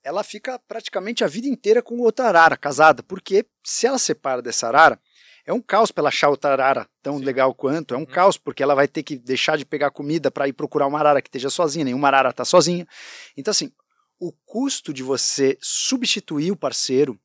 ela 0.03 0.23
fica 0.23 0.57
praticamente 0.59 1.23
a 1.23 1.27
vida 1.27 1.47
inteira 1.47 1.81
com 1.81 1.99
outra 1.99 2.27
arara, 2.27 2.57
casada, 2.57 3.03
porque 3.03 3.45
se 3.63 3.85
ela 3.85 3.99
separa 3.99 4.41
dessa 4.41 4.67
arara, 4.67 4.99
é 5.45 5.53
um 5.53 5.61
caos 5.61 5.91
para 5.91 6.01
ela 6.01 6.09
achar 6.09 6.29
outra 6.29 6.51
arara 6.51 6.87
tão 7.01 7.17
Sim. 7.17 7.25
legal 7.25 7.53
quanto, 7.53 7.93
é 7.93 7.97
um 7.97 8.01
uhum. 8.01 8.05
caos 8.05 8.37
porque 8.37 8.63
ela 8.63 8.75
vai 8.75 8.87
ter 8.87 9.03
que 9.03 9.17
deixar 9.17 9.57
de 9.57 9.65
pegar 9.65 9.91
comida 9.91 10.31
para 10.31 10.47
ir 10.47 10.53
procurar 10.53 10.87
uma 10.87 10.99
arara 10.99 11.21
que 11.21 11.27
esteja 11.27 11.49
sozinha, 11.49 11.85
nenhuma 11.85 12.07
arara 12.07 12.29
está 12.29 12.45
sozinha. 12.45 12.87
Então 13.35 13.51
assim, 13.51 13.71
o 14.19 14.31
custo 14.45 14.93
de 14.93 15.01
você 15.01 15.57
substituir 15.61 16.51
o 16.51 16.57
parceiro, 16.57 17.19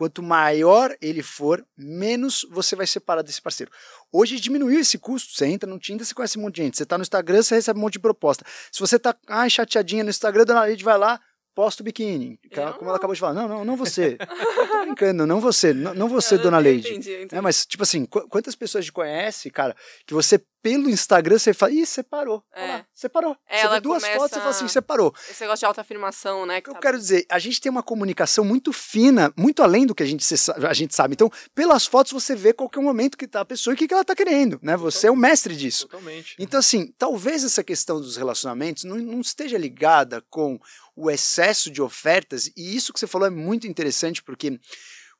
quanto 0.00 0.22
maior 0.22 0.96
ele 0.98 1.22
for, 1.22 1.62
menos 1.76 2.46
você 2.50 2.74
vai 2.74 2.86
separar 2.86 3.20
desse 3.20 3.42
parceiro. 3.42 3.70
Hoje 4.10 4.40
diminuiu 4.40 4.80
esse 4.80 4.96
custo. 4.96 5.36
Você 5.36 5.44
entra 5.44 5.68
no 5.68 5.78
Tinder, 5.78 6.06
você 6.06 6.14
conhece 6.14 6.38
um 6.38 6.40
monte 6.40 6.54
de 6.54 6.62
gente. 6.62 6.78
Você 6.78 6.84
está 6.84 6.96
no 6.96 7.02
Instagram, 7.02 7.42
você 7.42 7.56
recebe 7.56 7.78
um 7.78 7.82
monte 7.82 7.92
de 7.92 7.98
proposta. 7.98 8.42
Se 8.72 8.80
você 8.80 8.96
está 8.96 9.14
ah, 9.26 9.46
chateadinha 9.46 10.02
no 10.02 10.08
Instagram, 10.08 10.46
Dona 10.46 10.66
Lide 10.66 10.82
vai 10.82 10.96
lá, 10.96 11.20
posta 11.54 11.82
o 11.82 11.84
biquíni. 11.84 12.40
Como 12.78 12.88
ela 12.88 12.96
acabou 12.96 13.12
de 13.12 13.20
falar. 13.20 13.34
Não, 13.34 13.46
não, 13.46 13.62
não 13.62 13.76
você. 13.76 14.16
tô 14.72 14.80
brincando, 14.86 15.26
não 15.26 15.38
você. 15.38 15.74
Não, 15.74 15.92
não 15.92 16.08
você, 16.08 16.36
não, 16.36 16.44
Dona 16.44 16.58
Leide. 16.58 16.88
Entendi, 16.88 17.12
entendi. 17.16 17.36
É, 17.36 17.40
mas, 17.42 17.66
tipo 17.66 17.82
assim, 17.82 18.06
qu 18.06 18.26
quantas 18.30 18.56
pessoas 18.56 18.86
te 18.86 18.92
conhecem, 18.92 19.52
cara, 19.52 19.76
que 20.06 20.14
você 20.14 20.42
pelo 20.62 20.88
Instagram 20.88 21.38
você 21.38 21.54
fala, 21.54 21.72
ih, 21.72 21.86
separou. 21.86 22.42
É. 22.54 22.84
separou. 22.94 23.36
É, 23.46 23.62
você 23.62 23.68
vê 23.68 23.80
duas 23.80 24.06
fotos 24.06 24.36
e 24.36 24.40
fala 24.40 24.50
assim, 24.50 24.68
separou. 24.68 25.14
Esse 25.30 25.40
negócio 25.42 25.60
de 25.60 25.66
autoafirmação, 25.66 26.46
né? 26.46 26.60
Que 26.60 26.70
eu 26.70 26.74
tá... 26.74 26.80
quero 26.80 26.98
dizer, 26.98 27.26
a 27.30 27.38
gente 27.38 27.60
tem 27.60 27.70
uma 27.70 27.82
comunicação 27.82 28.44
muito 28.44 28.72
fina, 28.72 29.32
muito 29.36 29.62
além 29.62 29.86
do 29.86 29.94
que 29.94 30.02
a 30.02 30.06
gente, 30.06 30.24
a 30.66 30.74
gente 30.74 30.94
sabe. 30.94 31.14
Então, 31.14 31.30
pelas 31.54 31.86
fotos 31.86 32.12
você 32.12 32.34
vê 32.34 32.52
qualquer 32.52 32.80
momento 32.80 33.16
que 33.16 33.26
tá 33.26 33.40
a 33.40 33.44
pessoa 33.44 33.72
e 33.72 33.74
o 33.74 33.78
que, 33.78 33.88
que 33.88 33.94
ela 33.94 34.04
tá 34.04 34.14
querendo, 34.14 34.58
né? 34.62 34.76
Você 34.76 35.06
é 35.06 35.10
o 35.10 35.16
mestre 35.16 35.56
disso. 35.56 35.88
Totalmente. 35.88 36.36
Então, 36.38 36.60
assim, 36.60 36.92
talvez 36.98 37.44
essa 37.44 37.64
questão 37.64 38.00
dos 38.00 38.16
relacionamentos 38.16 38.84
não, 38.84 38.96
não 38.96 39.20
esteja 39.20 39.56
ligada 39.56 40.22
com 40.28 40.58
o 40.94 41.10
excesso 41.10 41.70
de 41.70 41.80
ofertas, 41.80 42.50
e 42.56 42.76
isso 42.76 42.92
que 42.92 43.00
você 43.00 43.06
falou 43.06 43.26
é 43.26 43.30
muito 43.30 43.66
interessante, 43.66 44.22
porque 44.22 44.58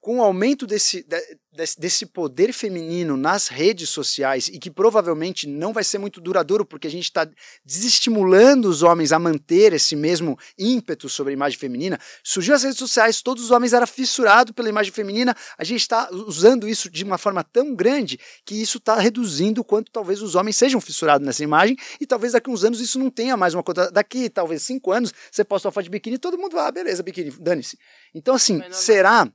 com 0.00 0.18
o 0.18 0.22
aumento 0.22 0.66
desse, 0.66 1.06
desse 1.78 2.06
poder 2.06 2.54
feminino 2.54 3.18
nas 3.18 3.48
redes 3.48 3.90
sociais 3.90 4.48
e 4.48 4.58
que 4.58 4.70
provavelmente 4.70 5.46
não 5.46 5.74
vai 5.74 5.84
ser 5.84 5.98
muito 5.98 6.20
duradouro 6.22 6.64
porque 6.64 6.86
a 6.86 6.90
gente 6.90 7.04
está 7.04 7.28
desestimulando 7.64 8.68
os 8.68 8.82
homens 8.82 9.12
a 9.12 9.18
manter 9.18 9.74
esse 9.74 9.94
mesmo 9.94 10.38
ímpeto 10.58 11.06
sobre 11.08 11.32
a 11.32 11.34
imagem 11.34 11.58
feminina, 11.58 11.98
surgiu 12.24 12.54
as 12.54 12.62
redes 12.62 12.78
sociais, 12.78 13.20
todos 13.20 13.44
os 13.44 13.50
homens 13.50 13.74
eram 13.74 13.86
fissurados 13.86 14.54
pela 14.54 14.70
imagem 14.70 14.90
feminina, 14.90 15.36
a 15.58 15.64
gente 15.64 15.80
está 15.80 16.08
usando 16.10 16.66
isso 16.66 16.88
de 16.88 17.04
uma 17.04 17.18
forma 17.18 17.44
tão 17.44 17.74
grande 17.74 18.18
que 18.46 18.54
isso 18.54 18.78
está 18.78 18.98
reduzindo 18.98 19.60
o 19.60 19.64
quanto 19.64 19.92
talvez 19.92 20.22
os 20.22 20.34
homens 20.34 20.56
sejam 20.56 20.80
fissurados 20.80 21.26
nessa 21.26 21.44
imagem 21.44 21.76
e 22.00 22.06
talvez 22.06 22.32
daqui 22.32 22.48
a 22.48 22.52
uns 22.52 22.64
anos 22.64 22.80
isso 22.80 22.98
não 22.98 23.10
tenha 23.10 23.36
mais 23.36 23.52
uma 23.52 23.62
conta. 23.62 23.90
Daqui 23.90 24.30
talvez 24.30 24.62
cinco 24.62 24.92
anos 24.92 25.12
você 25.30 25.44
posta 25.44 25.68
uma 25.68 25.72
foto 25.72 25.84
de 25.84 25.90
biquíni 25.90 26.16
e 26.16 26.18
todo 26.18 26.38
mundo, 26.38 26.58
ah, 26.58 26.70
beleza, 26.70 27.02
biquíni, 27.02 27.30
dane-se. 27.38 27.76
Então 28.14 28.34
assim, 28.34 28.62
será 28.70 29.30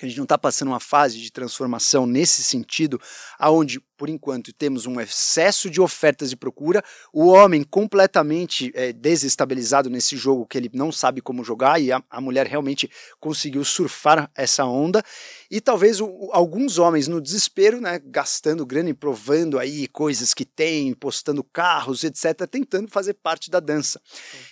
que 0.00 0.06
a 0.06 0.08
gente 0.08 0.16
não 0.16 0.24
está 0.24 0.38
passando 0.38 0.68
uma 0.68 0.80
fase 0.80 1.20
de 1.20 1.30
transformação 1.30 2.06
nesse 2.06 2.42
sentido, 2.42 2.98
aonde 3.38 3.80
por 4.00 4.08
enquanto 4.08 4.50
temos 4.50 4.86
um 4.86 4.98
excesso 4.98 5.68
de 5.68 5.78
ofertas 5.78 6.32
e 6.32 6.36
procura, 6.36 6.82
o 7.12 7.26
homem 7.26 7.62
completamente 7.62 8.72
é, 8.74 8.94
desestabilizado 8.94 9.90
nesse 9.90 10.16
jogo 10.16 10.46
que 10.46 10.56
ele 10.56 10.70
não 10.72 10.90
sabe 10.90 11.20
como 11.20 11.44
jogar 11.44 11.78
e 11.78 11.92
a, 11.92 12.02
a 12.08 12.18
mulher 12.18 12.46
realmente 12.46 12.90
conseguiu 13.20 13.62
surfar 13.62 14.30
essa 14.34 14.64
onda. 14.64 15.04
E 15.50 15.60
talvez 15.60 16.00
o, 16.00 16.30
alguns 16.32 16.78
homens 16.78 17.08
no 17.08 17.20
desespero, 17.20 17.78
né, 17.78 18.00
gastando 18.02 18.64
grana 18.64 18.88
e 18.88 18.94
provando 18.94 19.58
aí 19.58 19.86
coisas 19.86 20.32
que 20.32 20.46
tem, 20.46 20.94
postando 20.94 21.44
carros, 21.44 22.02
etc, 22.02 22.46
tentando 22.50 22.88
fazer 22.88 23.12
parte 23.12 23.50
da 23.50 23.60
dança. 23.60 24.00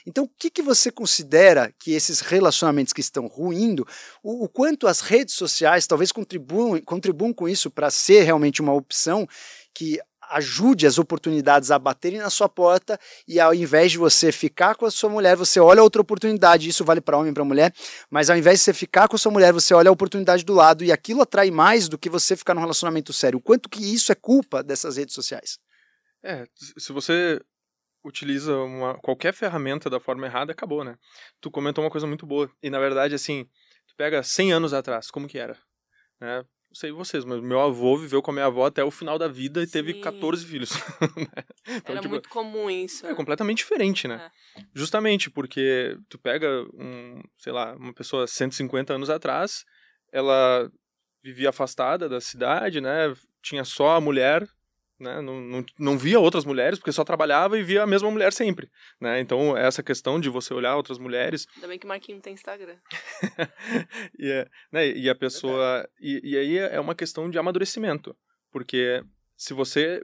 Então, 0.07 0.25
o 0.25 0.29
que, 0.29 0.51
que 0.51 0.61
você 0.61 0.91
considera 0.91 1.73
que 1.79 1.93
esses 1.93 2.21
relacionamentos 2.21 2.93
que 2.93 3.01
estão 3.01 3.27
ruindo, 3.27 3.89
o, 4.23 4.45
o 4.45 4.49
quanto 4.49 4.87
as 4.87 5.01
redes 5.01 5.37
sociais 5.37 5.87
talvez 5.87 6.13
contribuam, 6.13 6.79
contribuam 6.83 7.33
com 7.33 7.49
isso 7.49 7.71
para 7.71 7.91
ser 7.91 8.25
realmente 8.25 8.61
uma 8.61 8.75
opção 8.75 9.27
que 9.79 10.01
ajude 10.31 10.89
as 10.89 10.99
oportunidades 10.99 11.71
a 11.71 11.79
baterem 11.79 12.19
na 12.19 12.31
sua 12.31 12.49
porta 12.49 12.99
e 13.29 13.39
ao 13.39 13.55
invés 13.55 13.93
de 13.93 13.99
você 13.99 14.33
ficar 14.33 14.75
com 14.75 14.85
a 14.85 14.91
sua 14.91 15.09
mulher, 15.09 15.37
você 15.37 15.61
olha 15.61 15.83
outra 15.83 16.03
oportunidade. 16.03 16.69
Isso 16.69 16.85
vale 16.85 17.01
para 17.01 17.17
homem 17.17 17.31
e 17.31 17.35
para 17.35 17.45
mulher, 17.45 17.73
mas 18.11 18.29
ao 18.29 18.37
invés 18.37 18.59
de 18.59 18.65
você 18.65 18.75
ficar 18.75 19.07
com 19.07 19.15
a 19.15 19.19
sua 19.19 19.31
mulher, 19.31 19.53
você 19.53 19.73
olha 19.73 19.89
a 19.89 19.93
oportunidade 19.93 20.45
do 20.45 20.53
lado 20.53 20.83
e 20.83 20.91
aquilo 20.91 21.23
atrai 21.23 21.51
mais 21.53 21.89
do 21.89 21.97
que 21.97 22.11
você 22.11 22.37
ficar 22.37 22.55
num 22.55 22.61
relacionamento 22.61 23.13
sério. 23.13 23.39
O 23.39 23.43
quanto 23.43 23.69
que 23.69 23.81
isso 23.81 24.11
é 24.11 24.17
culpa 24.17 24.65
dessas 24.65 24.97
redes 24.97 25.15
sociais? 25.15 25.61
É, 26.25 26.45
se 26.77 26.93
você 26.93 27.41
utiliza 28.05 28.57
uma, 28.57 28.99
qualquer 28.99 29.33
ferramenta 29.33 29.89
da 29.89 30.01
forma 30.01 30.27
errada, 30.27 30.51
acabou, 30.51 30.83
né? 30.83 30.97
Tu 31.41 31.53
comentou 31.53 31.85
uma 31.85 31.91
coisa 31.91 32.07
muito 32.07 32.27
boa. 32.27 32.51
E 32.61 32.69
na 32.69 32.81
verdade, 32.81 33.15
assim, 33.15 33.45
tu 33.87 33.95
pega 33.97 34.25
100 34.25 34.53
anos 34.53 34.75
atrás, 34.75 35.09
como 35.09 35.29
que 35.29 35.39
era? 35.39 35.57
Né? 36.21 36.45
Não 36.69 36.75
sei 36.75 36.93
vocês, 36.93 37.25
mas 37.25 37.41
meu 37.41 37.61
avô 37.61 37.97
viveu 37.97 38.21
com 38.21 38.31
a 38.31 38.35
minha 38.35 38.47
avó 38.47 38.67
até 38.67 38.85
o 38.85 38.91
final 38.91 39.19
da 39.19 39.27
vida 39.27 39.63
e 39.63 39.67
Sim. 39.67 39.73
teve 39.73 39.95
14 39.95 40.45
filhos. 40.45 40.71
Né? 41.69 41.77
então, 41.77 41.93
Era 41.95 42.01
tipo, 42.01 42.15
muito 42.15 42.29
comum 42.31 42.71
isso. 42.71 43.07
É 43.07 43.15
completamente 43.15 43.59
diferente, 43.59 44.09
né? 44.09 44.31
É. 44.57 44.63
Justamente 44.75 45.31
porque 45.31 45.97
tu 46.09 46.19
pega, 46.19 46.49
um, 46.75 47.21
sei 47.37 47.53
lá, 47.53 47.75
uma 47.77 47.93
pessoa 47.93 48.27
150 48.27 48.95
anos 48.95 49.11
atrás, 49.11 49.65
ela 50.11 50.71
vivia 51.23 51.51
afastada 51.51 52.09
da 52.09 52.21
cidade, 52.21 52.81
né? 52.81 53.15
Tinha 53.43 53.65
só 53.65 53.97
a 53.97 54.01
mulher 54.01 54.49
né? 54.99 55.21
Não, 55.21 55.41
não, 55.41 55.65
não 55.79 55.99
via 55.99 56.19
outras 56.19 56.45
mulheres, 56.45 56.79
porque 56.79 56.93
só 56.93 57.05
trabalhava 57.05 57.59
e 57.59 57.63
via 57.63 57.83
a 57.83 57.87
mesma 57.87 58.11
mulher 58.11 58.33
sempre, 58.33 58.71
né? 59.01 59.21
Então, 59.21 59.57
essa 59.57 59.83
questão 59.83 60.21
de 60.21 60.29
você 60.29 60.53
olhar 60.53 60.77
outras 60.77 60.99
mulheres... 60.99 61.47
Ainda 61.55 61.69
bem 61.69 61.79
que 61.79 61.85
o 61.85 61.89
Marquinhos 61.89 62.23
tem 62.23 62.35
Instagram. 62.35 62.77
e, 64.19 64.31
é, 64.31 64.49
né? 64.73 64.89
e 64.89 65.09
a 65.09 65.15
pessoa... 65.15 65.89
E, 66.01 66.21
e 66.33 66.37
aí 66.37 66.59
é 66.59 66.81
uma 66.81 66.95
questão 66.95 67.31
de 67.31 67.39
amadurecimento, 67.39 68.17
porque 68.51 69.03
se 69.37 69.55
você... 69.55 70.03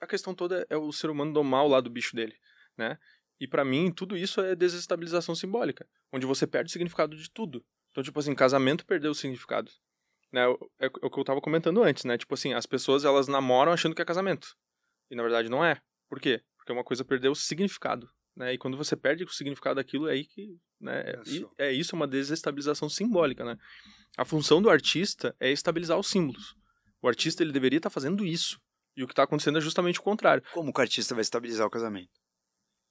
A 0.00 0.06
questão 0.06 0.32
toda 0.32 0.64
é 0.70 0.76
o 0.76 0.92
ser 0.92 1.10
humano 1.10 1.32
domar 1.32 1.64
o 1.64 1.68
lado 1.68 1.90
bicho 1.90 2.14
dele, 2.14 2.36
né? 2.76 2.96
E 3.40 3.48
para 3.48 3.64
mim, 3.64 3.90
tudo 3.90 4.16
isso 4.16 4.40
é 4.40 4.54
desestabilização 4.54 5.34
simbólica, 5.34 5.86
onde 6.12 6.24
você 6.26 6.46
perde 6.46 6.68
o 6.68 6.72
significado 6.72 7.16
de 7.16 7.28
tudo. 7.30 7.64
Então, 7.90 8.02
tipo 8.02 8.18
assim, 8.18 8.34
casamento 8.34 8.86
perdeu 8.86 9.10
o 9.10 9.14
significado 9.14 9.72
né, 10.32 10.42
é, 10.80 10.86
é 10.86 10.90
o 11.02 11.10
que 11.10 11.18
eu 11.18 11.24
tava 11.24 11.40
comentando 11.40 11.82
antes, 11.82 12.04
né? 12.04 12.18
Tipo 12.18 12.34
assim, 12.34 12.52
as 12.52 12.66
pessoas 12.66 13.04
elas 13.04 13.28
namoram 13.28 13.72
achando 13.72 13.94
que 13.94 14.02
é 14.02 14.04
casamento. 14.04 14.54
E 15.10 15.16
na 15.16 15.22
verdade 15.22 15.48
não 15.48 15.64
é. 15.64 15.80
Por 16.08 16.20
quê? 16.20 16.40
Porque 16.56 16.72
uma 16.72 16.84
coisa 16.84 17.04
perdeu 17.04 17.32
o 17.32 17.36
significado. 17.36 18.08
Né? 18.36 18.54
E 18.54 18.58
quando 18.58 18.76
você 18.76 18.96
perde 18.96 19.24
o 19.24 19.28
significado 19.28 19.76
daquilo, 19.76 20.08
é 20.08 20.12
aí 20.12 20.24
que. 20.24 20.56
Né, 20.80 21.00
é, 21.00 21.22
isso. 21.26 21.50
é 21.58 21.72
isso 21.72 21.96
uma 21.96 22.06
desestabilização 22.06 22.88
simbólica, 22.88 23.44
né? 23.44 23.56
A 24.16 24.24
função 24.24 24.62
do 24.62 24.70
artista 24.70 25.34
é 25.40 25.50
estabilizar 25.50 25.98
os 25.98 26.08
símbolos. 26.08 26.54
O 27.02 27.08
artista 27.08 27.42
ele 27.42 27.52
deveria 27.52 27.78
estar 27.78 27.90
tá 27.90 27.94
fazendo 27.94 28.24
isso. 28.24 28.60
E 28.96 29.02
o 29.02 29.06
que 29.06 29.12
está 29.12 29.24
acontecendo 29.24 29.58
é 29.58 29.60
justamente 29.60 29.98
o 29.98 30.02
contrário. 30.02 30.42
Como 30.52 30.72
o 30.76 30.80
artista 30.80 31.14
vai 31.14 31.22
estabilizar 31.22 31.66
o 31.66 31.70
casamento? 31.70 32.10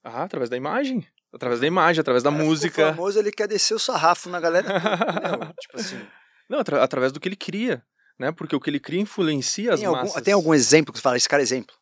Ah, 0.04 0.24
através 0.24 0.50
da 0.50 0.56
imagem. 0.56 1.06
Através 1.34 1.60
da 1.60 1.68
imagem, 1.68 2.00
através 2.00 2.24
da 2.24 2.32
música. 2.32 2.92
O 2.92 2.96
famoso 2.96 3.20
ele 3.20 3.32
quer 3.32 3.48
descer 3.48 3.74
o 3.74 3.80
sarrafo 3.80 4.30
na 4.30 4.40
galera. 4.40 4.68
tipo 5.60 5.78
assim. 5.78 6.08
Não, 6.50 6.60
atra 6.60 6.84
através 6.84 7.12
do 7.12 7.20
que 7.20 7.28
ele 7.28 7.36
cria, 7.36 7.84
né? 8.18 8.32
Porque 8.32 8.56
o 8.56 8.60
que 8.60 8.70
ele 8.70 8.80
cria 8.80 9.02
influencia 9.02 9.74
as 9.74 9.80
tem 9.80 9.90
massas. 9.90 10.10
Algum, 10.10 10.24
tem 10.24 10.34
algum 10.34 10.54
exemplo 10.54 10.94
que 10.94 11.00
você 11.00 11.04
fala, 11.04 11.18
esse 11.18 11.30
cara 11.30 11.42
é 11.42 11.44
exemplo? 11.44 11.76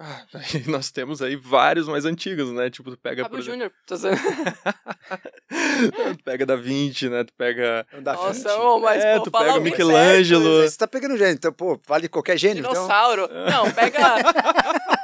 Ah, 0.00 0.22
nós 0.68 0.92
temos 0.92 1.20
aí 1.20 1.34
vários 1.34 1.88
mais 1.88 2.04
antigos, 2.04 2.52
né? 2.52 2.70
Tipo, 2.70 2.92
tu 2.92 2.96
pega. 2.96 3.24
Fábio 3.24 3.42
Júnior, 3.42 3.72
tô 3.84 3.96
tu 3.96 4.08
pega 6.24 6.46
Da 6.46 6.54
Vinci, 6.54 7.08
né? 7.08 7.24
Tu 7.24 7.32
pega. 7.36 7.84
Da 8.00 8.12
Nossa, 8.12 8.56
oh, 8.60 8.78
mas 8.78 9.02
é, 9.02 9.18
pô, 9.18 9.24
tu 9.24 9.32
pega 9.32 9.58
Michelangelo. 9.58 10.62
Você 10.62 10.78
tá 10.78 10.86
pegando 10.86 11.18
gênio, 11.18 11.34
então, 11.34 11.52
pô, 11.52 11.80
vale 11.84 12.08
qualquer 12.08 12.38
gênio. 12.38 12.60
Então. 12.60 12.72
Dinossauro. 12.72 13.24
Então... 13.24 13.64
Não, 13.64 13.72
pega. 13.72 13.98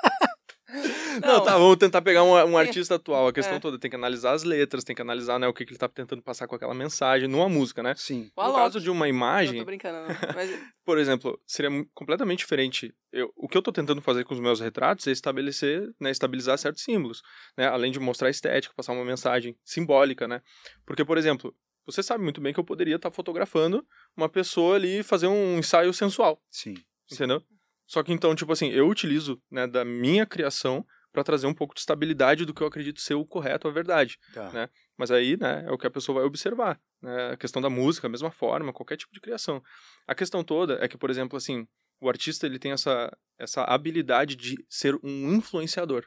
Não, 1.23 1.45
tá, 1.45 1.57
vamos 1.57 1.77
tentar 1.77 2.03
pegar 2.03 2.23
um, 2.23 2.33
um 2.33 2.59
artista 2.59 2.97
atual. 2.97 3.29
A 3.29 3.33
questão 3.33 3.57
é. 3.57 3.61
toda 3.61 3.79
tem 3.79 3.91
que 3.91 3.97
analisar 3.97 4.33
as 4.33 4.43
letras, 4.43 4.85
tem 4.85 4.95
que 4.95 5.03
analisar 5.03 5.39
né, 5.39 5.47
o 5.47 5.53
que, 5.53 5.65
que 5.65 5.73
ele 5.73 5.79
tá 5.79 5.89
tentando 5.89 6.23
passar 6.23 6.47
com 6.47 6.55
aquela 6.55 6.75
mensagem, 6.75 7.29
numa 7.29 7.49
música, 7.49 7.83
né? 7.83 7.95
Sim. 7.97 8.31
No 8.37 8.55
caso 8.55 8.81
de 8.81 8.91
uma 8.91 9.09
imagem. 9.09 9.59
Eu 9.59 9.65
tô 9.65 9.67
brincando, 9.67 10.01
não. 10.01 10.35
Mas... 10.35 10.51
por 10.85 10.99
exemplo, 10.99 11.41
seria 11.47 11.71
completamente 11.95 12.41
diferente. 12.41 12.95
Eu, 13.13 13.33
o 13.37 13.49
que 13.49 13.57
eu 13.57 13.63
tô 13.63 13.73
tentando 13.73 14.03
fazer 14.03 14.25
com 14.25 14.35
os 14.35 14.41
meus 14.41 14.61
retratos 14.61 15.07
é 15.07 15.13
estabelecer, 15.13 15.89
né, 16.01 16.11
estabilizar 16.11 16.59
certos 16.59 16.83
símbolos, 16.83 17.23
né? 17.57 17.67
Além 17.69 17.93
de 17.93 18.01
mostrar 18.01 18.31
estética, 18.31 18.75
passar 18.77 18.93
uma 18.93 19.05
mensagem 19.05 19.57
simbólica, 19.65 20.27
né? 20.27 20.43
Porque, 20.85 21.05
por 21.05 21.17
exemplo, 21.17 21.55
você 21.87 22.03
sabe 22.03 22.25
muito 22.25 22.41
bem 22.41 22.53
que 22.53 22.61
eu 22.61 22.65
poderia 22.65 22.97
estar 22.97 23.11
tá 23.11 23.15
fotografando 23.15 23.87
uma 24.17 24.29
pessoa 24.29 24.77
ali 24.77 25.01
e 25.01 25.03
fazer 25.03 25.27
um 25.27 25.59
ensaio 25.59 25.93
sensual. 25.93 26.43
Sim. 26.51 26.75
Entendeu? 27.11 27.43
Só 27.87 28.03
que 28.03 28.13
então, 28.13 28.35
tipo 28.35 28.53
assim, 28.53 28.69
eu 28.71 28.89
utilizo, 28.89 29.41
né, 29.51 29.67
da 29.67 29.85
minha 29.85 30.25
criação 30.25 30.85
para 31.13 31.23
trazer 31.23 31.47
um 31.47 31.55
pouco 31.55 31.75
de 31.75 31.81
estabilidade 31.81 32.45
do 32.45 32.53
que 32.53 32.61
eu 32.61 32.67
acredito 32.67 33.01
ser 33.01 33.15
o 33.15 33.25
correto, 33.25 33.69
a 33.69 33.71
verdade, 33.71 34.19
tá. 34.33 34.51
né? 34.51 34.69
Mas 34.97 35.13
aí, 35.13 35.37
né, 35.37 35.65
é 35.67 35.71
o 35.71 35.79
que 35.79 35.87
a 35.87 35.91
pessoa 35.91 36.19
vai 36.19 36.25
observar, 36.25 36.81
né? 37.01 37.33
A 37.33 37.37
questão 37.37 37.63
da 37.63 37.71
música, 37.71 38.09
a 38.09 38.11
mesma 38.11 38.33
forma, 38.33 38.73
qualquer 38.73 38.97
tipo 38.97 39.13
de 39.13 39.21
criação. 39.21 39.63
A 40.09 40.15
questão 40.15 40.43
toda 40.43 40.79
é 40.85 40.89
que, 40.89 40.99
por 40.99 41.11
exemplo, 41.11 41.37
assim, 41.37 41.69
o 42.01 42.09
artista 42.09 42.47
ele 42.47 42.59
tem 42.59 42.73
essa 42.73 43.17
essa 43.39 43.65
habilidade 43.65 44.37
de 44.37 44.57
ser 44.69 44.95
um 45.03 45.33
influenciador. 45.35 46.05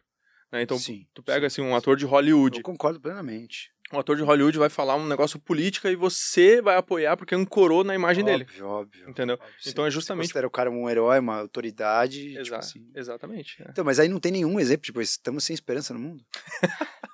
Né? 0.52 0.62
Então, 0.62 0.78
sim, 0.78 1.06
tu 1.14 1.22
pega 1.22 1.50
sim. 1.50 1.62
assim 1.62 1.70
um 1.70 1.76
ator 1.76 1.98
de 1.98 2.06
Hollywood. 2.06 2.58
Eu 2.58 2.64
concordo 2.64 3.00
plenamente. 3.02 3.70
Um 3.94 4.00
ator 4.00 4.16
de 4.18 4.24
Hollywood 4.24 4.58
vai 4.58 4.70
falar 4.70 4.96
um 4.96 5.08
negócio 5.08 5.40
política 5.40 5.90
e 5.90 5.96
você 5.96 6.62
vai 6.62 6.76
apoiar 6.76 7.16
porque 7.16 7.34
ancorou 7.36 7.84
na 7.84 7.96
imagem 7.96 8.24
óbvio, 8.24 8.46
dele. 8.46 8.62
Óbvio, 8.64 9.10
Entendeu? 9.10 9.36
óbvio. 9.36 9.56
Então 9.66 9.86
é 9.86 9.90
Você 9.90 9.96
justamente. 9.96 10.24
considera 10.26 10.48
o 10.48 10.52
cara 10.52 10.70
um 10.70 10.90
herói, 10.90 11.20
uma 11.20 11.38
autoridade. 11.40 12.30
tipo 12.30 12.40
Exa- 12.42 12.58
assim. 12.58 12.86
Exatamente. 12.96 13.62
é. 13.64 13.68
Então, 13.70 13.86
mas 13.86 14.00
aí 14.00 14.08
não 14.10 14.20
tem 14.20 14.32
nenhum 14.32 14.60
exemplo, 14.60 14.84
tipo, 14.84 15.02
estamos 15.02 15.44
sem 15.44 15.54
esperança 15.54 15.94
no 15.94 16.00
mundo. 16.00 16.24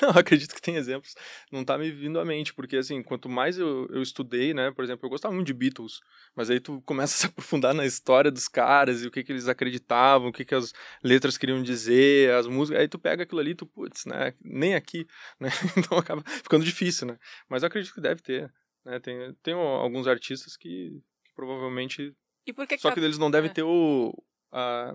Não, 0.00 0.10
acredito 0.10 0.54
que 0.54 0.60
tem 0.60 0.76
exemplos. 0.76 1.14
Não 1.50 1.64
tá 1.64 1.78
me 1.78 1.90
vindo 1.90 2.20
à 2.20 2.24
mente, 2.24 2.52
porque 2.52 2.76
assim, 2.76 3.02
quanto 3.02 3.30
mais 3.30 3.58
eu, 3.58 3.86
eu 3.90 4.02
estudei, 4.02 4.52
né? 4.52 4.70
Por 4.70 4.84
exemplo, 4.84 5.06
eu 5.06 5.10
gostava 5.10 5.34
muito 5.34 5.46
de 5.46 5.54
Beatles, 5.54 6.00
mas 6.36 6.50
aí 6.50 6.60
tu 6.60 6.82
começa 6.82 7.14
a 7.16 7.18
se 7.18 7.26
aprofundar 7.26 7.72
na 7.72 7.86
história 7.86 8.30
dos 8.30 8.46
caras 8.46 9.02
e 9.02 9.06
o 9.06 9.10
que 9.10 9.24
que 9.24 9.32
eles 9.32 9.48
acreditavam, 9.48 10.28
o 10.28 10.32
que 10.32 10.44
que 10.44 10.54
as 10.54 10.72
letras 11.02 11.38
queriam 11.38 11.62
dizer, 11.62 12.30
as 12.34 12.46
músicas, 12.46 12.80
aí 12.80 12.88
tu 12.88 12.98
pega 12.98 13.22
aquilo 13.22 13.40
ali 13.40 13.52
e 13.52 13.54
tu, 13.54 13.64
putz, 13.64 14.04
né? 14.04 14.34
Nem 14.42 14.74
aqui, 14.74 15.06
né? 15.38 15.48
Então 15.78 15.96
acaba 15.96 16.19
ficando 16.44 16.64
difícil, 16.64 17.06
né? 17.06 17.18
Mas 17.48 17.62
eu 17.62 17.68
acredito 17.68 17.94
que 17.94 18.00
deve 18.00 18.20
ter, 18.22 18.52
né? 18.84 18.98
Tem, 19.00 19.34
tem 19.42 19.54
alguns 19.54 20.06
artistas 20.06 20.56
que, 20.56 21.00
que 21.24 21.34
provavelmente... 21.34 22.14
E 22.46 22.52
por 22.52 22.66
que 22.66 22.78
Só 22.78 22.88
tá- 22.88 22.94
que 22.94 23.00
eles 23.00 23.18
não 23.18 23.30
devem 23.30 23.50
é. 23.50 23.54
ter 23.54 23.62
o, 23.62 24.12
a- 24.52 24.94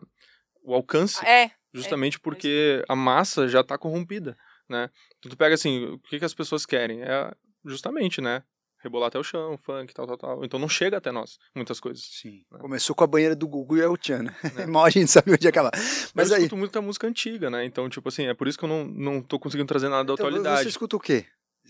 o 0.63 0.73
alcance 0.73 1.19
Ah, 1.23 1.29
É, 1.29 1.51
Justamente 1.73 2.19
porque 2.19 2.81
a 2.87 2.95
massa 2.95 3.49
já 3.49 3.61
tá 3.61 3.77
corrompida, 3.77 4.37
né? 4.69 4.89
Então 5.19 5.29
tu 5.29 5.35
pega 5.37 5.55
assim, 5.55 5.85
o 5.87 5.99
que, 5.99 6.19
que 6.19 6.23
as 6.25 6.33
pessoas 6.33 6.65
querem? 6.65 7.01
É 7.03 7.31
justamente, 7.65 8.21
né? 8.21 8.43
Rebolar 8.85 9.07
até 9.07 9.17
o 9.19 9.23
chão, 9.23 9.57
funk, 9.57 9.93
tal, 9.93 10.05
tal, 10.07 10.17
tal. 10.17 10.45
Então 10.45 10.59
não 10.59 10.69
chega 10.69 10.97
até 10.97 11.11
nós, 11.11 11.37
muitas 11.55 11.79
coisas. 11.79 12.03
Sim. 12.03 12.43
É. 12.53 12.57
Começou 12.59 12.95
com 12.95 13.03
a 13.03 13.07
banheira 13.07 13.35
do 13.35 13.47
Gugu 13.47 13.77
e 13.77 13.83
a 13.83 13.89
Tchan, 13.97 14.23
né? 14.23 14.35
É. 14.57 14.65
Mal 14.67 14.85
a 14.85 14.89
gente 14.89 15.09
sabe 15.11 15.31
onde 15.33 15.47
acabar. 15.47 15.71
Mas 15.73 16.11
Mas 16.13 16.29
eu 16.29 16.35
aí. 16.37 16.43
escuto 16.43 16.57
muita 16.57 16.81
música 16.81 17.07
antiga, 17.07 17.49
né? 17.49 17.65
Então, 17.65 17.89
tipo 17.89 18.07
assim, 18.09 18.27
é 18.27 18.33
por 18.33 18.47
isso 18.47 18.57
que 18.57 18.63
eu 18.65 18.69
não, 18.69 18.85
não 18.85 19.21
tô 19.21 19.39
conseguindo 19.39 19.67
trazer 19.67 19.89
nada 19.89 20.03
da 20.05 20.13
Então, 20.13 20.27
atualidade. 20.27 20.63
você 20.63 20.69
escuta 20.69 20.95
o 20.95 20.99
quê? 20.99 21.25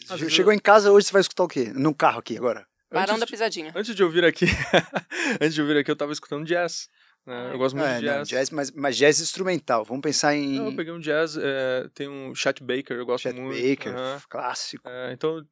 Às 0.10 0.20
Chegou 0.32 0.52
em 0.52 0.60
casa 0.60 0.92
hoje, 0.92 1.08
você 1.08 1.14
vai 1.14 1.22
escutar 1.22 1.44
o 1.46 1.48
quê? 1.48 1.72
No 1.74 1.96
carro 1.96 2.20
aqui 2.20 2.38
agora. 2.38 2.68
Barão 2.92 3.14
Antes 3.16 3.20
da 3.22 3.26
de- 3.26 3.32
Pisadinha. 3.32 3.72
Antes 3.76 3.96
de 3.96 4.04
eu 4.04 4.10
vir 4.10 4.26
aqui, 4.26 4.46
antes 5.42 5.54
de 5.56 5.62
eu 5.62 5.66
vir 5.68 5.78
aqui, 5.78 5.90
eu 5.90 5.96
tava 5.96 6.12
escutando 6.12 6.46
jazz. 6.46 6.88
Né? 7.26 7.50
Eu 7.54 7.58
gosto 7.58 7.76
muito 7.76 7.88
É, 7.90 8.00
de 8.00 8.06
não, 8.06 8.14
jazz. 8.18 8.28
jazz, 8.28 8.50
mas, 8.52 8.72
mas 8.72 8.96
jazz 8.96 9.20
instrumental. 9.20 9.84
Vamos 9.84 10.02
pensar 10.04 10.36
em 10.36 10.60
Não, 10.60 10.68
eu 10.68 10.76
peguei 10.76 10.94
um 10.94 11.00
jazz, 11.00 11.36
é, 11.38 11.90
tem 11.96 12.08
um 12.08 12.36
Chet 12.36 12.62
Baker, 12.64 12.96
eu 12.98 13.06
gosto 13.06 13.24
Chet 13.24 13.40
muito. 13.40 13.60
Baker, 13.68 13.96
aham. 13.98 14.22
clássico. 14.30 14.88
É, 14.88 15.12
então, 15.14 15.44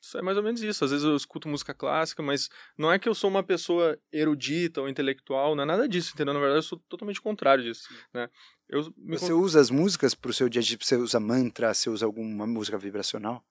isso 0.00 0.18
é 0.18 0.22
mais 0.22 0.36
ou 0.36 0.42
menos 0.42 0.62
isso. 0.62 0.84
Às 0.84 0.90
vezes 0.90 1.04
eu 1.04 1.16
escuto 1.16 1.48
música 1.48 1.74
clássica, 1.74 2.22
mas 2.22 2.48
não 2.78 2.92
é 2.92 2.98
que 2.98 3.08
eu 3.08 3.14
sou 3.14 3.28
uma 3.30 3.42
pessoa 3.42 3.98
erudita 4.12 4.80
ou 4.80 4.88
intelectual, 4.88 5.54
não 5.54 5.62
é 5.62 5.66
nada 5.66 5.88
disso, 5.88 6.12
entendeu? 6.14 6.34
Na 6.34 6.40
verdade, 6.40 6.58
eu 6.58 6.62
sou 6.62 6.78
totalmente 6.88 7.18
o 7.20 7.22
contrário 7.22 7.64
disso, 7.64 7.88
né? 8.14 8.28
Eu 8.68 8.82
Você 9.08 9.26
con- 9.32 9.40
usa 9.40 9.60
as 9.60 9.70
músicas 9.70 10.14
pro 10.14 10.32
seu 10.32 10.48
dia 10.48 10.60
a 10.60 10.64
dia? 10.64 10.78
Você 10.80 10.96
usa 10.96 11.18
mantra? 11.18 11.74
Você 11.74 11.90
usa 11.90 12.06
alguma 12.06 12.46
música 12.46 12.78
vibracional? 12.78 13.44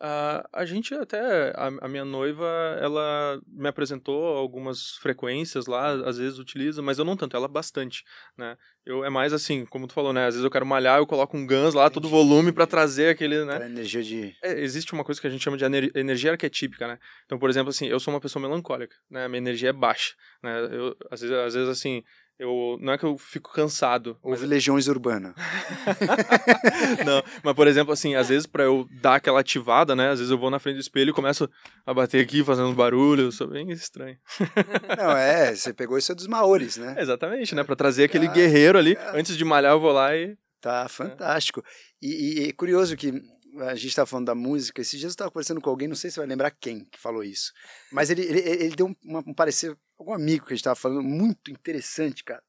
A, 0.00 0.48
a 0.52 0.64
gente 0.64 0.94
até, 0.94 1.52
a, 1.56 1.68
a 1.82 1.88
minha 1.88 2.04
noiva, 2.04 2.46
ela 2.80 3.40
me 3.46 3.68
apresentou 3.68 4.36
algumas 4.36 4.92
frequências 4.96 5.66
lá, 5.66 5.90
às 6.06 6.18
vezes 6.18 6.38
utiliza, 6.38 6.82
mas 6.82 6.98
eu 6.98 7.04
não 7.04 7.16
tanto, 7.16 7.36
ela 7.36 7.48
bastante, 7.48 8.04
né? 8.36 8.56
Eu, 8.84 9.04
é 9.04 9.10
mais 9.10 9.32
assim, 9.32 9.64
como 9.66 9.86
tu 9.86 9.94
falou, 9.94 10.12
né? 10.12 10.26
Às 10.26 10.34
vezes 10.34 10.44
eu 10.44 10.50
quero 10.50 10.66
malhar, 10.66 10.98
eu 10.98 11.06
coloco 11.06 11.36
um 11.36 11.46
Guns 11.46 11.74
lá, 11.74 11.90
todo 11.90 12.08
volume 12.08 12.52
pra 12.52 12.66
trazer 12.66 13.08
aquele, 13.08 13.44
né? 13.44 13.54
Aquela 13.56 13.70
energia 13.70 14.02
de. 14.02 14.36
É, 14.42 14.60
existe 14.60 14.92
uma 14.92 15.02
coisa 15.02 15.20
que 15.20 15.26
a 15.26 15.30
gente 15.30 15.42
chama 15.42 15.56
de 15.56 15.64
ener- 15.64 15.90
energia 15.94 16.32
arquetípica, 16.32 16.86
né? 16.86 16.98
Então, 17.24 17.38
por 17.38 17.50
exemplo, 17.50 17.70
assim, 17.70 17.86
eu 17.86 17.98
sou 17.98 18.12
uma 18.14 18.20
pessoa 18.20 18.40
melancólica, 18.40 18.94
né? 19.10 19.26
Minha 19.28 19.38
energia 19.38 19.70
é 19.70 19.72
baixa, 19.72 20.14
né? 20.42 20.68
Eu, 20.70 20.96
às, 21.10 21.20
vezes, 21.20 21.36
às 21.36 21.54
vezes, 21.54 21.68
assim, 21.68 22.04
eu... 22.38 22.78
Não 22.80 22.92
é 22.92 22.98
que 22.98 23.04
eu 23.04 23.16
fico 23.18 23.52
cansado, 23.52 24.16
mas... 24.22 24.32
Ouve 24.32 24.46
Legiões 24.46 24.88
Urbana. 24.88 25.34
não, 27.04 27.22
mas, 27.42 27.54
por 27.54 27.66
exemplo, 27.66 27.92
assim, 27.92 28.14
às 28.14 28.28
vezes 28.28 28.46
pra 28.46 28.64
eu 28.64 28.86
dar 29.00 29.16
aquela 29.16 29.40
ativada, 29.40 29.94
né? 29.96 30.10
Às 30.10 30.18
vezes 30.18 30.30
eu 30.30 30.38
vou 30.38 30.50
na 30.50 30.58
frente 30.58 30.76
do 30.76 30.80
espelho 30.80 31.10
e 31.10 31.14
começo 31.14 31.48
a 31.84 31.94
bater 31.94 32.22
aqui, 32.22 32.44
fazendo 32.44 32.72
barulho, 32.74 33.24
eu 33.24 33.32
sou 33.32 33.48
bem 33.48 33.70
estranho. 33.70 34.16
Não, 34.98 35.16
é, 35.16 35.54
você 35.54 35.72
pegou 35.72 35.96
isso 35.98 36.14
dos 36.14 36.26
Maores, 36.26 36.76
né? 36.76 36.94
É, 36.98 37.02
exatamente, 37.02 37.54
né? 37.54 37.64
Pra 37.64 37.76
trazer 37.76 38.04
aquele 38.04 38.26
Ah, 38.26 38.32
guerreiro 38.32 38.78
ali, 38.78 38.96
ah. 38.98 39.12
antes 39.14 39.36
de 39.36 39.44
malhar 39.44 39.72
eu 39.72 39.80
vou 39.80 39.92
lá 39.92 40.14
e... 40.16 40.36
Tá 40.60 40.88
fantástico. 40.88 41.62
E, 42.02 42.40
e 42.44 42.48
é 42.48 42.52
curioso 42.52 42.96
que 42.96 43.12
a 43.60 43.74
gente 43.74 43.88
estava 43.88 44.06
falando 44.06 44.26
da 44.26 44.34
música. 44.34 44.80
Esses 44.80 44.98
dias 44.98 45.04
eu 45.04 45.14
estava 45.14 45.30
conversando 45.30 45.60
com 45.60 45.70
alguém, 45.70 45.86
não 45.88 45.94
sei 45.94 46.10
se 46.10 46.14
você 46.14 46.20
vai 46.20 46.28
lembrar 46.28 46.50
quem 46.50 46.84
que 46.90 46.98
falou 46.98 47.22
isso. 47.22 47.52
Mas 47.92 48.10
ele, 48.10 48.22
ele, 48.22 48.40
ele 48.40 48.76
deu 48.76 48.86
um, 48.86 48.94
uma- 49.04 49.24
um 49.26 49.32
parecer, 49.34 49.76
algum 49.98 50.12
amigo 50.12 50.44
que 50.46 50.52
a 50.52 50.56
gente 50.56 50.60
estava 50.60 50.76
falando, 50.76 51.02
muito 51.02 51.50
interessante, 51.50 52.22
cara, 52.24 52.42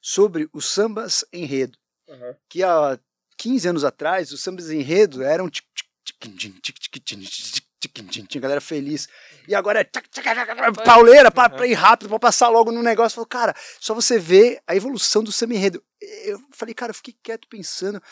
sobre 0.00 0.48
os 0.52 0.66
sambas 0.68 1.24
enredo. 1.32 1.78
Que 2.48 2.62
há 2.62 2.98
15 3.36 3.68
anos 3.68 3.84
atrás, 3.84 4.32
os 4.32 4.40
sambas 4.42 4.70
enredo 4.70 5.22
eram 5.22 5.48
tic, 5.48 5.64
tim, 8.28 8.40
galera 8.40 8.60
feliz. 8.60 9.08
E 9.46 9.54
agora 9.54 9.80
é 9.80 9.84
pauleira, 10.84 11.30
para 11.30 11.48
pra 11.50 11.66
ir 11.66 11.74
rápido, 11.74 12.08
pra 12.08 12.18
passar 12.18 12.48
logo 12.48 12.72
no 12.72 12.82
negócio. 12.82 13.14
Falou, 13.16 13.26
cara, 13.26 13.54
só 13.80 13.94
você 13.94 14.18
vê 14.18 14.60
a 14.66 14.74
evolução 14.74 15.22
do 15.22 15.30
samba 15.30 15.54
enredo. 15.54 15.82
Eu 16.24 16.40
falei, 16.52 16.74
cara, 16.74 16.90
eu 16.90 16.94
fiquei 16.94 17.14
quieto 17.22 17.46
pensando. 17.48 18.02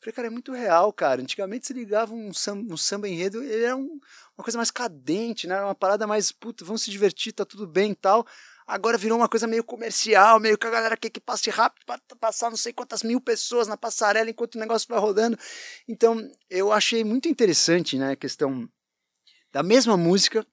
Falei, 0.00 0.12
cara, 0.12 0.26
é 0.28 0.30
muito 0.30 0.52
real, 0.52 0.92
cara. 0.92 1.22
Antigamente 1.22 1.66
se 1.66 1.72
ligava 1.72 2.12
um 2.12 2.32
samba, 2.34 2.74
um 2.74 2.76
samba 2.76 3.08
enredo, 3.08 3.42
ele 3.42 3.64
era 3.64 3.76
um- 3.76 3.98
uma 4.36 4.44
coisa 4.44 4.58
mais 4.58 4.70
cadente, 4.70 5.46
né? 5.46 5.60
Uma 5.62 5.74
parada 5.74 6.06
mais, 6.06 6.32
puta, 6.32 6.64
vamos 6.64 6.82
se 6.82 6.90
divertir, 6.90 7.32
tá 7.32 7.44
tudo 7.44 7.66
bem 7.66 7.92
e 7.92 7.94
tal. 7.94 8.26
Agora 8.66 8.96
virou 8.96 9.18
uma 9.18 9.28
coisa 9.28 9.46
meio 9.46 9.62
comercial, 9.62 10.40
meio 10.40 10.56
que 10.56 10.66
a 10.66 10.70
galera 10.70 10.96
quer 10.96 11.10
que 11.10 11.20
passe 11.20 11.50
rápido 11.50 11.84
para 11.84 12.00
passar 12.18 12.48
não 12.50 12.56
sei 12.56 12.72
quantas 12.72 13.02
mil 13.02 13.20
pessoas 13.20 13.68
na 13.68 13.76
passarela 13.76 14.30
enquanto 14.30 14.54
o 14.54 14.58
negócio 14.58 14.88
vai 14.88 14.98
rodando. 14.98 15.38
Então, 15.86 16.18
eu 16.48 16.72
achei 16.72 17.04
muito 17.04 17.28
interessante, 17.28 17.98
né, 17.98 18.12
a 18.12 18.16
questão 18.16 18.68
da 19.52 19.62
mesma 19.62 19.96
música, 19.96 20.46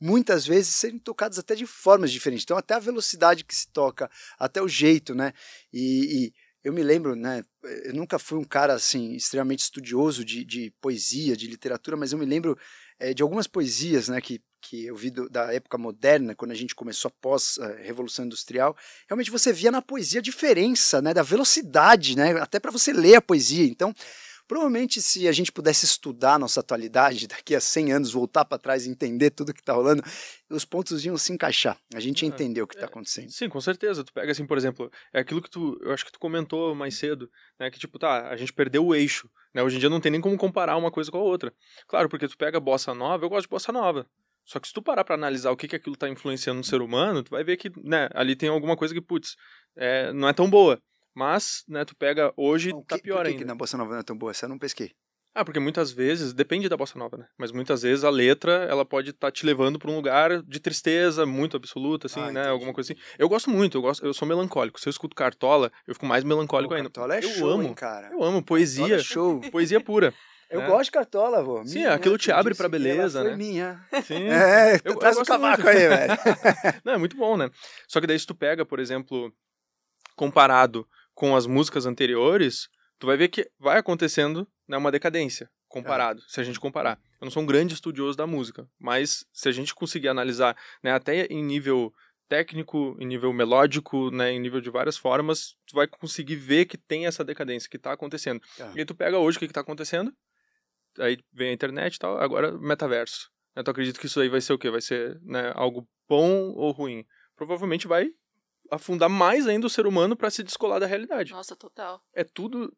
muitas 0.00 0.46
vezes 0.46 0.76
serem 0.76 0.98
tocadas 0.98 1.38
até 1.38 1.54
de 1.54 1.66
formas 1.66 2.12
diferentes. 2.12 2.44
Então, 2.44 2.56
até 2.56 2.74
a 2.74 2.78
velocidade 2.78 3.44
que 3.44 3.54
se 3.54 3.66
toca, 3.68 4.10
até 4.38 4.62
o 4.62 4.68
jeito, 4.68 5.14
né? 5.14 5.32
E, 5.72 6.26
e 6.26 6.32
eu 6.62 6.72
me 6.72 6.82
lembro, 6.82 7.16
né? 7.16 7.44
Eu 7.84 7.94
nunca 7.94 8.18
fui 8.18 8.38
um 8.38 8.44
cara 8.44 8.74
assim 8.74 9.14
extremamente 9.14 9.60
estudioso 9.60 10.24
de, 10.24 10.44
de 10.44 10.70
poesia, 10.80 11.36
de 11.36 11.46
literatura, 11.46 11.96
mas 11.96 12.12
eu 12.12 12.18
me 12.18 12.26
lembro 12.26 12.56
eh, 13.00 13.14
de 13.14 13.22
algumas 13.22 13.46
poesias, 13.46 14.08
né? 14.08 14.20
Que, 14.20 14.40
que 14.60 14.86
eu 14.86 14.96
vi 14.96 15.10
do- 15.10 15.28
da 15.28 15.52
época 15.52 15.78
moderna, 15.78 16.34
quando 16.34 16.50
a 16.52 16.54
gente 16.54 16.74
começou 16.74 17.08
após 17.08 17.58
a 17.58 17.68
Revolução 17.82 18.24
Industrial. 18.24 18.76
Realmente 19.08 19.30
você 19.30 19.52
via 19.52 19.70
na 19.70 19.82
poesia 19.82 20.20
a 20.20 20.22
diferença, 20.22 21.00
né? 21.02 21.14
Da 21.14 21.22
velocidade, 21.22 22.16
né? 22.16 22.32
Até 22.40 22.58
para 22.60 22.70
você 22.70 22.92
ler 22.92 23.16
a 23.16 23.22
poesia. 23.22 23.64
Então 23.66 23.94
Provavelmente, 24.48 25.02
se 25.02 25.28
a 25.28 25.32
gente 25.32 25.52
pudesse 25.52 25.84
estudar 25.84 26.38
nossa 26.38 26.60
atualidade, 26.60 27.26
daqui 27.28 27.54
a 27.54 27.60
100 27.60 27.92
anos, 27.92 28.10
voltar 28.10 28.44
para 28.46 28.58
trás 28.58 28.86
e 28.86 28.90
entender 28.90 29.30
tudo 29.30 29.52
que 29.52 29.60
está 29.60 29.74
rolando, 29.74 30.02
os 30.48 30.64
pontos 30.64 31.04
iam 31.04 31.16
se 31.18 31.32
encaixar. 31.32 31.78
A 31.94 32.00
gente 32.00 32.22
ia 32.22 32.28
Ah, 32.30 32.34
entender 32.34 32.62
o 32.62 32.66
que 32.66 32.74
está 32.74 32.86
é. 32.86 32.88
acontecendo. 32.88 33.30
Sim, 33.30 33.48
com 33.48 33.60
certeza. 33.60 34.02
Tu 34.02 34.12
pega 34.12 34.32
assim, 34.32 34.46
por 34.46 34.56
exemplo, 34.56 34.90
é 35.12 35.20
aquilo 35.20 35.42
que 35.42 35.50
tu, 35.50 35.78
eu 35.82 35.92
acho 35.92 36.04
que 36.04 36.10
tu 36.10 36.18
comentou 36.18 36.74
mais 36.74 36.96
cedo, 36.96 37.30
né, 37.60 37.70
que 37.70 37.78
tipo, 37.78 37.98
tá, 37.98 38.28
a 38.28 38.36
gente 38.36 38.52
perdeu 38.52 38.84
o 38.86 38.94
eixo, 38.94 39.30
né? 39.54 39.62
Hoje 39.62 39.76
em 39.76 39.80
dia 39.80 39.90
não 39.90 40.00
tem 40.00 40.10
nem 40.10 40.20
como 40.20 40.36
comparar 40.38 40.76
uma 40.78 40.90
coisa 40.90 41.10
com 41.10 41.18
a 41.18 41.22
outra. 41.22 41.52
Claro, 41.86 42.08
porque 42.08 42.26
tu 42.26 42.36
pega 42.38 42.58
bossa 42.58 42.94
nova, 42.94 43.24
eu 43.24 43.28
gosto 43.28 43.42
de 43.46 43.50
bossa 43.50 43.70
nova. 43.70 44.06
Só 44.46 44.58
que 44.58 44.66
se 44.66 44.72
tu 44.72 44.80
parar 44.80 45.04
pra 45.04 45.14
analisar 45.14 45.50
o 45.50 45.56
que 45.58 45.68
que 45.68 45.76
aquilo 45.76 45.94
tá 45.94 46.08
influenciando 46.08 46.56
no 46.56 46.64
ser 46.64 46.80
humano, 46.80 47.22
tu 47.22 47.30
vai 47.30 47.44
ver 47.44 47.58
que, 47.58 47.70
né, 47.84 48.08
ali 48.14 48.34
tem 48.34 48.48
alguma 48.48 48.78
coisa 48.78 48.94
que, 48.94 49.00
putz, 49.02 49.36
é, 49.76 50.10
não 50.14 50.26
é 50.26 50.32
tão 50.32 50.48
boa. 50.48 50.80
Mas, 51.18 51.64
né, 51.68 51.84
tu 51.84 51.96
pega 51.96 52.32
hoje, 52.36 52.70
Bom, 52.70 52.82
tá 52.82 52.94
que- 52.96 53.02
pior 53.02 53.16
por 53.16 53.22
que, 53.24 53.28
ainda. 53.30 53.38
que 53.40 53.44
na 53.44 53.54
Bossa 53.56 53.76
Nova 53.76 53.90
não 53.92 53.98
é 53.98 54.02
tão 54.04 54.16
boa? 54.16 54.30
Essa 54.30 54.44
eu 54.46 54.48
não 54.50 54.58
pesquei. 54.58 54.92
Ah, 55.34 55.44
porque 55.44 55.58
muitas 55.60 55.90
vezes, 55.92 56.32
depende 56.32 56.68
da 56.68 56.76
bossa 56.76 56.98
nova, 56.98 57.16
né? 57.16 57.26
Mas 57.38 57.52
muitas 57.52 57.82
vezes 57.82 58.02
a 58.02 58.10
letra, 58.10 58.64
ela 58.68 58.84
pode 58.84 59.10
estar 59.10 59.30
te 59.30 59.46
levando 59.46 59.78
pra 59.78 59.88
um 59.90 59.94
lugar 59.94 60.42
de 60.42 60.58
tristeza 60.58 61.24
muito 61.26 61.56
absoluta, 61.56 62.06
assim, 62.06 62.18
Ah, 62.20 62.24
né? 62.26 62.30
entendi. 62.40 62.48
Alguma 62.48 62.72
coisa 62.72 62.92
assim. 62.92 63.00
Eu 63.16 63.28
gosto 63.28 63.48
muito, 63.50 63.76
eu 63.78 63.82
gosto, 63.82 64.04
eu 64.04 64.12
sou 64.14 64.26
melancólico. 64.26 64.80
Se 64.80 64.88
eu 64.88 64.90
escuto 64.90 65.14
Cartola, 65.14 65.70
eu 65.86 65.94
fico 65.94 66.06
mais 66.06 66.24
melancólico 66.24 66.70
Pô, 66.70 66.74
ainda. 66.76 66.88
Cartola 66.90 67.14
é 67.16 67.18
eu 67.18 67.28
show, 67.30 67.50
amo. 67.50 67.62
hein, 67.68 67.74
cara. 67.74 68.06
Eu 68.08 68.14
amo 68.22 68.38
Cartola 68.38 68.42
poesia, 68.42 68.96
é 68.96 68.98
show. 68.98 69.40
poesia 69.52 69.80
pura. 69.80 70.12
Eu 70.50 70.60
né? 70.60 70.66
gosto 70.66 70.84
de 70.86 70.90
Cartola, 70.92 71.42
vô. 71.42 71.64
Sim, 71.66 71.84
aquilo 71.84 72.16
te 72.18 72.32
abre 72.32 72.54
pra 72.54 72.68
beleza, 72.68 73.22
né? 73.22 73.36
Minha. 73.36 73.80
Sim. 74.04 74.26
É, 74.32 74.76
Eu- 74.76 74.92
eu 74.92 74.96
traz 74.96 75.14
o 75.14 75.18
gosto 75.20 75.28
cavaco 75.30 75.62
muito. 75.62 75.68
aí, 75.68 75.88
velho. 75.88 76.12
Não, 76.84 76.94
é 76.94 76.98
muito 76.98 77.16
bom, 77.16 77.36
né? 77.36 77.48
Só 77.86 78.00
que 78.00 78.06
daí 78.08 78.18
se 78.18 78.26
tu 78.26 78.34
pega, 78.34 78.64
por 78.64 78.80
exemplo, 78.80 79.32
comparado 80.16 80.84
com 81.18 81.34
as 81.34 81.48
músicas 81.48 81.84
anteriores, 81.84 82.68
tu 82.96 83.08
vai 83.08 83.16
ver 83.16 83.26
que 83.26 83.50
vai 83.58 83.76
acontecendo 83.76 84.46
né, 84.68 84.76
uma 84.76 84.92
decadência, 84.92 85.50
comparado, 85.66 86.22
se 86.28 86.40
a 86.40 86.44
gente 86.44 86.60
comparar. 86.60 86.96
Eu 87.20 87.24
não 87.24 87.30
sou 87.32 87.42
um 87.42 87.46
grande 87.46 87.74
estudioso 87.74 88.16
da 88.16 88.24
música, 88.24 88.70
mas 88.78 89.26
se 89.32 89.48
a 89.48 89.52
gente 89.52 89.74
conseguir 89.74 90.06
analisar, 90.06 90.56
né, 90.80 90.92
até 90.92 91.26
em 91.26 91.42
nível 91.42 91.92
técnico, 92.28 92.96
em 93.00 93.04
nível 93.04 93.32
melódico, 93.32 94.12
né, 94.12 94.30
em 94.30 94.38
nível 94.38 94.60
de 94.60 94.70
várias 94.70 94.96
formas, 94.96 95.56
tu 95.66 95.74
vai 95.74 95.88
conseguir 95.88 96.36
ver 96.36 96.66
que 96.66 96.78
tem 96.78 97.04
essa 97.04 97.24
decadência 97.24 97.68
que 97.68 97.80
tá 97.80 97.92
acontecendo. 97.92 98.40
Tá. 98.56 98.70
E 98.76 98.78
aí 98.78 98.84
tu 98.84 98.94
pega 98.94 99.18
hoje 99.18 99.38
o 99.38 99.40
que 99.40 99.48
que 99.48 99.52
tá 99.52 99.62
acontecendo, 99.62 100.14
aí 101.00 101.18
vem 101.32 101.50
a 101.50 101.52
internet 101.52 101.96
e 101.96 101.98
tal, 101.98 102.16
agora 102.18 102.56
metaverso. 102.56 103.28
Né, 103.56 103.64
tu 103.64 103.72
acredita 103.72 103.98
que 103.98 104.06
isso 104.06 104.20
aí 104.20 104.28
vai 104.28 104.40
ser 104.40 104.52
o 104.52 104.58
quê? 104.58 104.70
Vai 104.70 104.82
ser 104.82 105.20
né, 105.22 105.50
algo 105.56 105.84
bom 106.08 106.52
ou 106.52 106.70
ruim? 106.70 107.04
Provavelmente 107.34 107.88
vai 107.88 108.08
afundar 108.70 109.08
mais 109.08 109.46
ainda 109.46 109.66
o 109.66 109.70
ser 109.70 109.86
humano 109.86 110.16
para 110.16 110.30
se 110.30 110.42
descolar 110.42 110.78
da 110.78 110.86
realidade. 110.86 111.32
Nossa, 111.32 111.56
total. 111.56 112.02
É 112.14 112.24
tudo 112.24 112.72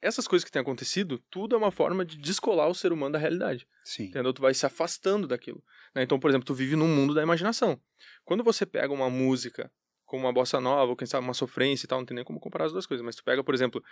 essas 0.00 0.28
coisas 0.28 0.44
que 0.44 0.50
têm 0.50 0.60
acontecido, 0.60 1.18
tudo 1.30 1.54
é 1.54 1.58
uma 1.58 1.70
forma 1.70 2.04
de 2.04 2.16
descolar 2.16 2.68
o 2.68 2.74
ser 2.74 2.92
humano 2.92 3.12
da 3.12 3.18
realidade. 3.18 3.66
Sim. 3.84 4.04
Entendeu? 4.04 4.32
Tu 4.32 4.42
vai 4.42 4.52
se 4.52 4.66
afastando 4.66 5.26
daquilo. 5.26 5.62
Né? 5.94 6.02
Então, 6.02 6.20
por 6.20 6.30
exemplo, 6.30 6.46
tu 6.46 6.54
vive 6.54 6.76
num 6.76 6.88
mundo 6.88 7.14
da 7.14 7.22
imaginação. 7.22 7.80
Quando 8.24 8.44
você 8.44 8.66
pega 8.66 8.92
uma 8.92 9.08
música 9.08 9.72
como 10.04 10.26
uma 10.26 10.32
bossa 10.32 10.60
nova, 10.60 10.90
ou 10.90 10.96
quem 10.96 11.06
sabe 11.06 11.24
uma 11.24 11.34
sofrência 11.34 11.86
e 11.86 11.88
tal, 11.88 12.00
não 12.00 12.06
tem 12.06 12.16
nem 12.16 12.24
como 12.24 12.40
comparar 12.40 12.66
as 12.66 12.72
duas 12.72 12.86
coisas, 12.86 13.04
mas 13.04 13.14
tu 13.14 13.22
pega, 13.22 13.44
por 13.44 13.54
exemplo, 13.54 13.82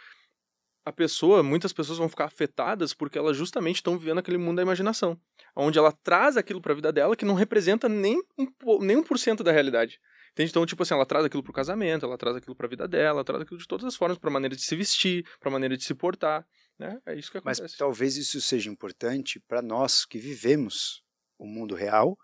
a 0.84 0.92
pessoa, 0.92 1.42
muitas 1.42 1.72
pessoas 1.72 1.98
vão 1.98 2.08
ficar 2.08 2.24
afetadas 2.24 2.92
porque 2.92 3.18
elas 3.18 3.36
justamente 3.36 3.76
estão 3.76 3.96
vivendo 3.96 4.18
aquele 4.18 4.38
mundo 4.38 4.56
da 4.56 4.62
imaginação, 4.62 5.20
onde 5.54 5.78
ela 5.78 5.92
traz 5.92 6.36
aquilo 6.36 6.60
para 6.60 6.72
a 6.72 6.74
vida 6.76 6.92
dela 6.92 7.14
que 7.14 7.24
não 7.24 7.34
representa 7.34 7.88
nem 7.88 8.20
um, 8.36 8.48
nem 8.80 8.96
um 8.96 9.02
por 9.02 9.18
cento 9.18 9.44
da 9.44 9.52
realidade. 9.52 10.00
Entende? 10.38 10.50
Então, 10.50 10.64
tipo 10.64 10.80
assim, 10.84 10.94
ela 10.94 11.04
traz 11.04 11.24
aquilo 11.24 11.42
pro 11.42 11.52
casamento, 11.52 12.06
ela 12.06 12.16
traz 12.16 12.36
aquilo 12.36 12.54
pra 12.54 12.68
vida 12.68 12.86
dela, 12.86 13.16
ela 13.16 13.24
traz 13.24 13.42
aquilo 13.42 13.58
de 13.58 13.66
todas 13.66 13.84
as 13.84 13.96
formas, 13.96 14.18
pra 14.18 14.30
maneira 14.30 14.54
de 14.54 14.62
se 14.62 14.76
vestir, 14.76 15.26
pra 15.40 15.50
maneira 15.50 15.76
de 15.76 15.82
se 15.82 15.92
portar, 15.96 16.46
né? 16.78 17.00
É 17.04 17.18
isso 17.18 17.28
que 17.32 17.38
acontece. 17.38 17.60
Mas 17.60 17.76
talvez 17.76 18.16
isso 18.16 18.40
seja 18.40 18.70
importante 18.70 19.40
para 19.40 19.60
nós 19.60 20.06
que 20.06 20.16
vivemos 20.16 21.02
o 21.36 21.44
mundo 21.44 21.74
real 21.74 22.16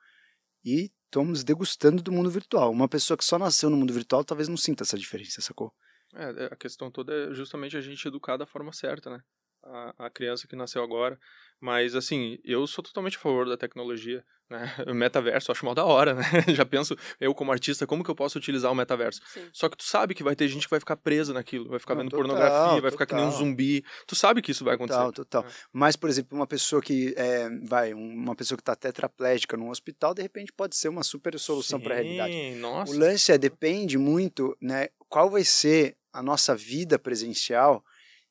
e 0.64 0.92
estamos 1.06 1.42
degustando 1.42 2.00
do 2.04 2.12
mundo 2.12 2.30
virtual. 2.30 2.70
Uma 2.70 2.88
pessoa 2.88 3.16
que 3.16 3.24
só 3.24 3.36
nasceu 3.36 3.68
no 3.68 3.76
mundo 3.76 3.92
virtual 3.92 4.24
talvez 4.24 4.48
não 4.48 4.56
sinta 4.56 4.84
essa 4.84 4.96
diferença, 4.96 5.42
sacou? 5.42 5.74
É, 6.14 6.44
a 6.52 6.56
questão 6.56 6.92
toda 6.92 7.12
é 7.12 7.34
justamente 7.34 7.76
a 7.76 7.80
gente 7.80 8.06
educar 8.06 8.36
da 8.36 8.46
forma 8.46 8.72
certa, 8.72 9.10
né? 9.10 9.18
A, 9.66 10.06
a 10.06 10.10
criança 10.10 10.46
que 10.46 10.56
nasceu 10.56 10.82
agora. 10.82 11.18
Mas, 11.60 11.94
assim, 11.94 12.38
eu 12.44 12.66
sou 12.66 12.84
totalmente 12.84 13.16
a 13.16 13.20
favor 13.20 13.48
da 13.48 13.56
tecnologia, 13.56 14.22
né? 14.50 14.70
O 14.90 14.94
metaverso, 14.94 15.50
acho 15.50 15.64
mal 15.64 15.74
da 15.74 15.84
hora, 15.84 16.12
né? 16.14 16.22
Já 16.54 16.66
penso, 16.66 16.94
eu 17.18 17.34
como 17.34 17.50
artista, 17.50 17.86
como 17.86 18.04
que 18.04 18.10
eu 18.10 18.14
posso 18.14 18.36
utilizar 18.36 18.70
o 18.70 18.74
metaverso? 18.74 19.22
Sim. 19.26 19.48
Só 19.52 19.68
que 19.70 19.76
tu 19.76 19.84
sabe 19.84 20.14
que 20.14 20.22
vai 20.22 20.36
ter 20.36 20.46
gente 20.48 20.64
que 20.66 20.70
vai 20.70 20.80
ficar 20.80 20.96
presa 20.96 21.32
naquilo, 21.32 21.70
vai 21.70 21.78
ficar 21.78 21.94
Não, 21.94 22.02
vendo 22.02 22.10
total, 22.10 22.26
pornografia, 22.26 22.82
vai 22.82 22.90
ficar 22.90 23.06
que 23.06 23.14
nem 23.14 23.24
um 23.24 23.30
total. 23.30 23.46
zumbi. 23.46 23.84
Tu 24.06 24.14
sabe 24.14 24.42
que 24.42 24.50
isso 24.50 24.64
vai 24.64 24.74
acontecer. 24.74 24.98
Total, 24.98 25.12
total. 25.12 25.44
É. 25.44 25.52
Mas, 25.72 25.96
por 25.96 26.10
exemplo, 26.10 26.36
uma 26.36 26.46
pessoa 26.46 26.82
que 26.82 27.14
é, 27.16 27.48
vai, 27.66 27.94
uma 27.94 28.34
pessoa 28.34 28.58
que 28.58 28.62
está 28.62 28.76
tetraplégica 28.76 29.56
num 29.56 29.70
hospital, 29.70 30.12
de 30.12 30.20
repente 30.20 30.52
pode 30.52 30.76
ser 30.76 30.88
uma 30.88 31.02
super 31.02 31.38
solução 31.38 31.80
para 31.80 31.94
a 31.94 31.96
realidade. 32.02 32.50
Nossa. 32.56 32.92
O 32.92 32.98
lance 32.98 33.32
é, 33.32 33.38
depende 33.38 33.96
muito, 33.96 34.54
né, 34.60 34.88
qual 35.08 35.30
vai 35.30 35.44
ser 35.44 35.96
a 36.12 36.22
nossa 36.22 36.54
vida 36.54 36.98
presencial, 36.98 37.82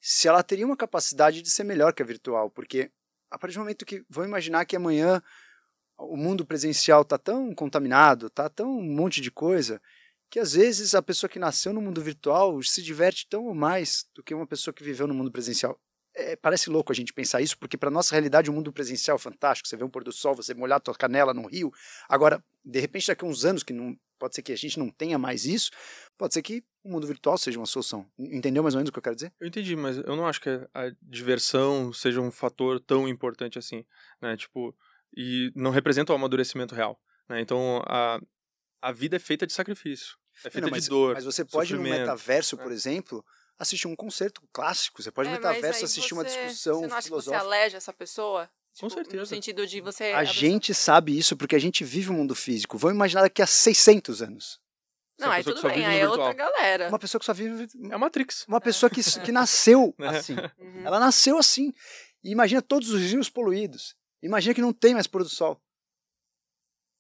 se 0.06 0.28
ela 0.28 0.44
teria 0.44 0.66
uma 0.66 0.76
capacidade 0.76 1.42
de 1.42 1.50
ser 1.50 1.64
melhor 1.64 1.94
que 1.94 2.04
a 2.04 2.06
virtual, 2.06 2.50
porque 2.50 2.92
a 3.32 3.40
partir 3.40 3.56
do 3.56 3.62
momento 3.62 3.86
que, 3.86 4.04
vamos 4.10 4.28
imaginar 4.28 4.66
que 4.66 4.76
amanhã 4.76 5.24
o 5.98 6.18
mundo 6.18 6.46
presencial 6.46 7.06
tá 7.06 7.18
tão 7.18 7.56
contaminado, 7.56 8.30
tá 8.30 8.50
tão 8.50 8.70
um 8.70 8.84
monte 8.84 9.22
de 9.22 9.32
coisa, 9.32 9.82
que 10.30 10.40
às 10.40 10.52
vezes 10.52 10.94
a 10.94 11.02
pessoa 11.02 11.30
que 11.30 11.40
nasceu 11.40 11.72
no 11.72 11.80
mundo 11.80 12.02
virtual 12.02 12.62
se 12.64 12.84
diverte 12.84 13.26
tão 13.30 13.46
ou 13.46 13.56
mais 13.56 14.06
do 14.14 14.22
que 14.22 14.34
uma 14.34 14.46
pessoa 14.46 14.74
que 14.74 14.84
viveu 14.84 15.08
no 15.08 15.14
mundo 15.14 15.32
presencial. 15.32 15.80
É, 16.14 16.36
parece 16.36 16.70
louco 16.70 16.92
a 16.92 16.96
gente 16.96 17.14
pensar 17.14 17.40
isso, 17.40 17.58
porque 17.58 17.78
para 17.78 17.90
nossa 17.90 18.14
realidade 18.14 18.50
o 18.50 18.54
mundo 18.54 18.74
presencial 18.74 19.16
é 19.16 19.20
fantástico. 19.20 19.70
Você 19.70 19.78
vê 19.78 19.86
um 19.86 19.90
pôr 19.90 20.04
do 20.04 20.12
sol, 20.12 20.36
você 20.36 20.54
molhar 20.54 20.78
a 20.78 20.82
tua 20.82 20.94
canela 20.96 21.34
no 21.34 21.48
rio. 21.48 21.72
Agora, 22.10 22.44
de 22.64 22.80
repente, 22.82 23.08
daqui 23.08 23.24
a 23.24 23.28
uns 23.28 23.46
anos, 23.46 23.64
que 23.64 23.72
não 23.72 23.98
pode 24.24 24.36
ser 24.36 24.42
que 24.42 24.54
a 24.54 24.56
gente 24.56 24.80
não 24.80 24.90
tenha 24.90 25.18
mais 25.18 25.44
isso, 25.46 25.70
pode 26.18 26.34
ser 26.34 26.42
que 26.42 26.64
o 26.82 26.90
mundo 26.90 27.06
virtual 27.06 27.38
seja 27.38 27.60
uma 27.60 27.66
solução. 27.66 28.10
Entendeu 28.18 28.64
mais 28.64 28.74
ou 28.74 28.80
menos 28.80 28.88
o 28.88 28.94
que 28.94 29.00
eu 29.00 29.04
quero 29.04 29.16
dizer? 29.18 29.34
Eu 29.38 29.48
entendi, 29.48 29.76
mas 29.76 29.98
eu 29.98 30.16
não 30.16 30.26
acho 30.26 30.40
que 30.40 30.50
a 30.74 30.90
diversão 31.02 31.92
seja 31.92 32.22
um 32.22 32.32
fator 32.32 32.80
tão 32.80 33.06
importante 33.06 33.60
assim, 33.60 33.86
né? 34.22 34.38
Tipo, 34.38 34.74
e 35.14 35.52
não 35.54 35.72
representa 35.72 36.14
o 36.14 36.16
amadurecimento 36.16 36.74
real, 36.74 36.98
né? 37.28 37.42
Então, 37.42 37.82
a, 37.86 38.18
a 38.82 38.92
vida 38.94 39.18
é 39.18 39.20
feita 39.20 39.46
de 39.46 39.52
sacrifício, 39.52 40.16
é 40.46 40.50
feita 40.50 40.68
Não, 40.68 40.72
mas, 40.72 40.84
de 40.84 40.90
dor, 40.90 41.16
mas 41.16 41.26
você 41.26 41.44
pode, 41.44 41.76
no 41.76 41.82
metaverso, 41.84 42.56
por 42.58 42.72
É. 42.72 42.74
exemplo, 42.74 43.26
assistir 43.60 43.90
um 43.90 43.96
concerto 43.98 44.42
clássico. 44.54 45.04
Você 45.04 45.12
pode, 45.12 45.30
no 45.30 45.36
É, 45.36 45.40
mas 45.42 45.56
metaverso, 45.58 45.84
assistir 45.84 46.14
você- 46.14 46.16
uma 46.16 46.24
discussão 46.24 46.80
Você 46.80 46.88
não 46.88 46.96
acha 46.96 47.10
que 47.10 47.14
você 47.14 47.26
filosófica. 47.26 47.46
aleja 47.46 47.76
essa 47.76 47.92
pessoa? 47.92 48.50
Com 48.80 48.88
Tipo, 48.88 49.00
No 49.00 49.04
certeza. 49.06 49.26
sentido 49.28 49.68
de 49.68 49.82
você. 49.82 50.06
A 50.06 50.20
pessoa- 50.20 50.26
gente 50.26 50.74
sabe 50.74 51.18
isso 51.18 51.38
porque 51.38 51.56
a 51.56 51.60
gente 51.60 51.84
vive 51.84 52.10
o 52.10 52.14
mundo 52.14 52.34
físico. 52.36 52.78
Vamos 52.78 52.96
imaginar 52.96 53.22
daqui 53.22 53.42
a 53.42 53.48
600 53.48 54.22
anos. 54.22 54.60
Não, 55.20 55.30
aí 55.32 55.44
pessoa 55.44 55.62
tudo 55.62 55.72
bem, 55.74 55.86
aí 55.86 56.00
no 56.00 56.06
é 56.06 56.10
outra 56.10 56.34
galera. 56.34 56.90
Uma 56.90 56.98
pessoa 57.00 57.20
que 57.20 57.26
só 57.26 57.34
vive. 57.34 57.68
É 57.90 57.94
a 57.94 57.98
Matrix. 58.00 58.46
Uma 58.48 58.60
pessoa 58.60 58.90
que, 58.90 59.02
que 59.22 59.32
nasceu 59.32 59.94
Né? 59.98 60.08
assim. 60.18 60.34
Uhum. 60.60 60.82
Ela 60.86 61.00
nasceu 61.00 61.38
assim. 61.38 61.72
E 62.24 62.32
imagina 62.32 62.62
todos 62.62 62.90
os 62.90 63.00
rios 63.12 63.30
poluídos. 63.30 63.96
Imagina 64.24 64.56
que 64.56 64.62
não 64.62 64.74
tem 64.74 64.94
mais 64.96 65.06
pôr 65.06 65.22
do 65.24 65.30
sol. 65.30 65.62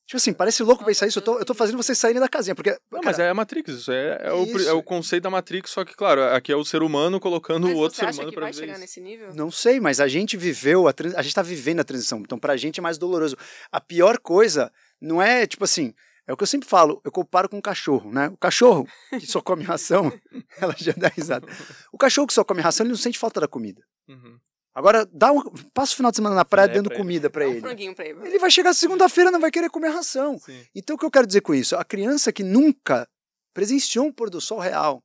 Tipo 0.05 0.17
assim, 0.17 0.33
parece 0.33 0.61
louco 0.63 0.83
pensar 0.83 1.07
isso. 1.07 1.19
Eu 1.19 1.23
tô, 1.23 1.39
eu 1.39 1.45
tô 1.45 1.53
fazendo 1.53 1.77
vocês 1.77 1.97
saírem 1.97 2.19
da 2.19 2.27
casinha. 2.27 2.53
Porque, 2.53 2.71
Não, 2.91 2.99
cara, 2.99 3.05
mas 3.05 3.19
é 3.19 3.29
a 3.29 3.33
Matrix, 3.33 3.69
isso 3.73 3.91
é, 3.91 4.19
é, 4.23 4.33
o, 4.33 4.43
pri- 4.45 4.57
Isso. 4.57 4.69
é 4.69 4.73
o 4.73 4.83
conceito 4.83 5.23
da 5.23 5.29
Matrix, 5.29 5.71
só 5.71 5.85
que, 5.85 5.95
claro, 5.95 6.21
aqui 6.35 6.51
é 6.51 6.55
o 6.55 6.65
ser 6.65 6.83
humano 6.83 7.19
colocando 7.21 7.67
Mas 7.67 7.75
o 7.75 7.79
outro 7.79 7.97
ser 7.97 8.05
humano 8.11 8.31
vai 8.33 8.51
viver 8.51 8.53
chegar 8.53 8.73
isso. 8.73 8.81
nesse 8.81 8.99
nível? 9.01 9.33
Não 9.33 9.49
sei, 9.49 9.79
mas 9.79 9.99
a 10.01 10.07
gente 10.07 10.35
viveu, 10.35 10.87
a, 10.87 10.93
a 11.15 11.21
gente 11.21 11.33
tá 11.33 11.41
vivendo 11.41 11.79
a 11.79 11.83
transição. 11.85 12.19
Então, 12.19 12.37
pra 12.37 12.57
gente 12.57 12.79
é 12.79 12.83
mais 12.83 12.97
doloroso. 12.97 13.37
A 13.71 13.79
pior 13.79 14.17
coisa 14.19 14.71
não 15.01 15.21
é, 15.21 15.47
tipo 15.47 15.63
assim, 15.63 15.93
é 16.27 16.33
o 16.33 16.37
que 16.37 16.43
eu 16.43 16.47
sempre 16.47 16.67
falo, 16.67 17.01
eu 17.05 17.11
comparo 17.11 17.47
com 17.47 17.57
um 17.57 17.61
cachorro, 17.61 18.11
né? 18.11 18.27
O 18.27 18.37
cachorro 18.37 18.85
que 19.11 19.25
só 19.25 19.41
come 19.41 19.63
ração, 19.63 20.11
ela 20.59 20.75
já 20.77 20.91
dá 20.97 21.07
risada. 21.07 21.47
O 21.93 21.97
cachorro 21.97 22.27
que 22.27 22.33
só 22.33 22.43
come 22.43 22.61
ração, 22.61 22.85
ele 22.85 22.91
não 22.91 22.97
sente 22.99 23.17
falta 23.17 23.39
da 23.39 23.47
comida. 23.47 23.81
Uhum. 24.09 24.37
Agora, 24.75 25.07
dá 25.11 25.31
um, 25.31 25.41
passa 25.73 25.93
o 25.93 25.95
final 25.95 26.11
de 26.11 26.15
semana 26.17 26.35
na 26.35 26.43
praia 26.45 26.67
Filé 26.67 26.77
dando 26.79 26.87
pra 26.87 26.95
ele. 26.95 27.03
comida 27.03 27.29
pra 27.29 27.43
Dá 27.43 27.47
um 27.49 27.51
ele. 27.51 27.61
franguinho 27.61 27.95
pra 27.95 28.05
ele. 28.05 28.19
Ele 28.27 28.39
vai 28.39 28.49
chegar 28.49 28.73
segunda-feira 28.73 29.29
não 29.29 29.39
vai 29.39 29.51
querer 29.51 29.69
comer 29.69 29.89
ração. 29.89 30.39
Sim. 30.39 30.65
Então, 30.73 30.95
o 30.95 30.99
que 30.99 31.05
eu 31.05 31.11
quero 31.11 31.27
dizer 31.27 31.41
com 31.41 31.53
isso? 31.53 31.75
A 31.75 31.83
criança 31.85 32.31
que 32.33 32.41
nunca 32.43 33.07
presenciou 33.53 34.05
um 34.07 34.11
pôr 34.11 34.29
do 34.31 34.41
sol 34.41 34.57
real, 34.59 35.03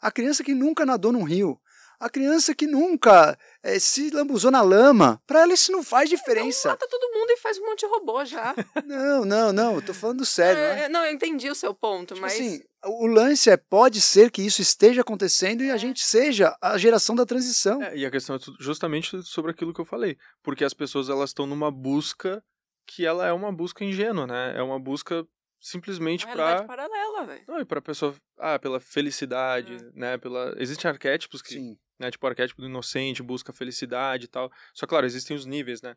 a 0.00 0.10
criança 0.12 0.44
que 0.44 0.54
nunca 0.54 0.86
nadou 0.86 1.10
num 1.12 1.24
rio, 1.24 1.58
a 1.98 2.08
criança 2.08 2.54
que 2.54 2.66
nunca 2.68 3.36
eh, 3.64 3.78
se 3.80 4.10
lambuzou 4.10 4.50
na 4.50 4.62
lama, 4.62 5.20
pra 5.26 5.40
ela 5.40 5.52
isso 5.52 5.70
não 5.72 5.82
faz 5.82 6.08
diferença. 6.08 6.68
Mata 6.68 6.86
todo 6.88 7.12
mundo 7.12 7.30
e 7.32 7.36
faz 7.36 7.58
um 7.58 7.66
monte 7.66 7.80
de 7.80 7.86
robô 7.86 8.24
já. 8.24 8.54
Não, 8.86 9.24
não, 9.24 9.52
não, 9.52 9.74
eu 9.74 9.82
tô 9.82 9.92
falando 9.92 10.24
sério. 10.24 10.58
né? 10.60 10.84
É, 10.84 10.88
não, 10.88 11.04
eu 11.04 11.12
entendi 11.12 11.50
o 11.50 11.54
seu 11.54 11.74
ponto, 11.74 12.14
Tipo 12.14 12.20
mas. 12.22 12.34
assim, 12.34 12.62
o 12.84 13.06
lance 13.06 13.50
é, 13.50 13.56
pode 13.56 14.00
ser 14.00 14.30
que 14.30 14.42
isso 14.42 14.60
esteja 14.62 15.00
acontecendo 15.02 15.62
e 15.62 15.70
a 15.70 15.74
É. 15.74 15.78
gente 15.78 16.00
seja 16.02 16.56
a 16.60 16.76
geração 16.78 17.14
da 17.14 17.26
transição. 17.26 17.82
É, 17.82 17.96
e 17.96 18.06
a 18.06 18.10
questão 18.10 18.36
é 18.36 18.38
justamente 18.58 19.22
sobre 19.22 19.50
aquilo 19.50 19.72
que 19.74 19.80
eu 19.80 19.84
falei, 19.84 20.16
porque 20.42 20.64
as 20.64 20.74
pessoas 20.74 21.08
elas 21.08 21.30
estão 21.30 21.46
numa 21.46 21.70
busca 21.70 22.42
que 22.86 23.04
ela 23.06 23.26
é 23.26 23.32
uma 23.32 23.52
busca 23.52 23.84
ingênua, 23.84 24.26
né? 24.26 24.54
É 24.56 24.62
uma 24.62 24.78
busca 24.80 25.26
simplesmente 25.60 26.26
pra 26.26 26.64
paralela, 26.64 27.26
velho. 27.26 27.44
não, 27.46 27.60
e 27.60 27.64
pra 27.64 27.82
pessoa, 27.82 28.14
ah, 28.38 28.58
pela 28.58 28.80
felicidade, 28.80 29.76
né, 29.94 30.16
pela 30.16 30.54
existem 30.58 30.90
arquétipos 30.90 31.42
que, 31.42 31.52
Sim. 31.54 31.78
né, 31.98 32.10
tipo 32.10 32.26
o 32.26 32.28
arquétipo 32.30 32.62
do 32.62 32.66
inocente, 32.68 33.22
busca 33.22 33.52
felicidade 33.52 34.24
e 34.24 34.28
tal. 34.28 34.50
Só 34.72 34.86
claro, 34.86 35.04
existem 35.04 35.36
os 35.36 35.44
níveis, 35.44 35.82
né? 35.82 35.94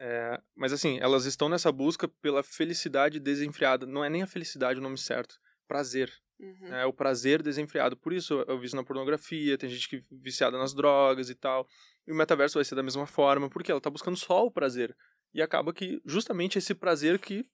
É, 0.00 0.40
mas 0.56 0.72
assim, 0.72 0.98
elas 1.00 1.24
estão 1.26 1.48
nessa 1.48 1.70
busca 1.72 2.08
pela 2.20 2.42
felicidade 2.42 3.18
desenfreada. 3.20 3.86
Não 3.86 4.04
é 4.04 4.10
nem 4.10 4.22
a 4.22 4.26
felicidade 4.26 4.78
o 4.78 4.82
nome 4.82 4.98
certo. 4.98 5.36
Prazer. 5.68 6.10
Uhum. 6.40 6.68
né? 6.68 6.86
O 6.86 6.92
prazer 6.92 7.42
desenfreado. 7.42 7.96
Por 7.96 8.12
isso 8.12 8.44
eu 8.46 8.58
visto 8.58 8.74
na 8.74 8.84
pornografia, 8.84 9.58
tem 9.58 9.68
gente 9.68 9.88
que 9.88 10.02
viciada 10.10 10.56
nas 10.56 10.74
drogas 10.74 11.30
e 11.30 11.34
tal. 11.34 11.68
E 12.06 12.12
o 12.12 12.14
metaverso 12.14 12.58
vai 12.58 12.64
ser 12.64 12.74
da 12.74 12.82
mesma 12.82 13.06
forma, 13.06 13.50
porque 13.50 13.70
ela 13.70 13.80
tá 13.80 13.90
buscando 13.90 14.16
só 14.16 14.44
o 14.44 14.50
prazer. 14.50 14.96
E 15.34 15.42
acaba 15.42 15.72
que 15.72 16.00
justamente 16.04 16.58
esse 16.58 16.74
prazer 16.74 17.18
que 17.18 17.44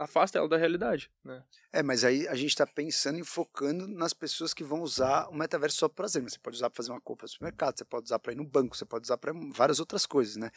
afasta 0.00 0.38
ela 0.38 0.48
da 0.48 0.56
realidade, 0.56 1.10
né? 1.22 1.44
É, 1.70 1.82
mas 1.82 2.04
aí 2.04 2.26
a 2.26 2.34
gente 2.34 2.56
tá 2.56 2.66
pensando 2.66 3.18
e 3.18 3.24
focando 3.24 3.86
nas 3.86 4.14
pessoas 4.14 4.54
que 4.54 4.64
vão 4.64 4.80
usar 4.80 5.28
o 5.28 5.34
metaverso 5.34 5.76
só 5.76 5.88
para 5.88 5.96
prazer. 5.96 6.22
Mas 6.22 6.32
você 6.32 6.38
pode 6.38 6.56
usar 6.56 6.70
para 6.70 6.76
fazer 6.78 6.90
uma 6.90 7.00
compra 7.00 7.24
no 7.24 7.28
supermercado, 7.28 7.76
você 7.76 7.84
pode 7.84 8.06
usar 8.06 8.18
para 8.18 8.32
ir 8.32 8.36
no 8.36 8.44
banco, 8.44 8.74
você 8.74 8.86
pode 8.86 9.04
usar 9.04 9.18
para 9.18 9.32
várias 9.52 9.78
outras 9.78 10.06
coisas, 10.06 10.36
né? 10.36 10.50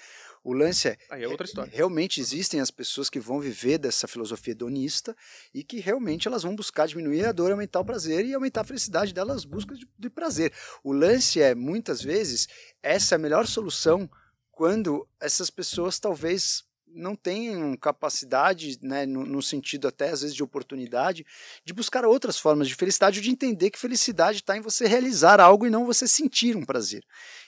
O 0.44 0.53
lance 0.53 0.88
é 0.88 0.98
Aí 1.10 1.24
é 1.24 1.28
outra 1.28 1.45
história. 1.45 1.70
Realmente 1.74 2.22
existem 2.22 2.61
as 2.61 2.72
pessoas 2.72 3.10
que 3.10 3.20
vão 3.20 3.41
viver 3.41 3.78
dessa 3.78 4.07
filosofia 4.07 4.53
hedonista 4.53 5.15
e 5.53 5.61
que 5.61 5.82
realmente 5.82 6.26
elas 6.26 6.44
vão 6.44 6.56
buscar 6.56 6.88
diminuir 6.88 7.26
a 7.26 7.34
dor, 7.34 7.52
aumentar 7.52 7.82
o 7.82 7.86
prazer 7.86 8.26
e 8.26 8.34
aumentar 8.34 8.61
a 8.61 8.65
felicidade 8.65 9.14
delas 9.14 9.44
buscas 9.44 9.78
de, 9.78 9.88
de 9.99 10.10
prazer. 10.10 10.53
O 10.82 10.94
lance 10.94 11.41
é, 11.41 11.53
muitas 11.53 12.02
vezes, 12.02 12.48
essa 12.82 13.15
é 13.15 13.18
a 13.18 13.20
melhor 13.20 13.45
solução 13.45 14.10
quando 14.52 15.06
essas 15.20 15.49
pessoas 15.49 15.99
talvez 15.99 16.64
não 16.95 17.15
tenham 17.15 17.76
capacidade, 17.78 18.78
né, 18.82 19.06
no, 19.06 19.26
no 19.26 19.41
sentido 19.41 19.88
até 19.88 20.10
às 20.10 20.22
vezes 20.22 20.36
de 20.36 20.44
oportunidade, 20.44 21.26
de 21.65 21.74
buscar 21.74 22.06
outras 22.06 22.38
formas 22.38 22.68
de 22.68 22.76
felicidade 22.76 23.20
ou 23.20 23.24
de 23.24 23.30
entender 23.32 23.70
que 23.72 23.80
felicidade 23.80 24.40
está 24.40 24.56
em 24.57 24.61
você 24.61 24.88
realizar 24.88 25.40
algo 25.40 25.65
e 25.65 25.70
não 25.70 25.86
você 25.86 26.07
sentir 26.07 26.56
um 26.56 26.64
prazer. 26.65 27.03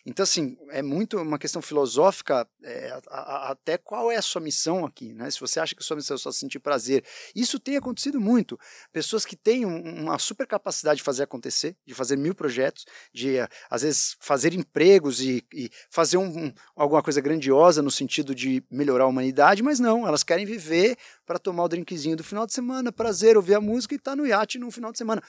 Então, 0.05 0.23
assim, 0.23 0.57
é 0.69 0.81
muito 0.81 1.17
uma 1.17 1.39
questão 1.39 1.61
filosófica, 1.61 2.47
é, 2.63 2.89
a- 3.09 3.19
a- 3.19 3.51
até 3.51 3.77
qual 3.77 4.11
é 4.11 4.17
a 4.17 4.21
sua 4.21 4.41
missão 4.41 4.85
aqui, 4.85 5.13
né? 5.13 5.29
Se 5.31 5.39
você 5.39 5.59
acha 5.59 5.73
que 5.75 5.81
a 5.81 5.85
sua 5.85 5.95
missão 5.97 6.15
é 6.15 6.17
só 6.17 6.31
sentir 6.31 6.59
prazer. 6.59 7.03
Isso 7.35 7.59
tem 7.59 7.75
acontecido 7.77 8.19
muito. 8.21 8.57
Pessoas 8.91 9.25
que 9.25 9.35
têm 9.35 9.65
um- 9.65 10.03
uma 10.03 10.19
super 10.19 10.45
capacidade 10.45 10.97
de 10.97 11.03
fazer 11.03 11.23
acontecer, 11.23 11.75
de 11.85 11.93
fazer 11.93 12.17
mil 12.17 12.35
projetos, 12.35 12.85
de, 13.13 13.37
eh, 13.37 13.47
às 13.69 13.81
vezes, 13.81 14.15
fazer 14.19 14.53
empregos 14.53 15.21
e, 15.21 15.43
e 15.53 15.69
fazer 15.89 16.17
um- 16.17 16.45
um- 16.47 16.53
alguma 16.75 17.01
coisa 17.01 17.19
grandiosa 17.21 17.81
no 17.81 17.91
sentido 17.91 18.33
de 18.35 18.63
melhorar 18.69 19.05
a 19.05 19.07
humanidade, 19.07 19.34
mas 19.63 19.79
não, 19.79 20.07
elas 20.07 20.23
querem 20.23 20.45
viver 20.45 20.97
para 21.25 21.39
tomar 21.39 21.63
o 21.63 21.67
drinkzinho 21.67 22.15
do 22.15 22.23
final 22.23 22.45
de 22.45 22.53
semana, 22.53 22.91
prazer, 22.91 23.37
ouvir 23.37 23.55
a 23.55 23.61
música 23.61 23.93
e 23.93 23.97
estar 23.97 24.15
no 24.15 24.25
iate 24.25 24.57
no 24.57 24.71
final 24.71 24.91
de 24.91 24.97
semana. 24.97 25.21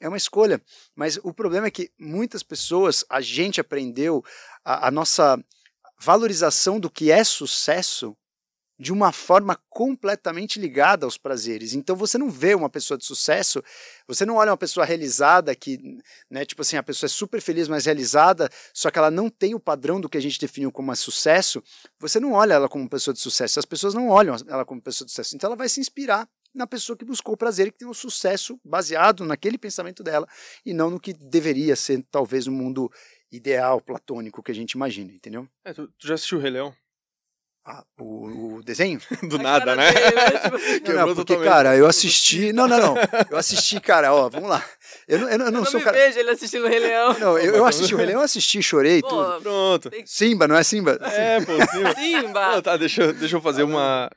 É 0.00 0.08
uma 0.08 0.16
escolha. 0.16 0.60
Mas 0.96 1.18
o 1.22 1.32
problema 1.32 1.68
é 1.68 1.70
que 1.70 1.90
muitas 1.98 2.42
pessoas, 2.42 3.04
a 3.08 3.20
gente 3.20 3.60
aprendeu 3.60 4.24
a, 4.64 4.88
a 4.88 4.90
nossa 4.90 5.42
valorização 5.98 6.80
do 6.80 6.90
que 6.90 7.10
é 7.10 7.22
sucesso 7.22 8.16
de 8.82 8.92
uma 8.92 9.12
forma 9.12 9.56
completamente 9.70 10.58
ligada 10.58 11.06
aos 11.06 11.16
prazeres. 11.16 11.72
Então 11.72 11.94
você 11.94 12.18
não 12.18 12.28
vê 12.28 12.52
uma 12.52 12.68
pessoa 12.68 12.98
de 12.98 13.04
sucesso, 13.04 13.62
você 14.08 14.26
não 14.26 14.34
olha 14.34 14.50
uma 14.50 14.56
pessoa 14.56 14.84
realizada 14.84 15.54
que, 15.54 15.78
né, 16.28 16.44
tipo 16.44 16.62
assim, 16.62 16.76
a 16.76 16.82
pessoa 16.82 17.06
é 17.06 17.08
super 17.08 17.40
feliz, 17.40 17.68
mas 17.68 17.84
realizada, 17.84 18.50
só 18.74 18.90
que 18.90 18.98
ela 18.98 19.08
não 19.08 19.30
tem 19.30 19.54
o 19.54 19.60
padrão 19.60 20.00
do 20.00 20.08
que 20.08 20.18
a 20.18 20.20
gente 20.20 20.36
definiu 20.36 20.72
como 20.72 20.92
sucesso, 20.96 21.62
você 22.00 22.18
não 22.18 22.32
olha 22.32 22.54
ela 22.54 22.68
como 22.68 22.90
pessoa 22.90 23.14
de 23.14 23.20
sucesso, 23.20 23.60
as 23.60 23.64
pessoas 23.64 23.94
não 23.94 24.08
olham 24.08 24.34
ela 24.48 24.64
como 24.64 24.82
pessoa 24.82 25.06
de 25.06 25.12
sucesso. 25.12 25.36
Então 25.36 25.46
ela 25.46 25.56
vai 25.56 25.68
se 25.68 25.78
inspirar 25.78 26.28
na 26.52 26.66
pessoa 26.66 26.96
que 26.96 27.04
buscou 27.04 27.34
o 27.34 27.36
prazer 27.36 27.68
e 27.68 27.70
que 27.70 27.78
tem 27.78 27.88
um 27.88 27.94
sucesso 27.94 28.58
baseado 28.64 29.24
naquele 29.24 29.58
pensamento 29.58 30.02
dela 30.02 30.26
e 30.66 30.74
não 30.74 30.90
no 30.90 30.98
que 30.98 31.12
deveria 31.12 31.76
ser 31.76 32.04
talvez 32.10 32.48
um 32.48 32.52
mundo 32.52 32.90
ideal, 33.30 33.80
platônico 33.80 34.42
que 34.42 34.50
a 34.50 34.54
gente 34.54 34.72
imagina, 34.72 35.12
entendeu? 35.12 35.48
É, 35.64 35.72
tu, 35.72 35.86
tu 35.86 36.06
já 36.06 36.14
assistiu 36.14 36.38
o 36.38 36.40
Rei 36.40 36.50
Leão? 36.50 36.74
Ah, 37.64 37.84
o, 38.00 38.56
o, 38.56 38.62
desenho? 38.64 39.00
Do 39.22 39.38
nada, 39.38 39.76
né? 39.76 39.92
Dele, 39.92 40.16
né? 40.16 40.78
Tipo 40.78 40.92
não, 40.98 41.06
não, 41.06 41.14
porque, 41.14 41.36
cara, 41.36 41.76
eu 41.76 41.86
assisti. 41.86 42.52
Não, 42.52 42.66
não, 42.66 42.78
não. 42.78 42.94
Eu 43.30 43.36
assisti, 43.36 43.80
cara, 43.80 44.12
ó, 44.12 44.28
vamos 44.28 44.48
lá. 44.48 44.64
Eu, 45.06 45.20
eu, 45.20 45.28
eu 45.28 45.38
não, 45.38 45.46
eu 45.46 45.52
não 45.52 45.64
sou 45.64 45.78
me 45.78 45.84
cara. 45.84 45.96
vejo 45.96 46.18
ele 46.18 46.30
assistindo 46.30 46.64
o 46.64 46.68
Rei 46.68 46.80
Leão. 46.80 47.16
Não, 47.20 47.38
eu, 47.38 47.54
eu 47.54 47.64
assisti 47.64 47.94
o 47.94 47.96
Rei 47.96 48.06
Leão, 48.06 48.18
eu 48.18 48.24
assisti, 48.24 48.60
chorei 48.60 49.00
pô, 49.00 49.08
tudo. 49.08 49.42
Pronto. 49.42 49.90
Simba, 50.04 50.48
não 50.48 50.56
é 50.56 50.64
Simba? 50.64 50.98
É, 51.02 51.40
pô, 51.40 51.52
Simba. 51.70 51.94
Simba. 51.94 52.52
Não, 52.54 52.62
tá, 52.62 52.76
deixa, 52.76 53.12
deixa 53.12 53.36
eu 53.36 53.40
fazer 53.40 53.62
uma, 53.62 54.10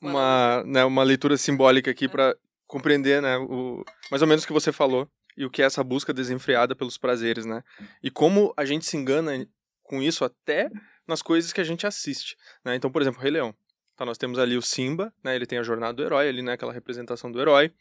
uma, 0.00 0.64
né, 0.64 0.82
uma 0.82 1.02
leitura 1.02 1.36
simbólica 1.36 1.90
aqui 1.90 2.08
para 2.08 2.34
compreender, 2.66 3.20
né, 3.20 3.36
o, 3.36 3.84
mais 4.10 4.22
ou 4.22 4.28
menos 4.28 4.44
o 4.44 4.46
que 4.46 4.52
você 4.52 4.72
falou 4.72 5.06
e 5.36 5.44
o 5.44 5.50
que 5.50 5.60
é 5.60 5.66
essa 5.66 5.84
busca 5.84 6.14
desenfreada 6.14 6.74
pelos 6.74 6.96
prazeres, 6.96 7.44
né? 7.44 7.62
E 8.02 8.10
como 8.10 8.52
a 8.56 8.64
gente 8.64 8.84
se 8.86 8.96
engana 8.96 9.46
com 9.84 10.02
isso 10.02 10.24
até 10.24 10.68
nas 11.08 11.22
coisas 11.22 11.52
que 11.52 11.60
a 11.60 11.64
gente 11.64 11.86
assiste, 11.86 12.36
né? 12.64 12.76
Então, 12.76 12.90
por 12.90 13.00
exemplo, 13.02 13.20
Rei 13.20 13.30
Leão. 13.30 13.54
Então, 13.94 14.06
nós 14.06 14.18
temos 14.18 14.38
ali 14.38 14.56
o 14.56 14.62
Simba, 14.62 15.12
né? 15.24 15.34
Ele 15.34 15.46
tem 15.46 15.58
a 15.58 15.62
jornada 15.62 15.94
do 15.94 16.04
herói 16.04 16.28
ali, 16.28 16.42
né? 16.42 16.52
Aquela 16.52 16.72
representação 16.72 17.32
do 17.32 17.40
herói. 17.40 17.72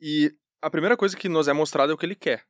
E 0.00 0.34
a 0.60 0.68
primeira 0.68 0.96
coisa 0.96 1.16
que 1.16 1.28
nos 1.28 1.48
é 1.48 1.52
mostrada 1.52 1.92
é 1.92 1.94
o 1.94 1.96
que 1.96 2.04
ele 2.04 2.14
quer, 2.14 2.44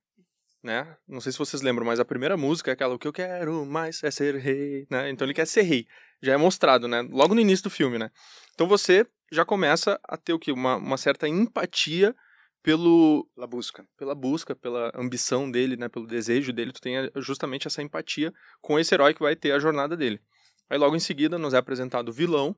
né? 0.62 0.97
Não 1.06 1.20
sei 1.20 1.30
se 1.30 1.39
vocês 1.39 1.62
lembram, 1.62 1.86
mas 1.86 2.01
a 2.01 2.05
primeira 2.05 2.36
música 2.36 2.70
é 2.70 2.74
aquela 2.74 2.94
o 2.94 2.98
que 2.98 3.06
eu 3.06 3.12
quero 3.12 3.64
mais 3.64 4.02
é 4.02 4.10
ser 4.10 4.36
rei, 4.36 4.86
né? 4.90 5.10
Então 5.10 5.26
ele 5.26 5.35
quer 5.35 5.47
ser 5.47 5.62
rei. 5.62 5.86
Já 6.20 6.32
é 6.32 6.36
mostrado, 6.36 6.89
né? 6.89 7.02
Logo 7.10 7.35
no 7.35 7.40
início 7.40 7.64
do 7.64 7.70
filme, 7.70 7.98
né? 7.98 8.10
Então 8.55 8.66
você 8.66 9.06
já 9.30 9.44
começa 9.44 10.01
a 10.02 10.16
ter 10.16 10.32
o 10.32 10.40
uma, 10.48 10.76
uma 10.76 10.97
certa 10.97 11.28
empatia 11.28 12.14
pelo 12.62 13.28
pela 13.35 13.47
busca, 13.47 13.89
pela 13.97 14.14
busca, 14.14 14.56
pela 14.56 14.93
ambição 14.94 15.51
dele, 15.51 15.76
né, 15.76 15.89
pelo 15.89 16.06
desejo 16.06 16.52
dele, 16.52 16.72
tu 16.72 16.80
tem 16.80 16.94
justamente 17.16 17.66
essa 17.66 17.82
empatia 17.82 18.32
com 18.60 18.78
esse 18.78 18.94
herói 18.94 19.14
que 19.14 19.22
vai 19.22 19.36
ter 19.36 19.52
a 19.52 19.59
jornada 19.59 19.97
dele. 19.97 20.20
Aí 20.68 20.78
logo 20.78 20.97
em 20.97 21.01
seguida 21.01 21.39
nos 21.39 21.55
é 21.55 21.59
apresentado 21.59 22.10
o 22.10 22.12
vilão, 22.12 22.55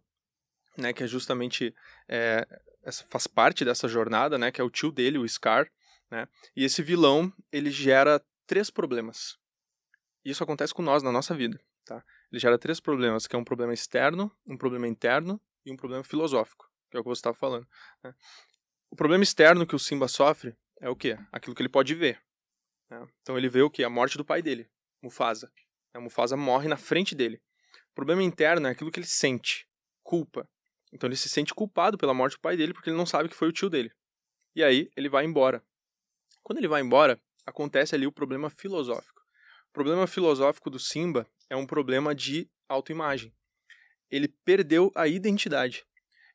né, 0.76 0.92
que 0.92 1.02
é 1.02 1.06
justamente 1.06 1.74
é, 2.08 2.46
faz 3.08 3.26
parte 3.26 3.64
dessa 3.64 3.86
jornada, 3.86 4.38
né, 4.38 4.50
que 4.50 4.60
é 4.60 4.64
o 4.64 4.70
tio 4.70 4.90
dele, 4.90 5.18
o 5.18 5.28
Scar, 5.28 5.70
né? 6.10 6.26
E 6.56 6.64
esse 6.64 6.82
vilão 6.82 7.32
ele 7.52 7.70
gera 7.70 8.20
três 8.46 8.68
problemas. 8.68 9.38
Isso 10.24 10.42
acontece 10.42 10.74
com 10.74 10.82
nós 10.82 11.02
na 11.02 11.12
nossa 11.12 11.34
vida, 11.34 11.58
tá? 11.84 12.04
Ele 12.30 12.40
gera 12.40 12.58
três 12.58 12.80
problemas, 12.80 13.26
que 13.26 13.36
é 13.36 13.38
um 13.38 13.44
problema 13.44 13.72
externo, 13.72 14.30
um 14.46 14.56
problema 14.56 14.88
interno 14.88 15.40
e 15.64 15.72
um 15.72 15.76
problema 15.76 16.02
filosófico, 16.02 16.68
que 16.90 16.96
é 16.96 17.00
o 17.00 17.02
que 17.02 17.08
você 17.08 17.20
estava 17.20 17.36
falando. 17.36 17.66
Né? 18.02 18.14
O 18.90 18.96
problema 18.96 19.22
externo 19.22 19.66
que 19.66 19.74
o 19.74 19.78
Simba 19.78 20.08
sofre 20.08 20.56
é 20.80 20.88
o 20.88 20.96
quê? 20.96 21.16
Aquilo 21.30 21.54
que 21.54 21.62
ele 21.62 21.68
pode 21.68 21.94
ver. 21.94 22.20
Né? 22.90 23.06
Então 23.22 23.38
ele 23.38 23.48
vê 23.48 23.62
o 23.62 23.70
quê? 23.70 23.84
A 23.84 23.90
morte 23.90 24.18
do 24.18 24.24
pai 24.24 24.42
dele, 24.42 24.68
Mufasa. 25.00 25.50
A 25.94 26.00
Mufasa 26.00 26.36
morre 26.36 26.68
na 26.68 26.76
frente 26.76 27.14
dele. 27.14 27.40
O 27.92 27.94
problema 27.94 28.22
interno 28.22 28.66
é 28.66 28.70
aquilo 28.70 28.90
que 28.90 28.98
ele 28.98 29.06
sente, 29.06 29.66
culpa. 30.02 30.48
Então 30.92 31.08
ele 31.08 31.16
se 31.16 31.28
sente 31.28 31.54
culpado 31.54 31.96
pela 31.96 32.12
morte 32.12 32.36
do 32.36 32.40
pai 32.40 32.56
dele 32.56 32.74
porque 32.74 32.90
ele 32.90 32.96
não 32.96 33.06
sabe 33.06 33.28
que 33.28 33.36
foi 33.36 33.48
o 33.48 33.52
tio 33.52 33.70
dele. 33.70 33.92
E 34.54 34.64
aí 34.64 34.90
ele 34.96 35.08
vai 35.08 35.24
embora. 35.24 35.64
Quando 36.42 36.58
ele 36.58 36.68
vai 36.68 36.80
embora, 36.80 37.20
acontece 37.46 37.94
ali 37.94 38.06
o 38.06 38.12
problema 38.12 38.50
filosófico. 38.50 39.20
O 39.68 39.72
problema 39.72 40.06
filosófico 40.06 40.68
do 40.68 40.80
Simba 40.80 41.26
é 41.48 41.54
um 41.54 41.66
problema 41.66 42.12
de 42.12 42.50
autoimagem. 42.68 43.32
Ele 44.10 44.26
perdeu 44.44 44.90
a 44.96 45.06
identidade. 45.06 45.84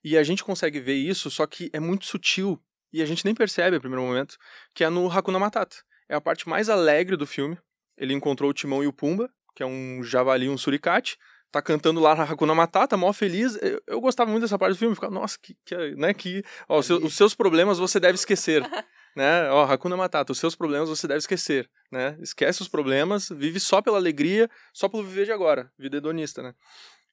E 0.05 0.19
a 0.19 0.21
gente 0.21 0.43
consegue 0.43 0.79
ver 0.79 0.93
isso, 0.93 1.31
só 1.31 1.47
que 1.47 1.71
é 1.73 1.79
muito 1.79 2.05
sutil 2.05 2.61
e 2.93 3.01
a 3.01 3.07
gente 3.07 3.25
nem 3.25 3.33
percebe 3.33 3.75
a 3.75 3.79
primeiro 3.79 4.05
momento, 4.05 4.37
que 4.75 4.83
é 4.83 4.89
no 4.89 5.09
Hakuna 5.09 5.39
Matata. 5.39 5.77
É 6.07 6.13
a 6.13 6.21
parte 6.21 6.47
mais 6.47 6.69
alegre 6.69 7.17
do 7.17 7.25
filme. 7.25 7.57
Ele 7.97 8.13
encontrou 8.13 8.51
o 8.51 8.53
Timão 8.53 8.83
e 8.83 8.87
o 8.87 8.93
Pumba, 8.93 9.27
que 9.55 9.63
é 9.63 9.65
um 9.65 10.03
javali, 10.03 10.47
um 10.47 10.59
suricate, 10.59 11.17
tá 11.51 11.59
cantando 11.59 11.99
lá 11.99 12.13
na 12.13 12.21
Hakuna 12.21 12.53
Matata, 12.53 12.95
mó 12.95 13.11
feliz. 13.11 13.57
Eu, 13.59 13.81
eu 13.87 13.99
gostava 13.99 14.29
muito 14.29 14.43
dessa 14.43 14.59
parte 14.59 14.75
do 14.75 14.77
filme, 14.77 14.93
ficava, 14.93 15.11
nossa, 15.11 15.39
que, 15.41 15.57
que 15.65 15.75
né, 15.95 16.13
que 16.13 16.43
ó, 16.69 16.77
os, 16.77 16.85
seus, 16.85 17.03
os 17.03 17.15
seus 17.15 17.33
problemas 17.33 17.79
você 17.79 17.99
deve 17.99 18.13
esquecer. 18.13 18.61
né? 19.17 19.49
Ó, 19.49 19.63
Hakuna 19.63 19.97
Matata, 19.97 20.31
os 20.31 20.37
seus 20.37 20.55
problemas 20.55 20.87
você 20.87 21.07
deve 21.07 21.17
esquecer, 21.17 21.67
né? 21.91 22.15
Esquece 22.21 22.61
os 22.61 22.67
problemas, 22.67 23.29
vive 23.29 23.59
só 23.59 23.81
pela 23.81 23.97
alegria, 23.97 24.47
só 24.71 24.87
pelo 24.87 25.03
viver 25.03 25.25
de 25.25 25.31
agora, 25.31 25.71
vida 25.79 25.97
hedonista, 25.97 26.43
né? 26.43 26.53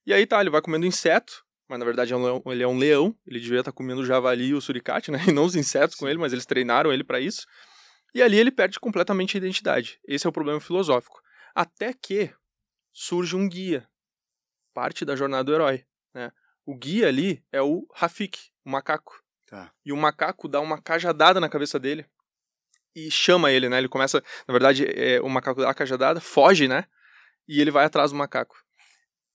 E 0.05 0.12
aí 0.12 0.27
tá, 0.27 0.43
ele 0.43 0.51
vai 0.51 0.60
comendo 0.60 0.85
inseto, 0.85 1.43
mas 1.72 1.78
na 1.78 1.86
verdade 1.86 2.12
é 2.12 2.16
um 2.16 2.22
leão, 2.22 2.42
ele 2.44 2.62
é 2.62 2.68
um 2.68 2.76
leão, 2.76 3.16
ele 3.26 3.40
devia 3.40 3.60
estar 3.60 3.72
comendo 3.72 4.02
o 4.02 4.04
javali 4.04 4.48
e 4.48 4.54
o 4.54 4.60
suricate, 4.60 5.10
né? 5.10 5.16
E 5.26 5.32
não 5.32 5.44
os 5.44 5.56
insetos 5.56 5.96
Sim. 5.96 6.00
com 6.00 6.08
ele, 6.08 6.18
mas 6.18 6.30
eles 6.30 6.44
treinaram 6.44 6.92
ele 6.92 7.02
para 7.02 7.18
isso. 7.18 7.46
E 8.14 8.22
ali 8.22 8.36
ele 8.36 8.50
perde 8.50 8.78
completamente 8.78 9.34
a 9.34 9.38
identidade. 9.38 9.98
Esse 10.06 10.26
é 10.26 10.28
o 10.28 10.32
problema 10.32 10.60
filosófico. 10.60 11.22
Até 11.54 11.94
que 11.94 12.30
surge 12.92 13.34
um 13.34 13.48
guia, 13.48 13.88
parte 14.74 15.02
da 15.02 15.16
jornada 15.16 15.44
do 15.44 15.54
herói, 15.54 15.86
né? 16.12 16.30
O 16.66 16.76
guia 16.76 17.08
ali 17.08 17.42
é 17.50 17.62
o 17.62 17.86
Rafik, 17.94 18.38
o 18.66 18.70
macaco. 18.70 19.18
Tá. 19.46 19.72
E 19.82 19.94
o 19.94 19.96
macaco 19.96 20.48
dá 20.48 20.60
uma 20.60 20.78
cajadada 20.78 21.40
na 21.40 21.48
cabeça 21.48 21.78
dele 21.78 22.04
e 22.94 23.10
chama 23.10 23.50
ele, 23.50 23.70
né? 23.70 23.78
Ele 23.78 23.88
começa, 23.88 24.22
na 24.46 24.52
verdade, 24.52 24.84
é, 24.84 25.22
o 25.22 25.28
macaco 25.30 25.62
dá 25.62 25.70
a 25.70 25.74
cajadada, 25.74 26.20
foge, 26.20 26.68
né? 26.68 26.84
E 27.48 27.62
ele 27.62 27.70
vai 27.70 27.86
atrás 27.86 28.10
do 28.10 28.16
macaco. 28.18 28.61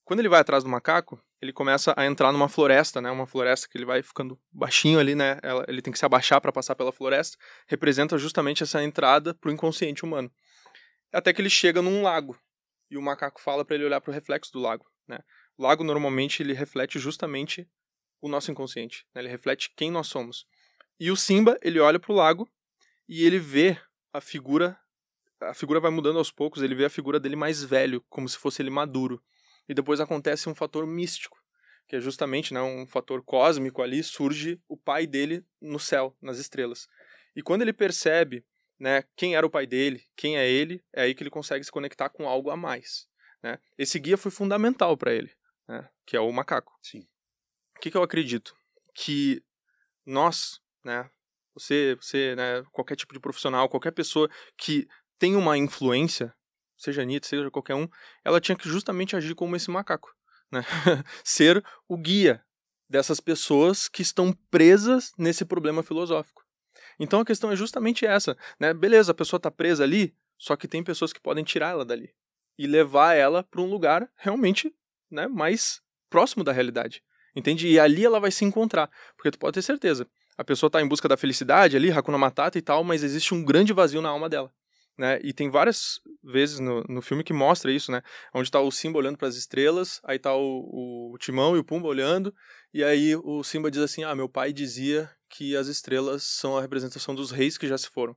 Quando 0.07 0.21
ele 0.21 0.29
vai 0.29 0.39
atrás 0.39 0.63
do 0.63 0.69
macaco, 0.69 1.21
ele 1.41 1.51
começa 1.51 1.93
a 1.97 2.05
entrar 2.05 2.31
numa 2.31 2.47
floresta, 2.47 3.01
né? 3.01 3.11
Uma 3.11 3.27
floresta 3.27 3.67
que 3.69 3.77
ele 3.77 3.83
vai 3.83 4.01
ficando 4.01 4.39
baixinho 4.49 5.01
ali, 5.01 5.13
né? 5.13 5.37
Ele 5.67 5.81
tem 5.81 5.91
que 5.91 5.99
se 5.99 6.05
abaixar 6.05 6.39
para 6.39 6.49
passar 6.49 6.75
pela 6.75 6.93
floresta. 6.93 7.37
Representa 7.67 8.17
justamente 8.17 8.63
essa 8.63 8.81
entrada 8.81 9.33
pro 9.33 9.51
inconsciente 9.51 10.05
humano. 10.05 10.31
Até 11.11 11.33
que 11.33 11.41
ele 11.41 11.49
chega 11.49 11.81
num 11.81 12.01
lago 12.01 12.39
e 12.89 12.97
o 12.97 13.01
macaco 13.01 13.41
fala 13.41 13.65
para 13.65 13.75
ele 13.75 13.83
olhar 13.83 13.99
para 13.99 14.09
o 14.09 14.13
reflexo 14.13 14.49
do 14.53 14.59
lago, 14.59 14.85
né? 15.05 15.19
O 15.57 15.63
lago 15.63 15.83
normalmente 15.83 16.41
ele 16.41 16.53
reflete 16.53 16.97
justamente 16.97 17.69
o 18.21 18.29
nosso 18.29 18.49
inconsciente, 18.49 19.05
né? 19.13 19.21
Ele 19.21 19.29
reflete 19.29 19.73
quem 19.75 19.91
nós 19.91 20.07
somos. 20.07 20.45
E 20.97 21.11
o 21.11 21.17
Simba 21.17 21.59
ele 21.61 21.81
olha 21.81 21.99
para 21.99 22.13
o 22.13 22.15
lago 22.15 22.49
e 23.09 23.25
ele 23.25 23.39
vê 23.39 23.77
a 24.13 24.21
figura, 24.21 24.79
a 25.41 25.53
figura 25.53 25.81
vai 25.81 25.91
mudando 25.91 26.17
aos 26.17 26.31
poucos. 26.31 26.61
Ele 26.61 26.75
vê 26.75 26.85
a 26.85 26.89
figura 26.89 27.19
dele 27.19 27.35
mais 27.35 27.61
velho, 27.61 28.01
como 28.07 28.29
se 28.29 28.37
fosse 28.37 28.61
ele 28.61 28.69
maduro 28.69 29.21
e 29.67 29.73
depois 29.73 29.99
acontece 29.99 30.49
um 30.49 30.55
fator 30.55 30.85
místico, 30.85 31.37
que 31.87 31.95
é 31.95 31.99
justamente 31.99 32.53
né, 32.53 32.61
um 32.61 32.85
fator 32.87 33.23
cósmico 33.23 33.81
ali, 33.81 34.03
surge 34.03 34.61
o 34.67 34.77
pai 34.77 35.07
dele 35.07 35.45
no 35.61 35.79
céu, 35.79 36.15
nas 36.21 36.37
estrelas. 36.37 36.87
E 37.35 37.41
quando 37.41 37.61
ele 37.61 37.73
percebe 37.73 38.45
né, 38.79 39.03
quem 39.15 39.35
era 39.35 39.45
o 39.45 39.49
pai 39.49 39.65
dele, 39.65 40.03
quem 40.15 40.37
é 40.37 40.49
ele, 40.49 40.83
é 40.93 41.03
aí 41.03 41.15
que 41.15 41.23
ele 41.23 41.29
consegue 41.29 41.63
se 41.63 41.71
conectar 41.71 42.09
com 42.09 42.27
algo 42.27 42.49
a 42.49 42.57
mais. 42.57 43.07
Né? 43.41 43.59
Esse 43.77 43.99
guia 43.99 44.17
foi 44.17 44.31
fundamental 44.31 44.97
para 44.97 45.13
ele, 45.13 45.31
né, 45.67 45.89
que 46.05 46.15
é 46.15 46.19
o 46.19 46.31
macaco. 46.31 46.77
Sim. 46.81 47.07
O 47.75 47.79
que, 47.79 47.91
que 47.91 47.97
eu 47.97 48.03
acredito? 48.03 48.55
Que 48.93 49.43
nós, 50.05 50.59
né, 50.83 51.09
você, 51.53 51.95
você 51.95 52.35
né, 52.35 52.63
qualquer 52.71 52.95
tipo 52.95 53.13
de 53.13 53.19
profissional, 53.19 53.69
qualquer 53.69 53.91
pessoa 53.91 54.29
que 54.57 54.87
tem 55.17 55.35
uma 55.35 55.57
influência 55.57 56.33
seja 56.77 57.01
Anitta, 57.01 57.27
seja 57.27 57.49
qualquer 57.49 57.75
um, 57.75 57.89
ela 58.23 58.39
tinha 58.39 58.55
que 58.55 58.69
justamente 58.69 59.15
agir 59.15 59.35
como 59.35 59.55
esse 59.55 59.69
macaco. 59.69 60.15
Né? 60.51 60.63
Ser 61.23 61.63
o 61.87 61.97
guia 61.97 62.41
dessas 62.89 63.19
pessoas 63.19 63.89
que 63.89 64.01
estão 64.01 64.31
presas 64.49 65.11
nesse 65.17 65.43
problema 65.43 65.83
filosófico. 65.83 66.43
Então 66.99 67.19
a 67.19 67.25
questão 67.25 67.51
é 67.51 67.55
justamente 67.55 68.05
essa, 68.05 68.37
né? 68.59 68.73
Beleza, 68.73 69.11
a 69.11 69.15
pessoa 69.15 69.37
está 69.37 69.51
presa 69.51 69.83
ali, 69.83 70.15
só 70.37 70.55
que 70.55 70.67
tem 70.67 70.83
pessoas 70.83 71.11
que 71.11 71.19
podem 71.19 71.43
tirar 71.43 71.71
ela 71.71 71.83
dali 71.83 72.13
e 72.57 72.65
levar 72.65 73.13
ela 73.13 73.43
para 73.43 73.61
um 73.61 73.69
lugar 73.69 74.09
realmente, 74.15 74.73
né, 75.11 75.27
mais 75.27 75.81
próximo 76.09 76.43
da 76.43 76.51
realidade. 76.51 77.03
Entende? 77.35 77.67
E 77.67 77.79
ali 77.79 78.03
ela 78.03 78.19
vai 78.19 78.31
se 78.31 78.43
encontrar, 78.45 78.89
porque 79.15 79.29
tu 79.29 79.37
pode 79.37 79.53
ter 79.53 79.61
certeza. 79.61 80.07
A 80.35 80.43
pessoa 80.43 80.67
está 80.67 80.81
em 80.81 80.87
busca 80.87 81.07
da 81.07 81.17
felicidade 81.17 81.75
ali, 81.75 81.91
Hakuna 81.91 82.17
Matata 82.17 82.57
e 82.57 82.61
tal, 82.61 82.83
mas 82.83 83.03
existe 83.03 83.33
um 83.33 83.43
grande 83.43 83.73
vazio 83.73 84.01
na 84.01 84.09
alma 84.09 84.27
dela 84.27 84.51
né? 84.97 85.19
E 85.23 85.33
tem 85.33 85.49
várias 85.49 86.01
vezes 86.23 86.59
no, 86.59 86.83
no 86.89 87.01
filme 87.01 87.23
que 87.23 87.33
mostra 87.33 87.71
isso, 87.71 87.91
né? 87.91 88.01
Onde 88.33 88.49
tá 88.49 88.59
o 88.59 88.71
Simba 88.71 88.97
olhando 88.97 89.17
para 89.17 89.27
as 89.27 89.35
estrelas, 89.35 90.01
aí 90.03 90.17
tá 90.17 90.35
o, 90.35 91.11
o 91.13 91.17
Timão 91.17 91.55
e 91.55 91.59
o 91.59 91.63
Pumba 91.63 91.87
olhando, 91.87 92.33
e 92.73 92.83
aí 92.83 93.15
o 93.15 93.43
Simba 93.43 93.69
diz 93.69 93.81
assim: 93.81 94.03
"Ah, 94.03 94.15
meu 94.15 94.27
pai 94.27 94.51
dizia 94.51 95.09
que 95.29 95.55
as 95.55 95.67
estrelas 95.67 96.23
são 96.23 96.57
a 96.57 96.61
representação 96.61 97.13
dos 97.13 97.31
reis 97.31 97.57
que 97.57 97.67
já 97.67 97.77
se 97.77 97.89
foram". 97.89 98.15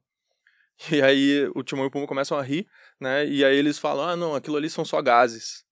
E 0.90 1.02
aí 1.02 1.50
o 1.54 1.62
Timão 1.62 1.84
e 1.84 1.88
o 1.88 1.90
Pumba 1.90 2.06
começam 2.06 2.38
a 2.38 2.42
rir, 2.42 2.66
né? 2.98 3.26
E 3.26 3.44
aí 3.44 3.56
eles 3.56 3.78
falam: 3.78 4.08
ah, 4.08 4.16
não, 4.16 4.34
aquilo 4.34 4.56
ali 4.56 4.70
são 4.70 4.84
só 4.84 5.02
gases. 5.02 5.64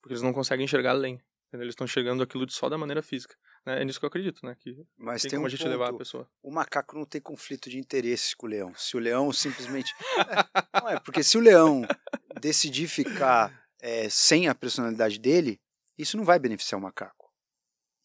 Porque 0.00 0.14
eles 0.14 0.22
não 0.22 0.32
conseguem 0.32 0.64
enxergar 0.64 0.90
além. 0.90 1.20
Eles 1.52 1.68
estão 1.68 1.86
chegando 1.86 2.22
aquilo 2.22 2.48
só 2.50 2.68
da 2.68 2.76
maneira 2.76 3.02
física. 3.02 3.34
Né? 3.64 3.82
É 3.82 3.84
nisso 3.84 3.98
que 3.98 4.04
eu 4.04 4.08
acredito, 4.08 4.44
né? 4.44 4.56
Que 4.58 4.76
Mas 4.96 5.22
tem, 5.22 5.30
tem 5.30 5.38
como 5.38 5.44
um 5.44 5.46
a 5.46 5.50
gente 5.50 5.60
ponto. 5.60 5.70
levar 5.70 5.90
a 5.90 5.96
pessoa. 5.96 6.30
O 6.42 6.50
macaco 6.50 6.96
não 6.96 7.04
tem 7.04 7.20
conflito 7.20 7.68
de 7.68 7.78
interesse 7.78 8.36
com 8.36 8.46
o 8.46 8.50
leão. 8.50 8.74
Se 8.74 8.96
o 8.96 9.00
leão 9.00 9.32
simplesmente. 9.32 9.94
Não 10.74 10.88
é, 10.88 11.00
porque 11.00 11.22
se 11.22 11.36
o 11.36 11.40
leão 11.40 11.82
decidir 12.40 12.86
ficar 12.88 13.68
é, 13.80 14.08
sem 14.08 14.48
a 14.48 14.54
personalidade 14.54 15.18
dele, 15.18 15.60
isso 15.96 16.16
não 16.16 16.24
vai 16.24 16.38
beneficiar 16.38 16.78
o 16.78 16.82
macaco. 16.82 17.32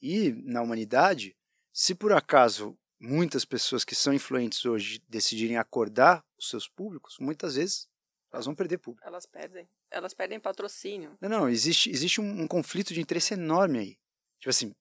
E 0.01 0.31
na 0.43 0.61
humanidade, 0.61 1.35
se 1.71 1.93
por 1.93 2.11
acaso 2.11 2.77
muitas 2.99 3.45
pessoas 3.45 3.83
que 3.83 3.95
são 3.95 4.13
influentes 4.13 4.65
hoje 4.65 5.01
decidirem 5.07 5.57
acordar 5.57 6.25
os 6.37 6.49
seus 6.49 6.67
públicos, 6.67 7.17
muitas 7.19 7.55
vezes 7.55 7.87
elas 8.31 8.45
vão 8.45 8.55
perder 8.55 8.79
público. 8.79 9.07
Elas 9.07 9.25
perdem. 9.25 9.69
Elas 9.91 10.13
perdem 10.13 10.39
patrocínio. 10.39 11.15
Não, 11.21 11.29
não, 11.29 11.49
existe, 11.49 11.89
existe 11.91 12.19
um, 12.19 12.41
um 12.41 12.47
conflito 12.47 12.93
de 12.93 12.99
interesse 12.99 13.35
enorme 13.35 13.79
aí. 13.79 13.97
Tipo 14.39 14.49
assim, 14.49 14.73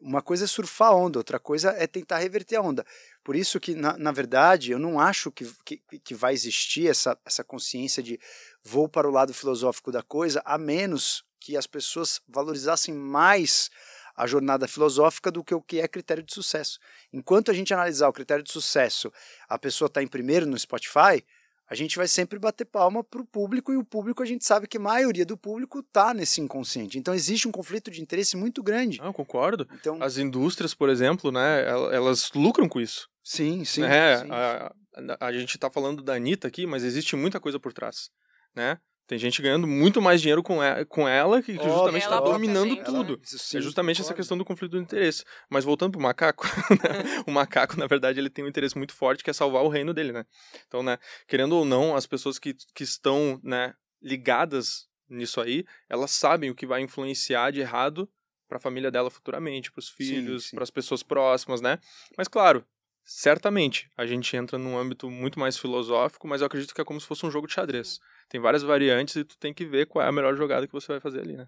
uma 0.00 0.22
coisa 0.22 0.44
é 0.44 0.46
surfar 0.46 0.88
a 0.88 0.94
onda, 0.94 1.18
outra 1.18 1.38
coisa 1.38 1.70
é 1.70 1.86
tentar 1.86 2.18
reverter 2.18 2.56
a 2.56 2.62
onda. 2.62 2.84
Por 3.24 3.36
isso 3.36 3.58
que, 3.60 3.74
na, 3.74 3.96
na 3.96 4.12
verdade, 4.12 4.72
eu 4.72 4.78
não 4.78 5.00
acho 5.00 5.30
que, 5.30 5.44
que, 5.64 5.80
que 5.98 6.14
vai 6.14 6.32
existir 6.32 6.88
essa, 6.88 7.18
essa 7.24 7.44
consciência 7.44 8.02
de 8.02 8.18
vou 8.62 8.88
para 8.88 9.08
o 9.08 9.10
lado 9.10 9.32
filosófico 9.34 9.90
da 9.90 10.02
coisa, 10.02 10.42
a 10.44 10.58
menos 10.58 11.24
que 11.40 11.56
as 11.56 11.66
pessoas 11.66 12.20
valorizassem 12.28 12.94
mais 12.94 13.70
a 14.14 14.26
jornada 14.26 14.68
filosófica 14.68 15.30
do 15.30 15.42
que 15.42 15.54
o 15.54 15.62
que 15.62 15.80
é 15.80 15.88
critério 15.88 16.22
de 16.22 16.32
sucesso. 16.32 16.78
Enquanto 17.12 17.50
a 17.50 17.54
gente 17.54 17.72
analisar 17.72 18.08
o 18.08 18.12
critério 18.12 18.44
de 18.44 18.52
sucesso, 18.52 19.12
a 19.48 19.58
pessoa 19.58 19.86
está 19.86 20.02
em 20.02 20.06
primeiro 20.06 20.46
no 20.46 20.58
Spotify, 20.58 21.24
a 21.68 21.74
gente 21.74 21.96
vai 21.96 22.06
sempre 22.06 22.38
bater 22.38 22.64
palma 22.66 23.02
para 23.02 23.20
o 23.22 23.24
público 23.24 23.72
e 23.72 23.76
o 23.76 23.84
público 23.84 24.22
a 24.22 24.26
gente 24.26 24.44
sabe 24.44 24.66
que 24.66 24.76
a 24.76 24.80
maioria 24.80 25.24
do 25.24 25.36
público 25.36 25.78
está 25.80 26.12
nesse 26.12 26.40
inconsciente. 26.40 26.98
Então 26.98 27.14
existe 27.14 27.48
um 27.48 27.52
conflito 27.52 27.90
de 27.90 28.02
interesse 28.02 28.36
muito 28.36 28.62
grande. 28.62 28.98
Não, 28.98 29.06
eu 29.06 29.12
concordo. 29.12 29.66
Então, 29.72 30.02
As 30.02 30.18
indústrias, 30.18 30.74
por 30.74 30.88
exemplo, 30.90 31.32
né? 31.32 31.68
el- 31.68 31.92
Elas 31.92 32.30
lucram 32.34 32.68
com 32.68 32.80
isso. 32.80 33.08
sim, 33.24 33.64
sim. 33.64 33.82
né? 33.82 34.18
sim. 34.18 34.26
A, 34.30 34.72
a, 35.20 35.26
a 35.28 35.32
gente 35.32 35.56
tá 35.58 35.70
falando 35.70 36.02
da 36.02 36.14
Anitta 36.14 36.46
aqui, 36.48 36.66
mas 36.66 36.84
existe 36.84 37.16
muita 37.16 37.40
coisa 37.40 37.58
por 37.58 37.72
trás, 37.72 38.10
né? 38.54 38.78
Tem 39.12 39.18
gente 39.18 39.42
ganhando 39.42 39.66
muito 39.66 40.00
mais 40.00 40.22
dinheiro 40.22 40.42
com 40.42 40.62
ela, 40.62 40.86
com 40.86 41.06
ela 41.06 41.42
que, 41.42 41.58
que 41.58 41.62
justamente 41.62 42.04
está 42.04 42.16
ela 42.16 42.32
dominando 42.32 42.82
tudo. 42.82 43.20
Sim, 43.22 43.58
é 43.58 43.60
justamente 43.60 44.00
essa 44.00 44.14
questão 44.14 44.38
do 44.38 44.42
conflito 44.42 44.72
de 44.72 44.82
interesse. 44.82 45.22
Mas 45.50 45.66
voltando 45.66 45.92
pro 45.92 46.00
macaco, 46.00 46.46
né? 46.82 47.22
o 47.26 47.30
macaco, 47.30 47.78
na 47.78 47.86
verdade, 47.86 48.18
ele 48.18 48.30
tem 48.30 48.42
um 48.42 48.48
interesse 48.48 48.74
muito 48.74 48.94
forte 48.94 49.22
que 49.22 49.28
é 49.28 49.34
salvar 49.34 49.64
o 49.64 49.68
reino 49.68 49.92
dele, 49.92 50.12
né? 50.12 50.24
Então, 50.66 50.82
né, 50.82 50.96
querendo 51.28 51.54
ou 51.54 51.66
não, 51.66 51.94
as 51.94 52.06
pessoas 52.06 52.38
que, 52.38 52.56
que 52.74 52.84
estão, 52.84 53.38
né, 53.44 53.74
ligadas 54.00 54.88
nisso 55.10 55.42
aí, 55.42 55.66
elas 55.90 56.12
sabem 56.12 56.48
o 56.48 56.54
que 56.54 56.64
vai 56.64 56.80
influenciar 56.80 57.50
de 57.50 57.60
errado 57.60 58.08
para 58.48 58.56
a 58.56 58.60
família 58.60 58.90
dela 58.90 59.10
futuramente, 59.10 59.70
para 59.70 59.80
os 59.80 59.90
filhos, 59.90 60.50
para 60.52 60.62
as 60.62 60.70
pessoas 60.70 61.02
próximas, 61.02 61.60
né? 61.60 61.78
Mas 62.16 62.28
claro, 62.28 62.64
certamente 63.04 63.90
a 63.94 64.06
gente 64.06 64.34
entra 64.34 64.56
num 64.56 64.78
âmbito 64.78 65.10
muito 65.10 65.38
mais 65.38 65.58
filosófico, 65.58 66.26
mas 66.26 66.40
eu 66.40 66.46
acredito 66.46 66.74
que 66.74 66.80
é 66.80 66.84
como 66.84 66.98
se 66.98 67.06
fosse 67.06 67.26
um 67.26 67.30
jogo 67.30 67.46
de 67.46 67.52
xadrez. 67.52 68.00
Tem 68.32 68.40
várias 68.40 68.62
variantes 68.62 69.14
e 69.14 69.24
tu 69.24 69.36
tem 69.36 69.52
que 69.52 69.66
ver 69.66 69.86
qual 69.86 70.02
é 70.02 70.08
a 70.08 70.12
melhor 70.12 70.34
jogada 70.34 70.66
que 70.66 70.72
você 70.72 70.86
vai 70.86 70.98
fazer 70.98 71.20
ali, 71.20 71.36
né? 71.36 71.46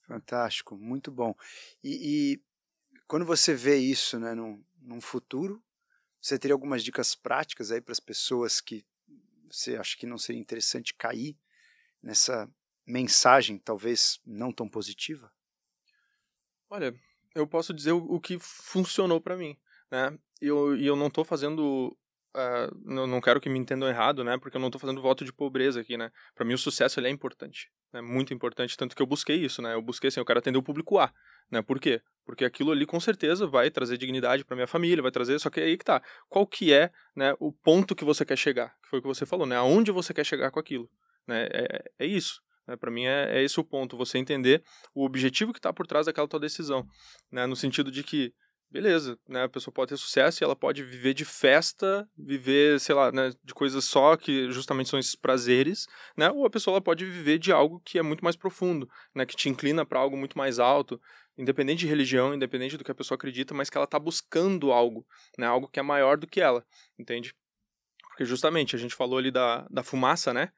Fantástico, 0.00 0.74
muito 0.74 1.12
bom. 1.12 1.34
E, 1.84 1.90
e 2.32 2.42
quando 3.06 3.26
você 3.26 3.54
vê 3.54 3.76
isso 3.76 4.18
né, 4.18 4.32
num, 4.32 4.64
num 4.80 4.98
futuro, 4.98 5.62
você 6.18 6.38
teria 6.38 6.54
algumas 6.54 6.82
dicas 6.82 7.14
práticas 7.14 7.70
aí 7.70 7.82
para 7.82 7.92
as 7.92 8.00
pessoas 8.00 8.62
que 8.62 8.82
você 9.50 9.76
acha 9.76 9.94
que 9.94 10.06
não 10.06 10.16
seria 10.16 10.40
interessante 10.40 10.94
cair 10.94 11.36
nessa 12.02 12.50
mensagem, 12.86 13.58
talvez 13.58 14.18
não 14.24 14.50
tão 14.50 14.66
positiva? 14.66 15.30
Olha, 16.70 16.98
eu 17.34 17.46
posso 17.46 17.74
dizer 17.74 17.92
o, 17.92 17.98
o 17.98 18.18
que 18.18 18.38
funcionou 18.38 19.20
pra 19.20 19.36
mim, 19.36 19.54
né? 19.90 20.18
E 20.40 20.46
eu, 20.46 20.78
eu 20.78 20.96
não 20.96 21.10
tô 21.10 21.22
fazendo. 21.24 21.94
Ah, 22.36 22.70
não, 22.84 23.06
não 23.06 23.20
quero 23.20 23.40
que 23.40 23.48
me 23.48 23.58
entendam 23.58 23.88
errado, 23.88 24.22
né? 24.22 24.36
Porque 24.36 24.58
eu 24.58 24.60
não 24.60 24.70
tô 24.70 24.78
fazendo 24.78 25.00
voto 25.00 25.24
de 25.24 25.32
pobreza 25.32 25.80
aqui, 25.80 25.96
né? 25.96 26.10
Pra 26.34 26.44
mim 26.44 26.52
o 26.52 26.58
sucesso 26.58 27.00
ele 27.00 27.08
é 27.08 27.10
importante, 27.10 27.70
né? 27.92 28.02
Muito 28.02 28.34
importante, 28.34 28.76
tanto 28.76 28.94
que 28.94 29.00
eu 29.00 29.06
busquei 29.06 29.36
isso, 29.36 29.62
né? 29.62 29.72
Eu 29.72 29.80
busquei 29.80 30.08
assim, 30.08 30.20
eu 30.20 30.24
quero 30.24 30.38
atender 30.38 30.58
o 30.58 30.62
público 30.62 30.98
A, 30.98 31.10
né? 31.50 31.62
Por 31.62 31.80
quê? 31.80 32.02
Porque 32.26 32.44
aquilo 32.44 32.72
ali 32.72 32.84
com 32.84 33.00
certeza 33.00 33.46
vai 33.46 33.70
trazer 33.70 33.96
dignidade 33.96 34.44
pra 34.44 34.54
minha 34.54 34.66
família, 34.66 35.02
vai 35.02 35.10
trazer, 35.10 35.38
só 35.38 35.48
que 35.48 35.60
aí 35.60 35.78
que 35.78 35.84
tá. 35.84 36.02
Qual 36.28 36.46
que 36.46 36.74
é, 36.74 36.90
né, 37.14 37.34
o 37.40 37.50
ponto 37.50 37.94
que 37.94 38.04
você 38.04 38.22
quer 38.22 38.36
chegar? 38.36 38.74
Que 38.82 38.90
foi 38.90 38.98
o 38.98 39.02
que 39.02 39.08
você 39.08 39.24
falou, 39.24 39.46
né? 39.46 39.56
Aonde 39.56 39.90
você 39.90 40.12
quer 40.12 40.24
chegar 40.24 40.50
com 40.50 40.60
aquilo, 40.60 40.90
né? 41.26 41.48
É, 41.50 41.90
é 42.00 42.06
isso. 42.06 42.42
Né? 42.66 42.76
Para 42.76 42.90
mim 42.90 43.04
é, 43.04 43.38
é 43.38 43.42
esse 43.42 43.58
o 43.60 43.64
ponto, 43.64 43.96
você 43.96 44.18
entender 44.18 44.62
o 44.94 45.04
objetivo 45.04 45.52
que 45.52 45.58
está 45.58 45.72
por 45.72 45.86
trás 45.86 46.06
daquela 46.06 46.28
tua 46.28 46.40
decisão, 46.40 46.86
né? 47.30 47.46
No 47.46 47.56
sentido 47.56 47.90
de 47.90 48.02
que, 48.02 48.34
beleza, 48.70 49.18
né? 49.28 49.44
A 49.44 49.48
pessoa 49.48 49.72
pode 49.72 49.90
ter 49.90 49.96
sucesso 49.96 50.42
e 50.42 50.44
ela 50.44 50.56
pode 50.56 50.82
viver 50.82 51.14
de 51.14 51.24
festa, 51.24 52.08
viver, 52.16 52.78
sei 52.80 52.94
lá, 52.94 53.12
né? 53.12 53.32
De 53.44 53.54
coisas 53.54 53.84
só 53.84 54.16
que 54.16 54.50
justamente 54.50 54.88
são 54.88 54.98
esses 54.98 55.14
prazeres, 55.14 55.86
né? 56.16 56.30
Ou 56.30 56.46
a 56.46 56.50
pessoa 56.50 56.80
pode 56.80 57.04
viver 57.04 57.38
de 57.38 57.52
algo 57.52 57.80
que 57.84 57.98
é 57.98 58.02
muito 58.02 58.24
mais 58.24 58.36
profundo, 58.36 58.88
né? 59.14 59.24
Que 59.24 59.36
te 59.36 59.48
inclina 59.48 59.84
para 59.86 60.00
algo 60.00 60.16
muito 60.16 60.36
mais 60.36 60.58
alto, 60.58 61.00
independente 61.38 61.80
de 61.80 61.86
religião, 61.86 62.34
independente 62.34 62.76
do 62.76 62.84
que 62.84 62.90
a 62.90 62.94
pessoa 62.94 63.16
acredita, 63.16 63.54
mas 63.54 63.70
que 63.70 63.76
ela 63.76 63.84
está 63.84 63.98
buscando 63.98 64.72
algo, 64.72 65.06
né? 65.38 65.46
Algo 65.46 65.68
que 65.68 65.80
é 65.80 65.82
maior 65.82 66.16
do 66.16 66.26
que 66.26 66.40
ela, 66.40 66.64
entende? 66.98 67.34
Porque 68.08 68.24
justamente 68.24 68.74
a 68.74 68.78
gente 68.78 68.94
falou 68.94 69.18
ali 69.18 69.30
da, 69.30 69.66
da 69.70 69.82
fumaça, 69.82 70.32
né? 70.32 70.50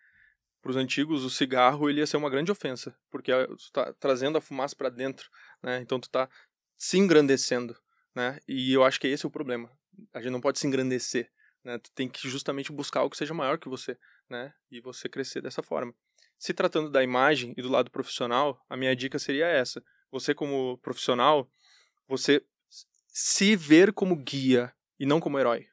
Para 0.63 0.71
os 0.71 0.77
antigos, 0.77 1.25
o 1.25 1.31
cigarro 1.31 1.89
ele 1.89 2.01
ia 2.01 2.07
ser 2.07 2.17
uma 2.17 2.31
grande 2.31 2.51
ofensa, 2.51 2.97
porque 3.11 3.33
tu 3.33 3.73
tá 3.73 3.93
trazendo 3.95 4.39
a 4.39 4.41
fumaça 4.41 4.75
para 4.75 4.89
dentro, 4.89 5.29
né? 5.63 5.81
Então 5.81 6.01
tu 6.01 6.11
tá 6.11 6.29
se 6.77 6.99
engrandecendo, 6.99 7.77
né? 8.19 8.41
E 8.49 8.73
eu 8.73 8.83
acho 8.83 8.99
que 8.99 9.07
esse 9.07 9.25
é 9.25 9.29
o 9.29 9.31
problema. 9.31 9.71
A 10.13 10.21
gente 10.21 10.33
não 10.33 10.41
pode 10.41 10.59
se 10.59 10.67
engrandecer, 10.67 11.31
né? 11.63 11.79
Tu 11.79 11.89
tem 11.93 12.09
que 12.09 12.29
justamente 12.29 12.73
buscar 12.73 13.01
algo 13.01 13.13
que 13.13 13.17
seja 13.17 13.33
maior 13.33 13.59
que 13.59 13.69
você, 13.69 13.97
né? 14.29 14.53
E 14.73 14.81
você 14.81 15.09
crescer 15.09 15.41
dessa 15.41 15.63
forma. 15.63 15.95
Se 16.37 16.53
tratando 16.53 16.91
da 16.91 17.01
imagem 17.01 17.55
e 17.57 17.63
do 17.63 17.69
lado 17.69 17.93
profissional, 17.93 18.61
a 18.69 18.77
minha 18.77 18.95
dica 18.97 19.21
seria 19.21 19.47
essa: 19.47 19.81
você 20.11 20.35
como 20.35 20.79
profissional, 20.79 21.49
você 22.09 22.45
se 23.07 23.55
ver 23.55 23.93
como 23.93 24.17
guia 24.17 24.75
e 24.99 25.07
não 25.07 25.21
como 25.21 25.39
herói. 25.39 25.69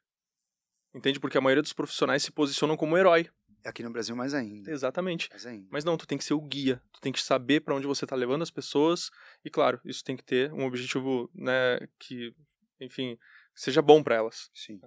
Entende? 0.94 1.20
Porque 1.20 1.40
a 1.40 1.42
maioria 1.42 1.64
dos 1.64 1.74
profissionais 1.74 2.22
se 2.22 2.32
posicionam 2.32 2.78
como 2.78 2.96
herói. 2.96 3.28
Aqui 3.66 3.82
no 3.82 3.92
Brasil 3.92 4.16
mais 4.16 4.34
ainda. 4.34 4.72
Exatamente. 4.72 5.30
Mais 5.32 5.46
ainda. 5.46 5.68
Mas 5.72 5.84
não, 5.84 5.98
tu 5.98 6.06
tem 6.06 6.18
que 6.18 6.24
ser 6.24 6.36
o 6.36 6.42
guia, 6.42 6.82
tu 6.94 7.02
tem 7.02 7.12
que 7.12 7.22
saber 7.22 7.62
para 7.62 7.76
onde 7.76 7.88
você 7.88 8.06
tá 8.06 8.16
levando 8.16 8.44
as 8.44 8.52
pessoas 8.52 9.10
e 9.44 9.50
claro, 9.50 9.82
isso 9.84 10.04
tem 10.04 10.16
que 10.16 10.24
ter 10.24 10.54
um 10.54 10.66
objetivo, 10.66 11.30
né, 11.34 11.80
que, 11.98 12.34
enfim, 12.80 13.18
seja 13.56 13.82
bom 13.82 14.04
para 14.04 14.16
elas. 14.16 14.50
Sim. 14.54 14.80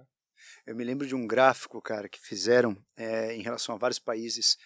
Eu 0.65 0.75
me 0.75 0.83
lembro 0.83 1.05
de 1.05 1.13
um 1.13 1.27
gráfico, 1.27 1.81
cara, 1.81 2.07
que 2.07 2.19
fizeram 2.19 2.77
é, 2.95 3.35
em 3.35 3.41
relação 3.41 3.75
a 3.75 3.77
vários 3.77 3.99
países, 3.99 4.57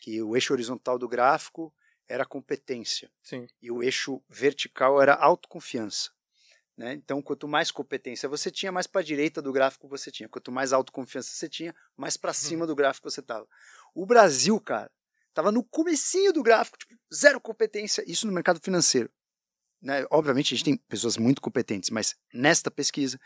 que 0.00 0.22
o 0.22 0.36
eixo 0.36 0.52
horizontal 0.52 0.98
do 0.98 1.08
gráfico 1.08 1.74
era 2.08 2.24
competência 2.24 3.10
Sim. 3.22 3.46
e 3.60 3.70
o 3.70 3.82
eixo 3.82 4.22
vertical 4.28 5.02
era 5.02 5.14
autoconfiança. 5.14 6.10
Né? 6.76 6.92
Então, 6.92 7.22
quanto 7.22 7.48
mais 7.48 7.70
competência 7.70 8.28
você 8.28 8.50
tinha, 8.50 8.70
mais 8.70 8.86
para 8.86 9.00
a 9.00 9.04
direita 9.04 9.40
do 9.40 9.52
gráfico 9.52 9.88
você 9.88 10.10
tinha. 10.10 10.28
Quanto 10.28 10.52
mais 10.52 10.72
autoconfiança 10.72 11.30
você 11.30 11.48
tinha, 11.48 11.74
mais 11.96 12.16
para 12.16 12.34
cima 12.34 12.66
do 12.66 12.74
gráfico 12.74 13.10
você 13.10 13.20
estava. 13.20 13.48
O 13.94 14.04
Brasil, 14.04 14.60
cara, 14.60 14.90
estava 15.28 15.50
no 15.50 15.64
comecinho 15.64 16.32
do 16.32 16.42
gráfico, 16.42 16.76
tipo, 16.76 16.94
zero 17.12 17.40
competência, 17.40 18.04
isso 18.06 18.26
no 18.26 18.32
mercado 18.32 18.60
financeiro. 18.60 19.10
Né? 19.80 20.04
Obviamente, 20.10 20.52
a 20.52 20.56
gente 20.56 20.64
tem 20.64 20.76
pessoas 20.88 21.16
muito 21.16 21.40
competentes, 21.40 21.88
mas 21.88 22.14
nesta 22.32 22.70
pesquisa, 22.70 23.18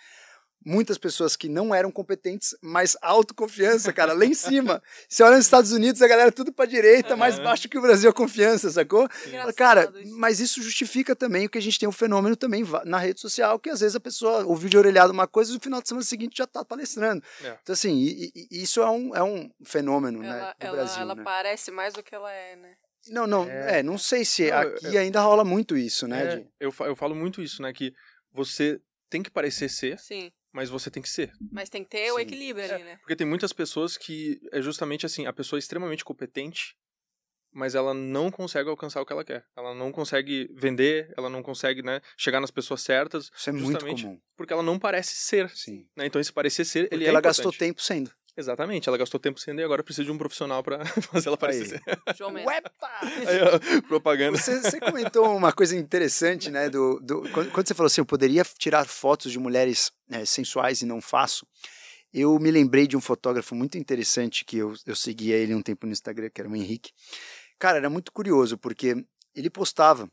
muitas 0.65 0.99
pessoas 0.99 1.37
que 1.37 1.49
não 1.49 1.75
eram 1.75 1.91
competentes, 1.91 2.55
mas 2.61 2.97
autoconfiança, 3.01 3.93
cara, 3.93 4.13
lá 4.13 4.25
em 4.25 4.35
cima. 4.35 4.83
Você 5.09 5.23
olha 5.23 5.37
nos 5.37 5.47
Estados 5.47 5.73
Unidos, 5.73 6.03
a 6.03 6.09
galera 6.09 6.31
tudo 6.31 6.53
para 6.53 6.67
direita, 6.69 7.17
mais 7.17 7.39
baixo 7.39 7.69
que 7.69 7.79
o 7.79 7.83
Brasil 7.83 8.11
a 8.11 8.13
confiança, 8.13 8.71
sacou? 8.71 9.09
Engraçado 9.27 9.55
Cara, 9.55 9.93
isso. 10.03 10.17
mas 10.19 10.41
isso 10.41 10.63
justifica 10.63 11.17
também 11.17 11.47
o 11.47 11.51
que 11.51 11.59
a 11.59 11.63
gente 11.63 11.79
tem 11.79 11.89
um 11.89 11.93
fenômeno 11.93 12.37
também 12.37 12.65
na 12.85 12.99
rede 12.99 13.21
social, 13.21 13.59
que 13.59 13.71
às 13.71 13.81
vezes 13.81 13.97
a 13.97 14.01
pessoa 14.01 14.45
ouviu 14.45 14.69
de 14.69 14.77
orelhado 14.77 15.13
uma 15.13 15.27
coisa 15.27 15.51
e 15.51 15.55
no 15.55 15.61
final 15.61 15.81
de 15.81 15.89
semana 15.89 16.05
seguinte 16.05 16.37
já 16.39 16.47
tá 16.47 16.65
palestrando. 16.65 17.23
É. 17.43 17.57
Então, 17.63 17.73
assim, 17.73 17.95
e- 17.99 18.33
e- 18.35 18.63
isso 18.63 18.81
é 18.81 18.91
um, 18.91 19.15
é 19.17 19.23
um 19.23 19.51
fenômeno 19.65 20.23
Ela, 20.23 20.35
né, 20.35 20.55
do 20.59 20.67
ela, 20.67 20.77
Brasil. 20.77 21.03
ela 21.03 21.15
né? 21.15 21.23
parece 21.25 21.71
mais 21.71 21.95
do 21.95 22.03
que 22.03 22.15
ela 22.15 22.31
é, 22.33 22.57
né? 22.57 22.75
Não, 23.09 23.27
não, 23.27 23.49
É. 23.49 23.79
é, 23.79 23.83
não 23.83 23.97
sei 23.97 24.27
se 24.27 24.53
aqui 24.53 24.99
ainda 24.99 25.23
rola 25.23 25.43
muito 25.43 25.75
isso, 25.77 26.07
né? 26.07 26.23
É, 26.23 26.37
de- 26.37 26.47
eu, 26.61 26.75
eu 26.81 26.95
falo 26.95 27.15
muito 27.15 27.41
isso, 27.41 27.63
né, 27.63 27.73
que 27.73 27.95
você 28.33 28.79
tem 29.09 29.23
que 29.23 29.31
parecer 29.31 29.69
ser, 29.71 29.99
Sim. 29.99 30.31
Mas 30.53 30.69
você 30.71 30.91
tem 30.91 31.03
que 31.03 31.09
ser. 31.09 31.33
Mas 31.53 31.69
tem 31.69 31.83
que 31.85 31.91
ter 31.91 32.11
o 32.13 32.17
Sim. 32.17 32.23
equilíbrio 32.23 32.65
ali, 32.75 32.85
né? 32.85 32.97
Porque 32.99 33.17
tem 33.17 33.27
muitas 33.27 33.53
pessoas 33.53 33.97
que 33.97 34.41
é 34.53 34.61
justamente 34.61 35.07
assim, 35.07 35.27
a 35.27 35.33
pessoa 35.33 35.59
é 35.59 35.61
extremamente 35.61 36.05
competente, 36.05 36.75
mas 37.53 37.75
ela 37.75 37.93
não 37.93 38.31
consegue 38.31 38.69
alcançar 38.71 39.01
o 39.01 39.07
que 39.07 39.13
ela 39.13 39.25
quer. 39.25 39.45
Ela 39.57 39.75
não 39.75 39.91
consegue 39.91 40.49
vender, 40.55 41.13
ela 41.17 41.29
não 41.29 41.43
consegue, 41.43 41.83
né, 41.83 42.01
chegar 42.17 42.41
nas 42.41 42.51
pessoas 42.51 42.81
certas, 42.81 43.29
Isso 43.37 43.51
é 43.51 43.53
muito 43.53 43.73
justamente 43.73 44.05
comum. 44.05 44.21
porque 44.37 44.53
ela 44.53 44.63
não 44.63 44.79
parece 44.79 45.17
ser. 45.17 45.51
Sim. 45.51 45.85
Né? 45.97 46.07
Então 46.07 46.21
esse 46.21 46.33
parecer 46.33 46.65
ser, 46.65 46.83
Porque 46.83 46.95
ele 46.95 47.05
é 47.05 47.09
ela 47.09 47.19
importante. 47.19 47.37
gastou 47.45 47.53
tempo 47.53 47.83
sendo. 47.83 48.13
Exatamente, 48.37 48.89
ela 48.89 48.97
gastou 48.97 49.19
tempo 49.19 49.41
sendo 49.41 49.61
e 49.61 49.65
agora 49.65 49.83
precisa 49.83 50.05
de 50.05 50.13
um 50.13 50.19
profissional 50.19 50.63
para 50.63 50.85
fazer 51.13 51.29
ela 51.29 51.37
parecer. 51.37 51.81
João! 52.17 52.33
Aí, 53.27 53.41
ó, 53.43 53.83
propaganda. 53.89 54.39
Você, 54.39 54.61
você 54.61 54.81
comentou 54.81 55.37
uma 55.37 55.53
coisa 55.53 55.77
interessante, 55.77 56.51
né? 56.51 56.69
Do, 56.69 57.01
do, 57.01 57.23
quando, 57.31 57.51
quando 57.51 57.67
você 57.67 57.75
falou 57.75 57.87
assim, 57.89 58.01
eu 58.01 58.07
poderia 58.07 58.45
tirar 58.59 58.87
fotos 58.87 59.33
de 59.33 59.39
mulheres 59.39 59.91
né, 60.09 60.25
sensuais 60.25 60.81
e 60.83 60.87
não 60.87 61.01
faço. 61.01 61.47
Eu 62.13 62.39
me 62.39 62.51
lembrei 62.51 62.87
de 62.87 62.97
um 62.97 63.01
fotógrafo 63.01 63.55
muito 63.55 63.79
interessante 63.79 64.45
que 64.45 64.59
eu, 64.59 64.75
eu 64.87 64.97
seguia 64.97 65.37
ele 65.37 65.55
um 65.55 65.63
tempo 65.63 65.87
no 65.87 65.93
Instagram, 65.93 66.31
que 66.33 66.41
era 66.41 66.51
o 66.51 66.57
Henrique. 66.57 66.93
Cara, 67.59 67.79
era 67.79 67.91
muito 67.91 68.11
curioso, 68.11 68.59
porque 68.59 69.05
ele 69.35 69.51
postava 69.51 70.11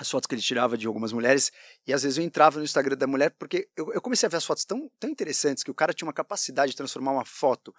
as 0.00 0.10
fotos 0.10 0.26
que 0.26 0.34
ele 0.34 0.40
tirava 0.40 0.78
de 0.78 0.86
algumas 0.86 1.12
mulheres, 1.12 1.52
e 1.86 1.92
às 1.92 2.02
vezes 2.02 2.16
eu 2.16 2.24
entrava 2.24 2.58
no 2.58 2.64
Instagram 2.64 2.96
da 2.96 3.06
mulher, 3.06 3.34
porque 3.38 3.68
eu, 3.76 3.92
eu 3.92 4.00
comecei 4.00 4.26
a 4.26 4.30
ver 4.30 4.38
as 4.38 4.44
fotos 4.44 4.64
tão, 4.64 4.90
tão 4.98 5.10
interessantes 5.10 5.62
que 5.62 5.70
o 5.70 5.74
cara 5.74 5.92
tinha 5.92 6.06
uma 6.06 6.12
capacidade 6.12 6.70
de 6.70 6.76
transformar 6.76 7.12
uma 7.12 7.24
foto 7.24 7.74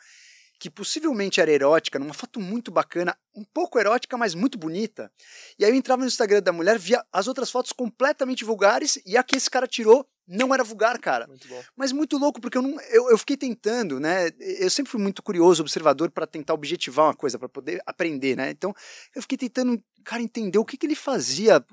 que 0.59 0.69
possivelmente 0.69 1.41
era 1.41 1.49
erótica, 1.49 1.97
numa 1.97 2.13
foto 2.13 2.39
muito 2.39 2.69
bacana, 2.69 3.17
um 3.33 3.43
pouco 3.43 3.79
erótica, 3.79 4.15
mas 4.15 4.35
muito 4.35 4.59
bonita. 4.59 5.11
E 5.57 5.65
aí 5.65 5.71
eu 5.71 5.75
entrava 5.75 6.03
no 6.03 6.07
Instagram 6.07 6.43
da 6.43 6.51
mulher, 6.51 6.77
via 6.77 7.03
as 7.11 7.27
outras 7.27 7.49
fotos 7.49 7.71
completamente 7.71 8.45
vulgares, 8.45 9.01
e 9.03 9.17
a 9.17 9.23
que 9.23 9.35
esse 9.35 9.49
cara 9.49 9.65
tirou 9.65 10.07
não 10.31 10.53
era 10.53 10.63
vulgar, 10.63 10.97
cara. 10.99 11.27
Muito 11.27 11.47
bom. 11.47 11.61
Mas 11.75 11.91
muito 11.91 12.17
louco, 12.17 12.39
porque 12.39 12.57
eu, 12.57 12.61
não, 12.61 12.79
eu, 12.89 13.09
eu 13.09 13.17
fiquei 13.17 13.35
tentando, 13.35 13.99
né? 13.99 14.29
Eu 14.39 14.69
sempre 14.69 14.91
fui 14.91 15.01
muito 15.01 15.21
curioso, 15.21 15.61
observador, 15.61 16.09
para 16.09 16.25
tentar 16.25 16.53
objetivar 16.53 17.07
uma 17.07 17.13
coisa, 17.13 17.37
para 17.37 17.49
poder 17.49 17.81
aprender, 17.85 18.35
né? 18.37 18.49
Então, 18.49 18.73
eu 19.13 19.21
fiquei 19.21 19.37
tentando, 19.37 19.81
cara, 20.05 20.21
entender 20.21 20.57
o 20.57 20.65
que, 20.65 20.77
que 20.77 20.85
ele 20.85 20.95
fazia, 20.95 21.63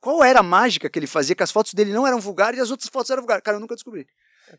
qual 0.00 0.24
era 0.24 0.40
a 0.40 0.42
mágica 0.42 0.88
que 0.88 0.98
ele 0.98 1.06
fazia, 1.06 1.34
que 1.34 1.42
as 1.42 1.52
fotos 1.52 1.74
dele 1.74 1.92
não 1.92 2.06
eram 2.06 2.18
vulgares 2.18 2.58
e 2.58 2.62
as 2.62 2.70
outras 2.70 2.88
fotos 2.88 3.10
eram 3.10 3.22
vulgares. 3.22 3.42
Cara, 3.44 3.56
eu 3.56 3.60
nunca 3.60 3.74
descobri. 3.74 4.06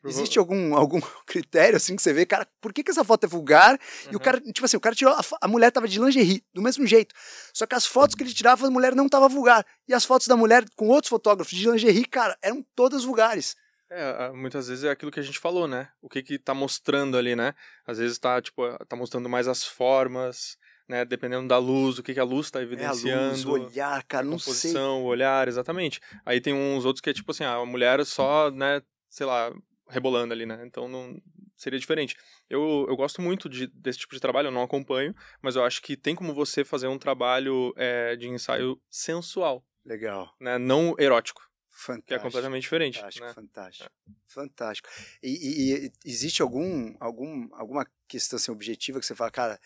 Existe 0.05 0.37
algum, 0.37 0.75
algum 0.75 0.99
critério, 1.25 1.77
assim, 1.77 1.95
que 1.95 2.01
você 2.01 2.11
vê, 2.13 2.25
cara, 2.25 2.47
por 2.59 2.73
que, 2.73 2.83
que 2.83 2.91
essa 2.91 3.03
foto 3.03 3.23
é 3.23 3.27
vulgar? 3.27 3.79
E 4.05 4.09
o 4.09 4.13
Uhum. 4.13 4.19
cara, 4.19 4.39
tipo 4.41 4.65
assim, 4.65 4.77
o 4.77 4.79
cara 4.81 4.95
tirou, 4.95 5.13
a, 5.13 5.21
a 5.41 5.47
mulher 5.47 5.71
tava 5.71 5.87
de 5.87 5.99
lingerie, 5.99 6.43
do 6.53 6.61
mesmo 6.61 6.85
jeito. 6.85 7.13
Só 7.53 7.65
que 7.65 7.75
as 7.75 7.85
fotos 7.85 8.15
que 8.15 8.23
ele 8.23 8.33
tirava, 8.33 8.67
a 8.67 8.69
mulher 8.71 8.93
não 8.95 9.07
tava 9.07 9.27
vulgar. 9.29 9.65
E 9.87 9.93
as 9.93 10.03
fotos 10.05 10.27
da 10.27 10.35
mulher 10.35 10.65
com 10.75 10.87
outros 10.89 11.09
fotógrafos 11.09 11.57
de 11.57 11.69
lingerie, 11.69 12.05
cara, 12.05 12.37
eram 12.41 12.65
todas 12.75 13.03
vulgares. 13.03 13.55
É, 13.89 14.29
muitas 14.31 14.67
vezes 14.67 14.83
é 14.83 14.89
aquilo 14.89 15.09
que 15.11 15.19
a 15.19 15.23
gente 15.23 15.39
falou, 15.39 15.65
né? 15.65 15.87
O 16.01 16.09
que 16.09 16.21
que 16.21 16.37
tá 16.37 16.53
mostrando 16.53 17.17
ali, 17.17 17.37
né? 17.37 17.53
Às 17.85 17.97
vezes 17.99 18.17
tá, 18.19 18.41
tipo, 18.41 18.61
tá 18.85 18.97
mostrando 18.97 19.29
mais 19.29 19.47
as 19.47 19.63
formas, 19.63 20.57
né? 20.89 21.05
Dependendo 21.05 21.47
da 21.47 21.57
luz, 21.57 21.97
o 21.97 22.03
que 22.03 22.13
que 22.13 22.19
a 22.19 22.23
luz 22.25 22.51
tá 22.51 22.59
É 22.59 22.63
a 22.63 22.65
evidenciando. 22.65 23.29
luz, 23.31 23.45
o 23.45 23.51
olhar, 23.51 24.03
cara, 24.03 24.25
não 24.25 24.37
sei. 24.37 24.75
o 24.75 25.03
olhar, 25.03 25.47
exatamente. 25.47 26.01
Aí 26.25 26.41
tem 26.41 26.53
uns 26.53 26.83
outros 26.83 26.99
que 26.99 27.09
é 27.09 27.13
tipo 27.13 27.31
assim, 27.31 27.45
ah, 27.45 27.55
a 27.55 27.65
mulher 27.65 28.05
só, 28.05 28.51
né, 28.51 28.81
sei 29.09 29.25
lá, 29.25 29.53
rebolando 29.89 30.33
ali, 30.33 30.45
né? 30.45 30.63
Então 30.65 30.87
não 30.87 31.21
seria 31.55 31.79
diferente. 31.79 32.15
Eu, 32.49 32.85
eu 32.87 32.95
gosto 32.95 33.21
muito 33.21 33.49
de, 33.49 33.67
desse 33.67 33.99
tipo 33.99 34.13
de 34.13 34.21
trabalho, 34.21 34.47
eu 34.47 34.51
não 34.51 34.61
acompanho, 34.63 35.15
mas 35.41 35.55
eu 35.55 35.63
acho 35.63 35.81
que 35.81 35.95
tem 35.97 36.15
como 36.15 36.33
você 36.33 36.63
fazer 36.63 36.87
um 36.87 36.97
trabalho 36.99 37.73
é, 37.77 38.15
de 38.15 38.27
ensaio 38.27 38.79
sensual, 38.89 39.65
Legal. 39.85 40.33
né? 40.39 40.57
Não 40.57 40.95
erótico, 40.99 41.41
Fantástico. 41.71 42.07
que 42.07 42.13
é 42.13 42.19
completamente 42.19 42.61
diferente, 42.63 42.97
Fantástico, 42.99 43.25
né? 43.25 43.33
fantástico. 43.33 43.89
Fantástico. 44.27 44.89
E, 45.23 45.29
e- 45.29 45.85
e 45.87 45.91
existe 46.05 46.41
algum, 46.41 46.95
algum, 46.99 47.47
alguma 47.53 47.85
questão 48.07 48.37
assim, 48.37 48.51
objetiva 48.51 48.99
que 48.99 49.05
você 49.05 49.15
fala, 49.15 49.31
cara, 49.31 49.59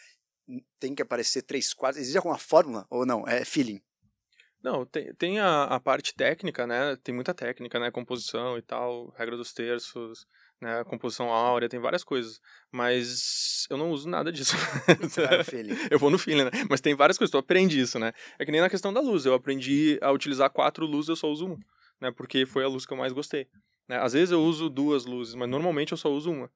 tem 0.80 0.94
que 0.96 1.02
aparecer 1.02 1.42
três 1.44 1.74
quartos? 1.74 2.00
Existe 2.02 2.18
alguma 2.18 2.38
fórmula 2.38 2.86
ou 2.90 3.06
não? 3.06 3.28
É 3.28 3.44
feeling. 3.46 3.82
Não, 4.64 4.86
tem, 4.86 5.14
tem 5.16 5.40
a, 5.40 5.64
a 5.64 5.80
parte 5.80 6.14
técnica, 6.14 6.68
né? 6.68 6.96
Tem 7.04 7.14
muita 7.14 7.34
técnica, 7.34 7.80
né? 7.80 7.90
Composição 7.90 8.58
e 8.58 8.62
tal, 8.62 9.10
regra 9.18 9.36
dos 9.36 9.54
terços, 9.54 10.26
né? 10.62 10.84
Composição 10.84 11.32
áurea, 11.32 11.68
tem 11.68 11.80
várias 11.80 12.04
coisas. 12.04 12.40
Mas 12.72 13.66
eu 13.70 13.78
não 13.78 13.90
uso 13.90 14.08
nada 14.08 14.32
disso. 14.32 14.56
Você 15.02 15.26
vai 15.26 15.38
no 15.40 15.44
feeling. 15.44 15.76
eu 15.90 15.98
vou 15.98 16.12
no 16.12 16.20
feeling, 16.20 16.44
né? 16.44 16.52
Mas 16.70 16.80
tem 16.80 16.96
várias 16.96 17.18
coisas, 17.18 17.34
eu 17.34 17.40
aprendi 17.40 17.80
isso, 17.80 17.98
né? 17.98 18.14
É 18.38 18.46
que 18.46 18.52
nem 18.52 18.62
na 18.62 18.70
questão 18.70 18.94
da 18.94 19.02
luz, 19.02 19.26
eu 19.26 19.34
aprendi 19.34 19.98
a 20.02 20.12
utilizar 20.12 20.52
quatro 20.52 20.86
luzes, 20.86 21.10
eu 21.10 21.16
só 21.16 21.28
uso 21.28 21.48
uma, 21.48 21.58
né? 22.00 22.12
Porque 22.12 22.46
foi 22.46 22.64
a 22.64 22.68
luz 22.68 22.86
que 22.86 22.94
eu 22.94 22.98
mais 22.98 23.14
gostei. 23.14 23.48
Né? 23.90 23.98
Às 23.98 24.14
vezes 24.14 24.32
eu 24.32 24.42
uso 24.42 24.70
duas 24.70 25.06
luzes, 25.06 25.34
mas 25.34 25.50
normalmente 25.50 25.92
eu 25.92 25.98
só 25.98 26.10
uso 26.12 26.32
uma. 26.32 26.52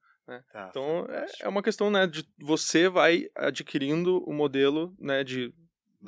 Tá, 0.51 0.67
Então 0.69 1.05
é, 1.09 1.25
é 1.41 1.47
uma 1.47 1.61
questão, 1.61 1.89
né? 1.89 2.07
De 2.07 2.23
você 2.39 2.87
vai 2.87 3.25
adquirindo 3.35 4.23
o 4.27 4.33
modelo, 4.33 4.95
né? 4.99 5.23
De, 5.23 5.53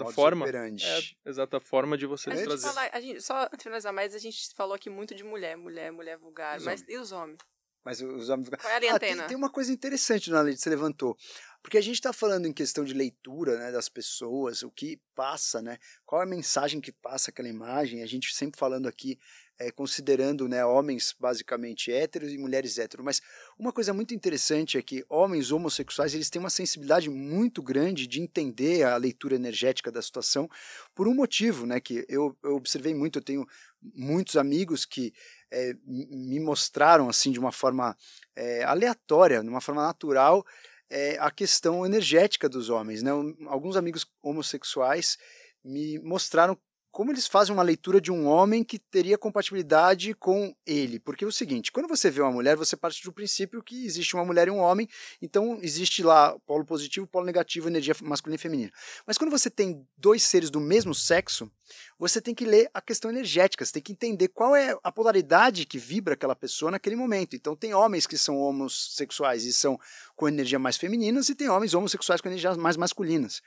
da 0.06 0.11
forma. 0.11 0.45
operandi. 0.45 0.86
É, 0.86 1.30
exata 1.30 1.60
forma 1.60 1.98
de 1.98 2.06
você 2.06 2.30
A 2.30 2.36
gente 2.36 2.45
trazer. 2.45 2.68
fala, 2.68 2.90
a 2.91 3.02
gente, 3.02 3.22
só 3.22 3.49
finalizar 3.60 3.94
mais, 3.94 4.15
a 4.15 4.19
gente 4.19 4.53
falou 4.56 4.76
aqui 4.76 4.90
muito 4.90 5.14
de 5.15 5.24
mulher, 5.24 5.57
mulher, 5.57 5.91
mulher 5.91 6.18
vulgar. 6.18 6.57
Os 6.57 6.64
mas 6.64 6.84
e 6.88 6.98
os 6.98 7.11
homens? 7.11 7.38
Mas 7.84 8.02
os 8.02 8.28
homens 8.28 8.49
ficam. 8.49 8.60
Qual 8.60 8.74
é 8.74 8.90
a 8.90 8.95
Ah, 8.95 8.99
tem, 8.99 9.28
tem 9.28 9.38
uma 9.38 9.49
coisa 9.49 9.72
interessante 9.72 10.30
na 10.30 10.41
lei 10.41 10.56
que 10.56 10.60
você 10.60 10.69
levantou. 10.69 11.18
Porque 11.61 11.78
a 11.78 11.82
gente 11.82 11.95
está 11.95 12.11
falando 12.11 12.45
em 12.45 12.52
questão 12.53 12.84
de 12.84 12.94
leitura 12.94 13.57
né, 13.57 13.72
das 13.72 13.88
pessoas, 13.88 14.61
o 14.61 14.69
que 14.69 15.02
passa, 15.15 15.61
né? 15.61 15.78
Qual 16.06 16.22
é 16.22 16.26
a 16.26 16.28
mensagem 16.28 16.82
que 16.82 16.91
passa 16.91 17.32
aquela 17.32 17.48
imagem? 17.48 18.03
A 18.03 18.06
gente 18.06 18.34
sempre 18.36 18.60
falando 18.60 18.88
aqui, 18.88 19.18
é, 19.60 19.72
considerando 19.72 20.48
né, 20.48 20.64
homens 20.66 21.16
basicamente 21.20 21.92
héteros 21.92 22.32
e 22.32 22.38
mulheres 22.38 22.78
héteros. 22.78 23.04
Mas 23.04 23.22
uma 23.58 23.72
coisa 23.72 23.94
muito 23.94 24.14
interessante 24.14 24.78
é 24.78 24.82
que 24.82 25.04
homens 25.10 25.52
homossexuais 25.52 26.14
eles 26.14 26.30
têm 26.30 26.40
uma 26.40 26.50
sensibilidade 26.50 27.10
muito 27.10 27.62
grande 27.62 28.06
de 28.06 28.22
entender 28.22 28.84
a 28.84 28.96
leitura 28.98 29.36
energética 29.36 29.92
da 29.92 30.02
situação 30.02 30.50
por 30.94 31.08
um 31.08 31.14
motivo, 31.14 31.66
né? 31.66 31.80
Que 31.80 32.06
eu, 32.08 32.38
eu 32.44 32.56
observei 32.56 32.94
muito, 32.94 33.20
eu 33.20 33.24
tenho 33.24 33.48
muitos 33.82 34.38
amigos 34.38 34.86
que 34.86 35.14
é, 35.52 35.74
me 35.86 36.40
mostraram 36.40 37.10
assim 37.10 37.32
de 37.32 37.40
uma 37.40 37.52
forma 37.52 37.96
é, 38.36 38.64
aleatória, 38.64 39.42
de 39.42 39.50
uma 39.50 39.62
forma 39.62 39.82
natural, 39.82 40.46
é, 40.90 41.18
a 41.20 41.32
questão 41.32 41.86
energética 41.86 42.48
dos 42.48 42.70
homens. 42.70 43.02
Né? 43.02 43.12
Alguns 43.48 43.76
amigos 43.76 44.06
homossexuais 44.22 45.18
me 45.64 46.00
mostraram 46.00 46.58
como 46.98 47.11
eles 47.11 47.28
fazem 47.28 47.53
uma 47.53 47.61
leitura 47.61 48.02
de 48.02 48.11
um 48.11 48.26
homem 48.26 48.64
que 48.64 48.80
teria 48.80 49.19
compatibilidade 49.19 50.15
com 50.15 50.52
ele. 50.65 50.99
Porque 50.99 51.24
é 51.24 51.28
o 51.28 51.32
seguinte, 51.32 51.72
quando 51.72 51.88
você 51.88 52.10
vê 52.10 52.22
uma 52.22 52.32
mulher, 52.32 52.56
você 52.56 52.76
parte 52.76 53.03
do 53.03 53.14
princípio 53.14 53.61
que 53.61 53.86
existe 53.86 54.15
uma 54.15 54.26
mulher 54.26 54.48
e 54.48 54.49
um 54.49 54.57
homem, 54.57 54.90
então 55.22 55.60
existe 55.61 56.02
lá 56.02 56.36
polo 56.40 56.65
positivo, 56.65 57.06
polo 57.06 57.24
negativo, 57.24 57.69
energia 57.69 57.95
masculina 58.02 58.38
e 58.38 58.40
feminina. 58.40 58.72
Mas 59.06 59.15
quando 59.15 59.30
você 59.30 59.48
tem 59.48 59.88
dois 59.95 60.24
seres 60.24 60.49
do 60.49 60.60
mesmo 60.60 60.95
sexo, 60.95 61.52
você 61.98 62.22
tem 62.22 62.34
que 62.34 62.45
ler 62.45 62.69
a 62.73 62.81
questão 62.81 63.10
energética, 63.11 63.65
você 63.65 63.73
tem 63.73 63.81
que 63.81 63.91
entender 63.91 64.27
qual 64.30 64.56
é 64.56 64.77
a 64.84 64.91
polaridade 64.91 65.65
que 65.65 65.77
vibra 65.77 66.14
aquela 66.14 66.35
pessoa 66.35 66.72
naquele 66.72 66.95
momento. 66.95 67.35
Então 67.35 67.56
tem 67.56 67.73
homens 67.73 68.06
que 68.07 68.18
são 68.18 68.38
homossexuais 68.38 69.45
e 69.45 69.53
são 69.53 69.80
com 70.15 70.27
energia 70.27 70.60
mais 70.60 70.77
femininas 70.77 71.30
e 71.30 71.35
tem 71.35 71.49
homens 71.49 71.73
homossexuais 71.73 72.22
com 72.22 72.27
energias 72.27 72.57
mais 72.57 72.77
masculinas. 72.77 73.41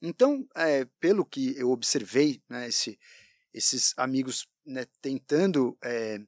Então, 0.00 0.46
é, 0.54 0.86
pelo 1.00 1.24
que 1.24 1.54
eu 1.58 1.70
observei, 1.70 2.40
né, 2.48 2.68
esse- 2.68 2.98
esses 3.52 3.94
amigos 3.96 4.46
né, 4.66 4.84
tentando 5.00 5.76
é, 5.82 6.18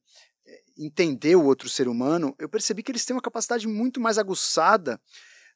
entender 0.76 1.34
o 1.36 1.44
outro 1.44 1.68
ser 1.68 1.88
humano, 1.88 2.34
eu 2.38 2.48
percebi 2.48 2.82
que 2.82 2.90
eles 2.92 3.04
têm 3.04 3.14
uma 3.16 3.22
capacidade 3.22 3.66
muito 3.66 4.00
mais 4.00 4.16
aguçada 4.16 5.00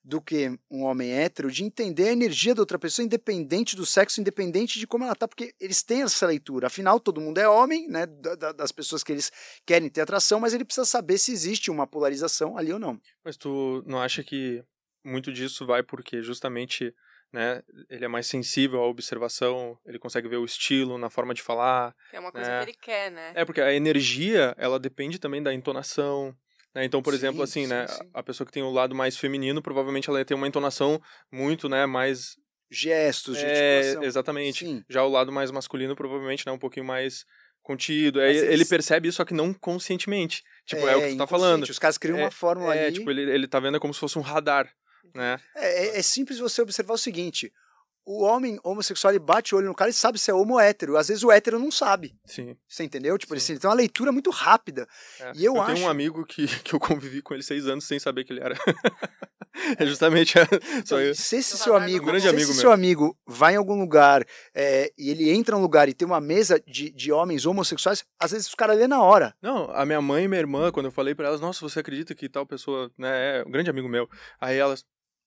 do 0.04 0.20
que 0.20 0.50
um 0.70 0.82
homem 0.82 1.12
hétero 1.12 1.50
de 1.50 1.62
entender 1.62 2.08
a 2.08 2.12
energia 2.12 2.54
da 2.54 2.62
outra 2.62 2.78
pessoa, 2.78 3.04
independente 3.06 3.76
do 3.76 3.86
sexo, 3.86 4.20
independente 4.20 4.78
de 4.78 4.86
como 4.86 5.04
ela 5.04 5.14
tá, 5.14 5.28
porque 5.28 5.54
eles 5.60 5.82
têm 5.82 6.02
essa 6.02 6.26
leitura. 6.26 6.66
Afinal, 6.66 6.98
todo 6.98 7.20
mundo 7.20 7.38
é 7.38 7.48
homem, 7.48 7.86
né? 7.88 8.06
da- 8.06 8.34
da- 8.34 8.52
Das 8.52 8.72
pessoas 8.72 9.04
que 9.04 9.12
eles 9.12 9.30
querem 9.64 9.88
ter 9.88 10.00
atração, 10.00 10.40
mas 10.40 10.52
ele 10.54 10.64
precisa 10.64 10.84
saber 10.84 11.18
se 11.18 11.30
existe 11.32 11.70
uma 11.70 11.86
polarização 11.86 12.56
ali 12.58 12.72
ou 12.72 12.78
não. 12.78 13.00
Mas 13.24 13.36
tu 13.36 13.82
não 13.86 14.00
acha 14.00 14.24
que 14.24 14.62
muito 15.04 15.32
disso 15.32 15.64
vai 15.66 15.82
porque 15.82 16.20
justamente, 16.22 16.92
né, 17.32 17.62
ele 17.88 18.04
é 18.04 18.08
mais 18.08 18.26
sensível 18.26 18.80
à 18.80 18.86
observação, 18.88 19.78
ele 19.86 19.98
consegue 19.98 20.28
ver 20.28 20.36
o 20.36 20.44
estilo 20.44 20.98
na 20.98 21.08
forma 21.10 21.32
de 21.32 21.42
falar. 21.42 21.94
É 22.12 22.18
uma 22.20 22.30
coisa 22.32 22.50
É. 22.50 22.64
que 22.64 22.70
ele 22.70 22.78
quer, 22.80 23.10
né? 23.10 23.32
É 23.36 23.44
porque 23.44 23.60
a 23.60 23.72
energia, 23.72 24.54
ela 24.58 24.78
depende 24.80 25.18
também 25.18 25.42
da 25.42 25.54
entonação, 25.54 26.34
né? 26.74 26.84
Então, 26.84 27.02
por 27.02 27.12
Sim, 27.12 27.18
exemplo, 27.18 27.42
assim, 27.42 27.62
sim, 27.62 27.66
né, 27.68 27.86
sim. 27.86 28.08
a 28.14 28.22
pessoa 28.22 28.46
que 28.46 28.52
tem 28.52 28.62
o 28.62 28.70
lado 28.70 28.94
mais 28.94 29.16
feminino, 29.16 29.60
provavelmente 29.62 30.08
ela 30.08 30.24
ter 30.24 30.34
uma 30.34 30.48
entonação 30.48 31.00
muito, 31.30 31.68
né, 31.68 31.86
mais 31.86 32.36
Gestos, 32.74 33.36
é, 33.38 33.96
exatamente. 34.02 34.82
Já 34.88 35.04
o 35.04 35.08
lado 35.10 35.30
mais 35.30 35.50
masculino, 35.50 35.94
provavelmente, 35.94 36.46
né, 36.46 36.52
um 36.52 36.58
pouquinho 36.58 36.86
mais 36.86 37.26
contido. 37.62 38.18
Aí 38.18 38.28
Mas 38.28 38.42
ele 38.44 38.52
eles- 38.54 38.68
percebe 38.68 39.08
isso, 39.08 39.16
só 39.18 39.26
que 39.26 39.34
não 39.34 39.52
conscientemente. 39.52 40.42
Tipo, 40.64 40.88
é, 40.88 40.96
o 40.96 41.02
que 41.02 41.08
tu 41.10 41.18
tá 41.18 41.26
falando. 41.26 41.64
Os 41.64 41.78
caras 41.78 41.98
criam 41.98 42.18
É, 42.18 42.22
uma 42.22 42.30
fórmula 42.30 42.74
É, 42.74 42.86
ali. 42.86 42.94
tipo, 42.94 43.10
ele, 43.10 43.30
ele 43.30 43.46
tá 43.46 43.60
vendo 43.60 43.78
como 43.78 43.92
se 43.92 44.00
fosse 44.00 44.18
um 44.18 44.22
radar, 44.22 44.72
né? 45.14 45.38
É, 45.54 45.84
é- 45.96 45.98
é 45.98 46.02
simples 46.02 46.38
você 46.38 46.62
observar 46.62 46.94
o 46.94 46.98
seguinte: 46.98 47.52
o 48.04 48.22
homem 48.24 48.58
homossexual 48.64 49.12
ele 49.12 49.18
bate 49.18 49.54
o 49.54 49.58
olho 49.58 49.68
no 49.68 49.74
cara 49.74 49.90
e 49.90 49.94
sabe 49.94 50.18
se 50.18 50.30
é 50.30 50.34
homo 50.34 50.54
ou 50.54 50.60
hétero. 50.60 50.96
Às 50.96 51.08
vezes 51.08 51.22
o 51.22 51.30
hétero 51.30 51.58
não 51.58 51.70
sabe. 51.70 52.14
Sim. 52.26 52.56
Você 52.68 52.82
entendeu? 52.84 53.16
Tipo, 53.16 53.34
ele 53.34 53.40
tem 53.58 53.70
uma 53.70 53.74
leitura 53.76 54.10
muito 54.10 54.30
rápida. 54.30 54.86
É. 55.20 55.32
E 55.36 55.44
eu, 55.44 55.54
eu 55.56 55.62
acho. 55.62 55.74
tenho 55.74 55.86
um 55.86 55.90
amigo 55.90 56.24
que, 56.24 56.46
que 56.62 56.74
eu 56.74 56.80
convivi 56.80 57.22
com 57.22 57.34
ele 57.34 57.42
seis 57.42 57.66
anos 57.66 57.84
sem 57.84 57.98
saber 57.98 58.24
que 58.24 58.32
ele 58.32 58.40
era. 58.40 58.56
é 59.78 59.86
justamente 59.86 60.38
a- 60.38 60.46
só 60.84 61.00
eu. 61.00 61.14
Se 61.14 61.36
esse 61.36 61.56
seu 61.56 61.76
amigo, 61.76 62.06
grande 62.06 62.22
se 62.22 62.28
amigo 62.28 62.42
esse 62.42 62.52
meu. 62.52 62.60
seu 62.60 62.72
amigo 62.72 63.16
vai 63.26 63.54
em 63.54 63.56
algum 63.56 63.78
lugar 63.78 64.24
é, 64.54 64.92
e 64.98 65.10
ele 65.10 65.30
entra 65.30 65.54
num 65.56 65.62
lugar 65.62 65.88
e 65.88 65.94
tem 65.94 66.06
uma 66.06 66.20
mesa 66.20 66.60
de, 66.66 66.90
de 66.90 67.12
homens 67.12 67.46
homossexuais, 67.46 68.04
às 68.18 68.30
vezes 68.32 68.48
os 68.48 68.54
caras 68.54 68.78
lê 68.78 68.86
na 68.88 69.02
hora. 69.02 69.34
Não, 69.42 69.70
a 69.70 69.84
minha 69.84 70.00
mãe 70.00 70.24
e 70.24 70.28
minha 70.28 70.40
irmã, 70.40 70.70
quando 70.72 70.86
eu 70.86 70.92
falei 70.92 71.14
pra 71.14 71.28
elas, 71.28 71.40
nossa, 71.40 71.60
você 71.60 71.80
acredita 71.80 72.14
que 72.14 72.28
tal 72.28 72.46
pessoa, 72.46 72.90
né, 72.98 73.40
é 73.40 73.44
um 73.46 73.50
grande 73.50 73.70
amigo 73.70 73.88
meu. 73.88 74.08
Aí 74.40 74.56
elas, 74.56 74.84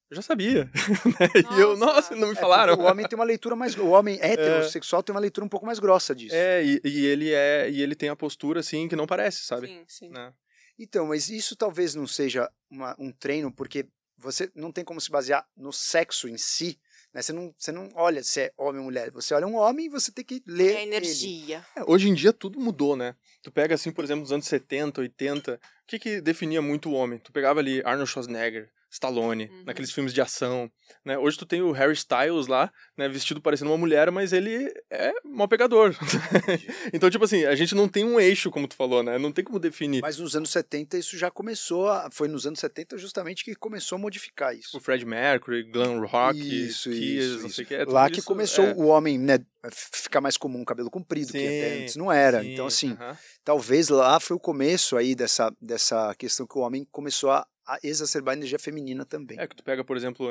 eu 0.10 0.15
já 0.15 0.22
sabia. 0.22 0.65
né? 1.19 1.27
E 1.56 1.60
eu, 1.61 1.76
Nossa. 1.77 1.94
nossa, 1.95 2.15
não 2.15 2.27
me 2.30 2.34
É, 2.34 2.40
falaram. 2.40 2.73
porque 2.76 2.88
o 2.88 2.91
homem 2.91 3.07
tem 3.07 3.18
uma 3.18 3.26
leitura 3.26 3.56
mais. 3.56 3.76
O 3.77 3.88
homem 3.88 4.18
heterossexual 4.22 5.02
tem 5.03 5.14
uma 5.14 5.19
leitura 5.22 5.45
um 5.45 5.49
pouco 5.49 5.65
mais 5.65 5.80
grossa 5.80 6.14
disso. 6.15 6.36
É, 6.36 6.64
e, 6.64 6.82
e 6.84 7.06
ele 7.06 7.32
é, 7.34 7.69
e 7.69 7.82
ele 7.82 7.95
tem 7.95 8.10
a 8.10 8.15
postura 8.15 8.60
assim 8.60 8.88
que 8.88 8.95
não 8.95 9.07
parece, 9.07 9.44
sabe? 9.44 9.68
Sim, 9.68 9.84
sim. 9.88 10.10
Né? 10.10 10.34
Então, 10.77 11.07
mas 11.07 11.30
isso 11.30 11.56
talvez 11.56 11.95
não 11.95 12.06
seja 12.06 12.49
uma- 12.69 12.95
um 12.99 13.11
treino, 13.11 13.52
porque 13.52 13.86
você 14.18 14.49
não 14.56 14.72
tem 14.72 14.84
como 14.84 14.99
se 15.02 15.10
basear 15.10 15.45
no 15.56 15.72
sexo 15.73 16.27
em 16.27 16.38
si. 16.38 16.77
Né? 17.14 17.22
Você, 17.22 17.32
não, 17.32 17.53
você 17.57 17.72
não 17.72 17.90
olha 17.95 18.22
se 18.23 18.41
é 18.41 18.52
homem 18.57 18.80
ou 18.80 18.86
mulher. 18.86 19.10
Você 19.11 19.34
olha 19.34 19.48
um 19.48 19.56
homem 19.56 19.86
e 19.86 19.90
você 19.90 20.11
tem 20.11 20.23
que 20.26 20.44
ler. 20.45 20.73
É 20.73 20.77
a 20.77 20.82
ele. 20.82 20.95
energia. 20.95 21.65
É, 21.76 21.84
hoje 21.90 22.10
em 22.10 22.14
dia 22.14 22.34
tudo 22.34 22.60
mudou, 22.60 22.95
né? 22.98 23.15
Tu 23.41 23.49
pega 23.52 23.76
assim, 23.76 23.91
por 23.91 24.03
exemplo, 24.03 24.22
nos 24.22 24.32
anos 24.34 24.48
70, 24.48 24.99
80, 25.02 25.53
o 25.56 25.60
que 25.88 25.98
que 25.99 26.19
definia 26.22 26.61
muito 26.61 26.90
o 26.90 26.94
homem? 26.94 27.19
Tu 27.19 27.32
pegava 27.32 27.60
ali 27.61 27.82
Arnold 27.86 28.10
Schwarzenegger, 28.10 28.69
Stallone, 28.95 29.49
Uhum. 29.51 29.63
naqueles 29.65 29.91
filmes 29.91 30.13
de 30.13 30.22
ação, 30.22 30.72
né? 31.03 31.17
Hoje 31.17 31.38
tu 31.38 31.45
tem 31.45 31.61
o 31.61 31.72
Harry 31.73 31.93
Styles 31.93 32.47
lá, 32.47 32.72
né, 32.97 33.09
vestido 33.09 33.41
parecendo 33.41 33.69
uma 33.72 33.77
mulher, 33.77 34.09
mas 34.09 34.31
ele 34.31 34.72
é 34.89 35.11
mal 35.26 35.47
pegador. 35.49 35.93
então, 36.93 37.09
tipo 37.09 37.26
assim, 37.26 37.43
a 37.43 37.55
gente 37.55 37.76
não 37.76 37.88
tem 37.89 38.03
um 38.05 38.19
eixo, 38.19 38.49
como 38.49 38.67
tu 38.67 38.76
falou, 38.76 39.03
né? 39.03 39.17
Não 39.17 39.31
tem 39.34 39.43
como 39.43 39.59
definir. 39.59 40.01
Mas 40.01 40.17
nos 40.17 40.35
anos 40.35 40.49
70 40.49 40.97
isso 40.97 41.17
já 41.17 41.30
começou. 41.30 41.89
A, 41.89 42.09
foi 42.11 42.27
nos 42.30 42.45
anos 42.47 42.59
70 42.59 42.97
justamente 42.97 43.43
que 43.43 43.53
começou 43.55 43.97
a 43.97 43.99
modificar 43.99 44.55
isso. 44.55 44.77
O 44.77 44.80
Fred 44.80 45.05
Mercury, 45.05 45.63
glam 45.63 45.99
rock, 46.05 46.38
Isso, 46.39 46.89
Kiss, 46.89 47.01
isso, 47.17 47.41
não 47.41 47.49
sei 47.49 47.63
o 47.65 47.67
que. 47.67 47.76
é, 47.76 47.84
Lá 47.85 48.09
que 48.09 48.19
isso 48.19 48.27
começou 48.27 48.65
é- 48.65 48.73
o 48.76 48.85
homem, 48.88 49.17
né, 49.19 49.39
ficar 49.72 50.22
mais 50.22 50.38
comum, 50.38 50.63
cabelo 50.63 50.89
comprido, 50.89 51.34
que 51.34 51.38
até 51.47 51.76
Sim, 51.76 51.81
antes 51.81 51.95
não 51.97 52.11
era. 52.11 52.41
sim, 52.41 52.53
Então, 52.53 52.65
assim, 52.65 52.91
aham. 52.93 53.17
talvez 53.43 53.89
lá 53.89 54.19
foi 54.22 54.38
o 54.38 54.39
começo 54.39 54.95
aí 54.95 55.15
dessa, 55.15 55.51
dessa 55.61 56.15
questão 56.15 56.47
que 56.47 56.57
o 56.57 56.61
homem 56.61 56.88
começou 56.91 57.31
a 57.31 57.45
exacerbar 57.83 58.33
a 58.33 58.37
energia 58.37 58.59
feminina 58.59 59.05
também. 59.05 59.39
É 59.39 59.47
que 59.47 59.55
tu 59.55 59.63
pega, 59.63 59.83
por 59.83 59.97
exemplo, 59.97 60.27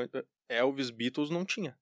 Elvis, 0.49 0.91
Beatles 0.91 1.31
não 1.31 1.45
tinha. 1.45 1.77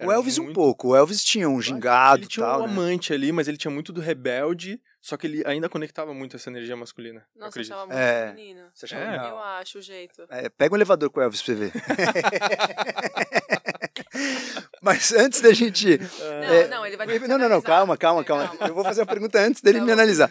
o 0.00 0.04
Era 0.04 0.14
Elvis 0.14 0.38
um 0.38 0.44
muito- 0.44 0.54
pouco, 0.54 0.88
o 0.88 0.96
Elvis 0.96 1.22
tinha 1.22 1.48
um 1.48 1.60
gingado 1.60 2.18
Ele 2.20 2.24
e 2.24 2.28
tinha 2.28 2.46
tal, 2.46 2.62
um 2.62 2.66
né? 2.66 2.72
amante 2.72 3.12
ali, 3.12 3.30
mas 3.30 3.46
ele 3.46 3.56
tinha 3.58 3.70
muito 3.70 3.92
do 3.92 4.00
rebelde, 4.00 4.80
só 5.00 5.16
que 5.16 5.26
ele 5.26 5.42
ainda 5.46 5.68
conectava 5.68 6.12
muito 6.14 6.34
essa 6.36 6.48
energia 6.50 6.74
masculina. 6.76 7.24
Nossa, 7.36 7.44
eu 7.44 7.48
acredito. 7.48 7.72
achava 7.72 7.86
muito 7.86 7.98
É. 7.98 8.28
feminino. 8.28 8.62
Você 8.74 8.86
achava 8.86 9.04
É. 9.04 9.16
Eu 9.30 9.38
acho 9.38 9.78
o 9.78 9.82
jeito. 9.82 10.26
É, 10.30 10.48
pega 10.48 10.74
um 10.74 10.78
elevador 10.78 11.10
com 11.10 11.20
o 11.20 11.22
Elvis 11.22 11.42
pra 11.42 11.54
você 11.54 11.60
ver. 11.60 11.72
Mas 14.82 15.12
antes 15.12 15.40
da 15.40 15.52
gente. 15.52 15.98
Não, 15.98 16.54
É, 16.54 16.68
não, 16.68 16.86
ele 16.86 16.96
vai 16.96 17.06
Não, 17.06 17.38
não, 17.38 17.48
não, 17.48 17.62
calma, 17.62 17.96
calma, 17.96 18.24
calma. 18.24 18.50
Eu 18.66 18.74
vou 18.74 18.84
fazer 18.84 19.00
uma 19.00 19.06
pergunta 19.06 19.38
antes 19.40 19.62
dele 19.62 19.78
Tá 19.78 19.84
me 19.84 19.92
analisar. 19.92 20.30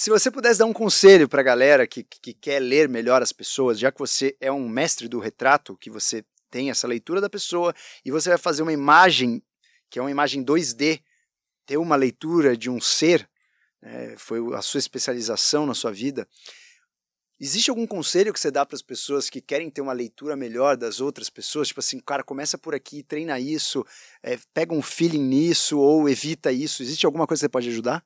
Se 0.00 0.08
você 0.08 0.30
pudesse 0.30 0.58
dar 0.58 0.64
um 0.64 0.72
conselho 0.72 1.28
pra 1.28 1.42
galera 1.42 1.86
que, 1.86 2.02
que, 2.02 2.18
que 2.18 2.32
quer 2.32 2.58
ler 2.58 2.88
melhor 2.88 3.20
as 3.20 3.34
pessoas, 3.34 3.78
já 3.78 3.92
que 3.92 3.98
você 3.98 4.34
é 4.40 4.50
um 4.50 4.66
mestre 4.66 5.06
do 5.06 5.18
retrato, 5.18 5.76
que 5.76 5.90
você 5.90 6.24
tem 6.50 6.70
essa 6.70 6.88
leitura 6.88 7.20
da 7.20 7.28
pessoa 7.28 7.74
e 8.02 8.10
você 8.10 8.30
vai 8.30 8.38
fazer 8.38 8.62
uma 8.62 8.72
imagem, 8.72 9.42
que 9.90 9.98
é 9.98 10.02
uma 10.02 10.10
imagem 10.10 10.42
2D, 10.42 11.02
ter 11.66 11.76
uma 11.76 11.96
leitura 11.96 12.56
de 12.56 12.70
um 12.70 12.80
ser, 12.80 13.28
né, 13.82 14.14
foi 14.16 14.38
a 14.54 14.62
sua 14.62 14.78
especialização 14.78 15.66
na 15.66 15.74
sua 15.74 15.92
vida. 15.92 16.26
Existe 17.38 17.68
algum 17.68 17.86
conselho 17.86 18.32
que 18.32 18.40
você 18.40 18.50
dá 18.50 18.64
para 18.64 18.76
as 18.76 18.82
pessoas 18.82 19.28
que 19.28 19.42
querem 19.42 19.68
ter 19.68 19.82
uma 19.82 19.92
leitura 19.92 20.34
melhor 20.34 20.78
das 20.78 21.02
outras 21.02 21.28
pessoas? 21.28 21.68
Tipo 21.68 21.80
assim, 21.80 22.00
cara, 22.00 22.24
começa 22.24 22.56
por 22.56 22.74
aqui, 22.74 23.02
treina 23.02 23.38
isso, 23.38 23.84
é, 24.22 24.38
pega 24.54 24.72
um 24.72 24.80
feeling 24.80 25.22
nisso 25.22 25.78
ou 25.78 26.08
evita 26.08 26.50
isso. 26.50 26.82
Existe 26.82 27.04
alguma 27.04 27.26
coisa 27.26 27.40
que 27.40 27.44
você 27.44 27.50
pode 27.50 27.68
ajudar? 27.68 28.02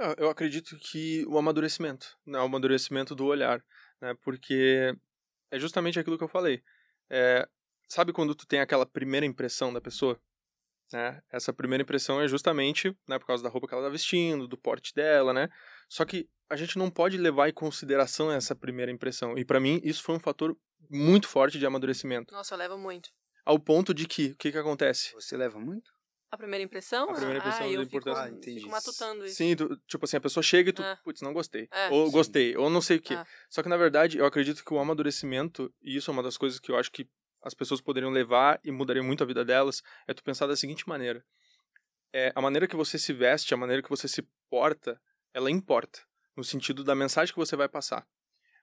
Eu- 0.00 0.14
Eu 0.26 0.30
acredito 0.30 0.76
que 0.78 1.24
o 1.26 1.38
amadurecimento, 1.38 2.16
né? 2.26 2.38
o 2.38 2.42
amadurecimento 2.44 3.14
do 3.14 3.26
olhar, 3.26 3.62
né? 4.00 4.14
Porque 4.22 4.94
é 5.50 5.58
justamente 5.58 5.98
aquilo 5.98 6.16
que 6.18 6.24
eu 6.24 6.28
falei. 6.28 6.62
É, 7.10 7.46
sabe 7.88 8.12
quando 8.12 8.34
tu 8.34 8.46
tem 8.46 8.60
aquela 8.60 8.86
primeira 8.86 9.26
impressão 9.26 9.72
da 9.72 9.80
pessoa? 9.80 10.18
Né? 10.92 11.20
Essa 11.30 11.52
primeira 11.52 11.82
impressão 11.82 12.20
é 12.20 12.26
justamente 12.26 12.96
né, 13.06 13.16
por 13.18 13.26
causa 13.26 13.42
da 13.44 13.48
roupa 13.48 13.68
que 13.68 13.74
ela 13.74 13.84
tá 13.84 13.88
vestindo, 13.90 14.48
do 14.48 14.58
porte 14.58 14.92
dela, 14.94 15.32
né? 15.32 15.48
Só 15.88 16.04
que 16.04 16.28
a 16.48 16.56
gente 16.56 16.76
não 16.78 16.90
pode 16.90 17.16
levar 17.16 17.48
em 17.48 17.52
consideração 17.52 18.30
essa 18.32 18.56
primeira 18.56 18.90
impressão. 18.90 19.38
E 19.38 19.44
pra 19.44 19.60
mim 19.60 19.80
isso 19.84 20.02
foi 20.02 20.16
um 20.16 20.20
fator 20.20 20.56
muito 20.88 21.28
forte 21.28 21.58
de 21.60 21.66
amadurecimento. 21.66 22.32
Nossa, 22.34 22.54
eu 22.54 22.58
levo 22.58 22.76
muito. 22.78 23.10
Ao 23.44 23.58
ponto 23.58 23.94
de 23.94 24.06
que, 24.08 24.32
o 24.32 24.36
que 24.36 24.50
que 24.50 24.58
acontece? 24.58 25.12
Você 25.14 25.36
leva 25.36 25.60
muito? 25.60 25.90
A 26.30 26.36
primeira 26.36 26.62
impressão? 26.62 27.10
A 27.10 27.14
primeira 27.14 27.38
impressão 27.38 27.66
ah, 27.66 27.68
da 27.68 27.72
eu 27.74 27.82
fico, 27.82 27.96
importância. 27.96 28.22
Ah, 28.22 28.28
entendi. 28.30 28.60
fico 28.60 28.70
matutando 28.70 29.24
isso. 29.26 29.34
Sim, 29.34 29.56
tu- 29.56 29.76
tipo 29.88 30.04
assim, 30.04 30.16
a 30.16 30.20
pessoa 30.20 30.42
chega 30.42 30.70
e 30.70 30.72
tu, 30.72 30.82
É. 30.82 30.96
putz, 31.02 31.20
não 31.22 31.32
gostei. 31.32 31.68
É, 31.72 31.88
ou 31.90 32.06
sim. 32.06 32.12
gostei, 32.12 32.56
ou 32.56 32.70
não 32.70 32.80
sei 32.80 32.98
o 32.98 33.02
quê. 33.02 33.14
É. 33.14 33.24
Só 33.48 33.62
que, 33.62 33.68
na 33.68 33.76
verdade, 33.76 34.18
eu 34.18 34.24
acredito 34.24 34.64
que 34.64 34.72
o 34.72 34.78
amadurecimento, 34.78 35.74
e 35.82 35.96
isso 35.96 36.10
é 36.10 36.12
uma 36.12 36.22
das 36.22 36.36
coisas 36.36 36.60
que 36.60 36.70
eu 36.70 36.76
acho 36.76 36.92
que 36.92 37.08
as 37.42 37.52
pessoas 37.54 37.80
poderiam 37.80 38.12
levar 38.12 38.60
e 38.62 38.70
mudaria 38.70 39.02
muito 39.02 39.24
a 39.24 39.26
vida 39.26 39.44
delas, 39.44 39.82
é 40.06 40.14
tu 40.14 40.22
pensar 40.22 40.46
da 40.46 40.54
seguinte 40.54 40.88
maneira. 40.88 41.24
É, 42.12 42.32
a 42.34 42.40
maneira 42.40 42.66
que 42.68 42.76
você 42.76 42.98
se 42.98 43.12
veste, 43.12 43.52
a 43.52 43.56
maneira 43.56 43.82
que 43.82 43.88
você 43.88 44.06
se 44.06 44.22
porta, 44.48 45.00
ela 45.34 45.50
importa. 45.50 46.00
No 46.36 46.44
sentido 46.44 46.84
da 46.84 46.94
mensagem 46.94 47.32
que 47.32 47.38
você 47.40 47.56
vai 47.56 47.68
passar. 47.68 48.06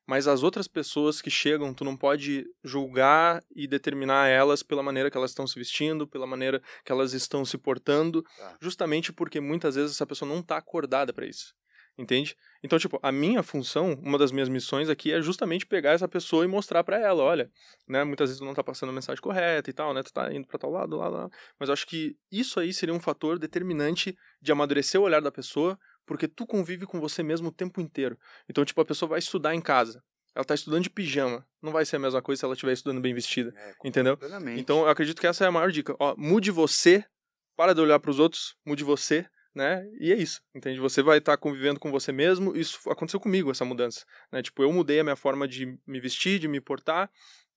Mas 0.07 0.27
as 0.27 0.41
outras 0.41 0.67
pessoas 0.67 1.21
que 1.21 1.29
chegam, 1.29 1.73
tu 1.73 1.83
não 1.83 1.97
pode 1.97 2.45
julgar 2.63 3.43
e 3.55 3.67
determinar 3.67 4.27
elas 4.27 4.63
pela 4.63 4.81
maneira 4.81 5.11
que 5.11 5.17
elas 5.17 5.31
estão 5.31 5.45
se 5.45 5.59
vestindo, 5.59 6.07
pela 6.07 6.25
maneira 6.25 6.61
que 6.85 6.91
elas 6.91 7.13
estão 7.13 7.43
se 7.43 7.57
portando, 7.57 8.23
Tá. 8.37 8.55
justamente 8.61 9.11
porque 9.11 9.39
muitas 9.41 9.75
vezes 9.75 9.91
essa 9.91 10.07
pessoa 10.07 10.29
não 10.29 10.39
está 10.39 10.57
acordada 10.57 11.11
para 11.13 11.25
isso. 11.25 11.53
Entende? 11.99 12.35
Então, 12.63 12.77
tipo, 12.77 12.99
a 13.01 13.11
minha 13.11 13.41
função, 13.41 13.93
uma 14.03 14.19
das 14.19 14.31
minhas 14.31 14.47
missões 14.47 14.87
aqui 14.87 15.11
é 15.11 15.19
justamente 15.19 15.65
pegar 15.65 15.93
essa 15.93 16.07
pessoa 16.07 16.45
e 16.45 16.47
mostrar 16.47 16.83
para 16.83 16.99
ela, 16.99 17.23
olha, 17.23 17.49
né, 17.87 18.03
muitas 18.03 18.29
vezes 18.29 18.39
tu 18.39 18.45
não 18.45 18.53
tá 18.53 18.63
passando 18.63 18.89
a 18.89 18.93
mensagem 18.93 19.19
correta 19.19 19.67
e 19.67 19.73
tal, 19.73 19.95
né, 19.95 20.03
tu 20.03 20.13
tá 20.13 20.31
indo 20.31 20.45
para 20.47 20.59
tal 20.59 20.69
lado, 20.69 20.95
lá, 20.95 21.07
lá, 21.09 21.27
mas 21.59 21.69
eu 21.69 21.73
acho 21.73 21.87
que 21.87 22.15
isso 22.31 22.59
aí 22.59 22.71
seria 22.71 22.93
um 22.93 22.99
fator 22.99 23.39
determinante 23.39 24.15
de 24.39 24.51
amadurecer 24.51 25.01
o 25.01 25.05
olhar 25.05 25.21
da 25.21 25.31
pessoa, 25.31 25.75
porque 26.07 26.27
tu 26.27 26.47
convive 26.47 26.87
com 26.87 26.99
você 26.99 27.21
mesmo 27.21 27.49
o 27.49 27.51
tempo 27.51 27.79
inteiro. 27.79 28.17
Então, 28.49 28.65
tipo, 28.65 28.81
a 28.81 28.85
pessoa 28.85 29.09
vai 29.09 29.19
estudar 29.19 29.53
em 29.53 29.61
casa, 29.61 30.01
ela 30.33 30.45
tá 30.45 30.55
estudando 30.55 30.83
de 30.83 30.89
pijama, 30.89 31.45
não 31.61 31.71
vai 31.71 31.85
ser 31.85 31.97
a 31.97 31.99
mesma 31.99 32.21
coisa 32.21 32.39
se 32.39 32.45
ela 32.45 32.53
estiver 32.53 32.73
estudando 32.73 33.01
bem 33.01 33.13
vestida, 33.13 33.53
É, 33.55 33.73
entendeu? 33.83 34.17
Então, 34.59 34.79
eu 34.79 34.89
acredito 34.89 35.19
que 35.19 35.27
essa 35.27 35.43
é 35.43 35.47
a 35.47 35.51
maior 35.51 35.71
dica. 35.71 35.95
Ó, 35.99 36.15
mude 36.17 36.49
você, 36.49 37.05
para 37.55 37.73
de 37.73 37.81
olhar 37.81 37.99
para 37.99 38.09
os 38.09 38.17
outros, 38.17 38.55
mude 38.65 38.83
você, 38.83 39.27
né? 39.53 39.83
E 39.99 40.13
é 40.13 40.15
isso, 40.15 40.41
entende? 40.55 40.79
Você 40.79 41.01
vai 41.01 41.17
estar 41.17 41.35
convivendo 41.37 41.79
com 41.79 41.91
você 41.91 42.11
mesmo. 42.11 42.55
Isso 42.55 42.79
aconteceu 42.89 43.19
comigo, 43.19 43.49
essa 43.49 43.65
mudança. 43.65 44.05
Né? 44.31 44.43
Tipo, 44.43 44.61
eu 44.61 44.71
mudei 44.71 44.99
a 44.99 45.03
minha 45.03 45.15
forma 45.15 45.47
de 45.47 45.77
me 45.85 45.99
vestir, 45.99 46.39
de 46.39 46.47
me 46.47 46.61
portar, 46.61 47.11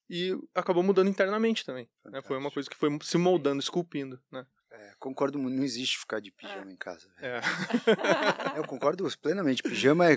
e 0.09 0.35
acabou 0.55 0.82
mudando 0.82 1.09
internamente 1.09 1.64
também. 1.64 1.89
Né? 2.06 2.22
Foi 2.22 2.36
uma 2.39 2.51
coisa 2.51 2.68
que 2.68 2.77
foi 2.77 2.90
se 3.02 3.18
moldando, 3.18 3.60
esculpindo, 3.60 4.18
né? 4.32 4.44
É, 4.90 4.94
concordo 4.98 5.38
muito, 5.38 5.56
não 5.56 5.64
existe 5.64 5.98
ficar 5.98 6.20
de 6.20 6.30
pijama 6.30 6.70
em 6.72 6.76
casa. 6.76 7.06
É. 7.20 7.40
Eu 8.56 8.64
concordo 8.66 9.06
plenamente. 9.20 9.62
Pijama 9.62 10.10
é. 10.10 10.14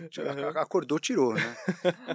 a- 0.56 0.62
Acordou, 0.62 1.00
tirou, 1.00 1.34
né? 1.34 1.58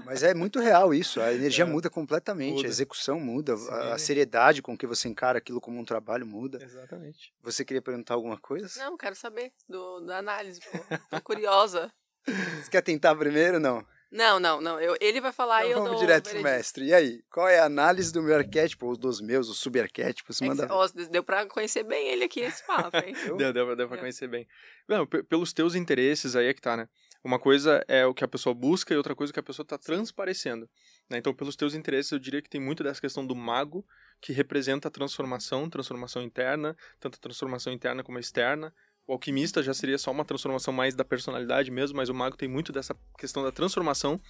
Mas 0.05 0.23
é 0.23 0.35
muito 0.35 0.59
real 0.61 0.93
isso. 0.93 1.21
A 1.21 1.33
energia 1.33 1.65
É. 1.65 1.67
muda 1.67 1.89
completamente, 1.91 2.57
Muda. 2.57 2.69
a 2.69 2.71
exexeção 2.71 3.21
muda, 3.21 3.55
a, 3.55 3.95
a 3.95 3.99
seriedade 3.99 4.63
com 4.63 4.77
que 4.77 4.87
você 4.87 5.09
encara 5.09 5.39
aquilo 5.39 5.61
como 5.61 5.79
um 5.79 5.85
trabalho 5.85 6.27
muda. 6.27 6.63
Exatamente. 6.63 7.33
Você 7.43 7.65
queria 7.65 7.83
perguntar 7.83 8.15
alguma 8.15 8.39
coisa? 8.39 8.69
Não, 8.83 8.97
quero 8.97 9.15
saber 9.15 9.53
do, 9.69 10.01
da 10.01 10.19
análise. 10.19 10.61
Pô. 10.61 10.99
Tô 11.11 11.21
curiosa. 11.23 11.93
Você 12.27 12.71
quer 12.71 12.83
tentar 12.83 13.15
primeiro 13.17 13.59
não? 13.59 13.85
Não, 14.11 14.41
não, 14.41 14.61
não. 14.61 14.81
Eu, 14.81 14.97
ele 15.01 15.21
vai 15.21 15.33
falar 15.33 15.65
e 15.65 15.69
então 15.69 15.79
eu 15.81 15.85
vamos 15.85 15.99
dou 15.99 16.01
direto 16.01 16.29
o 16.29 16.31
pro 16.31 16.43
mestre. 16.43 16.87
E 16.87 16.95
aí, 16.95 17.23
qual 17.31 17.47
é 17.47 17.59
a 17.59 17.67
análise 17.67 18.11
do 18.13 18.23
meu 18.23 18.35
arquétipo, 18.37 18.87
ou 18.87 18.97
dos 18.97 19.21
meus, 19.21 19.49
os 19.49 19.59
subarquétipos? 19.59 20.41
É 20.41 20.45
que 20.45 20.49
Manda 20.49 20.67
cê- 20.67 20.73
ó, 20.73 20.87
deu 21.11 21.23
pra 21.23 21.45
conhecer 21.47 21.83
bem 21.85 22.09
ele 22.09 22.25
aqui 22.25 22.41
esse 22.41 22.67
papo, 22.67 22.97
hein? 22.97 23.15
Eu? 23.27 23.37
Deu, 23.37 23.53
deu, 23.53 23.77
deu 23.77 23.87
pra 23.87 23.97
É. 23.99 24.01
conhecer 24.01 24.27
bem. 24.29 24.49
Não, 24.89 25.07
pe- 25.07 25.23
pelos 25.23 25.53
teus 25.53 25.75
interesses 25.75 26.35
aí 26.35 26.47
é 26.47 26.55
que 26.55 26.61
tá, 26.61 26.77
né? 26.77 26.89
Uma 27.23 27.39
coisa 27.39 27.85
é 27.89 28.07
o 28.07 28.15
que 28.15 28.25
a 28.25 28.29
pessoa 28.29 28.55
busca 28.55 28.95
e 28.95 28.97
outra 28.97 29.15
coisa 29.15 29.33
é 29.33 29.35
que 29.35 29.41
a 29.41 29.43
pessoa 29.43 29.67
tá 29.67 29.77
transparecendo. 29.77 30.71
Né? 31.11 31.19
Então, 31.19 31.35
pelos 31.35 31.57
teus 31.57 31.75
interesses, 31.75 32.11
eu 32.13 32.19
diria 32.19 32.41
que 32.41 32.49
tem 32.49 32.61
muito 32.61 32.83
dessa 32.83 33.01
questão 33.01 33.27
do 33.27 33.35
mago, 33.35 33.85
que 34.21 34.33
representa 34.33 34.89
a 34.89 34.91
transformação, 34.91 35.69
transformação 35.69 36.23
interna, 36.23 36.77
tanto 37.01 37.17
a 37.17 37.21
transformação 37.21 37.73
interna 37.73 38.03
como 38.05 38.19
a 38.19 38.21
externa. 38.21 38.73
O 39.09 39.15
alquimista 39.15 39.63
já 39.63 39.73
seria 39.73 39.97
só 39.97 40.11
uma 40.11 40.23
transformação 40.23 40.71
mais 40.71 40.95
da 40.95 41.03
personalidade 41.03 41.71
mesmo, 41.71 41.97
mas 41.97 42.11
o 42.11 42.15
mago 42.15 42.37
tem 42.37 42.47
muito 42.47 42.71
dessa 42.71 42.95
questão 43.17 43.43
da 43.43 43.51
transformação, 43.51 44.21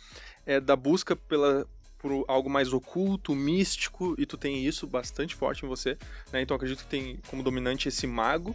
é, 0.46 0.60
da 0.60 0.76
busca 0.76 1.16
pela 1.16 1.66
por 1.98 2.24
algo 2.28 2.48
mais 2.48 2.72
oculto, 2.72 3.34
místico, 3.34 4.14
e 4.16 4.24
tu 4.24 4.36
tem 4.36 4.64
isso 4.64 4.86
bastante 4.86 5.34
forte 5.34 5.66
em 5.66 5.68
você, 5.68 5.98
né? 6.32 6.40
Então 6.40 6.56
acredito 6.56 6.84
que 6.84 6.88
tem 6.88 7.18
como 7.28 7.42
dominante 7.42 7.88
esse 7.88 8.06
mago, 8.06 8.55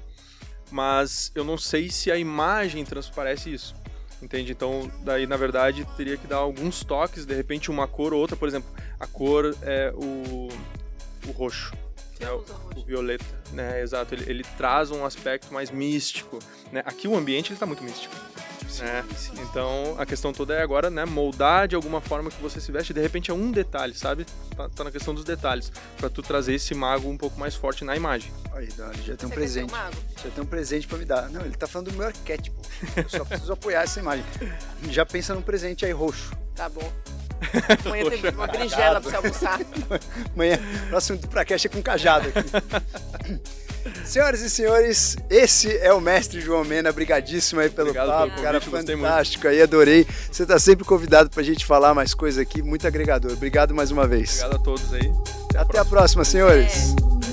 mas 0.72 1.30
eu 1.36 1.44
não 1.44 1.58
sei 1.58 1.90
se 1.90 2.10
a 2.10 2.18
imagem 2.18 2.86
transparece 2.86 3.54
isso. 3.54 3.76
Entende? 4.22 4.54
Então, 4.54 4.90
daí 5.04 5.28
na 5.28 5.36
verdade 5.36 5.86
teria 5.98 6.16
que 6.16 6.26
dar 6.26 6.38
alguns 6.38 6.86
toques, 6.86 7.26
de 7.26 7.36
repente 7.36 7.70
uma 7.70 7.86
cor 7.86 8.14
ou 8.14 8.22
outra, 8.22 8.38
por 8.38 8.48
exemplo, 8.48 8.74
a 8.98 9.06
cor 9.06 9.54
é 9.62 9.92
o, 9.94 10.48
o 11.28 11.32
roxo. 11.32 11.83
Né, 12.24 12.32
o, 12.32 12.80
o, 12.80 12.84
violeta, 12.86 13.26
né? 13.52 13.82
Exato, 13.82 14.14
ele, 14.16 14.30
ele 14.30 14.44
traz 14.58 14.92
um 14.92 15.06
aspecto 15.06 15.54
mais 15.54 15.70
místico, 15.70 16.40
né? 16.72 16.82
Aqui 16.86 17.08
o 17.08 17.16
ambiente 17.16 17.52
ele 17.52 17.60
tá 17.60 17.66
muito 17.66 17.84
místico. 17.84 18.16
Né? 18.80 19.06
Então 19.42 19.96
a 20.00 20.06
questão 20.06 20.34
toda 20.34 20.54
é 20.56 20.62
agora, 20.62 20.90
né, 20.90 21.06
moldar 21.06 21.68
de 21.68 21.76
alguma 21.76 22.02
forma 22.02 22.32
que 22.32 22.42
você 22.42 22.60
se 22.60 22.72
veste, 22.72 22.94
de 22.94 23.02
repente 23.02 23.30
é 23.30 23.34
um 23.34 23.52
detalhe, 23.52 23.94
sabe? 23.94 24.26
Tá, 24.56 24.68
tá 24.70 24.84
na 24.84 24.92
questão 24.92 25.14
dos 25.14 25.24
detalhes, 25.24 25.72
para 25.98 26.10
tu 26.10 26.22
trazer 26.22 26.56
esse 26.56 26.74
mago 26.74 27.08
um 27.08 27.18
pouco 27.18 27.40
mais 27.40 27.56
forte 27.56 27.86
na 27.86 27.96
imagem. 27.96 28.32
Aí, 28.54 28.68
Dali, 28.68 29.02
já 29.04 29.16
tem 29.16 29.28
um 29.28 29.32
presente. 29.32 29.72
Um 29.72 30.24
já 30.24 30.30
tem 30.34 30.44
um 30.44 30.48
presente 30.48 30.88
para 30.88 30.98
me 30.98 31.06
dar. 31.06 31.30
Não, 31.30 31.42
ele 31.42 31.56
tá 31.56 31.68
falando 31.68 31.92
do 31.92 31.98
meu 31.98 32.08
arquétipo. 32.08 32.60
Eu 32.96 33.10
só 33.10 33.24
preciso 33.26 33.54
apoiar 33.54 33.84
essa 33.84 34.00
imagem. 34.00 34.26
Já 34.90 35.06
pensa 35.06 35.34
num 35.34 35.42
presente 35.42 35.86
aí 35.86 35.92
roxo. 35.92 36.32
Tá 36.56 36.68
bom. 36.68 36.92
Amanhã 37.86 38.10
tem 38.10 38.32
uma 38.32 38.48
berinjela 38.48 39.02
pra 39.02 39.10
você 39.10 39.16
almoçar. 39.16 39.60
Amanhã, 40.34 40.60
próximo 40.90 41.18
do 41.18 41.28
Pracash 41.28 41.66
é 41.66 41.70
com 41.70 41.82
cajado 41.82 42.30
aqui. 42.30 43.40
Senhoras 44.06 44.42
e 44.42 44.50
senhores, 44.50 45.18
esse 45.30 45.76
é 45.78 45.92
o 45.94 46.00
mestre 46.00 46.40
João 46.40 46.64
Mena. 46.64 46.90
Obrigadíssimo 46.90 47.60
aí 47.60 47.70
pelo 47.70 47.90
Obrigado 47.90 48.08
papo, 48.08 48.32
pelo 48.32 48.42
cara 48.42 48.62
fantástico 48.62 49.48
aí, 49.48 49.62
adorei. 49.62 50.08
Você 50.32 50.44
está 50.44 50.58
sempre 50.58 50.86
convidado 50.86 51.30
para 51.30 51.42
a 51.42 51.44
gente 51.44 51.66
falar 51.66 51.94
mais 51.94 52.14
coisas 52.14 52.40
aqui, 52.40 52.62
muito 52.62 52.88
agregador. 52.88 53.34
Obrigado 53.34 53.76
mais 53.76 53.92
uma 53.92 54.08
vez. 54.08 54.42
Obrigado 54.42 54.56
a 54.56 54.64
todos 54.64 54.94
aí. 54.94 55.12
Até, 55.50 55.60
Até 55.60 55.80
a 55.80 55.86
próxima, 55.86 56.24
próxima 56.24 56.26
senhores. 56.26 56.96
É. 57.30 57.33